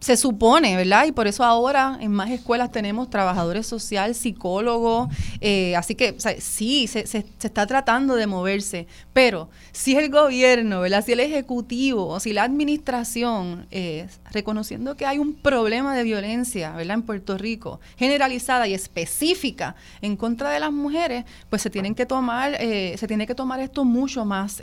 se 0.00 0.16
supone, 0.16 0.76
¿verdad? 0.76 1.06
Y 1.06 1.12
por 1.12 1.26
eso 1.26 1.44
ahora 1.44 1.98
en 2.00 2.12
más 2.12 2.30
escuelas 2.30 2.70
tenemos 2.70 3.10
trabajadores 3.10 3.66
sociales, 3.66 4.16
psicólogos, 4.16 5.08
eh, 5.40 5.74
así 5.74 5.94
que 5.96 6.16
sí, 6.38 6.86
se, 6.86 7.06
se, 7.06 7.24
está 7.42 7.66
tratando 7.66 8.14
de 8.14 8.26
moverse, 8.28 8.86
pero 9.12 9.50
si 9.72 9.96
el 9.96 10.08
gobierno, 10.08 10.80
¿verdad? 10.80 11.04
Si 11.04 11.12
el 11.12 11.20
ejecutivo, 11.20 12.20
si 12.20 12.32
la 12.32 12.44
administración, 12.44 13.66
eh, 13.72 14.06
reconociendo 14.30 14.96
que 14.96 15.04
hay 15.04 15.18
un 15.18 15.34
problema 15.34 15.96
de 15.96 16.04
violencia, 16.04 16.72
¿verdad? 16.72 16.94
En 16.94 17.02
Puerto 17.02 17.36
Rico, 17.36 17.80
generalizada 17.96 18.68
y 18.68 18.74
específica 18.74 19.74
en 20.00 20.16
contra 20.16 20.50
de 20.50 20.60
las 20.60 20.72
mujeres, 20.72 21.24
pues 21.50 21.62
se 21.62 21.70
tienen 21.70 21.96
que 21.96 22.06
tomar, 22.06 22.54
eh, 22.60 22.94
se 22.96 23.08
tiene 23.08 23.26
que 23.26 23.34
tomar 23.34 23.58
esto 23.58 23.84
mucho 23.84 24.24
más 24.24 24.62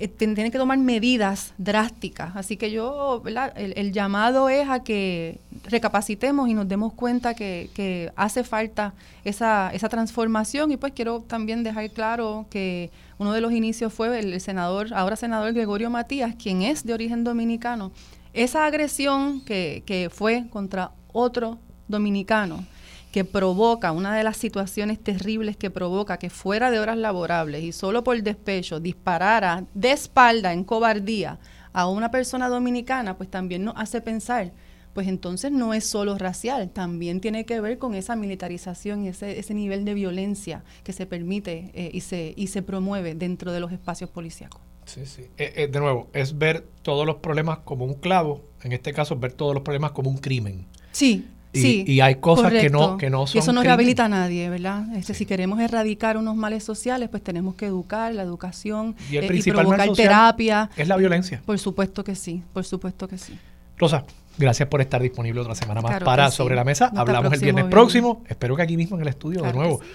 eh, 0.00 0.06
tienen 0.06 0.52
que 0.52 0.58
tomar 0.58 0.78
medidas 0.78 1.52
drásticas. 1.58 2.36
Así 2.36 2.56
que 2.56 2.70
yo, 2.70 3.22
El, 3.56 3.92
llamado 3.92 4.48
es 4.48 4.68
a 4.68 4.84
que 4.84 5.40
recapacitemos 5.64 6.48
y 6.48 6.54
nos 6.54 6.68
demos 6.68 6.92
cuenta 6.92 7.34
que, 7.34 8.12
hace 8.14 8.44
falta 8.44 8.94
esa, 9.24 9.70
esa, 9.72 9.88
transformación. 9.88 10.70
Y 10.70 10.76
pues 10.76 10.92
quiero 10.92 11.20
también 11.20 11.64
dejar 11.64 11.90
claro 11.90 12.46
que 12.48 12.90
uno 13.18 13.32
de 13.32 13.40
los 13.40 13.52
inicios 13.52 13.92
fue 13.92 14.18
el 14.20 14.40
senador, 14.40 14.94
ahora 14.94 15.16
senador 15.16 15.52
Gregorio 15.52 15.90
Matías, 15.90 16.36
quien 16.36 16.62
es 16.62 16.84
de 16.84 16.94
origen 16.94 17.24
dominicano. 17.24 17.90
Esa 18.32 18.66
agresión 18.66 19.40
que, 19.40 19.82
que 19.84 20.10
fue 20.10 20.46
contra 20.50 20.92
otro 21.12 21.58
dominicano 21.88 22.64
que 23.12 23.24
provoca, 23.24 23.92
una 23.92 24.14
de 24.14 24.24
las 24.24 24.36
situaciones 24.36 24.98
terribles 24.98 25.56
que 25.56 25.70
provoca 25.70 26.18
que 26.18 26.30
fuera 26.30 26.70
de 26.70 26.78
horas 26.78 26.98
laborables 26.98 27.62
y 27.64 27.72
solo 27.72 28.04
por 28.04 28.22
despecho 28.22 28.80
disparara 28.80 29.64
de 29.74 29.92
espalda 29.92 30.52
en 30.52 30.64
cobardía 30.64 31.38
a 31.72 31.88
una 31.88 32.10
persona 32.10 32.48
dominicana, 32.48 33.16
pues 33.16 33.30
también 33.30 33.64
nos 33.64 33.74
hace 33.76 34.00
pensar, 34.00 34.52
pues 34.92 35.06
entonces 35.06 35.52
no 35.52 35.74
es 35.74 35.86
solo 35.86 36.18
racial, 36.18 36.70
también 36.70 37.20
tiene 37.20 37.46
que 37.46 37.60
ver 37.60 37.78
con 37.78 37.94
esa 37.94 38.16
militarización 38.16 39.04
y 39.04 39.08
ese, 39.08 39.38
ese 39.38 39.54
nivel 39.54 39.84
de 39.84 39.94
violencia 39.94 40.64
que 40.82 40.92
se 40.92 41.06
permite 41.06 41.70
eh, 41.74 41.90
y, 41.92 42.00
se, 42.00 42.34
y 42.36 42.48
se 42.48 42.62
promueve 42.62 43.14
dentro 43.14 43.52
de 43.52 43.60
los 43.60 43.72
espacios 43.72 44.10
policíacos. 44.10 44.60
Sí, 44.86 45.04
sí. 45.04 45.22
Eh, 45.36 45.52
eh, 45.54 45.68
de 45.68 45.80
nuevo, 45.80 46.08
es 46.14 46.36
ver 46.36 46.66
todos 46.82 47.06
los 47.06 47.16
problemas 47.16 47.58
como 47.58 47.84
un 47.84 47.94
clavo, 47.94 48.42
en 48.62 48.72
este 48.72 48.92
caso 48.92 49.16
ver 49.16 49.34
todos 49.34 49.54
los 49.54 49.62
problemas 49.62 49.92
como 49.92 50.10
un 50.10 50.16
crimen. 50.16 50.66
Sí, 50.92 51.28
Y, 51.52 51.60
sí. 51.60 51.84
y 51.86 52.00
hay 52.00 52.16
cosas 52.16 52.52
que 52.52 52.68
no, 52.68 52.98
que 52.98 53.08
no 53.08 53.24
Y 53.24 53.26
son. 53.28 53.38
eso 53.38 53.52
no 53.52 53.62
rehabilita 53.62 54.04
a 54.04 54.08
nadie, 54.08 54.50
¿verdad? 54.50 54.84
Este, 54.94 55.14
Si 55.14 55.24
queremos 55.24 55.58
erradicar 55.60 56.16
unos 56.16 56.36
males 56.36 56.62
sociales, 56.62 57.08
pues 57.08 57.22
tenemos 57.22 57.54
que 57.54 57.66
educar, 57.66 58.14
la 58.14 58.22
educación 58.22 58.94
Y 59.10 59.16
el 59.16 59.24
eh, 59.24 59.42
mal 59.52 59.64
provocar 59.64 59.92
terapia. 59.92 60.70
Es 60.76 60.88
la 60.88 60.96
violencia. 60.96 61.42
Por 61.44 61.58
supuesto 61.58 62.04
que 62.04 62.14
sí, 62.14 62.42
por 62.52 62.64
supuesto 62.64 63.08
que 63.08 63.16
sí. 63.16 63.38
Rosa, 63.78 64.04
gracias 64.36 64.68
por 64.68 64.80
estar 64.80 65.00
disponible 65.00 65.40
otra 65.40 65.54
semana 65.54 65.80
más 65.80 65.90
Claro 65.90 66.04
para 66.06 66.30
sí. 66.30 66.36
Sobre 66.36 66.54
la 66.54 66.64
Mesa. 66.64 66.86
Hasta 66.86 67.00
Hablamos 67.00 67.32
el 67.32 67.40
viernes 67.40 67.64
próximo. 67.66 68.24
Espero 68.28 68.54
que 68.56 68.62
aquí 68.62 68.76
mismo 68.76 68.96
en 68.96 69.02
el 69.02 69.08
estudio 69.08 69.40
Claro 69.40 69.52
de 69.52 69.58
nuevo. 69.58 69.80
sí. 69.82 69.88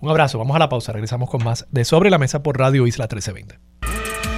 Un 0.00 0.10
abrazo. 0.10 0.38
Vamos 0.38 0.54
a 0.54 0.58
la 0.58 0.68
pausa. 0.68 0.92
Regresamos 0.92 1.30
con 1.30 1.42
más 1.42 1.66
de 1.70 1.84
Sobre 1.84 2.10
la 2.10 2.18
Mesa 2.18 2.42
por 2.42 2.58
Radio 2.58 2.86
Isla 2.86 3.04
1320. 3.04 4.35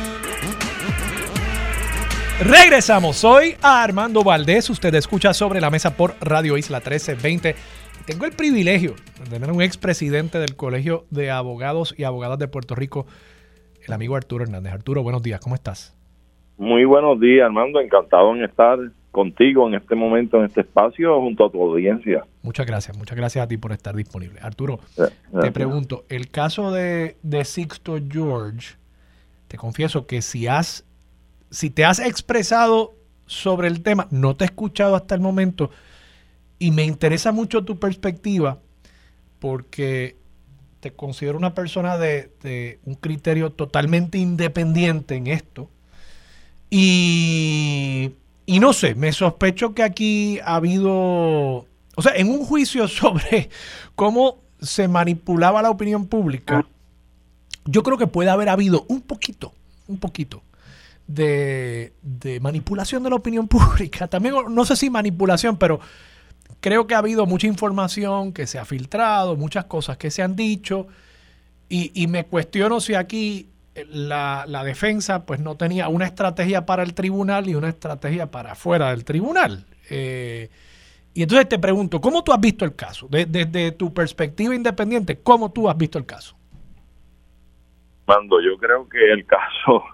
Regresamos. 2.40 3.16
Soy 3.16 3.56
Armando 3.62 4.22
Valdés. 4.22 4.70
Usted 4.70 4.94
escucha 4.94 5.34
Sobre 5.34 5.60
la 5.60 5.70
Mesa 5.70 5.96
por 5.96 6.14
Radio 6.20 6.56
Isla 6.56 6.78
1320. 6.78 7.54
Tengo 8.06 8.24
el 8.26 8.32
privilegio 8.32 8.94
de 9.24 9.30
tener 9.30 9.50
un 9.50 9.60
expresidente 9.60 10.38
del 10.38 10.54
Colegio 10.54 11.04
de 11.10 11.30
Abogados 11.30 11.94
y 11.98 12.04
Abogadas 12.04 12.38
de 12.38 12.46
Puerto 12.48 12.74
Rico, 12.74 13.06
el 13.86 13.92
amigo 13.92 14.14
Arturo 14.14 14.44
Hernández. 14.44 14.72
Arturo, 14.72 15.02
buenos 15.02 15.22
días. 15.22 15.40
¿Cómo 15.40 15.56
estás? 15.56 15.96
Muy 16.56 16.84
buenos 16.84 17.20
días, 17.20 17.44
Armando. 17.46 17.80
Encantado 17.80 18.34
en 18.34 18.44
estar 18.44 18.78
contigo 19.10 19.66
en 19.68 19.74
este 19.74 19.96
momento, 19.96 20.38
en 20.38 20.44
este 20.44 20.60
espacio, 20.60 21.20
junto 21.20 21.46
a 21.46 21.50
tu 21.50 21.60
audiencia. 21.60 22.24
Muchas 22.42 22.66
gracias, 22.66 22.96
muchas 22.96 23.16
gracias 23.16 23.44
a 23.44 23.48
ti 23.48 23.56
por 23.56 23.72
estar 23.72 23.96
disponible. 23.96 24.38
Arturo, 24.40 24.78
Eh, 24.96 25.08
te 25.40 25.50
pregunto, 25.50 26.04
el 26.08 26.30
caso 26.30 26.70
de, 26.70 27.16
de 27.22 27.44
Sixto 27.44 27.98
George, 28.08 28.76
te 29.48 29.56
confieso 29.56 30.06
que 30.06 30.22
si 30.22 30.46
has, 30.46 30.84
si 31.50 31.70
te 31.70 31.84
has 31.84 31.98
expresado 31.98 32.94
sobre 33.26 33.68
el 33.68 33.82
tema, 33.82 34.08
no 34.10 34.36
te 34.36 34.44
he 34.44 34.46
escuchado 34.46 34.96
hasta 34.96 35.14
el 35.14 35.20
momento 35.20 35.70
y 36.58 36.70
me 36.70 36.84
interesa 36.84 37.32
mucho 37.32 37.64
tu 37.64 37.78
perspectiva 37.78 38.58
porque 39.38 40.16
te 40.80 40.92
considero 40.92 41.38
una 41.38 41.54
persona 41.54 41.98
de, 41.98 42.80
un 42.84 42.94
criterio 42.94 43.50
totalmente 43.52 44.18
independiente 44.18 45.16
en 45.16 45.26
esto. 45.26 45.70
Y, 46.70 48.12
y 48.46 48.60
no 48.60 48.72
sé, 48.72 48.94
me 48.94 49.12
sospecho 49.12 49.74
que 49.74 49.82
aquí 49.82 50.38
ha 50.44 50.56
habido, 50.56 50.92
o 50.92 52.02
sea, 52.02 52.14
en 52.14 52.30
un 52.30 52.44
juicio 52.44 52.88
sobre 52.88 53.50
cómo 53.94 54.38
se 54.60 54.88
manipulaba 54.88 55.62
la 55.62 55.70
opinión 55.70 56.06
pública, 56.06 56.66
yo 57.64 57.82
creo 57.82 57.98
que 57.98 58.06
puede 58.06 58.30
haber 58.30 58.48
habido 58.48 58.84
un 58.88 59.00
poquito, 59.00 59.52
un 59.86 59.98
poquito 59.98 60.42
de, 61.08 61.92
de 62.02 62.38
manipulación 62.38 63.02
de 63.02 63.10
la 63.10 63.16
opinión 63.16 63.48
pública. 63.48 64.06
También, 64.06 64.34
no 64.50 64.64
sé 64.64 64.76
si 64.76 64.90
manipulación, 64.90 65.56
pero 65.56 65.80
creo 66.60 66.86
que 66.86 66.94
ha 66.94 66.98
habido 66.98 67.26
mucha 67.26 67.48
información 67.48 68.32
que 68.32 68.46
se 68.46 68.58
ha 68.60 68.64
filtrado, 68.64 69.34
muchas 69.34 69.64
cosas 69.64 69.96
que 69.96 70.10
se 70.12 70.22
han 70.22 70.36
dicho, 70.36 70.86
y, 71.68 71.90
y 72.00 72.06
me 72.06 72.24
cuestiono 72.26 72.80
si 72.80 72.94
aquí 72.94 73.48
la, 73.90 74.44
la 74.48 74.64
defensa 74.64 75.24
pues 75.26 75.40
no 75.40 75.56
tenía 75.56 75.88
una 75.88 76.06
estrategia 76.06 76.66
para 76.66 76.82
el 76.82 76.94
tribunal 76.94 77.48
y 77.48 77.54
una 77.54 77.68
estrategia 77.68 78.30
para 78.30 78.54
fuera 78.54 78.90
del 78.90 79.04
tribunal. 79.04 79.66
Eh, 79.90 80.48
y 81.14 81.22
entonces 81.22 81.48
te 81.48 81.58
pregunto, 81.58 82.00
¿cómo 82.00 82.22
tú 82.24 82.32
has 82.32 82.40
visto 82.40 82.64
el 82.64 82.74
caso? 82.74 83.08
De- 83.08 83.26
Desde 83.26 83.72
tu 83.72 83.92
perspectiva 83.92 84.54
independiente, 84.54 85.18
¿cómo 85.20 85.50
tú 85.52 85.68
has 85.68 85.76
visto 85.76 85.98
el 85.98 86.06
caso? 86.06 86.36
Armando, 88.06 88.40
yo 88.40 88.56
creo 88.58 88.88
que 88.88 89.12
el 89.12 89.26
caso 89.26 89.84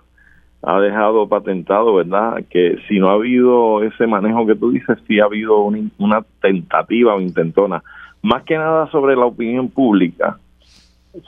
ha 0.66 0.80
dejado 0.80 1.28
patentado, 1.28 1.94
¿verdad? 1.94 2.44
Que 2.48 2.78
si 2.88 2.98
no 2.98 3.10
ha 3.10 3.14
habido 3.14 3.82
ese 3.82 4.06
manejo 4.06 4.46
que 4.46 4.54
tú 4.54 4.70
dices, 4.70 4.98
sí 5.06 5.20
ha 5.20 5.24
habido 5.24 5.62
una, 5.98 6.24
tentativa 6.40 7.14
o 7.14 7.20
intentona. 7.20 7.82
Más 8.22 8.44
que 8.44 8.56
nada 8.56 8.90
sobre 8.90 9.16
la 9.16 9.26
opinión 9.26 9.68
pública, 9.68 10.38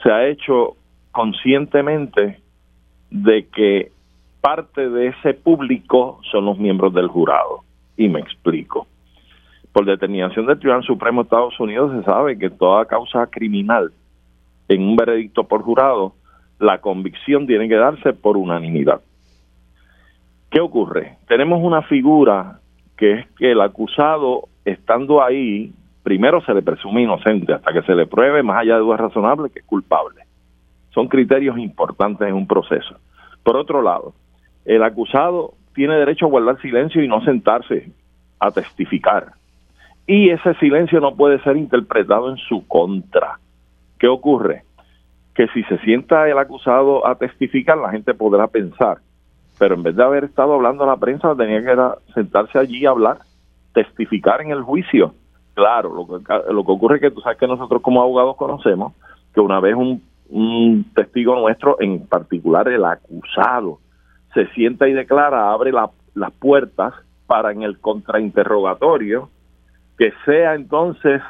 se 0.03 0.11
ha 0.11 0.27
hecho 0.27 0.77
conscientemente 1.13 2.41
de 3.11 3.47
que 3.49 3.93
parte 4.41 4.89
de 4.89 5.09
ese 5.09 5.35
público 5.35 6.21
son 6.31 6.47
los 6.47 6.59
miembros 6.59 6.95
del 6.95 7.09
jurado. 7.09 7.61
Y 7.97 8.09
me 8.09 8.21
explico. 8.21 8.87
Por 9.73 9.85
determinación 9.85 10.47
del 10.47 10.59
Tribunal 10.59 10.85
Supremo 10.85 11.23
de 11.23 11.27
Estados 11.27 11.61
Unidos 11.61 11.93
se 11.97 12.05
sabe 12.05 12.39
que 12.39 12.49
toda 12.49 12.87
causa 12.87 13.27
criminal 13.27 13.93
en 14.69 14.83
un 14.83 14.97
veredicto 14.97 15.45
por 15.45 15.63
jurado, 15.63 16.15
la 16.59 16.81
convicción 16.81 17.47
tiene 17.47 17.69
que 17.69 17.77
darse 17.77 18.13
por 18.13 18.37
unanimidad. 18.37 19.01
¿Qué 20.57 20.63
ocurre? 20.63 21.19
Tenemos 21.29 21.61
una 21.63 21.83
figura 21.83 22.61
que 22.97 23.13
es 23.13 23.27
que 23.33 23.53
el 23.53 23.61
acusado, 23.61 24.49
estando 24.65 25.23
ahí, 25.23 25.71
primero 26.03 26.41
se 26.47 26.55
le 26.55 26.63
presume 26.63 27.03
inocente 27.03 27.53
hasta 27.53 27.75
que 27.75 27.83
se 27.83 27.95
le 27.95 28.07
pruebe, 28.07 28.43
más 28.43 28.63
allá 28.63 28.77
de 28.77 28.81
duda 28.81 28.97
razonable, 28.97 29.51
que 29.51 29.59
es 29.59 29.67
culpable. 29.67 30.23
Son 30.95 31.09
criterios 31.09 31.59
importantes 31.59 32.27
en 32.27 32.33
un 32.33 32.47
proceso. 32.47 32.97
Por 33.43 33.59
otro 33.59 33.83
lado, 33.83 34.15
el 34.65 34.83
acusado 34.83 35.53
tiene 35.75 35.97
derecho 35.97 36.25
a 36.25 36.31
guardar 36.31 36.59
silencio 36.63 37.05
y 37.05 37.09
no 37.09 37.23
sentarse 37.23 37.91
a 38.41 38.51
testificar. 38.51 39.33
Y 40.07 40.31
ese 40.31 40.55
silencio 40.55 41.01
no 41.01 41.17
puede 41.17 41.39
ser 41.43 41.59
interpretado 41.59 42.31
en 42.31 42.39
su 42.39 42.67
contra. 42.67 43.41
¿Qué 43.99 44.09
ocurre? 44.09 44.63
Que 45.35 45.49
si 45.49 45.65
se 45.65 45.77
sienta 45.81 46.27
el 46.31 46.39
acusado 46.39 47.07
a 47.07 47.17
testificar, 47.17 47.77
la 47.77 47.91
gente 47.91 48.15
podrá 48.15 48.47
pensar, 48.47 49.01
pero 49.59 49.75
en 49.75 49.83
vez 49.83 49.97
de 49.97 50.03
haber 50.05 50.25
estado 50.25 50.55
hablando 50.55 50.85
a 50.85 50.89
la 50.89 50.97
prensa, 50.97 51.35
tenía 51.35 51.63
que 51.63 52.13
sentarse 52.13 52.59
allí 52.59 52.85
a 52.87 52.91
hablar, 52.91 53.19
testificar 53.73 54.41
en 54.43 54.51
el 54.51 54.63
juicio. 54.63 55.15
Claro, 55.55 55.95
lo 55.95 56.07
que, 56.07 56.53
lo 56.53 56.65
que 56.65 56.73
ocurre 56.73 56.97
es 56.97 57.01
que 57.03 57.11
tú 57.11 57.21
sabes 57.21 57.39
que 57.39 57.47
nosotros 57.47 57.81
como 57.81 58.03
abogados 58.03 58.37
conocemos 58.37 58.93
que 59.33 59.41
una 59.41 59.61
vez 59.61 59.75
un, 59.75 60.03
testigo 60.95 61.35
nuestro, 61.37 61.77
en 61.81 62.07
particular 62.07 62.69
el 62.69 62.85
acusado, 62.85 63.79
se 64.35 64.47
sienta 64.49 64.89
y 64.89 64.93
declara, 64.93 65.51
abre 65.53 65.73
la- 65.73 65.91
las 66.15 66.33
puertas 66.33 66.95
para 67.27 67.53
en 67.53 67.63
el 67.63 67.79
contrainterrogatorio 67.79 69.31
que 69.99 70.13
sea 70.25 70.55
entonces 70.55 71.23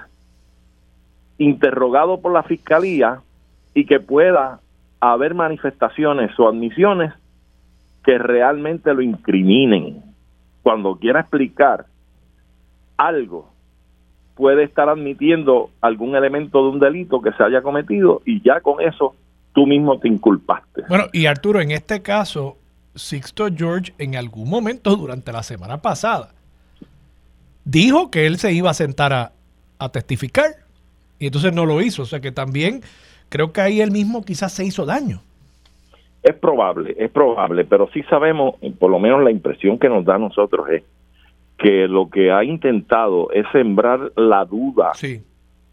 interrogado 1.38 2.20
por 2.20 2.32
la 2.32 2.42
fiscalía 2.42 3.20
y 3.74 3.84
que 3.86 4.00
pueda 4.00 4.60
haber 5.00 5.34
manifestaciones 5.34 6.38
o 6.38 6.48
admisiones 6.48 7.12
que 8.06 8.16
realmente 8.18 8.94
lo 8.94 9.02
incriminen. 9.02 10.02
Cuando 10.62 10.96
quiera 10.96 11.20
explicar 11.20 11.86
algo, 12.96 13.50
puede 14.36 14.62
estar 14.62 14.88
admitiendo 14.88 15.70
algún 15.80 16.14
elemento 16.14 16.62
de 16.62 16.70
un 16.70 16.78
delito 16.78 17.20
que 17.20 17.32
se 17.32 17.42
haya 17.42 17.62
cometido 17.62 18.22
y 18.24 18.40
ya 18.42 18.60
con 18.60 18.80
eso 18.80 19.16
tú 19.52 19.66
mismo 19.66 19.98
te 19.98 20.08
inculpaste. 20.08 20.84
Bueno, 20.88 21.06
y 21.12 21.26
Arturo, 21.26 21.60
en 21.60 21.72
este 21.72 22.00
caso, 22.00 22.56
Sixto 22.94 23.48
George 23.54 23.92
en 23.98 24.14
algún 24.14 24.48
momento 24.48 24.94
durante 24.94 25.32
la 25.32 25.42
semana 25.42 25.82
pasada 25.82 26.30
dijo 27.64 28.10
que 28.12 28.26
él 28.26 28.38
se 28.38 28.52
iba 28.52 28.70
a 28.70 28.74
sentar 28.74 29.12
a, 29.12 29.32
a 29.78 29.88
testificar 29.88 30.50
y 31.18 31.26
entonces 31.26 31.52
no 31.52 31.66
lo 31.66 31.80
hizo. 31.82 32.02
O 32.02 32.06
sea 32.06 32.20
que 32.20 32.30
también 32.30 32.82
creo 33.30 33.52
que 33.52 33.62
ahí 33.62 33.80
él 33.80 33.90
mismo 33.90 34.24
quizás 34.24 34.52
se 34.52 34.64
hizo 34.64 34.86
daño. 34.86 35.22
Es 36.26 36.34
probable, 36.34 36.92
es 36.98 37.08
probable, 37.08 37.64
pero 37.64 37.88
sí 37.94 38.02
sabemos, 38.10 38.56
por 38.80 38.90
lo 38.90 38.98
menos 38.98 39.22
la 39.22 39.30
impresión 39.30 39.78
que 39.78 39.88
nos 39.88 40.04
da 40.04 40.16
a 40.16 40.18
nosotros 40.18 40.68
es 40.70 40.82
que 41.56 41.86
lo 41.86 42.10
que 42.10 42.32
ha 42.32 42.42
intentado 42.42 43.30
es 43.30 43.46
sembrar 43.52 44.10
la 44.16 44.44
duda 44.44 44.92
Sí. 44.94 45.22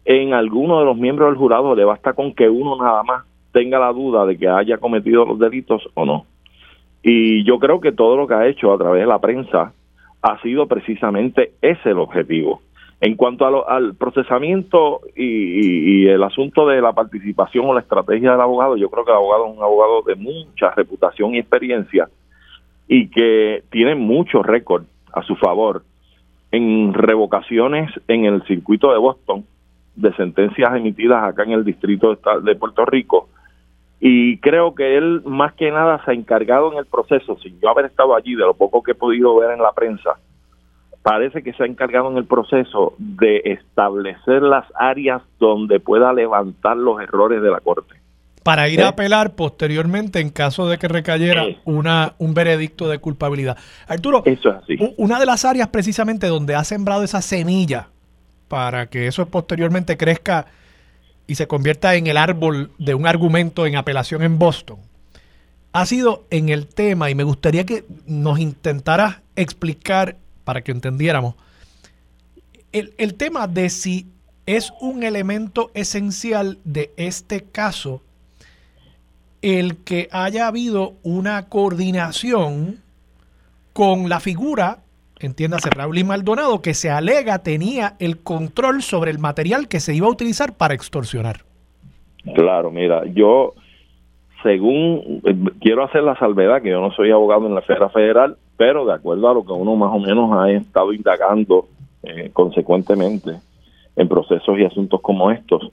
en 0.04 0.32
alguno 0.32 0.78
de 0.78 0.84
los 0.84 0.96
miembros 0.96 1.28
del 1.30 1.38
jurado, 1.38 1.74
le 1.74 1.84
basta 1.84 2.12
con 2.12 2.32
que 2.34 2.48
uno 2.48 2.76
nada 2.76 3.02
más 3.02 3.24
tenga 3.52 3.80
la 3.80 3.92
duda 3.92 4.24
de 4.26 4.38
que 4.38 4.46
haya 4.48 4.78
cometido 4.78 5.24
los 5.24 5.40
delitos 5.40 5.82
o 5.94 6.04
no. 6.06 6.24
Y 7.02 7.42
yo 7.44 7.58
creo 7.58 7.80
que 7.80 7.90
todo 7.90 8.16
lo 8.16 8.28
que 8.28 8.34
ha 8.34 8.46
hecho 8.46 8.72
a 8.72 8.78
través 8.78 9.00
de 9.02 9.08
la 9.08 9.18
prensa 9.18 9.72
ha 10.22 10.40
sido 10.40 10.68
precisamente 10.68 11.52
ese 11.62 11.90
el 11.90 11.98
objetivo. 11.98 12.62
En 13.06 13.16
cuanto 13.16 13.44
a 13.44 13.50
lo- 13.50 13.68
al 13.68 13.94
procesamiento 13.96 15.00
y, 15.14 15.24
y- 15.26 16.04
y 16.04 16.08
el 16.08 16.22
asunto 16.22 16.66
de 16.66 16.80
la 16.80 16.94
participación 16.94 17.66
o 17.66 17.74
la 17.74 17.80
estrategia 17.80 18.32
del 18.32 18.40
abogado, 18.40 18.78
yo 18.78 18.88
creo 18.88 19.04
que 19.04 19.10
el 19.10 19.18
abogado 19.18 19.44
es 19.50 19.56
un 19.58 19.62
abogado 19.62 20.00
de 20.06 20.14
mucha 20.14 20.70
reputación 20.70 21.34
y 21.34 21.38
experiencia 21.38 22.08
y 22.88 23.08
que 23.10 23.62
tiene 23.70 23.94
mucho 23.94 24.42
récord 24.42 24.84
a 25.12 25.22
su 25.22 25.36
favor 25.36 25.82
en 26.50 26.94
revocaciones 26.94 27.90
en 28.08 28.24
el 28.24 28.42
circuito 28.44 28.90
de 28.90 28.98
Boston 28.98 29.44
de 29.96 30.10
sentencias 30.14 30.74
emitidas 30.74 31.24
acá 31.24 31.42
en 31.42 31.52
el 31.52 31.64
distrito 31.64 32.16
de 32.42 32.56
Puerto 32.56 32.86
Rico. 32.86 33.28
Y 34.00 34.38
creo 34.38 34.74
que 34.74 34.96
él 34.96 35.20
más 35.26 35.52
que 35.52 35.70
nada 35.70 36.02
se 36.06 36.10
ha 36.10 36.14
encargado 36.14 36.72
en 36.72 36.78
el 36.78 36.86
proceso, 36.86 37.36
sin 37.42 37.60
yo 37.60 37.68
haber 37.68 37.84
estado 37.84 38.16
allí, 38.16 38.34
de 38.34 38.44
lo 38.46 38.54
poco 38.54 38.82
que 38.82 38.92
he 38.92 38.94
podido 38.94 39.36
ver 39.36 39.50
en 39.50 39.60
la 39.62 39.72
prensa, 39.72 40.18
parece 41.04 41.42
que 41.42 41.52
se 41.52 41.62
ha 41.62 41.66
encargado 41.66 42.10
en 42.10 42.16
el 42.16 42.24
proceso 42.24 42.94
de 42.98 43.42
establecer 43.44 44.42
las 44.42 44.64
áreas 44.74 45.20
donde 45.38 45.78
pueda 45.78 46.12
levantar 46.14 46.78
los 46.78 47.00
errores 47.00 47.42
de 47.42 47.50
la 47.50 47.60
Corte. 47.60 47.94
Para 48.42 48.68
ir 48.70 48.80
a 48.80 48.86
¿Eh? 48.86 48.88
apelar 48.88 49.34
posteriormente 49.34 50.20
en 50.20 50.30
caso 50.30 50.66
de 50.66 50.78
que 50.78 50.88
recayera 50.88 51.44
Sí. 51.44 51.58
una, 51.66 52.14
un 52.18 52.32
veredicto 52.34 52.88
de 52.88 52.98
culpabilidad. 52.98 53.58
Arturo, 53.86 54.22
Eso 54.24 54.48
es 54.50 54.56
así. 54.56 54.94
una 54.96 55.20
de 55.20 55.26
las 55.26 55.44
áreas 55.44 55.68
precisamente 55.68 56.26
donde 56.26 56.54
ha 56.54 56.64
sembrado 56.64 57.02
esa 57.04 57.20
semilla 57.20 57.88
para 58.48 58.86
que 58.86 59.06
eso 59.06 59.26
posteriormente 59.26 59.98
crezca 59.98 60.46
y 61.26 61.34
se 61.34 61.46
convierta 61.46 61.94
en 61.96 62.06
el 62.06 62.16
árbol 62.16 62.70
de 62.78 62.94
un 62.94 63.06
argumento 63.06 63.66
en 63.66 63.76
apelación 63.76 64.22
en 64.22 64.38
Boston, 64.38 64.78
ha 65.74 65.84
sido 65.86 66.24
en 66.30 66.48
el 66.50 66.66
tema, 66.66 67.10
y 67.10 67.14
me 67.14 67.24
gustaría 67.24 67.64
que 67.66 67.84
nos 68.06 68.38
intentaras 68.38 69.20
explicar 69.36 70.16
para 70.44 70.62
que 70.62 70.72
entendiéramos, 70.72 71.34
el, 72.72 72.92
el 72.98 73.14
tema 73.14 73.46
de 73.46 73.70
si 73.70 74.06
es 74.46 74.72
un 74.80 75.02
elemento 75.02 75.70
esencial 75.74 76.58
de 76.64 76.92
este 76.96 77.44
caso 77.44 78.02
el 79.44 79.84
que 79.84 80.08
haya 80.10 80.46
habido 80.46 80.94
una 81.02 81.50
coordinación 81.50 82.78
con 83.74 84.08
la 84.08 84.18
figura, 84.18 84.78
entiéndase 85.20 85.68
Raúl 85.68 85.98
y 85.98 86.04
Maldonado, 86.04 86.62
que 86.62 86.72
se 86.72 86.90
alega 86.90 87.40
tenía 87.40 87.94
el 87.98 88.22
control 88.22 88.80
sobre 88.80 89.10
el 89.10 89.18
material 89.18 89.68
que 89.68 89.80
se 89.80 89.94
iba 89.94 90.06
a 90.06 90.10
utilizar 90.10 90.56
para 90.56 90.72
extorsionar. 90.72 91.40
Claro, 92.34 92.70
mira, 92.70 93.04
yo 93.12 93.52
según 94.42 95.20
eh, 95.24 95.36
quiero 95.60 95.84
hacer 95.84 96.02
la 96.04 96.18
salvedad 96.18 96.62
que 96.62 96.70
yo 96.70 96.80
no 96.80 96.90
soy 96.92 97.10
abogado 97.10 97.46
en 97.46 97.54
la 97.54 97.60
esfera 97.60 97.90
federal, 97.90 98.38
pero 98.56 98.84
de 98.84 98.94
acuerdo 98.94 99.28
a 99.28 99.34
lo 99.34 99.44
que 99.44 99.52
uno 99.52 99.76
más 99.76 99.90
o 99.92 99.98
menos 99.98 100.30
ha 100.32 100.50
estado 100.50 100.92
indagando 100.92 101.68
eh, 102.02 102.30
consecuentemente 102.32 103.40
en 103.96 104.08
procesos 104.08 104.58
y 104.58 104.64
asuntos 104.64 105.00
como 105.00 105.30
estos, 105.30 105.70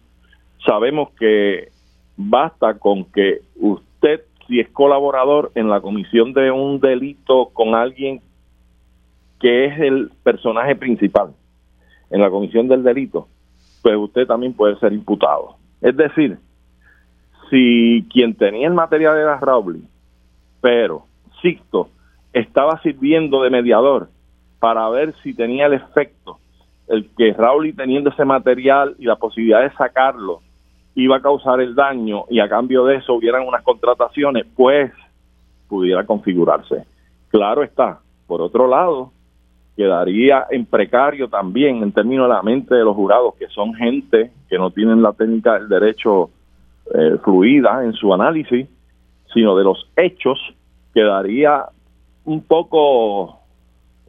sabemos 0.65 1.09
que 1.19 1.69
basta 2.17 2.75
con 2.75 3.05
que 3.05 3.41
usted, 3.59 4.21
si 4.47 4.59
es 4.59 4.69
colaborador 4.69 5.51
en 5.55 5.69
la 5.69 5.81
comisión 5.81 6.33
de 6.33 6.51
un 6.51 6.79
delito 6.79 7.49
con 7.53 7.75
alguien 7.75 8.21
que 9.39 9.65
es 9.65 9.79
el 9.79 10.11
personaje 10.23 10.75
principal 10.75 11.33
en 12.11 12.21
la 12.21 12.29
comisión 12.29 12.67
del 12.67 12.83
delito, 12.83 13.27
pues 13.81 13.95
usted 13.97 14.27
también 14.27 14.53
puede 14.53 14.77
ser 14.77 14.93
imputado. 14.93 15.55
Es 15.81 15.97
decir, 15.97 16.37
si 17.49 18.05
quien 18.11 18.35
tenía 18.35 18.67
el 18.67 18.73
material 18.73 19.17
era 19.17 19.39
Rowley, 19.39 19.83
pero 20.61 21.05
Sixto 21.41 21.89
estaba 22.33 22.81
sirviendo 22.81 23.43
de 23.43 23.49
mediador 23.49 24.09
para 24.59 24.87
ver 24.89 25.13
si 25.23 25.33
tenía 25.33 25.65
el 25.65 25.73
efecto, 25.73 26.37
el 26.87 27.09
que 27.17 27.33
Rowley 27.33 27.73
teniendo 27.73 28.09
ese 28.09 28.25
material 28.25 28.95
y 28.99 29.05
la 29.05 29.15
posibilidad 29.15 29.61
de 29.61 29.71
sacarlo 29.71 30.41
iba 30.95 31.17
a 31.17 31.21
causar 31.21 31.61
el 31.61 31.73
daño 31.73 32.25
y 32.29 32.39
a 32.39 32.49
cambio 32.49 32.85
de 32.85 32.97
eso 32.97 33.13
hubieran 33.13 33.47
unas 33.47 33.63
contrataciones, 33.63 34.45
pues 34.55 34.91
pudiera 35.67 36.05
configurarse. 36.05 36.83
Claro 37.29 37.63
está. 37.63 37.99
Por 38.27 38.41
otro 38.41 38.67
lado, 38.67 39.11
quedaría 39.75 40.45
en 40.51 40.65
precario 40.65 41.29
también 41.29 41.81
en 41.81 41.91
términos 41.91 42.27
de 42.27 42.33
la 42.33 42.41
mente 42.41 42.75
de 42.75 42.83
los 42.83 42.95
jurados, 42.95 43.35
que 43.35 43.47
son 43.47 43.73
gente 43.73 44.31
que 44.49 44.57
no 44.57 44.71
tienen 44.71 45.01
la 45.01 45.13
técnica 45.13 45.53
del 45.53 45.69
derecho 45.69 46.29
eh, 46.93 47.17
fluida 47.23 47.83
en 47.83 47.93
su 47.93 48.13
análisis, 48.13 48.67
sino 49.33 49.55
de 49.55 49.63
los 49.63 49.89
hechos, 49.95 50.37
quedaría 50.93 51.65
un 52.26 52.41
poco 52.43 53.39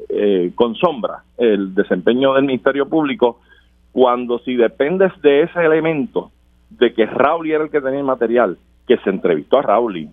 eh, 0.09 0.53
con 0.55 0.75
sombra 0.75 1.23
el 1.39 1.75
desempeño 1.75 2.35
del 2.35 2.45
Ministerio 2.45 2.89
Público 2.89 3.41
cuando 3.93 4.39
si 4.41 4.57
dependes 4.57 5.13
de 5.21 5.43
ese 5.43 5.65
elemento, 5.65 6.31
de 6.71 6.95
que 6.95 7.07
Rowley 7.07 7.53
era 7.53 7.65
el 7.65 7.71
que 7.71 7.81
tenía 7.81 8.01
el 8.01 8.07
material, 8.07 8.59
que 8.87 8.97
se 8.99 9.11
entrevistó 9.11 9.59
a 9.59 9.63
Rowley, 9.63 10.09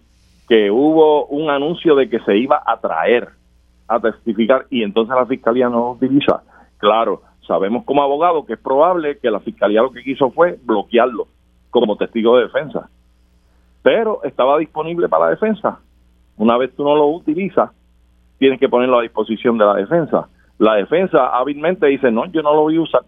que 0.47 0.69
hubo 0.69 1.25
un 1.27 1.49
anuncio 1.49 1.95
de 1.95 2.09
que 2.09 2.19
se 2.19 2.37
iba 2.37 2.61
a 2.65 2.77
traer 2.79 3.29
a 3.87 3.99
testificar 3.99 4.65
y 4.69 4.83
entonces 4.83 5.15
la 5.15 5.25
fiscalía 5.25 5.69
no 5.69 5.77
lo 5.77 5.91
utiliza. 5.91 6.43
Claro, 6.77 7.21
sabemos 7.47 7.85
como 7.85 8.03
abogado 8.03 8.45
que 8.45 8.53
es 8.53 8.59
probable 8.59 9.17
que 9.17 9.31
la 9.31 9.39
fiscalía 9.39 9.81
lo 9.81 9.91
que 9.91 10.03
quiso 10.03 10.29
fue 10.31 10.59
bloquearlo 10.63 11.27
como 11.69 11.95
testigo 11.95 12.37
de 12.37 12.43
defensa. 12.43 12.89
Pero 13.81 14.23
estaba 14.23 14.57
disponible 14.57 15.07
para 15.07 15.25
la 15.25 15.31
defensa. 15.31 15.79
Una 16.37 16.57
vez 16.57 16.75
tú 16.75 16.83
no 16.83 16.95
lo 16.95 17.07
utilizas, 17.07 17.71
tienes 18.39 18.59
que 18.59 18.69
ponerlo 18.69 18.99
a 18.99 19.03
disposición 19.03 19.57
de 19.57 19.65
la 19.65 19.75
defensa. 19.75 20.27
La 20.57 20.75
defensa 20.75 21.37
hábilmente 21.37 21.85
dice, 21.87 22.11
no, 22.11 22.25
yo 22.25 22.41
no 22.41 22.53
lo 22.53 22.61
voy 22.61 22.77
a 22.77 22.81
usar. 22.81 23.01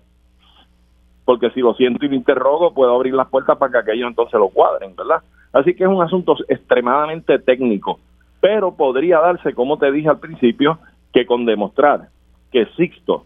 Porque 1.26 1.50
si 1.52 1.62
lo 1.62 1.74
siento 1.74 2.06
y 2.06 2.10
lo 2.10 2.16
interrogo, 2.16 2.74
puedo 2.74 2.94
abrir 2.94 3.14
las 3.14 3.28
puertas 3.28 3.58
para 3.58 3.72
que 3.72 3.78
aquellos 3.80 4.10
entonces 4.10 4.40
lo 4.40 4.50
cuadren, 4.50 4.96
¿verdad? 4.96 5.22
Así 5.54 5.74
que 5.74 5.84
es 5.84 5.90
un 5.90 6.02
asunto 6.02 6.36
extremadamente 6.48 7.40
técnico 7.40 8.00
pero 8.42 8.76
podría 8.76 9.20
darse, 9.20 9.54
como 9.54 9.78
te 9.78 9.92
dije 9.92 10.10
al 10.10 10.20
principio, 10.20 10.80
que 11.14 11.26
con 11.26 11.46
demostrar 11.46 12.10
que 12.52 12.66
Sixto 12.76 13.26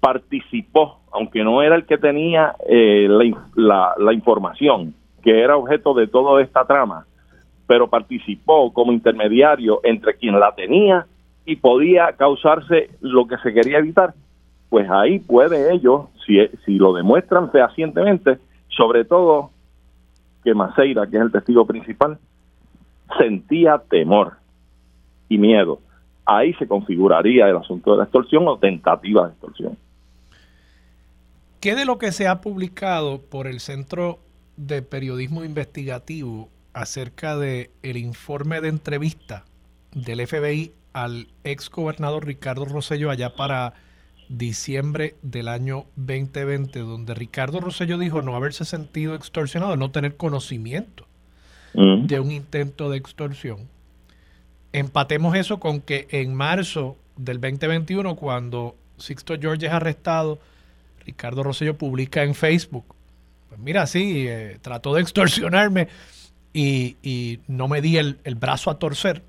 participó, 0.00 0.98
aunque 1.12 1.42
no 1.42 1.62
era 1.62 1.76
el 1.76 1.86
que 1.86 1.96
tenía 1.96 2.54
eh, 2.68 3.06
la, 3.08 3.24
la, 3.54 3.94
la, 3.96 4.12
información, 4.12 4.94
que 5.22 5.40
era 5.40 5.56
objeto 5.56 5.94
de 5.94 6.08
toda 6.08 6.42
esta 6.42 6.66
trama, 6.66 7.06
pero 7.66 7.88
participó 7.88 8.72
como 8.72 8.92
intermediario 8.92 9.80
entre 9.82 10.14
quien 10.14 10.38
la 10.38 10.54
tenía 10.54 11.06
y 11.44 11.56
podía 11.56 12.12
causarse 12.12 12.90
lo 13.00 13.26
que 13.26 13.38
se 13.38 13.52
quería 13.52 13.78
evitar, 13.78 14.14
pues 14.68 14.88
ahí 14.90 15.18
puede 15.18 15.72
ellos, 15.72 16.06
si, 16.26 16.38
si 16.64 16.76
lo 16.76 16.92
demuestran 16.92 17.50
fehacientemente, 17.50 18.38
sobre 18.68 19.04
todo 19.04 19.50
que 20.44 20.54
Maceira, 20.54 21.06
que 21.06 21.16
es 21.16 21.22
el 21.22 21.32
testigo 21.32 21.66
principal, 21.66 22.18
sentía 23.18 23.78
temor 23.78 24.34
y 25.28 25.38
miedo. 25.38 25.80
Ahí 26.24 26.52
se 26.54 26.66
configuraría 26.66 27.48
el 27.48 27.56
asunto 27.56 27.92
de 27.92 27.98
la 27.98 28.04
extorsión 28.04 28.46
o 28.48 28.58
tentativa 28.58 29.26
de 29.26 29.32
extorsión. 29.32 29.78
¿Qué 31.60 31.74
de 31.74 31.84
lo 31.84 31.98
que 31.98 32.12
se 32.12 32.28
ha 32.28 32.40
publicado 32.40 33.20
por 33.20 33.46
el 33.46 33.60
Centro 33.60 34.18
de 34.56 34.82
Periodismo 34.82 35.44
Investigativo 35.44 36.48
acerca 36.76 37.36
de 37.36 37.70
el 37.82 37.96
informe 37.96 38.60
de 38.60 38.68
entrevista 38.68 39.44
del 39.92 40.26
FBI 40.26 40.72
al 40.92 41.28
ex 41.42 41.70
gobernador 41.70 42.26
Ricardo 42.26 42.66
Rosello 42.66 43.10
allá 43.10 43.34
para 43.34 43.72
diciembre 44.28 45.16
del 45.22 45.48
año 45.48 45.86
2020, 45.96 46.80
donde 46.80 47.14
Ricardo 47.14 47.60
Rosello 47.60 47.96
dijo 47.96 48.20
no 48.22 48.36
haberse 48.36 48.64
sentido 48.64 49.14
extorsionado, 49.14 49.76
no 49.76 49.90
tener 49.90 50.16
conocimiento 50.16 51.06
Mm. 51.74 52.06
de 52.06 52.20
un 52.20 52.32
intento 52.32 52.88
de 52.90 52.96
extorsión. 52.96 53.68
Empatemos 54.72 55.36
eso 55.36 55.60
con 55.60 55.80
que 55.80 56.08
en 56.10 56.34
marzo 56.34 56.96
del 57.16 57.38
2021, 57.40 58.16
cuando 58.16 58.76
Sixto 58.96 59.34
George 59.38 59.66
es 59.66 59.72
arrestado, 59.72 60.38
Ricardo 61.04 61.42
Rosello 61.42 61.76
publica 61.76 62.22
en 62.22 62.34
Facebook, 62.34 62.86
pues 63.48 63.60
mira, 63.60 63.86
sí, 63.86 64.26
eh, 64.26 64.58
trató 64.62 64.94
de 64.94 65.02
extorsionarme 65.02 65.88
y, 66.56 67.40
no 67.48 67.68
me 67.68 67.82
di 67.82 67.98
el, 67.98 68.16
brazo 68.36 68.70
a 68.70 68.78
torcer. 68.78 69.22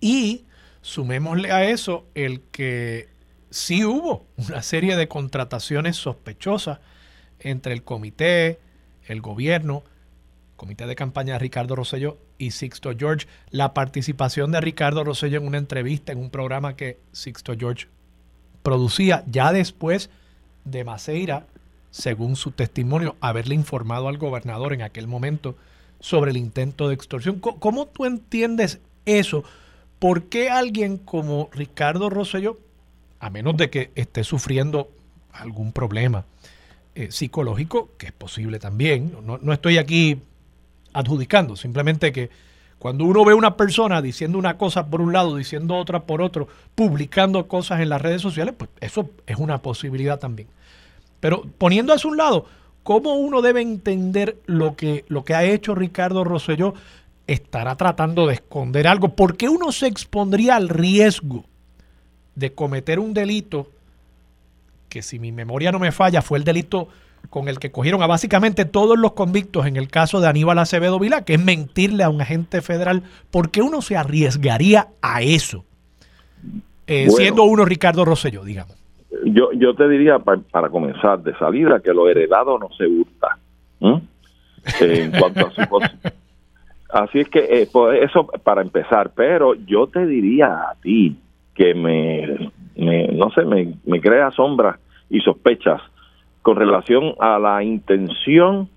Y 0.00 0.44
sumémosle 0.80 1.52
a 1.52 1.64
eso 1.64 2.06
el 2.14 2.40
que 2.50 3.08
sí 3.50 3.84
hubo 3.84 4.26
una 4.36 4.62
serie 4.62 4.96
de 4.96 5.06
contrataciones 5.08 5.96
sospechosas 5.96 6.80
entre 7.40 7.74
el 7.74 7.82
comité, 7.82 8.58
el 9.06 9.20
gobierno, 9.20 9.84
comité 10.56 10.86
de 10.86 10.96
campaña 10.96 11.34
de 11.34 11.40
Ricardo 11.40 11.76
Rosello 11.76 12.18
y 12.38 12.52
Sixto 12.52 12.92
George, 12.96 13.26
la 13.50 13.74
participación 13.74 14.50
de 14.50 14.60
Ricardo 14.60 15.04
Rosello 15.04 15.38
en 15.38 15.46
una 15.46 15.58
entrevista 15.58 16.12
en 16.12 16.18
un 16.18 16.30
programa 16.30 16.74
que 16.74 16.98
Sixto 17.12 17.54
George 17.58 17.88
producía 18.62 19.24
ya 19.26 19.52
después 19.52 20.08
de 20.64 20.84
Maceira, 20.84 21.46
según 21.90 22.36
su 22.36 22.50
testimonio, 22.50 23.16
haberle 23.20 23.54
informado 23.54 24.08
al 24.08 24.16
gobernador 24.16 24.72
en 24.72 24.82
aquel 24.82 25.06
momento 25.06 25.56
sobre 26.04 26.32
el 26.32 26.36
intento 26.36 26.88
de 26.88 26.94
extorsión. 26.94 27.40
¿Cómo 27.40 27.86
tú 27.86 28.04
entiendes 28.04 28.78
eso? 29.06 29.42
¿Por 29.98 30.24
qué 30.24 30.50
alguien 30.50 30.98
como 30.98 31.48
Ricardo 31.50 32.10
Rosello, 32.10 32.58
a 33.20 33.30
menos 33.30 33.56
de 33.56 33.70
que 33.70 33.90
esté 33.94 34.22
sufriendo 34.22 34.90
algún 35.32 35.72
problema 35.72 36.26
eh, 36.94 37.10
psicológico, 37.10 37.88
que 37.96 38.08
es 38.08 38.12
posible 38.12 38.58
también, 38.58 39.16
no, 39.24 39.38
no 39.38 39.52
estoy 39.54 39.78
aquí 39.78 40.20
adjudicando, 40.92 41.56
simplemente 41.56 42.12
que 42.12 42.28
cuando 42.78 43.06
uno 43.06 43.24
ve 43.24 43.32
a 43.32 43.36
una 43.36 43.56
persona 43.56 44.02
diciendo 44.02 44.36
una 44.36 44.58
cosa 44.58 44.88
por 44.90 45.00
un 45.00 45.14
lado, 45.14 45.38
diciendo 45.38 45.74
otra 45.74 46.00
por 46.00 46.20
otro, 46.20 46.48
publicando 46.74 47.48
cosas 47.48 47.80
en 47.80 47.88
las 47.88 48.02
redes 48.02 48.20
sociales, 48.20 48.54
pues 48.58 48.68
eso 48.82 49.08
es 49.26 49.38
una 49.38 49.62
posibilidad 49.62 50.18
también. 50.18 50.48
Pero 51.20 51.46
poniendo 51.56 51.94
a 51.94 51.96
un 52.04 52.18
lado, 52.18 52.44
¿cómo 52.84 53.14
uno 53.14 53.42
debe 53.42 53.60
entender 53.60 54.36
lo 54.46 54.76
que, 54.76 55.04
lo 55.08 55.24
que 55.24 55.34
ha 55.34 55.42
hecho 55.42 55.74
Ricardo 55.74 56.22
Rosselló? 56.22 56.74
¿Estará 57.26 57.74
tratando 57.74 58.28
de 58.28 58.34
esconder 58.34 58.86
algo? 58.86 59.16
¿Por 59.16 59.36
qué 59.36 59.48
uno 59.48 59.72
se 59.72 59.88
expondría 59.88 60.54
al 60.54 60.68
riesgo 60.68 61.44
de 62.36 62.52
cometer 62.52 63.00
un 63.00 63.14
delito 63.14 63.68
que 64.88 65.02
si 65.02 65.18
mi 65.18 65.32
memoria 65.32 65.72
no 65.72 65.80
me 65.80 65.90
falla 65.90 66.22
fue 66.22 66.38
el 66.38 66.44
delito 66.44 66.88
con 67.30 67.48
el 67.48 67.58
que 67.58 67.72
cogieron 67.72 68.02
a 68.02 68.06
básicamente 68.06 68.64
todos 68.64 68.98
los 68.98 69.12
convictos 69.14 69.66
en 69.66 69.76
el 69.76 69.88
caso 69.88 70.20
de 70.20 70.28
Aníbal 70.28 70.58
Acevedo 70.58 70.98
Vilá, 70.98 71.24
que 71.24 71.34
es 71.34 71.40
mentirle 71.40 72.04
a 72.04 72.10
un 72.10 72.20
agente 72.20 72.62
federal, 72.62 73.02
¿por 73.30 73.50
qué 73.50 73.62
uno 73.62 73.82
se 73.82 73.96
arriesgaría 73.96 74.88
a 75.00 75.22
eso? 75.22 75.64
Eh, 76.86 77.08
siendo 77.10 77.44
uno 77.44 77.64
Ricardo 77.64 78.04
Rosselló, 78.04 78.44
digamos. 78.44 78.76
Yo, 79.24 79.52
yo 79.52 79.74
te 79.74 79.88
diría, 79.88 80.18
para 80.18 80.68
comenzar 80.68 81.22
de 81.22 81.36
salida, 81.36 81.80
que 81.80 81.92
lo 81.92 82.08
heredado 82.08 82.58
no 82.58 82.68
se 82.76 82.86
gusta. 82.86 83.38
en 84.80 85.10
cuanto 85.12 85.46
a 85.46 85.50
su 85.50 85.62
Así 86.90 87.18
es 87.18 87.28
que 87.28 87.40
eh, 87.40 87.68
pues, 87.72 88.02
eso 88.02 88.26
para 88.44 88.62
empezar, 88.62 89.12
pero 89.14 89.54
yo 89.54 89.88
te 89.88 90.06
diría 90.06 90.70
a 90.70 90.76
ti 90.80 91.16
que 91.54 91.74
me, 91.74 92.52
no 93.12 93.30
sé, 93.30 93.44
me, 93.44 93.74
me 93.84 94.00
crea 94.00 94.30
sombras 94.30 94.78
y 95.10 95.20
sospechas 95.20 95.82
con 96.42 96.56
relación 96.56 97.14
a 97.18 97.38
la 97.38 97.64
intención 97.64 98.68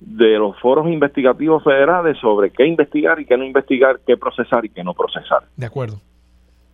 de 0.00 0.38
los 0.38 0.58
foros 0.60 0.86
investigativos 0.88 1.64
federales 1.64 2.18
sobre 2.18 2.50
qué 2.50 2.66
investigar 2.66 3.18
y 3.20 3.26
qué 3.26 3.36
no 3.36 3.44
investigar, 3.44 4.00
qué 4.06 4.16
procesar 4.16 4.64
y 4.64 4.68
qué 4.68 4.84
no 4.84 4.94
procesar. 4.94 5.44
De 5.56 5.66
acuerdo. 5.66 6.00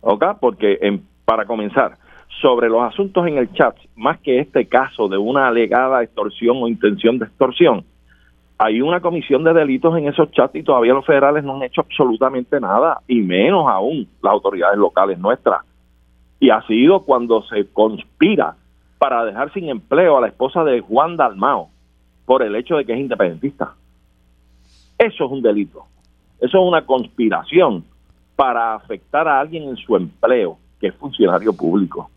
¿Ok? 0.01 0.23
Porque 0.39 0.77
en, 0.81 1.03
para 1.25 1.45
comenzar, 1.45 1.97
sobre 2.41 2.69
los 2.69 2.81
asuntos 2.83 3.25
en 3.27 3.37
el 3.37 3.51
chat, 3.53 3.75
más 3.95 4.19
que 4.19 4.39
este 4.39 4.67
caso 4.67 5.07
de 5.07 5.17
una 5.17 5.47
alegada 5.47 6.03
extorsión 6.03 6.57
o 6.61 6.67
intención 6.67 7.19
de 7.19 7.25
extorsión, 7.25 7.85
hay 8.57 8.81
una 8.81 9.01
comisión 9.01 9.43
de 9.43 9.53
delitos 9.53 9.97
en 9.97 10.07
esos 10.07 10.31
chats 10.31 10.55
y 10.55 10.63
todavía 10.63 10.93
los 10.93 11.05
federales 11.05 11.43
no 11.43 11.55
han 11.55 11.63
hecho 11.63 11.81
absolutamente 11.81 12.59
nada, 12.59 12.99
y 13.07 13.21
menos 13.21 13.67
aún 13.67 14.07
las 14.21 14.33
autoridades 14.33 14.77
locales 14.77 15.19
nuestras. 15.19 15.61
Y 16.39 16.49
ha 16.49 16.61
sido 16.67 17.01
cuando 17.01 17.43
se 17.43 17.67
conspira 17.71 18.55
para 18.97 19.25
dejar 19.25 19.51
sin 19.53 19.69
empleo 19.69 20.17
a 20.17 20.21
la 20.21 20.27
esposa 20.27 20.63
de 20.63 20.81
Juan 20.81 21.17
Dalmao 21.17 21.69
por 22.25 22.43
el 22.43 22.55
hecho 22.55 22.75
de 22.75 22.85
que 22.85 22.93
es 22.93 22.99
independentista. 22.99 23.73
Eso 24.97 25.25
es 25.25 25.31
un 25.31 25.41
delito. 25.41 25.85
Eso 26.39 26.57
es 26.57 26.67
una 26.67 26.85
conspiración 26.85 27.83
para 28.35 28.75
afectar 28.75 29.27
a 29.27 29.39
alguien 29.39 29.63
en 29.63 29.77
su 29.77 29.95
empleo, 29.95 30.57
que 30.79 30.87
es 30.87 30.95
funcionario 30.95 31.53
público. 31.53 32.09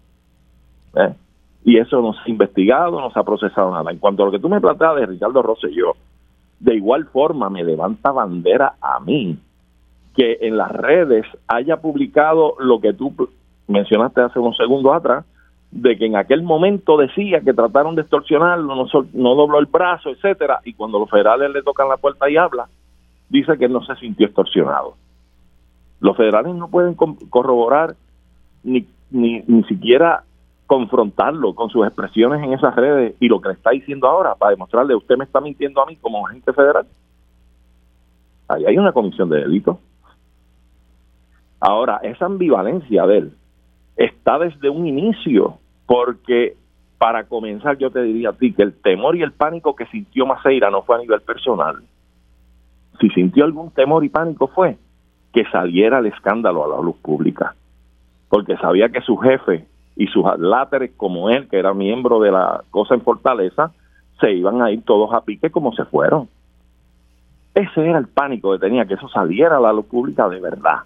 ¿Eh? 0.96 1.14
Y 1.64 1.78
eso 1.78 2.00
no 2.00 2.12
se 2.12 2.20
ha 2.26 2.30
investigado, 2.30 3.00
no 3.00 3.10
se 3.10 3.18
ha 3.18 3.24
procesado 3.24 3.72
nada. 3.72 3.90
En 3.90 3.98
cuanto 3.98 4.22
a 4.22 4.26
lo 4.26 4.32
que 4.32 4.38
tú 4.38 4.48
me 4.48 4.60
planteas 4.60 4.96
de 4.96 5.06
Ricardo 5.06 5.42
Rosselló, 5.42 5.94
de 6.60 6.74
igual 6.74 7.06
forma 7.06 7.50
me 7.50 7.64
levanta 7.64 8.12
bandera 8.12 8.74
a 8.80 9.00
mí 9.00 9.38
que 10.14 10.38
en 10.40 10.56
las 10.56 10.70
redes 10.70 11.26
haya 11.46 11.76
publicado 11.76 12.54
lo 12.58 12.80
que 12.80 12.94
tú 12.94 13.12
mencionaste 13.68 14.22
hace 14.22 14.38
unos 14.38 14.56
segundos 14.56 14.94
atrás, 14.94 15.24
de 15.70 15.98
que 15.98 16.06
en 16.06 16.16
aquel 16.16 16.42
momento 16.42 16.96
decía 16.96 17.40
que 17.40 17.52
trataron 17.52 17.96
de 17.96 18.02
extorsionarlo, 18.02 18.86
no, 19.12 19.34
dobló 19.34 19.58
el 19.58 19.66
brazo, 19.66 20.10
etcétera, 20.10 20.60
y 20.64 20.72
cuando 20.72 20.98
los 20.98 21.10
federales 21.10 21.50
le 21.52 21.62
tocan 21.62 21.88
la 21.88 21.96
puerta 21.96 22.30
y 22.30 22.36
habla, 22.36 22.68
dice 23.28 23.58
que 23.58 23.68
no 23.68 23.84
se 23.84 23.94
sintió 23.96 24.26
extorsionado. 24.26 24.94
Los 26.00 26.16
federales 26.16 26.54
no 26.54 26.68
pueden 26.68 26.94
corroborar 26.94 27.96
ni, 28.62 28.86
ni, 29.10 29.42
ni 29.46 29.64
siquiera 29.64 30.22
confrontarlo 30.66 31.54
con 31.54 31.70
sus 31.70 31.86
expresiones 31.86 32.42
en 32.42 32.52
esas 32.52 32.74
redes 32.74 33.14
y 33.20 33.28
lo 33.28 33.40
que 33.40 33.48
le 33.48 33.54
está 33.54 33.70
diciendo 33.70 34.08
ahora 34.08 34.34
para 34.34 34.50
demostrarle 34.50 34.94
usted 34.94 35.16
me 35.16 35.24
está 35.24 35.40
mintiendo 35.40 35.80
a 35.80 35.86
mí 35.86 35.96
como 35.96 36.26
agente 36.26 36.52
federal. 36.52 36.86
Ahí 38.48 38.64
hay 38.64 38.78
una 38.78 38.92
comisión 38.92 39.28
de 39.28 39.40
delito. 39.40 39.78
Ahora, 41.60 42.00
esa 42.02 42.26
ambivalencia 42.26 43.06
de 43.06 43.18
él 43.18 43.32
está 43.96 44.38
desde 44.38 44.68
un 44.68 44.86
inicio, 44.86 45.58
porque 45.86 46.54
para 46.98 47.24
comenzar 47.24 47.78
yo 47.78 47.90
te 47.90 48.02
diría 48.02 48.30
a 48.30 48.32
ti 48.32 48.52
que 48.52 48.62
el 48.62 48.74
temor 48.74 49.16
y 49.16 49.22
el 49.22 49.32
pánico 49.32 49.74
que 49.74 49.86
sintió 49.86 50.26
Maceira 50.26 50.70
no 50.70 50.82
fue 50.82 50.96
a 50.96 51.00
nivel 51.00 51.20
personal. 51.22 51.76
Si 53.00 53.08
sintió 53.10 53.44
algún 53.44 53.70
temor 53.70 54.04
y 54.04 54.08
pánico 54.08 54.48
fue 54.48 54.76
que 55.32 55.44
saliera 55.50 55.98
el 55.98 56.06
escándalo 56.06 56.64
a 56.64 56.76
la 56.76 56.82
luz 56.82 56.96
pública, 56.96 57.54
porque 58.28 58.56
sabía 58.56 58.88
que 58.88 59.02
su 59.02 59.16
jefe 59.16 59.66
y 59.96 60.06
sus 60.08 60.24
láteres 60.38 60.92
como 60.96 61.30
él, 61.30 61.48
que 61.48 61.58
era 61.58 61.72
miembro 61.72 62.20
de 62.20 62.30
la 62.30 62.62
cosa 62.70 62.94
en 62.94 63.00
Fortaleza, 63.00 63.72
se 64.20 64.32
iban 64.32 64.62
a 64.62 64.70
ir 64.70 64.82
todos 64.82 65.12
a 65.12 65.22
pique 65.22 65.50
como 65.50 65.72
se 65.72 65.84
fueron. 65.86 66.28
Ese 67.54 67.88
era 67.88 67.98
el 67.98 68.06
pánico 68.06 68.52
que 68.52 68.58
tenía, 68.58 68.84
que 68.84 68.94
eso 68.94 69.08
saliera 69.08 69.56
a 69.56 69.60
la 69.60 69.72
luz 69.72 69.86
pública 69.86 70.28
de 70.28 70.40
verdad. 70.40 70.80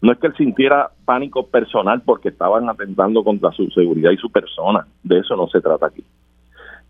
No 0.00 0.12
es 0.12 0.18
que 0.18 0.28
él 0.28 0.36
sintiera 0.36 0.90
pánico 1.04 1.46
personal 1.46 2.02
porque 2.04 2.28
estaban 2.28 2.68
atentando 2.68 3.22
contra 3.22 3.52
su 3.52 3.68
seguridad 3.70 4.10
y 4.10 4.16
su 4.16 4.30
persona. 4.30 4.86
De 5.02 5.18
eso 5.18 5.36
no 5.36 5.48
se 5.48 5.60
trata 5.60 5.86
aquí. 5.86 6.04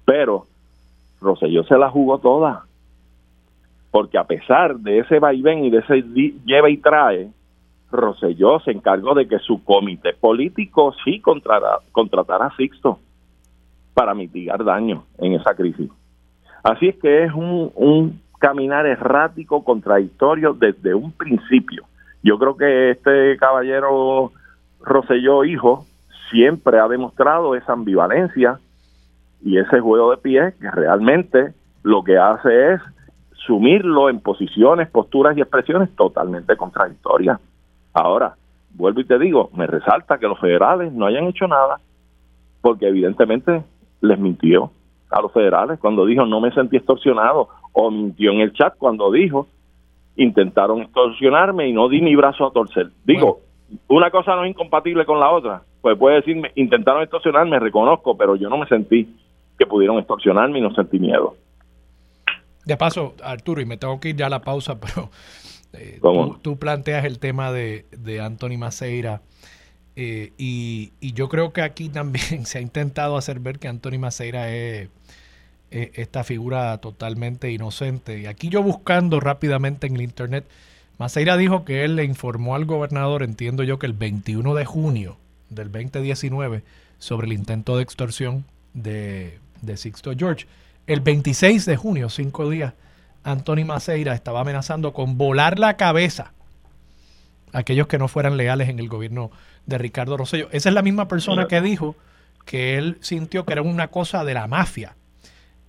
Pero 0.05 0.47
Roselló 1.21 1.65
se 1.65 1.77
la 1.77 1.91
jugó 1.91 2.19
toda. 2.19 2.65
Porque 3.91 4.19
a 4.19 4.25
pesar 4.25 4.77
de 4.77 5.01
ese 5.01 5.19
vaivén 5.19 5.65
y 5.65 5.71
de 5.71 5.79
ese 5.79 6.03
lleva 6.45 6.69
y 6.69 6.77
trae, 6.79 7.31
Roselló 7.91 8.61
se 8.61 8.71
encargó 8.71 9.15
de 9.15 9.27
que 9.27 9.39
su 9.39 9.65
comité 9.65 10.13
político 10.13 10.95
sí 11.05 11.21
contratara, 11.21 12.47
a 12.47 12.57
Sixto 12.57 12.99
para 13.95 14.15
mitigar 14.15 14.65
daño 14.65 15.05
en 15.19 15.35
esa 15.35 15.55
crisis. 15.55 15.91
Así 16.63 16.89
es 16.89 16.97
que 16.97 17.25
es 17.25 17.33
un, 17.33 17.73
un 17.75 18.21
caminar 18.39 18.87
errático, 18.87 19.65
contradictorio 19.65 20.53
desde 20.53 20.95
un 20.95 21.13
principio 21.13 21.89
yo 22.23 22.39
creo 22.39 22.57
que 22.57 22.91
este 22.91 23.37
caballero 23.39 24.33
Roselló 24.81 25.45
hijo 25.45 25.87
siempre 26.31 26.79
ha 26.79 26.89
demostrado 26.89 27.55
esa 27.55 27.73
ambivalencia 27.73 28.59
y 29.43 29.59
ese 29.59 29.81
juego 29.81 30.11
de 30.11 30.17
pie 30.19 30.55
que 30.61 30.71
realmente 30.71 31.53
lo 31.83 32.03
que 32.03 32.19
hace 32.19 32.75
es 32.75 32.81
sumirlo 33.47 34.11
en 34.11 34.21
posiciones, 34.21 34.91
posturas 34.91 35.37
y 35.37 35.41
expresiones 35.41 35.95
totalmente 35.95 36.57
contradictorias. 36.57 37.41
Ahora, 37.99 38.37
vuelvo 38.75 39.01
y 39.01 39.07
te 39.07 39.19
digo, 39.19 39.51
me 39.55 39.67
resalta 39.67 40.19
que 40.19 40.29
los 40.29 40.39
federales 40.39 40.93
no 40.93 41.07
hayan 41.07 41.27
hecho 41.27 41.49
nada 41.49 41.81
porque 42.61 42.87
evidentemente 42.87 43.65
les 44.01 44.19
mintió 44.21 44.71
a 45.11 45.21
los 45.21 45.33
federales 45.33 45.81
cuando 45.81 46.07
dijo 46.07 46.25
no 46.25 46.41
me 46.41 46.53
sentí 46.53 46.77
extorsionado 46.77 47.49
o 47.73 47.91
mintió 47.91 48.31
en 48.31 48.41
el 48.41 48.53
chat 48.53 48.77
cuando 48.79 49.11
dijo 49.11 49.49
intentaron 50.15 50.83
extorsionarme 50.83 51.69
y 51.69 51.73
no 51.73 51.89
di 51.89 52.01
mi 52.01 52.15
brazo 52.15 52.47
a 52.47 52.53
torcer. 52.53 52.91
Digo, 53.05 53.41
una 53.89 54.11
cosa 54.13 54.37
no 54.37 54.45
es 54.45 54.51
incompatible 54.51 55.05
con 55.05 55.19
la 55.19 55.31
otra. 55.31 55.63
Pues 55.81 55.99
puede 55.99 56.17
decirme, 56.17 56.53
intentaron 56.55 57.03
extorsionarme, 57.03 57.59
reconozco, 57.59 58.17
pero 58.17 58.37
yo 58.37 58.49
no 58.49 58.59
me 58.59 58.67
sentí 58.67 59.09
que 59.59 59.67
pudieron 59.67 59.99
extorsionarme 59.99 60.59
y 60.59 60.63
no 60.63 60.73
sentí 60.73 61.01
miedo. 61.01 61.35
De 62.65 62.77
paso, 62.77 63.15
Arturo, 63.25 63.61
y 63.61 63.67
me 63.67 63.77
tengo 63.77 63.99
que 63.99 64.11
ir 64.11 64.17
ya 64.17 64.27
a 64.27 64.31
la 64.31 64.41
pausa, 64.41 64.79
pero 64.81 65.11
eh, 65.73 66.01
tú, 66.43 66.59
planteas 66.59 67.05
el 67.05 67.19
tema 67.19 67.53
de, 67.53 67.87
de 67.91 68.21
Anthony 68.21 68.59
Maceira. 68.59 69.23
Eh, 69.97 70.33
y, 70.39 70.93
y, 71.01 71.13
yo 71.13 71.29
creo 71.29 71.53
que 71.53 71.63
aquí 71.63 71.89
también 71.89 72.47
se 72.47 72.59
ha 72.59 72.61
intentado 72.61 73.17
hacer 73.17 73.41
ver 73.41 73.59
que 73.59 73.69
Anthony 73.69 73.99
Maceira 73.99 74.53
es 74.55 74.89
eh, 75.71 75.93
esta 75.97 76.25
figura 76.25 76.79
totalmente 76.79 77.51
inocente. 77.53 78.21
Y 78.21 78.27
aquí 78.27 78.49
yo 78.49 78.63
buscando 78.63 79.21
rápidamente 79.21 79.87
en 79.87 79.97
el 79.97 80.03
internet, 80.03 80.47
Maceira 80.97 81.37
dijo 81.37 81.67
que 81.67 81.85
él 81.85 81.95
le 81.95 82.05
informó 82.05 82.55
al 82.55 82.65
gobernador, 82.65 83.23
entiendo 83.23 83.65
yo 83.65 83.79
que 83.79 83.85
el 83.85 83.93
21 83.93 84.55
de 84.55 84.65
junio 84.65 85.19
del 85.51 85.71
2019, 85.71 86.63
sobre 86.99 87.27
el 87.27 87.35
intento 87.35 87.77
de 87.77 87.83
extorsión 87.83 88.47
de, 88.73 89.39
de 89.61 89.77
Sixto 89.77 90.13
George. 90.17 90.47
El 90.87 91.01
26 91.03 91.67
de 91.67 91.77
junio, 91.77 92.09
cinco 92.09 92.49
días, 92.49 92.73
Anthony 93.29 93.65
Maceira 93.67 94.15
estaba 94.15 94.41
amenazando 94.41 94.93
con 94.93 95.19
volar 95.19 95.59
la 95.59 95.77
cabeza 95.77 96.33
a 97.53 97.59
aquellos 97.59 97.87
que 97.87 97.99
no 97.99 98.09
fueran 98.09 98.37
leales 98.37 98.69
en 98.69 98.79
el 98.79 98.89
gobierno 98.89 99.31
de 99.67 99.79
Ricardo 99.79 100.17
Rosello. 100.17 100.49
Esa 100.51 100.69
es 100.71 100.75
la 100.75 100.83
misma 100.83 101.09
persona 101.09 101.47
que 101.47 101.61
dijo 101.61 101.95
que 102.47 102.79
él 102.79 102.97
sintió 103.01 103.45
que 103.45 103.53
era 103.53 103.63
una 103.63 103.89
cosa 103.89 104.25
de 104.25 104.35
la 104.35 104.47
mafia 104.47 104.97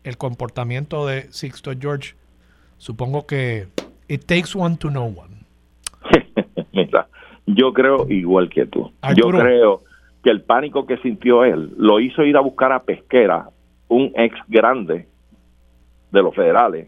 el 0.04 0.18
comportamiento 0.18 1.06
de 1.06 1.24
Sixto 1.32 1.72
George, 1.78 2.16
supongo 2.78 3.28
que 3.28 3.68
it 4.08 4.26
takes 4.26 4.56
one 4.56 4.78
to 4.78 4.90
know 4.90 5.06
one. 5.06 5.44
Mira, 6.72 7.08
yo 7.46 7.74
creo 7.74 8.08
igual 8.10 8.50
que 8.50 8.66
tú. 8.66 8.92
Yo 9.16 9.30
creo 9.30 9.84
que 10.24 10.30
el 10.30 10.42
pánico 10.42 10.86
que 10.86 10.98
sintió 10.98 11.44
él 11.44 11.74
lo 11.78 12.00
hizo 12.00 12.24
ir 12.24 12.38
a 12.38 12.42
buscar 12.42 12.72
a 12.72 12.84
Pesquera, 12.84 13.50
un 13.90 14.14
ex 14.16 14.38
grande 14.48 15.08
de 16.12 16.24
los 16.24 16.34
federales, 16.34 16.88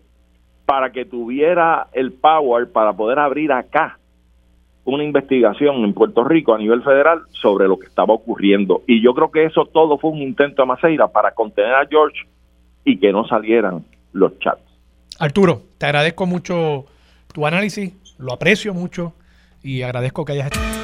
para 0.71 0.93
que 0.93 1.03
tuviera 1.03 1.87
el 1.91 2.13
power 2.13 2.71
para 2.71 2.93
poder 2.93 3.19
abrir 3.19 3.51
acá 3.51 3.99
una 4.85 5.03
investigación 5.03 5.83
en 5.83 5.93
Puerto 5.93 6.23
Rico 6.23 6.53
a 6.53 6.57
nivel 6.57 6.81
federal 6.81 7.23
sobre 7.31 7.67
lo 7.67 7.77
que 7.77 7.87
estaba 7.87 8.13
ocurriendo. 8.13 8.81
Y 8.87 9.03
yo 9.03 9.13
creo 9.13 9.29
que 9.31 9.43
eso 9.43 9.65
todo 9.65 9.97
fue 9.97 10.11
un 10.11 10.19
intento 10.19 10.61
de 10.61 10.67
Maceira 10.67 11.09
para 11.09 11.31
contener 11.33 11.73
a 11.73 11.85
George 11.87 12.21
y 12.85 12.97
que 12.97 13.11
no 13.11 13.27
salieran 13.27 13.83
los 14.13 14.39
chats. 14.39 14.61
Arturo, 15.19 15.61
te 15.77 15.87
agradezco 15.87 16.25
mucho 16.25 16.85
tu 17.33 17.45
análisis, 17.45 17.91
lo 18.17 18.31
aprecio 18.31 18.73
mucho 18.73 19.11
y 19.61 19.81
agradezco 19.81 20.23
que 20.23 20.31
hayas 20.31 20.47
hecho. 20.47 20.80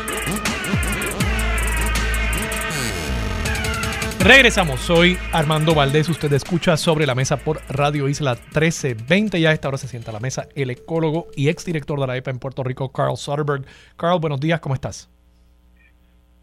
Regresamos, 4.19 4.81
soy 4.81 5.17
Armando 5.31 5.73
Valdés, 5.73 6.09
usted 6.09 6.33
escucha 6.33 6.75
sobre 6.75 7.05
la 7.05 7.15
mesa 7.15 7.37
por 7.37 7.59
Radio 7.69 8.09
Isla 8.09 8.33
1320, 8.33 9.39
ya 9.39 9.51
a 9.51 9.53
esta 9.53 9.67
hora 9.69 9.77
se 9.77 9.87
sienta 9.87 10.11
a 10.11 10.13
la 10.13 10.19
mesa 10.19 10.47
el 10.55 10.69
ecólogo 10.69 11.27
y 11.35 11.49
exdirector 11.49 11.99
de 11.99 12.07
la 12.07 12.17
EPA 12.17 12.31
en 12.31 12.39
Puerto 12.39 12.63
Rico, 12.63 12.91
Carl 12.91 13.15
Soderberg. 13.15 13.65
Carl, 13.95 14.19
buenos 14.19 14.39
días, 14.39 14.59
¿cómo 14.59 14.75
estás? 14.75 15.09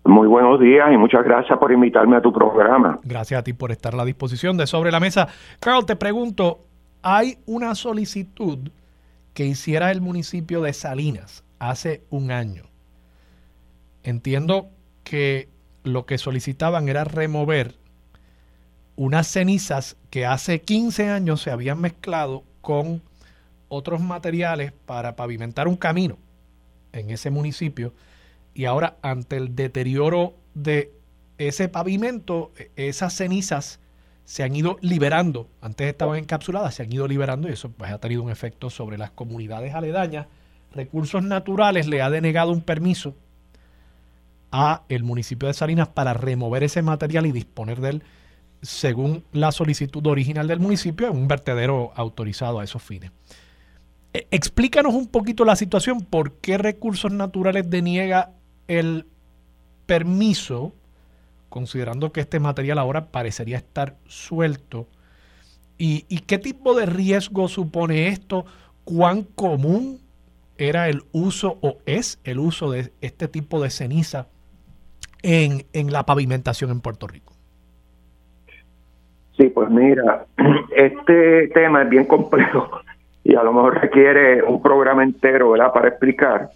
Muy 0.05 0.29
buenos 0.29 0.61
días 0.61 0.89
y 0.93 0.97
muchas 0.97 1.25
gracias 1.25 1.59
por 1.59 1.73
invitarme 1.73 2.17
a 2.17 2.23
tu 2.23 2.33
programa. 2.33 2.99
Gracias 3.03 3.41
a 3.41 3.45
ti 3.45 3.53
por 3.53 3.71
estar 3.73 3.93
a 3.95 3.97
la 3.97 4.05
disposición 4.05 4.57
de 4.57 4.67
Sobre 4.67 4.91
la 4.91 5.01
Mesa. 5.01 5.29
Carl, 5.61 5.85
te 5.85 5.97
pregunto, 5.97 6.61
hay 7.03 7.39
una 7.45 7.75
solicitud 7.75 8.71
que 9.35 9.45
hiciera 9.45 9.91
el 9.91 10.01
municipio 10.01 10.63
de 10.63 10.73
Salinas 10.73 11.45
hace 11.59 12.05
un 12.11 12.31
año. 12.31 12.65
Entiendo 14.03 14.69
que 15.03 15.49
lo 15.85 16.07
que 16.07 16.19
solicitaban 16.19 16.89
era 16.89 17.05
remover 17.05 17.77
unas 18.97 19.27
cenizas 19.27 19.97
que 20.11 20.27
hace 20.27 20.63
15 20.63 21.11
años 21.11 21.43
se 21.43 21.51
habían 21.51 21.81
mezclado 21.81 22.43
con 22.61 23.03
otros 23.69 24.01
materiales 24.01 24.73
para 24.87 25.17
pavimentar 25.17 25.69
un 25.69 25.77
camino 25.77 26.19
en 26.93 27.11
ese 27.11 27.31
municipio 27.31 27.93
y 28.55 28.65
ahora 28.67 28.97
ante 29.03 29.37
el 29.37 29.55
deterioro 29.55 30.35
de 30.55 30.93
ese 31.39 31.69
pavimento, 31.69 32.53
e, 32.57 32.71
esas 32.77 33.15
cenizas 33.15 33.81
se 34.25 34.43
han 34.43 34.57
ido 34.57 34.79
liberando, 34.81 35.49
antes 35.61 35.89
estaban 35.89 36.19
encapsuladas, 36.19 36.77
se 36.77 36.85
han 36.85 36.93
ido 36.93 37.07
liberando 37.07 37.49
y 37.49 37.53
eso 37.53 37.71
pues 37.71 37.91
ha 37.93 37.99
tenido 37.99 38.23
un 38.23 38.31
efecto 38.31 38.71
sobre 38.71 38.97
las 38.97 39.11
comunidades 39.11 39.75
aledañas. 39.75 40.29
Recursos 40.73 41.23
Naturales 41.23 41.87
le 41.87 42.01
ha 42.01 42.11
denegado 42.11 42.53
un 42.53 42.63
permiso 42.63 43.15
a 44.57 44.85
el 44.89 45.03
municipio 45.03 45.49
de 45.49 45.55
Salinas 45.55 45.89
para 45.89 46.15
remover 46.15 46.63
ese 46.63 46.81
material 46.81 47.27
y 47.27 47.33
disponer 47.33 47.81
de 47.81 47.91
él 47.91 48.03
según 48.63 49.25
la 49.33 49.51
solicitud 49.51 50.07
original 50.07 50.47
del 50.47 50.61
municipio 50.61 51.09
en 51.09 51.17
un 51.17 51.27
vertedero 51.27 51.93
autorizado 51.97 52.61
a 52.61 52.65
esos 52.65 52.81
fines. 52.81 53.11
E, 54.13 54.29
explícanos 54.31 54.95
un 54.95 55.09
poquito 55.09 55.45
la 55.45 55.57
situación, 55.57 56.03
por 56.03 56.35
qué 56.35 56.57
Recursos 56.57 57.11
Naturales 57.11 57.69
deniega 57.69 58.31
el 58.69 59.07
permiso, 59.87 60.73
considerando 61.49 62.13
que 62.13 62.21
este 62.21 62.39
material 62.39 62.79
ahora 62.79 63.07
parecería 63.11 63.57
estar 63.57 63.97
suelto, 64.07 64.87
y, 65.79 66.07
y 66.09 66.21
qué 66.21 66.39
tipo 66.39 66.77
de 66.77 66.87
riesgo 66.87 67.49
supone 67.49 68.07
esto, 68.07 68.47
cuán 68.85 69.25
común 69.25 70.01
era 70.59 70.89
el 70.89 71.03
uso 71.11 71.59
o 71.61 71.79
es 71.87 72.21
el 72.23 72.39
uso 72.39 72.71
de 72.71 72.93
este 73.01 73.27
tipo 73.27 73.61
de 73.61 73.71
ceniza 73.71 74.29
en, 75.25 75.65
en 75.73 75.91
la 75.93 76.05
pavimentación 76.05 76.71
en 76.71 76.81
Puerto 76.81 77.07
Rico? 77.07 77.33
Sí, 79.37 79.49
pues 79.49 79.69
mira, 79.71 80.27
este 80.77 81.49
tema 81.49 81.83
es 81.83 81.89
bien 81.89 82.05
complejo 82.05 82.71
y 83.25 83.35
a 83.35 83.43
lo 83.43 83.53
mejor 83.53 83.81
requiere 83.81 84.43
un 84.43 84.63
programa 84.63 85.03
entero, 85.03 85.55
para 85.73 85.89
explicar, 85.89 86.51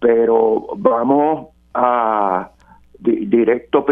pero 0.00 0.66
vamos 0.76 1.48
a 1.74 2.50
directo 2.98 3.84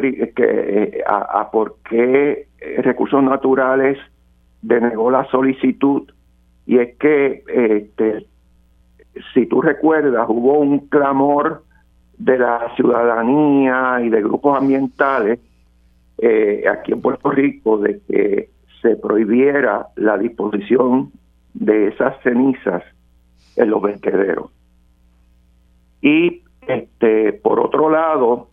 a 1.07 1.51
por 1.51 1.77
qué 1.89 2.49
Recursos 2.79 3.23
Naturales 3.23 3.99
denegó 4.63 5.11
la 5.11 5.25
solicitud 5.27 6.11
y 6.67 6.79
es 6.79 6.97
que 6.97 7.43
este, 7.49 8.27
si 9.35 9.47
tú 9.47 9.61
recuerdas 9.61 10.27
hubo 10.29 10.59
un 10.59 10.89
clamor 10.89 11.65
de 12.21 12.39
la 12.39 12.71
ciudadanía 12.77 13.99
y 14.03 14.11
de 14.11 14.21
grupos 14.21 14.59
ambientales 14.59 15.41
eh, 16.19 16.65
aquí 16.71 16.93
en 16.93 17.01
Puerto 17.01 17.31
Rico 17.31 17.79
de 17.79 18.01
que 18.07 18.51
se 18.83 18.97
prohibiera 18.97 19.87
la 19.97 20.19
disposición 20.19 21.13
de 21.55 21.89
esas 21.89 22.21
cenizas 22.23 22.83
en 23.57 23.71
los 23.71 23.81
vertederos. 23.81 24.51
Y 26.03 26.43
este, 26.69 27.33
por 27.33 27.59
otro 27.59 27.89
lado, 27.89 28.49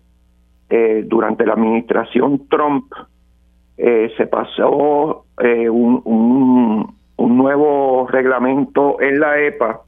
eh, 0.70 1.04
durante 1.06 1.46
la 1.46 1.54
administración 1.54 2.48
Trump 2.48 2.92
eh, 3.78 4.14
se 4.16 4.28
pasó 4.28 5.26
un, 5.38 6.02
un, 6.06 6.96
un 7.18 7.38
nuevo 7.38 8.08
reglamento 8.08 9.00
en 9.02 9.20
la 9.20 9.40
EPA 9.40 9.82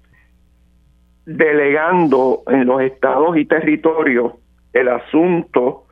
delegando 1.30 2.42
en 2.48 2.66
los 2.66 2.82
estados 2.82 3.38
y 3.38 3.46
territorios 3.46 4.34
el 4.74 4.88
asunto 4.88 5.84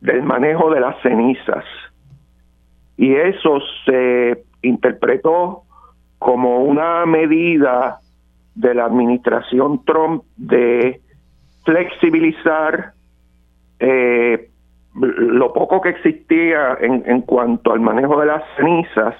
del 0.00 0.22
manejo 0.22 0.72
de 0.72 0.80
las 0.80 1.00
cenizas. 1.02 1.64
Y 2.96 3.14
eso 3.14 3.58
se 3.84 4.44
interpretó 4.62 5.64
como 6.18 6.60
una 6.60 7.04
medida 7.04 7.98
de 8.54 8.74
la 8.74 8.86
administración 8.86 9.84
Trump 9.84 10.24
de 10.38 11.02
flexibilizar 11.66 12.94
eh, 13.78 14.48
lo 14.94 15.52
poco 15.52 15.82
que 15.82 15.90
existía 15.90 16.78
en, 16.80 17.02
en 17.06 17.20
cuanto 17.20 17.72
al 17.72 17.80
manejo 17.80 18.20
de 18.20 18.26
las 18.26 18.42
cenizas, 18.56 19.16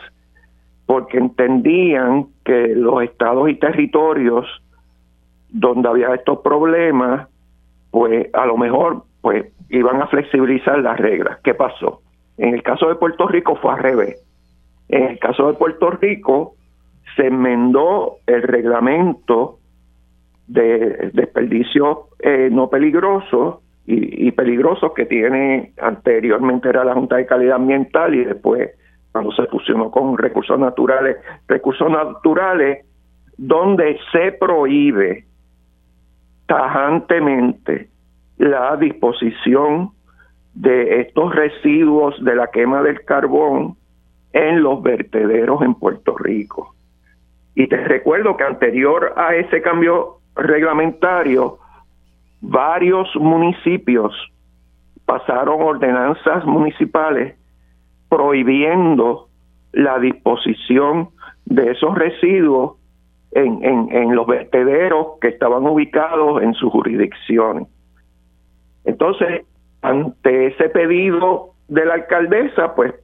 porque 0.87 1.19
entendían 1.19 2.29
que 2.43 2.69
los 2.69 3.03
estados 3.03 3.51
y 3.51 3.57
territorios 3.57 4.47
donde 5.55 5.89
había 5.89 6.13
estos 6.15 6.41
problemas, 6.41 7.29
pues 7.93 8.29
a 8.35 8.45
lo 8.45 8.57
mejor 8.57 9.05
pues 9.21 9.47
iban 9.71 10.03
a 10.03 10.09
flexibilizar 10.09 10.79
las 10.81 10.99
reglas. 10.99 11.39
¿Qué 11.45 11.55
pasó? 11.55 12.03
En 12.37 12.55
el 12.55 12.63
caso 12.63 12.89
de 12.89 12.97
Puerto 12.97 13.29
Rico 13.29 13.57
fue 13.57 13.73
al 13.73 13.79
revés. 13.79 14.21
En 14.89 15.05
el 15.05 15.19
caso 15.21 15.47
de 15.47 15.55
Puerto 15.55 15.91
Rico 15.93 16.57
se 17.15 17.29
enmendó 17.29 18.17
el 18.27 18.43
reglamento 18.43 19.61
de 20.49 21.11
desperdicios 21.15 21.99
eh, 22.19 22.49
no 22.51 22.69
peligrosos 22.69 23.61
y, 23.87 24.27
y, 24.27 24.33
peligrosos 24.33 24.93
que 24.93 25.07
tiene 25.07 25.73
anteriormente 25.81 26.69
era 26.69 26.85
la 26.85 26.95
Junta 26.95 27.17
de 27.17 27.27
Calidad 27.27 27.57
Ambiental 27.57 28.15
y 28.15 28.25
después 28.25 28.71
cuando 29.13 29.31
se 29.33 29.47
fusionó 29.47 29.91
con 29.91 30.19
recursos 30.19 30.59
naturales, 30.59 31.17
recursos 31.47 31.89
naturales 31.89 32.85
donde 33.37 33.99
se 34.11 34.33
prohíbe 34.33 35.25
tajantemente 36.47 37.89
la 38.37 38.77
disposición 38.77 39.91
de 40.55 41.01
estos 41.01 41.35
residuos 41.35 42.23
de 42.25 42.37
la 42.37 42.49
quema 42.49 42.83
del 42.83 43.05
carbón 43.05 43.77
en 44.33 44.63
los 44.63 44.83
vertederos 44.83 45.63
en 45.63 45.75
Puerto 45.75 46.17
Rico. 46.17 46.75
Y 47.55 47.69
te 47.69 47.77
recuerdo 47.77 48.37
que 48.37 48.45
anterior 48.45 49.15
a 49.17 49.35
ese 49.35 49.63
cambio 49.63 50.19
reglamentario, 50.35 51.59
varios 52.41 53.09
municipios 53.17 54.13
pasaron 55.07 55.63
ordenanzas 55.63 56.45
municipales 56.45 57.37
prohibiendo 58.09 59.29
la 59.73 59.99
disposición 59.99 61.11
de 61.45 61.73
esos 61.73 61.95
residuos 61.97 62.77
en, 63.35 63.65
en, 63.65 63.89
en 63.93 64.15
los 64.15 64.27
vertederos 64.27 65.19
que 65.21 65.29
estaban 65.29 65.67
ubicados 65.67 66.43
en 66.43 66.55
su 66.55 66.71
jurisdicción. 66.71 67.69
Entonces, 68.85 69.45
ante 69.83 70.47
ese 70.47 70.69
pedido 70.69 71.55
de 71.69 71.85
la 71.85 71.95
alcaldesa, 71.95 72.75
pues 72.75 72.95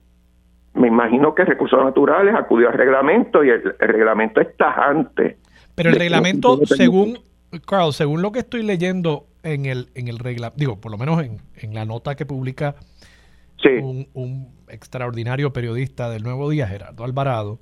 me 0.75 0.89
imagino 0.89 1.35
que 1.35 1.45
Recursos 1.45 1.83
Naturales 1.83 2.35
acudió 2.35 2.69
al 2.69 2.75
reglamento 2.75 3.45
y 3.45 3.51
el, 3.51 3.75
reglamento 3.79 4.41
es 4.41 4.57
tajante. 4.57 5.39
Pero 5.75 5.91
el 5.91 5.97
reglamento, 5.97 6.65
según, 6.65 7.19
Carl, 7.67 7.93
según 7.93 8.23
lo 8.23 8.31
que 8.31 8.41
estoy 8.41 8.63
leyendo 8.63 9.27
en 9.43 9.67
el, 9.67 9.89
en 9.95 10.09
el 10.09 10.19
reglamento, 10.19 10.57
digo, 10.59 10.81
por 10.81 10.93
lo 10.93 10.99
menos 10.99 11.23
en, 11.25 11.39
en 11.57 11.75
la 11.75 11.85
nota 11.85 12.15
que 12.15 12.25
publica 12.25 12.77
un, 13.83 14.07
un, 14.15 14.49
extraordinario 14.69 15.53
periodista 15.53 16.09
del 16.09 16.23
Nuevo 16.23 16.49
Día, 16.49 16.69
Gerardo 16.69 17.05
Alvarado, 17.05 17.59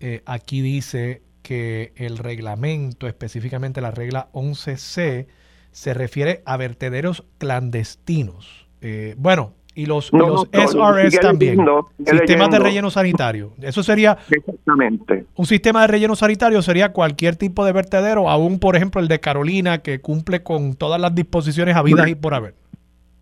eh, 0.00 0.22
aquí 0.26 0.60
dice 0.60 1.22
que 1.46 1.92
el 1.94 2.18
reglamento, 2.18 3.06
específicamente 3.06 3.80
la 3.80 3.92
regla 3.92 4.30
11C, 4.32 5.28
se 5.70 5.94
refiere 5.94 6.42
a 6.44 6.56
vertederos 6.56 7.24
clandestinos. 7.38 8.66
Eh, 8.80 9.14
bueno, 9.16 9.52
y 9.76 9.86
los, 9.86 10.12
los 10.12 10.48
SRS 10.52 11.20
también. 11.20 11.64
Sistemas 12.04 12.50
de 12.50 12.58
relleno 12.58 12.90
sanitario. 12.90 13.52
Eso 13.62 13.84
sería. 13.84 14.18
Exactamente. 14.28 15.26
Un 15.36 15.46
sistema 15.46 15.82
de 15.82 15.86
relleno 15.86 16.16
sanitario 16.16 16.60
sería 16.62 16.92
cualquier 16.92 17.36
tipo 17.36 17.64
de 17.64 17.70
vertedero, 17.70 18.28
aún 18.28 18.58
por 18.58 18.74
ejemplo 18.74 19.00
el 19.00 19.06
de 19.06 19.20
Carolina, 19.20 19.78
que 19.82 20.00
cumple 20.00 20.42
con 20.42 20.74
todas 20.74 21.00
las 21.00 21.14
disposiciones 21.14 21.76
habidas 21.76 22.08
y 22.08 22.16
por 22.16 22.34
haber. 22.34 22.54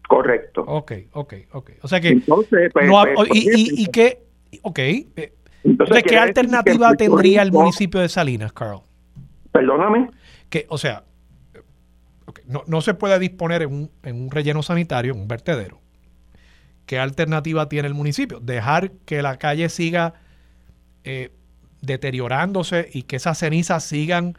Correcto. 0.08 0.64
Ok, 0.66 0.92
ok, 1.12 1.34
ok. 1.52 1.70
O 1.82 1.88
sea 1.88 2.00
que. 2.00 2.08
Entonces, 2.08 2.70
pues, 2.72 2.86
no, 2.86 3.04
pues, 3.14 3.28
y, 3.34 3.50
y, 3.50 3.82
y, 3.82 3.86
qué. 3.88 4.22
Ok. 4.62 4.78
Eh, 4.78 5.34
entonces, 5.64 6.04
¿qué 6.04 6.18
alternativa 6.18 6.94
tendría 6.94 7.42
el 7.42 7.50
municipio 7.50 8.00
de 8.00 8.08
Salinas, 8.08 8.52
Carl? 8.52 8.80
Perdóname. 9.50 10.10
Que, 10.50 10.66
o 10.68 10.78
sea, 10.78 11.04
okay, 12.26 12.44
no, 12.46 12.62
no, 12.66 12.80
se 12.80 12.94
puede 12.94 13.18
disponer 13.18 13.62
en 13.62 13.72
un, 13.72 13.90
en 14.02 14.22
un, 14.22 14.30
relleno 14.30 14.62
sanitario, 14.62 15.14
en 15.14 15.20
un 15.20 15.28
vertedero, 15.28 15.80
¿qué 16.86 16.98
alternativa 16.98 17.68
tiene 17.68 17.88
el 17.88 17.94
municipio? 17.94 18.40
Dejar 18.40 18.90
que 19.06 19.22
la 19.22 19.38
calle 19.38 19.68
siga 19.68 20.14
eh, 21.04 21.30
deteriorándose 21.80 22.88
y 22.92 23.02
que 23.02 23.16
esas 23.16 23.38
cenizas 23.38 23.84
sigan 23.84 24.34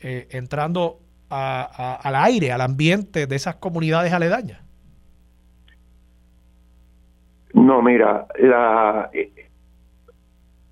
eh, 0.00 0.28
entrando 0.30 1.00
al 1.28 2.14
aire, 2.14 2.52
al 2.52 2.62
ambiente 2.62 3.26
de 3.26 3.36
esas 3.36 3.56
comunidades 3.56 4.12
aledañas. 4.14 4.62
No, 7.52 7.82
mira, 7.82 8.26
la, 8.38 9.10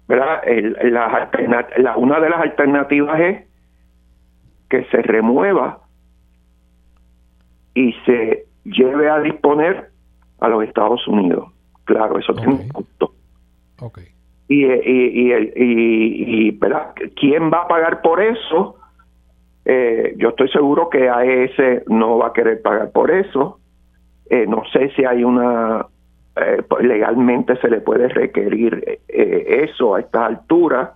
¿verdad? 0.08 0.42
la, 1.78 1.96
una 1.96 2.20
de 2.20 2.30
las 2.30 2.40
alternativas 2.40 3.20
es 3.20 3.44
que 4.68 4.84
se 4.84 5.02
remueva 5.02 5.80
y 7.74 7.92
se 8.04 8.46
lleve 8.64 9.08
a 9.08 9.20
disponer 9.20 9.90
a 10.40 10.48
los 10.48 10.64
Estados 10.64 11.06
Unidos. 11.06 11.52
Claro, 11.84 12.18
eso 12.18 12.34
tiene 12.34 12.54
un 12.54 12.68
costo. 12.68 13.12
Y, 14.48 14.64
y, 14.64 15.32
y, 15.32 16.48
y, 16.48 16.60
¿quién 17.16 17.50
va 17.50 17.62
a 17.62 17.68
pagar 17.68 18.00
por 18.00 18.22
eso? 18.22 18.76
Eh, 19.64 20.14
yo 20.18 20.30
estoy 20.30 20.48
seguro 20.50 20.88
que 20.88 21.08
AES 21.08 21.86
no 21.88 22.18
va 22.18 22.28
a 22.28 22.32
querer 22.32 22.62
pagar 22.62 22.92
por 22.92 23.10
eso. 23.10 23.58
Eh, 24.30 24.46
no 24.46 24.62
sé 24.72 24.90
si 24.96 25.04
hay 25.04 25.24
una 25.24 25.86
eh, 26.38 26.62
pues, 26.68 26.84
legalmente 26.84 27.56
se 27.62 27.68
le 27.70 27.80
puede 27.80 28.08
requerir 28.08 29.00
eh, 29.08 29.64
eso 29.72 29.94
a 29.94 30.00
esta 30.00 30.26
altura 30.26 30.92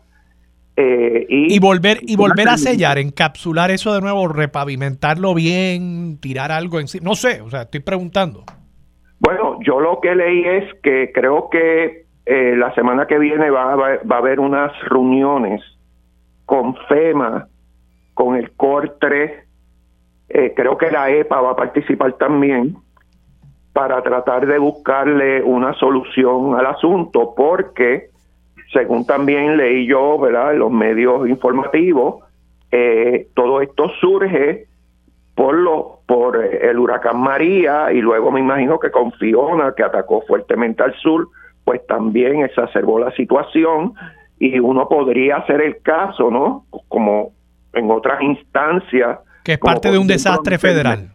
eh, 0.76 1.24
y, 1.30 1.58
volver 1.58 1.98
y 2.02 2.14
volver 2.14 2.46
a 2.48 2.58
sellar, 2.58 2.98
encapsular 2.98 3.70
eso 3.70 3.94
de 3.94 4.02
nuevo, 4.02 4.28
repavimentarlo 4.28 5.32
bien, 5.34 6.18
tirar 6.20 6.52
algo 6.52 6.78
encima. 6.78 7.04
No 7.04 7.14
sé, 7.14 7.40
o 7.40 7.48
sea, 7.48 7.62
estoy 7.62 7.80
preguntando. 7.80 8.44
Bueno, 9.18 9.58
yo 9.62 9.80
lo 9.80 10.00
que 10.02 10.14
leí 10.14 10.44
es 10.44 10.74
que 10.82 11.10
creo 11.12 11.48
que 11.48 12.04
la 12.26 12.72
semana 12.74 13.06
que 13.06 13.18
viene 13.18 13.50
va 13.50 13.72
a, 13.72 13.76
va 13.76 14.16
a 14.16 14.18
haber 14.18 14.40
unas 14.40 14.72
reuniones 14.88 15.62
con 16.44 16.76
FEMA, 16.86 17.48
con 18.14 18.36
el 18.36 18.52
CORTRE, 18.52 19.44
creo 20.28 20.78
que 20.78 20.90
la 20.90 21.10
EPA 21.10 21.40
va 21.40 21.50
a 21.52 21.56
participar 21.56 22.12
también 22.12 22.76
para 23.72 24.02
tratar 24.02 24.46
de 24.46 24.58
buscarle 24.58 25.42
una 25.42 25.74
solución 25.74 26.58
al 26.58 26.66
asunto, 26.66 27.34
porque 27.36 28.10
según 28.72 29.06
también 29.06 29.56
leí 29.56 29.86
yo, 29.86 30.18
¿verdad?, 30.18 30.52
en 30.52 30.60
los 30.60 30.70
medios 30.70 31.28
informativos, 31.28 32.24
eh, 32.70 33.28
todo 33.34 33.60
esto 33.60 33.90
surge 34.00 34.66
por 35.34 35.54
lo, 35.54 36.00
por 36.06 36.36
el 36.36 36.78
huracán 36.78 37.20
María 37.20 37.92
y 37.92 38.00
luego 38.00 38.30
me 38.30 38.40
imagino 38.40 38.78
que 38.78 38.90
con 38.90 39.12
Fiona, 39.12 39.74
que 39.76 39.82
atacó 39.82 40.22
fuertemente 40.22 40.82
al 40.82 40.94
sur, 40.96 41.28
pues 41.64 41.84
también 41.86 42.42
exacerbó 42.42 42.98
la 42.98 43.10
situación 43.12 43.94
y 44.38 44.58
uno 44.58 44.88
podría 44.88 45.36
hacer 45.36 45.60
el 45.60 45.80
caso, 45.82 46.30
¿no? 46.30 46.64
Como 46.88 47.32
en 47.72 47.90
otras 47.90 48.20
instancias. 48.22 49.18
Que 49.44 49.52
es 49.52 49.58
parte 49.58 49.90
de 49.90 49.98
un 49.98 50.06
desastre 50.06 50.58
federal. 50.58 51.10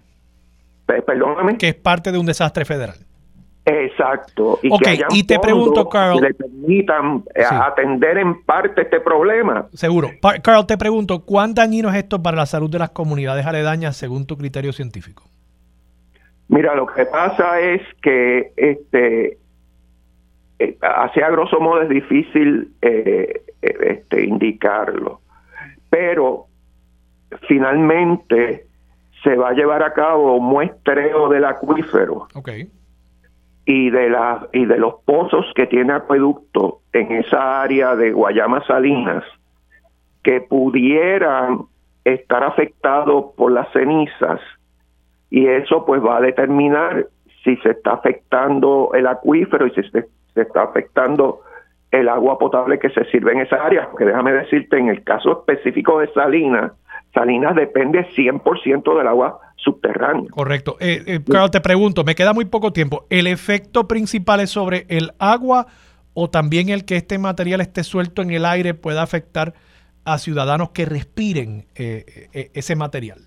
Perdóname. 0.85 1.57
Que 1.57 1.69
es 1.69 1.75
parte 1.75 2.11
de 2.11 2.17
un 2.17 2.25
desastre 2.25 2.65
federal. 2.65 2.97
Exacto. 3.65 4.59
Y 4.61 4.69
que 4.77 4.99
y 5.09 5.23
te 5.23 5.39
pregunto, 5.39 5.89
Carl. 5.89 6.19
Que 6.19 6.27
le 6.27 6.33
permitan 6.35 7.23
eh, 7.33 7.43
atender 7.43 8.19
en 8.19 8.43
parte 8.43 8.83
este 8.83 8.99
problema. 8.99 9.67
Seguro. 9.73 10.09
Carl, 10.43 10.67
te 10.67 10.77
pregunto, 10.77 11.25
¿cuán 11.25 11.55
dañino 11.55 11.89
es 11.89 11.95
esto 11.95 12.21
para 12.21 12.37
la 12.37 12.45
salud 12.45 12.69
de 12.69 12.77
las 12.77 12.91
comunidades 12.91 13.45
aledañas 13.45 13.97
según 13.97 14.27
tu 14.27 14.37
criterio 14.37 14.71
científico? 14.71 15.23
Mira, 16.47 16.75
lo 16.75 16.85
que 16.85 17.05
pasa 17.05 17.59
es 17.59 17.81
que 18.03 18.51
este 18.55 19.39
eh, 20.59 20.77
así 20.81 21.21
a 21.21 21.29
grosso 21.31 21.59
modo 21.59 21.81
es 21.81 21.89
difícil 21.89 22.71
eh, 22.81 23.41
este, 23.61 24.23
indicarlo, 24.23 25.21
pero 25.89 26.45
finalmente 27.47 28.67
se 29.25 29.35
va 29.35 29.49
a 29.49 29.53
llevar 29.53 29.81
a 29.81 29.91
cabo 29.91 30.37
un 30.37 30.45
muestreo 30.45 31.27
del 31.29 31.45
acuífero 31.45 32.27
y 33.65 33.89
de 33.89 34.09
la 34.09 34.47
y 34.53 34.65
de 34.65 34.77
los 34.77 35.01
pozos 35.03 35.51
que 35.55 35.65
tiene 35.65 35.93
acueducto 35.93 36.81
en 36.93 37.11
esa 37.11 37.63
área 37.63 37.95
de 37.95 38.11
Guayama 38.11 38.63
Salinas 38.67 39.23
que 40.23 40.41
pudieran 40.41 41.63
estar 42.03 42.43
afectados 42.43 43.33
por 43.35 43.51
las 43.51 43.67
cenizas. 43.73 44.39
Y 45.31 45.47
eso 45.47 45.85
pues 45.85 46.03
va 46.03 46.17
a 46.17 46.21
determinar 46.21 47.07
si 47.43 47.57
se 47.57 47.71
está 47.71 47.93
afectando 47.93 48.91
el 48.93 49.07
acuífero 49.07 49.65
y 49.65 49.71
si 49.71 49.81
se, 49.89 50.05
se 50.35 50.41
está 50.41 50.63
afectando 50.63 51.41
el 51.89 52.09
agua 52.09 52.37
potable 52.37 52.77
que 52.77 52.89
se 52.89 53.05
sirve 53.05 53.31
en 53.31 53.41
esa 53.41 53.55
área, 53.55 53.89
porque 53.89 54.05
déjame 54.05 54.33
decirte, 54.33 54.77
en 54.77 54.89
el 54.89 55.03
caso 55.03 55.39
específico 55.39 55.99
de 55.99 56.11
Salinas, 56.13 56.73
Salinas 57.15 57.55
depende 57.55 58.05
100% 58.13 58.97
del 58.97 59.07
agua 59.07 59.39
subterránea. 59.55 60.29
Correcto. 60.29 60.75
Eh, 60.81 61.01
eh, 61.07 61.49
te 61.49 61.61
pregunto, 61.61 62.03
me 62.03 62.13
queda 62.13 62.33
muy 62.33 62.43
poco 62.43 62.73
tiempo. 62.73 63.05
¿El 63.09 63.25
efecto 63.25 63.87
principal 63.87 64.41
es 64.41 64.49
sobre 64.49 64.85
el 64.89 65.11
agua 65.17 65.65
o 66.13 66.29
también 66.29 66.67
el 66.69 66.83
que 66.85 66.97
este 66.97 67.17
material 67.17 67.61
esté 67.61 67.83
suelto 67.83 68.21
en 68.21 68.31
el 68.31 68.45
aire 68.45 68.73
pueda 68.73 69.01
afectar 69.01 69.53
a 70.03 70.17
ciudadanos 70.17 70.71
que 70.71 70.85
respiren 70.85 71.65
eh, 71.75 72.27
eh, 72.33 72.51
ese 72.53 72.75
material? 72.75 73.19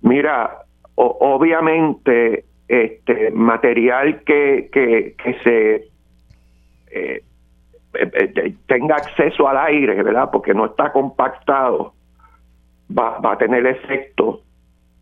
Mira, 0.00 0.64
obviamente 0.94 2.46
este 2.66 3.30
material 3.30 4.22
que, 4.24 4.70
que, 4.72 5.14
que 5.22 5.34
se 5.44 5.92
tenga 8.66 8.96
acceso 8.96 9.46
al 9.46 9.58
aire, 9.58 10.02
¿verdad? 10.02 10.30
Porque 10.32 10.54
no 10.54 10.64
está 10.64 10.92
compactado 10.92 11.92
va, 12.96 13.18
va 13.18 13.32
a 13.32 13.38
tener 13.38 13.66
efecto 13.66 14.40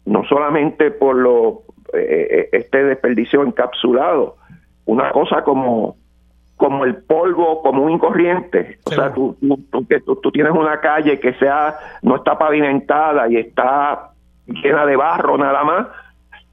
no 0.06 0.24
solamente 0.24 0.90
por 0.90 1.16
lo 1.16 1.62
eh, 1.92 2.26
eh, 2.30 2.48
este 2.52 2.84
desperdicio 2.84 3.42
encapsulado, 3.42 4.36
una 4.86 5.10
cosa 5.10 5.42
como 5.42 5.96
como 6.56 6.84
el 6.84 6.96
polvo 6.96 7.62
común 7.62 7.92
y 7.92 7.98
corriente. 7.98 8.78
O 8.84 8.90
sea, 8.90 9.14
tú, 9.14 9.34
tú, 9.70 10.16
tú, 10.16 10.30
tienes 10.30 10.52
una 10.52 10.78
calle 10.78 11.18
que 11.18 11.32
sea 11.34 11.74
no 12.02 12.16
está 12.16 12.36
pavimentada 12.36 13.28
y 13.30 13.36
está 13.36 14.10
llena 14.46 14.84
de 14.84 14.94
barro 14.94 15.38
nada 15.38 15.64
más, 15.64 15.86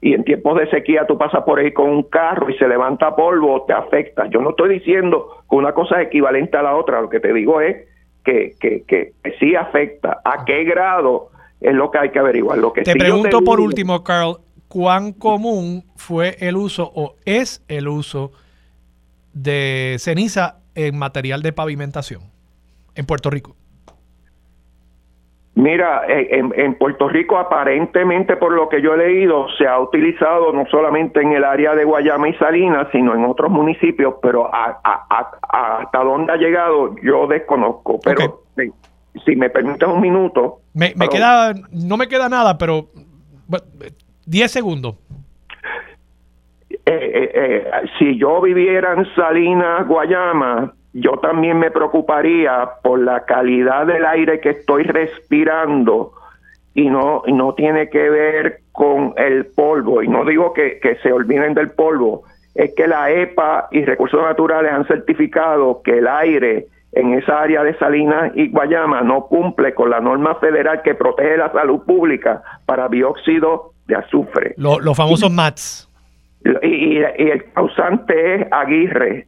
y 0.00 0.14
en 0.14 0.24
tiempos 0.24 0.58
de 0.58 0.70
sequía 0.70 1.06
tú 1.06 1.18
pasas 1.18 1.42
por 1.42 1.58
ahí 1.58 1.72
con 1.72 1.90
un 1.90 2.04
carro 2.04 2.48
y 2.48 2.56
se 2.56 2.68
levanta 2.68 3.16
polvo, 3.16 3.64
te 3.66 3.72
afecta. 3.72 4.26
Yo 4.28 4.40
no 4.40 4.50
estoy 4.50 4.78
diciendo 4.78 5.42
que 5.50 5.56
una 5.56 5.72
cosa 5.72 6.00
es 6.00 6.06
equivalente 6.06 6.56
a 6.56 6.62
la 6.62 6.76
otra, 6.76 7.02
lo 7.02 7.10
que 7.10 7.20
te 7.20 7.32
digo 7.32 7.60
es 7.60 7.87
que, 8.24 8.54
que, 8.60 8.84
que 8.86 9.12
sí 9.38 9.54
afecta. 9.54 10.20
¿A 10.24 10.44
qué 10.44 10.64
grado? 10.64 11.30
es 11.60 11.74
lo 11.74 11.90
que 11.90 11.98
hay 11.98 12.10
que 12.10 12.18
averiguar. 12.18 12.58
Lo 12.58 12.72
que 12.72 12.82
te 12.82 12.94
pregunto 12.94 13.42
por 13.42 13.60
último, 13.60 14.04
Carl, 14.04 14.38
¿cuán 14.68 15.12
común 15.12 15.84
fue 15.96 16.36
el 16.40 16.56
uso 16.56 16.90
o 16.94 17.16
es 17.24 17.62
el 17.68 17.88
uso 17.88 18.32
de 19.32 19.96
ceniza 19.98 20.58
en 20.74 20.96
material 20.96 21.42
de 21.42 21.52
pavimentación 21.52 22.22
en 22.94 23.06
Puerto 23.06 23.30
Rico? 23.30 23.56
Mira, 25.58 26.02
en, 26.06 26.74
Puerto 26.76 27.08
Rico 27.08 27.36
aparentemente 27.36 28.36
por 28.36 28.52
lo 28.52 28.68
que 28.68 28.80
yo 28.80 28.94
he 28.94 28.98
leído 28.98 29.48
se 29.58 29.66
ha 29.66 29.80
utilizado 29.80 30.52
no 30.52 30.64
solamente 30.70 31.20
en 31.20 31.32
el 31.32 31.42
área 31.42 31.74
de 31.74 31.82
Guayama 31.82 32.28
y 32.28 32.34
Salinas, 32.34 32.86
sino 32.92 33.12
en 33.12 33.24
otros 33.24 33.50
municipios, 33.50 34.14
pero 34.22 34.48
hasta 34.54 35.98
dónde 36.04 36.32
ha 36.32 36.36
llegado 36.36 36.94
yo 37.02 37.26
desconozco. 37.26 37.98
Pero 38.04 38.44
si 39.24 39.34
me 39.34 39.50
permites 39.50 39.88
un 39.88 40.00
minuto. 40.00 40.60
Me, 40.74 40.92
queda, 41.10 41.52
no 41.72 41.96
me 41.96 42.06
queda 42.06 42.28
nada, 42.28 42.56
pero 42.56 42.86
10 44.26 44.52
segundos. 44.52 44.94
Eh, 46.70 46.76
eh, 46.86 47.30
eh, 47.34 47.64
si 47.98 48.16
yo 48.16 48.40
viviera 48.40 48.92
en 48.92 49.12
Salinas, 49.16 49.88
Guayama, 49.88 50.72
yo 50.92 51.12
también 51.18 51.58
me 51.58 51.70
preocuparía 51.70 52.68
por 52.82 53.00
la 53.00 53.24
calidad 53.24 53.86
del 53.86 54.04
aire 54.06 54.40
que 54.40 54.50
estoy 54.50 54.84
respirando 54.84 56.12
y 56.74 56.88
no, 56.88 57.22
no 57.26 57.54
tiene 57.54 57.88
que 57.90 58.08
ver 58.08 58.60
con 58.72 59.14
el 59.16 59.46
polvo. 59.46 60.02
Y 60.02 60.08
no 60.08 60.24
digo 60.24 60.52
que, 60.52 60.78
que 60.80 60.96
se 60.96 61.12
olviden 61.12 61.54
del 61.54 61.70
polvo, 61.70 62.22
es 62.54 62.74
que 62.74 62.86
la 62.86 63.10
EPA 63.10 63.68
y 63.70 63.84
Recursos 63.84 64.20
Naturales 64.22 64.72
han 64.72 64.86
certificado 64.86 65.82
que 65.82 65.98
el 65.98 66.08
aire 66.08 66.66
en 66.92 67.14
esa 67.14 67.42
área 67.42 67.62
de 67.62 67.76
Salinas 67.78 68.32
y 68.34 68.48
Guayama 68.50 69.02
no 69.02 69.26
cumple 69.26 69.74
con 69.74 69.90
la 69.90 70.00
norma 70.00 70.34
federal 70.36 70.82
que 70.82 70.94
protege 70.94 71.36
la 71.36 71.52
salud 71.52 71.84
pública 71.84 72.42
para 72.66 72.88
dióxido 72.88 73.72
de 73.86 73.96
azufre. 73.96 74.54
los 74.56 74.96
famosos 74.96 75.30
MATS. 75.30 75.88
Y, 76.62 76.98
el 76.98 77.44
causante 77.52 78.34
es 78.34 78.46
Aguirre. 78.50 79.26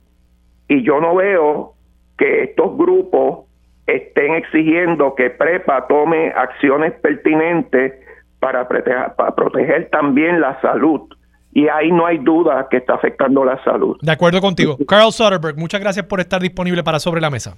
Y 0.70 0.84
yo 0.84 1.00
no 1.00 1.16
veo 1.16 1.74
que 2.16 2.44
estos 2.44 2.78
grupos 2.78 3.40
estén 3.86 4.34
exigiendo 4.34 5.16
que 5.16 5.28
PREPA 5.30 5.88
tome 5.88 6.28
acciones 6.30 6.92
pertinentes 6.92 7.94
para 8.38 8.68
proteger, 8.68 9.14
para 9.16 9.34
proteger 9.34 9.90
también 9.90 10.40
la 10.40 10.60
salud 10.60 11.10
y 11.52 11.66
ahí 11.66 11.90
no 11.90 12.06
hay 12.06 12.18
duda 12.18 12.68
que 12.70 12.76
está 12.76 12.94
afectando 12.94 13.44
la 13.44 13.62
salud. 13.64 13.96
De 14.00 14.12
acuerdo 14.12 14.40
contigo. 14.40 14.78
Carl 14.86 15.12
Soderberg, 15.12 15.58
muchas 15.58 15.80
gracias 15.80 16.06
por 16.06 16.20
estar 16.20 16.40
disponible 16.40 16.84
para 16.84 17.00
Sobre 17.00 17.20
la 17.20 17.30
Mesa. 17.30 17.56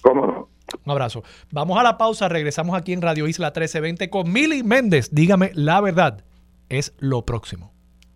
¿Cómo 0.00 0.26
no? 0.26 0.48
Un 0.82 0.90
abrazo. 0.90 1.22
Vamos 1.52 1.78
a 1.78 1.82
la 1.82 1.98
pausa, 1.98 2.30
regresamos 2.30 2.74
aquí 2.74 2.94
en 2.94 3.02
Radio 3.02 3.28
Isla 3.28 3.48
1320 3.48 4.08
con 4.08 4.32
Mili 4.32 4.62
Méndez. 4.62 5.10
Dígame 5.12 5.50
la 5.52 5.82
verdad, 5.82 6.24
es 6.70 6.94
lo 7.00 7.26
próximo. 7.26 7.75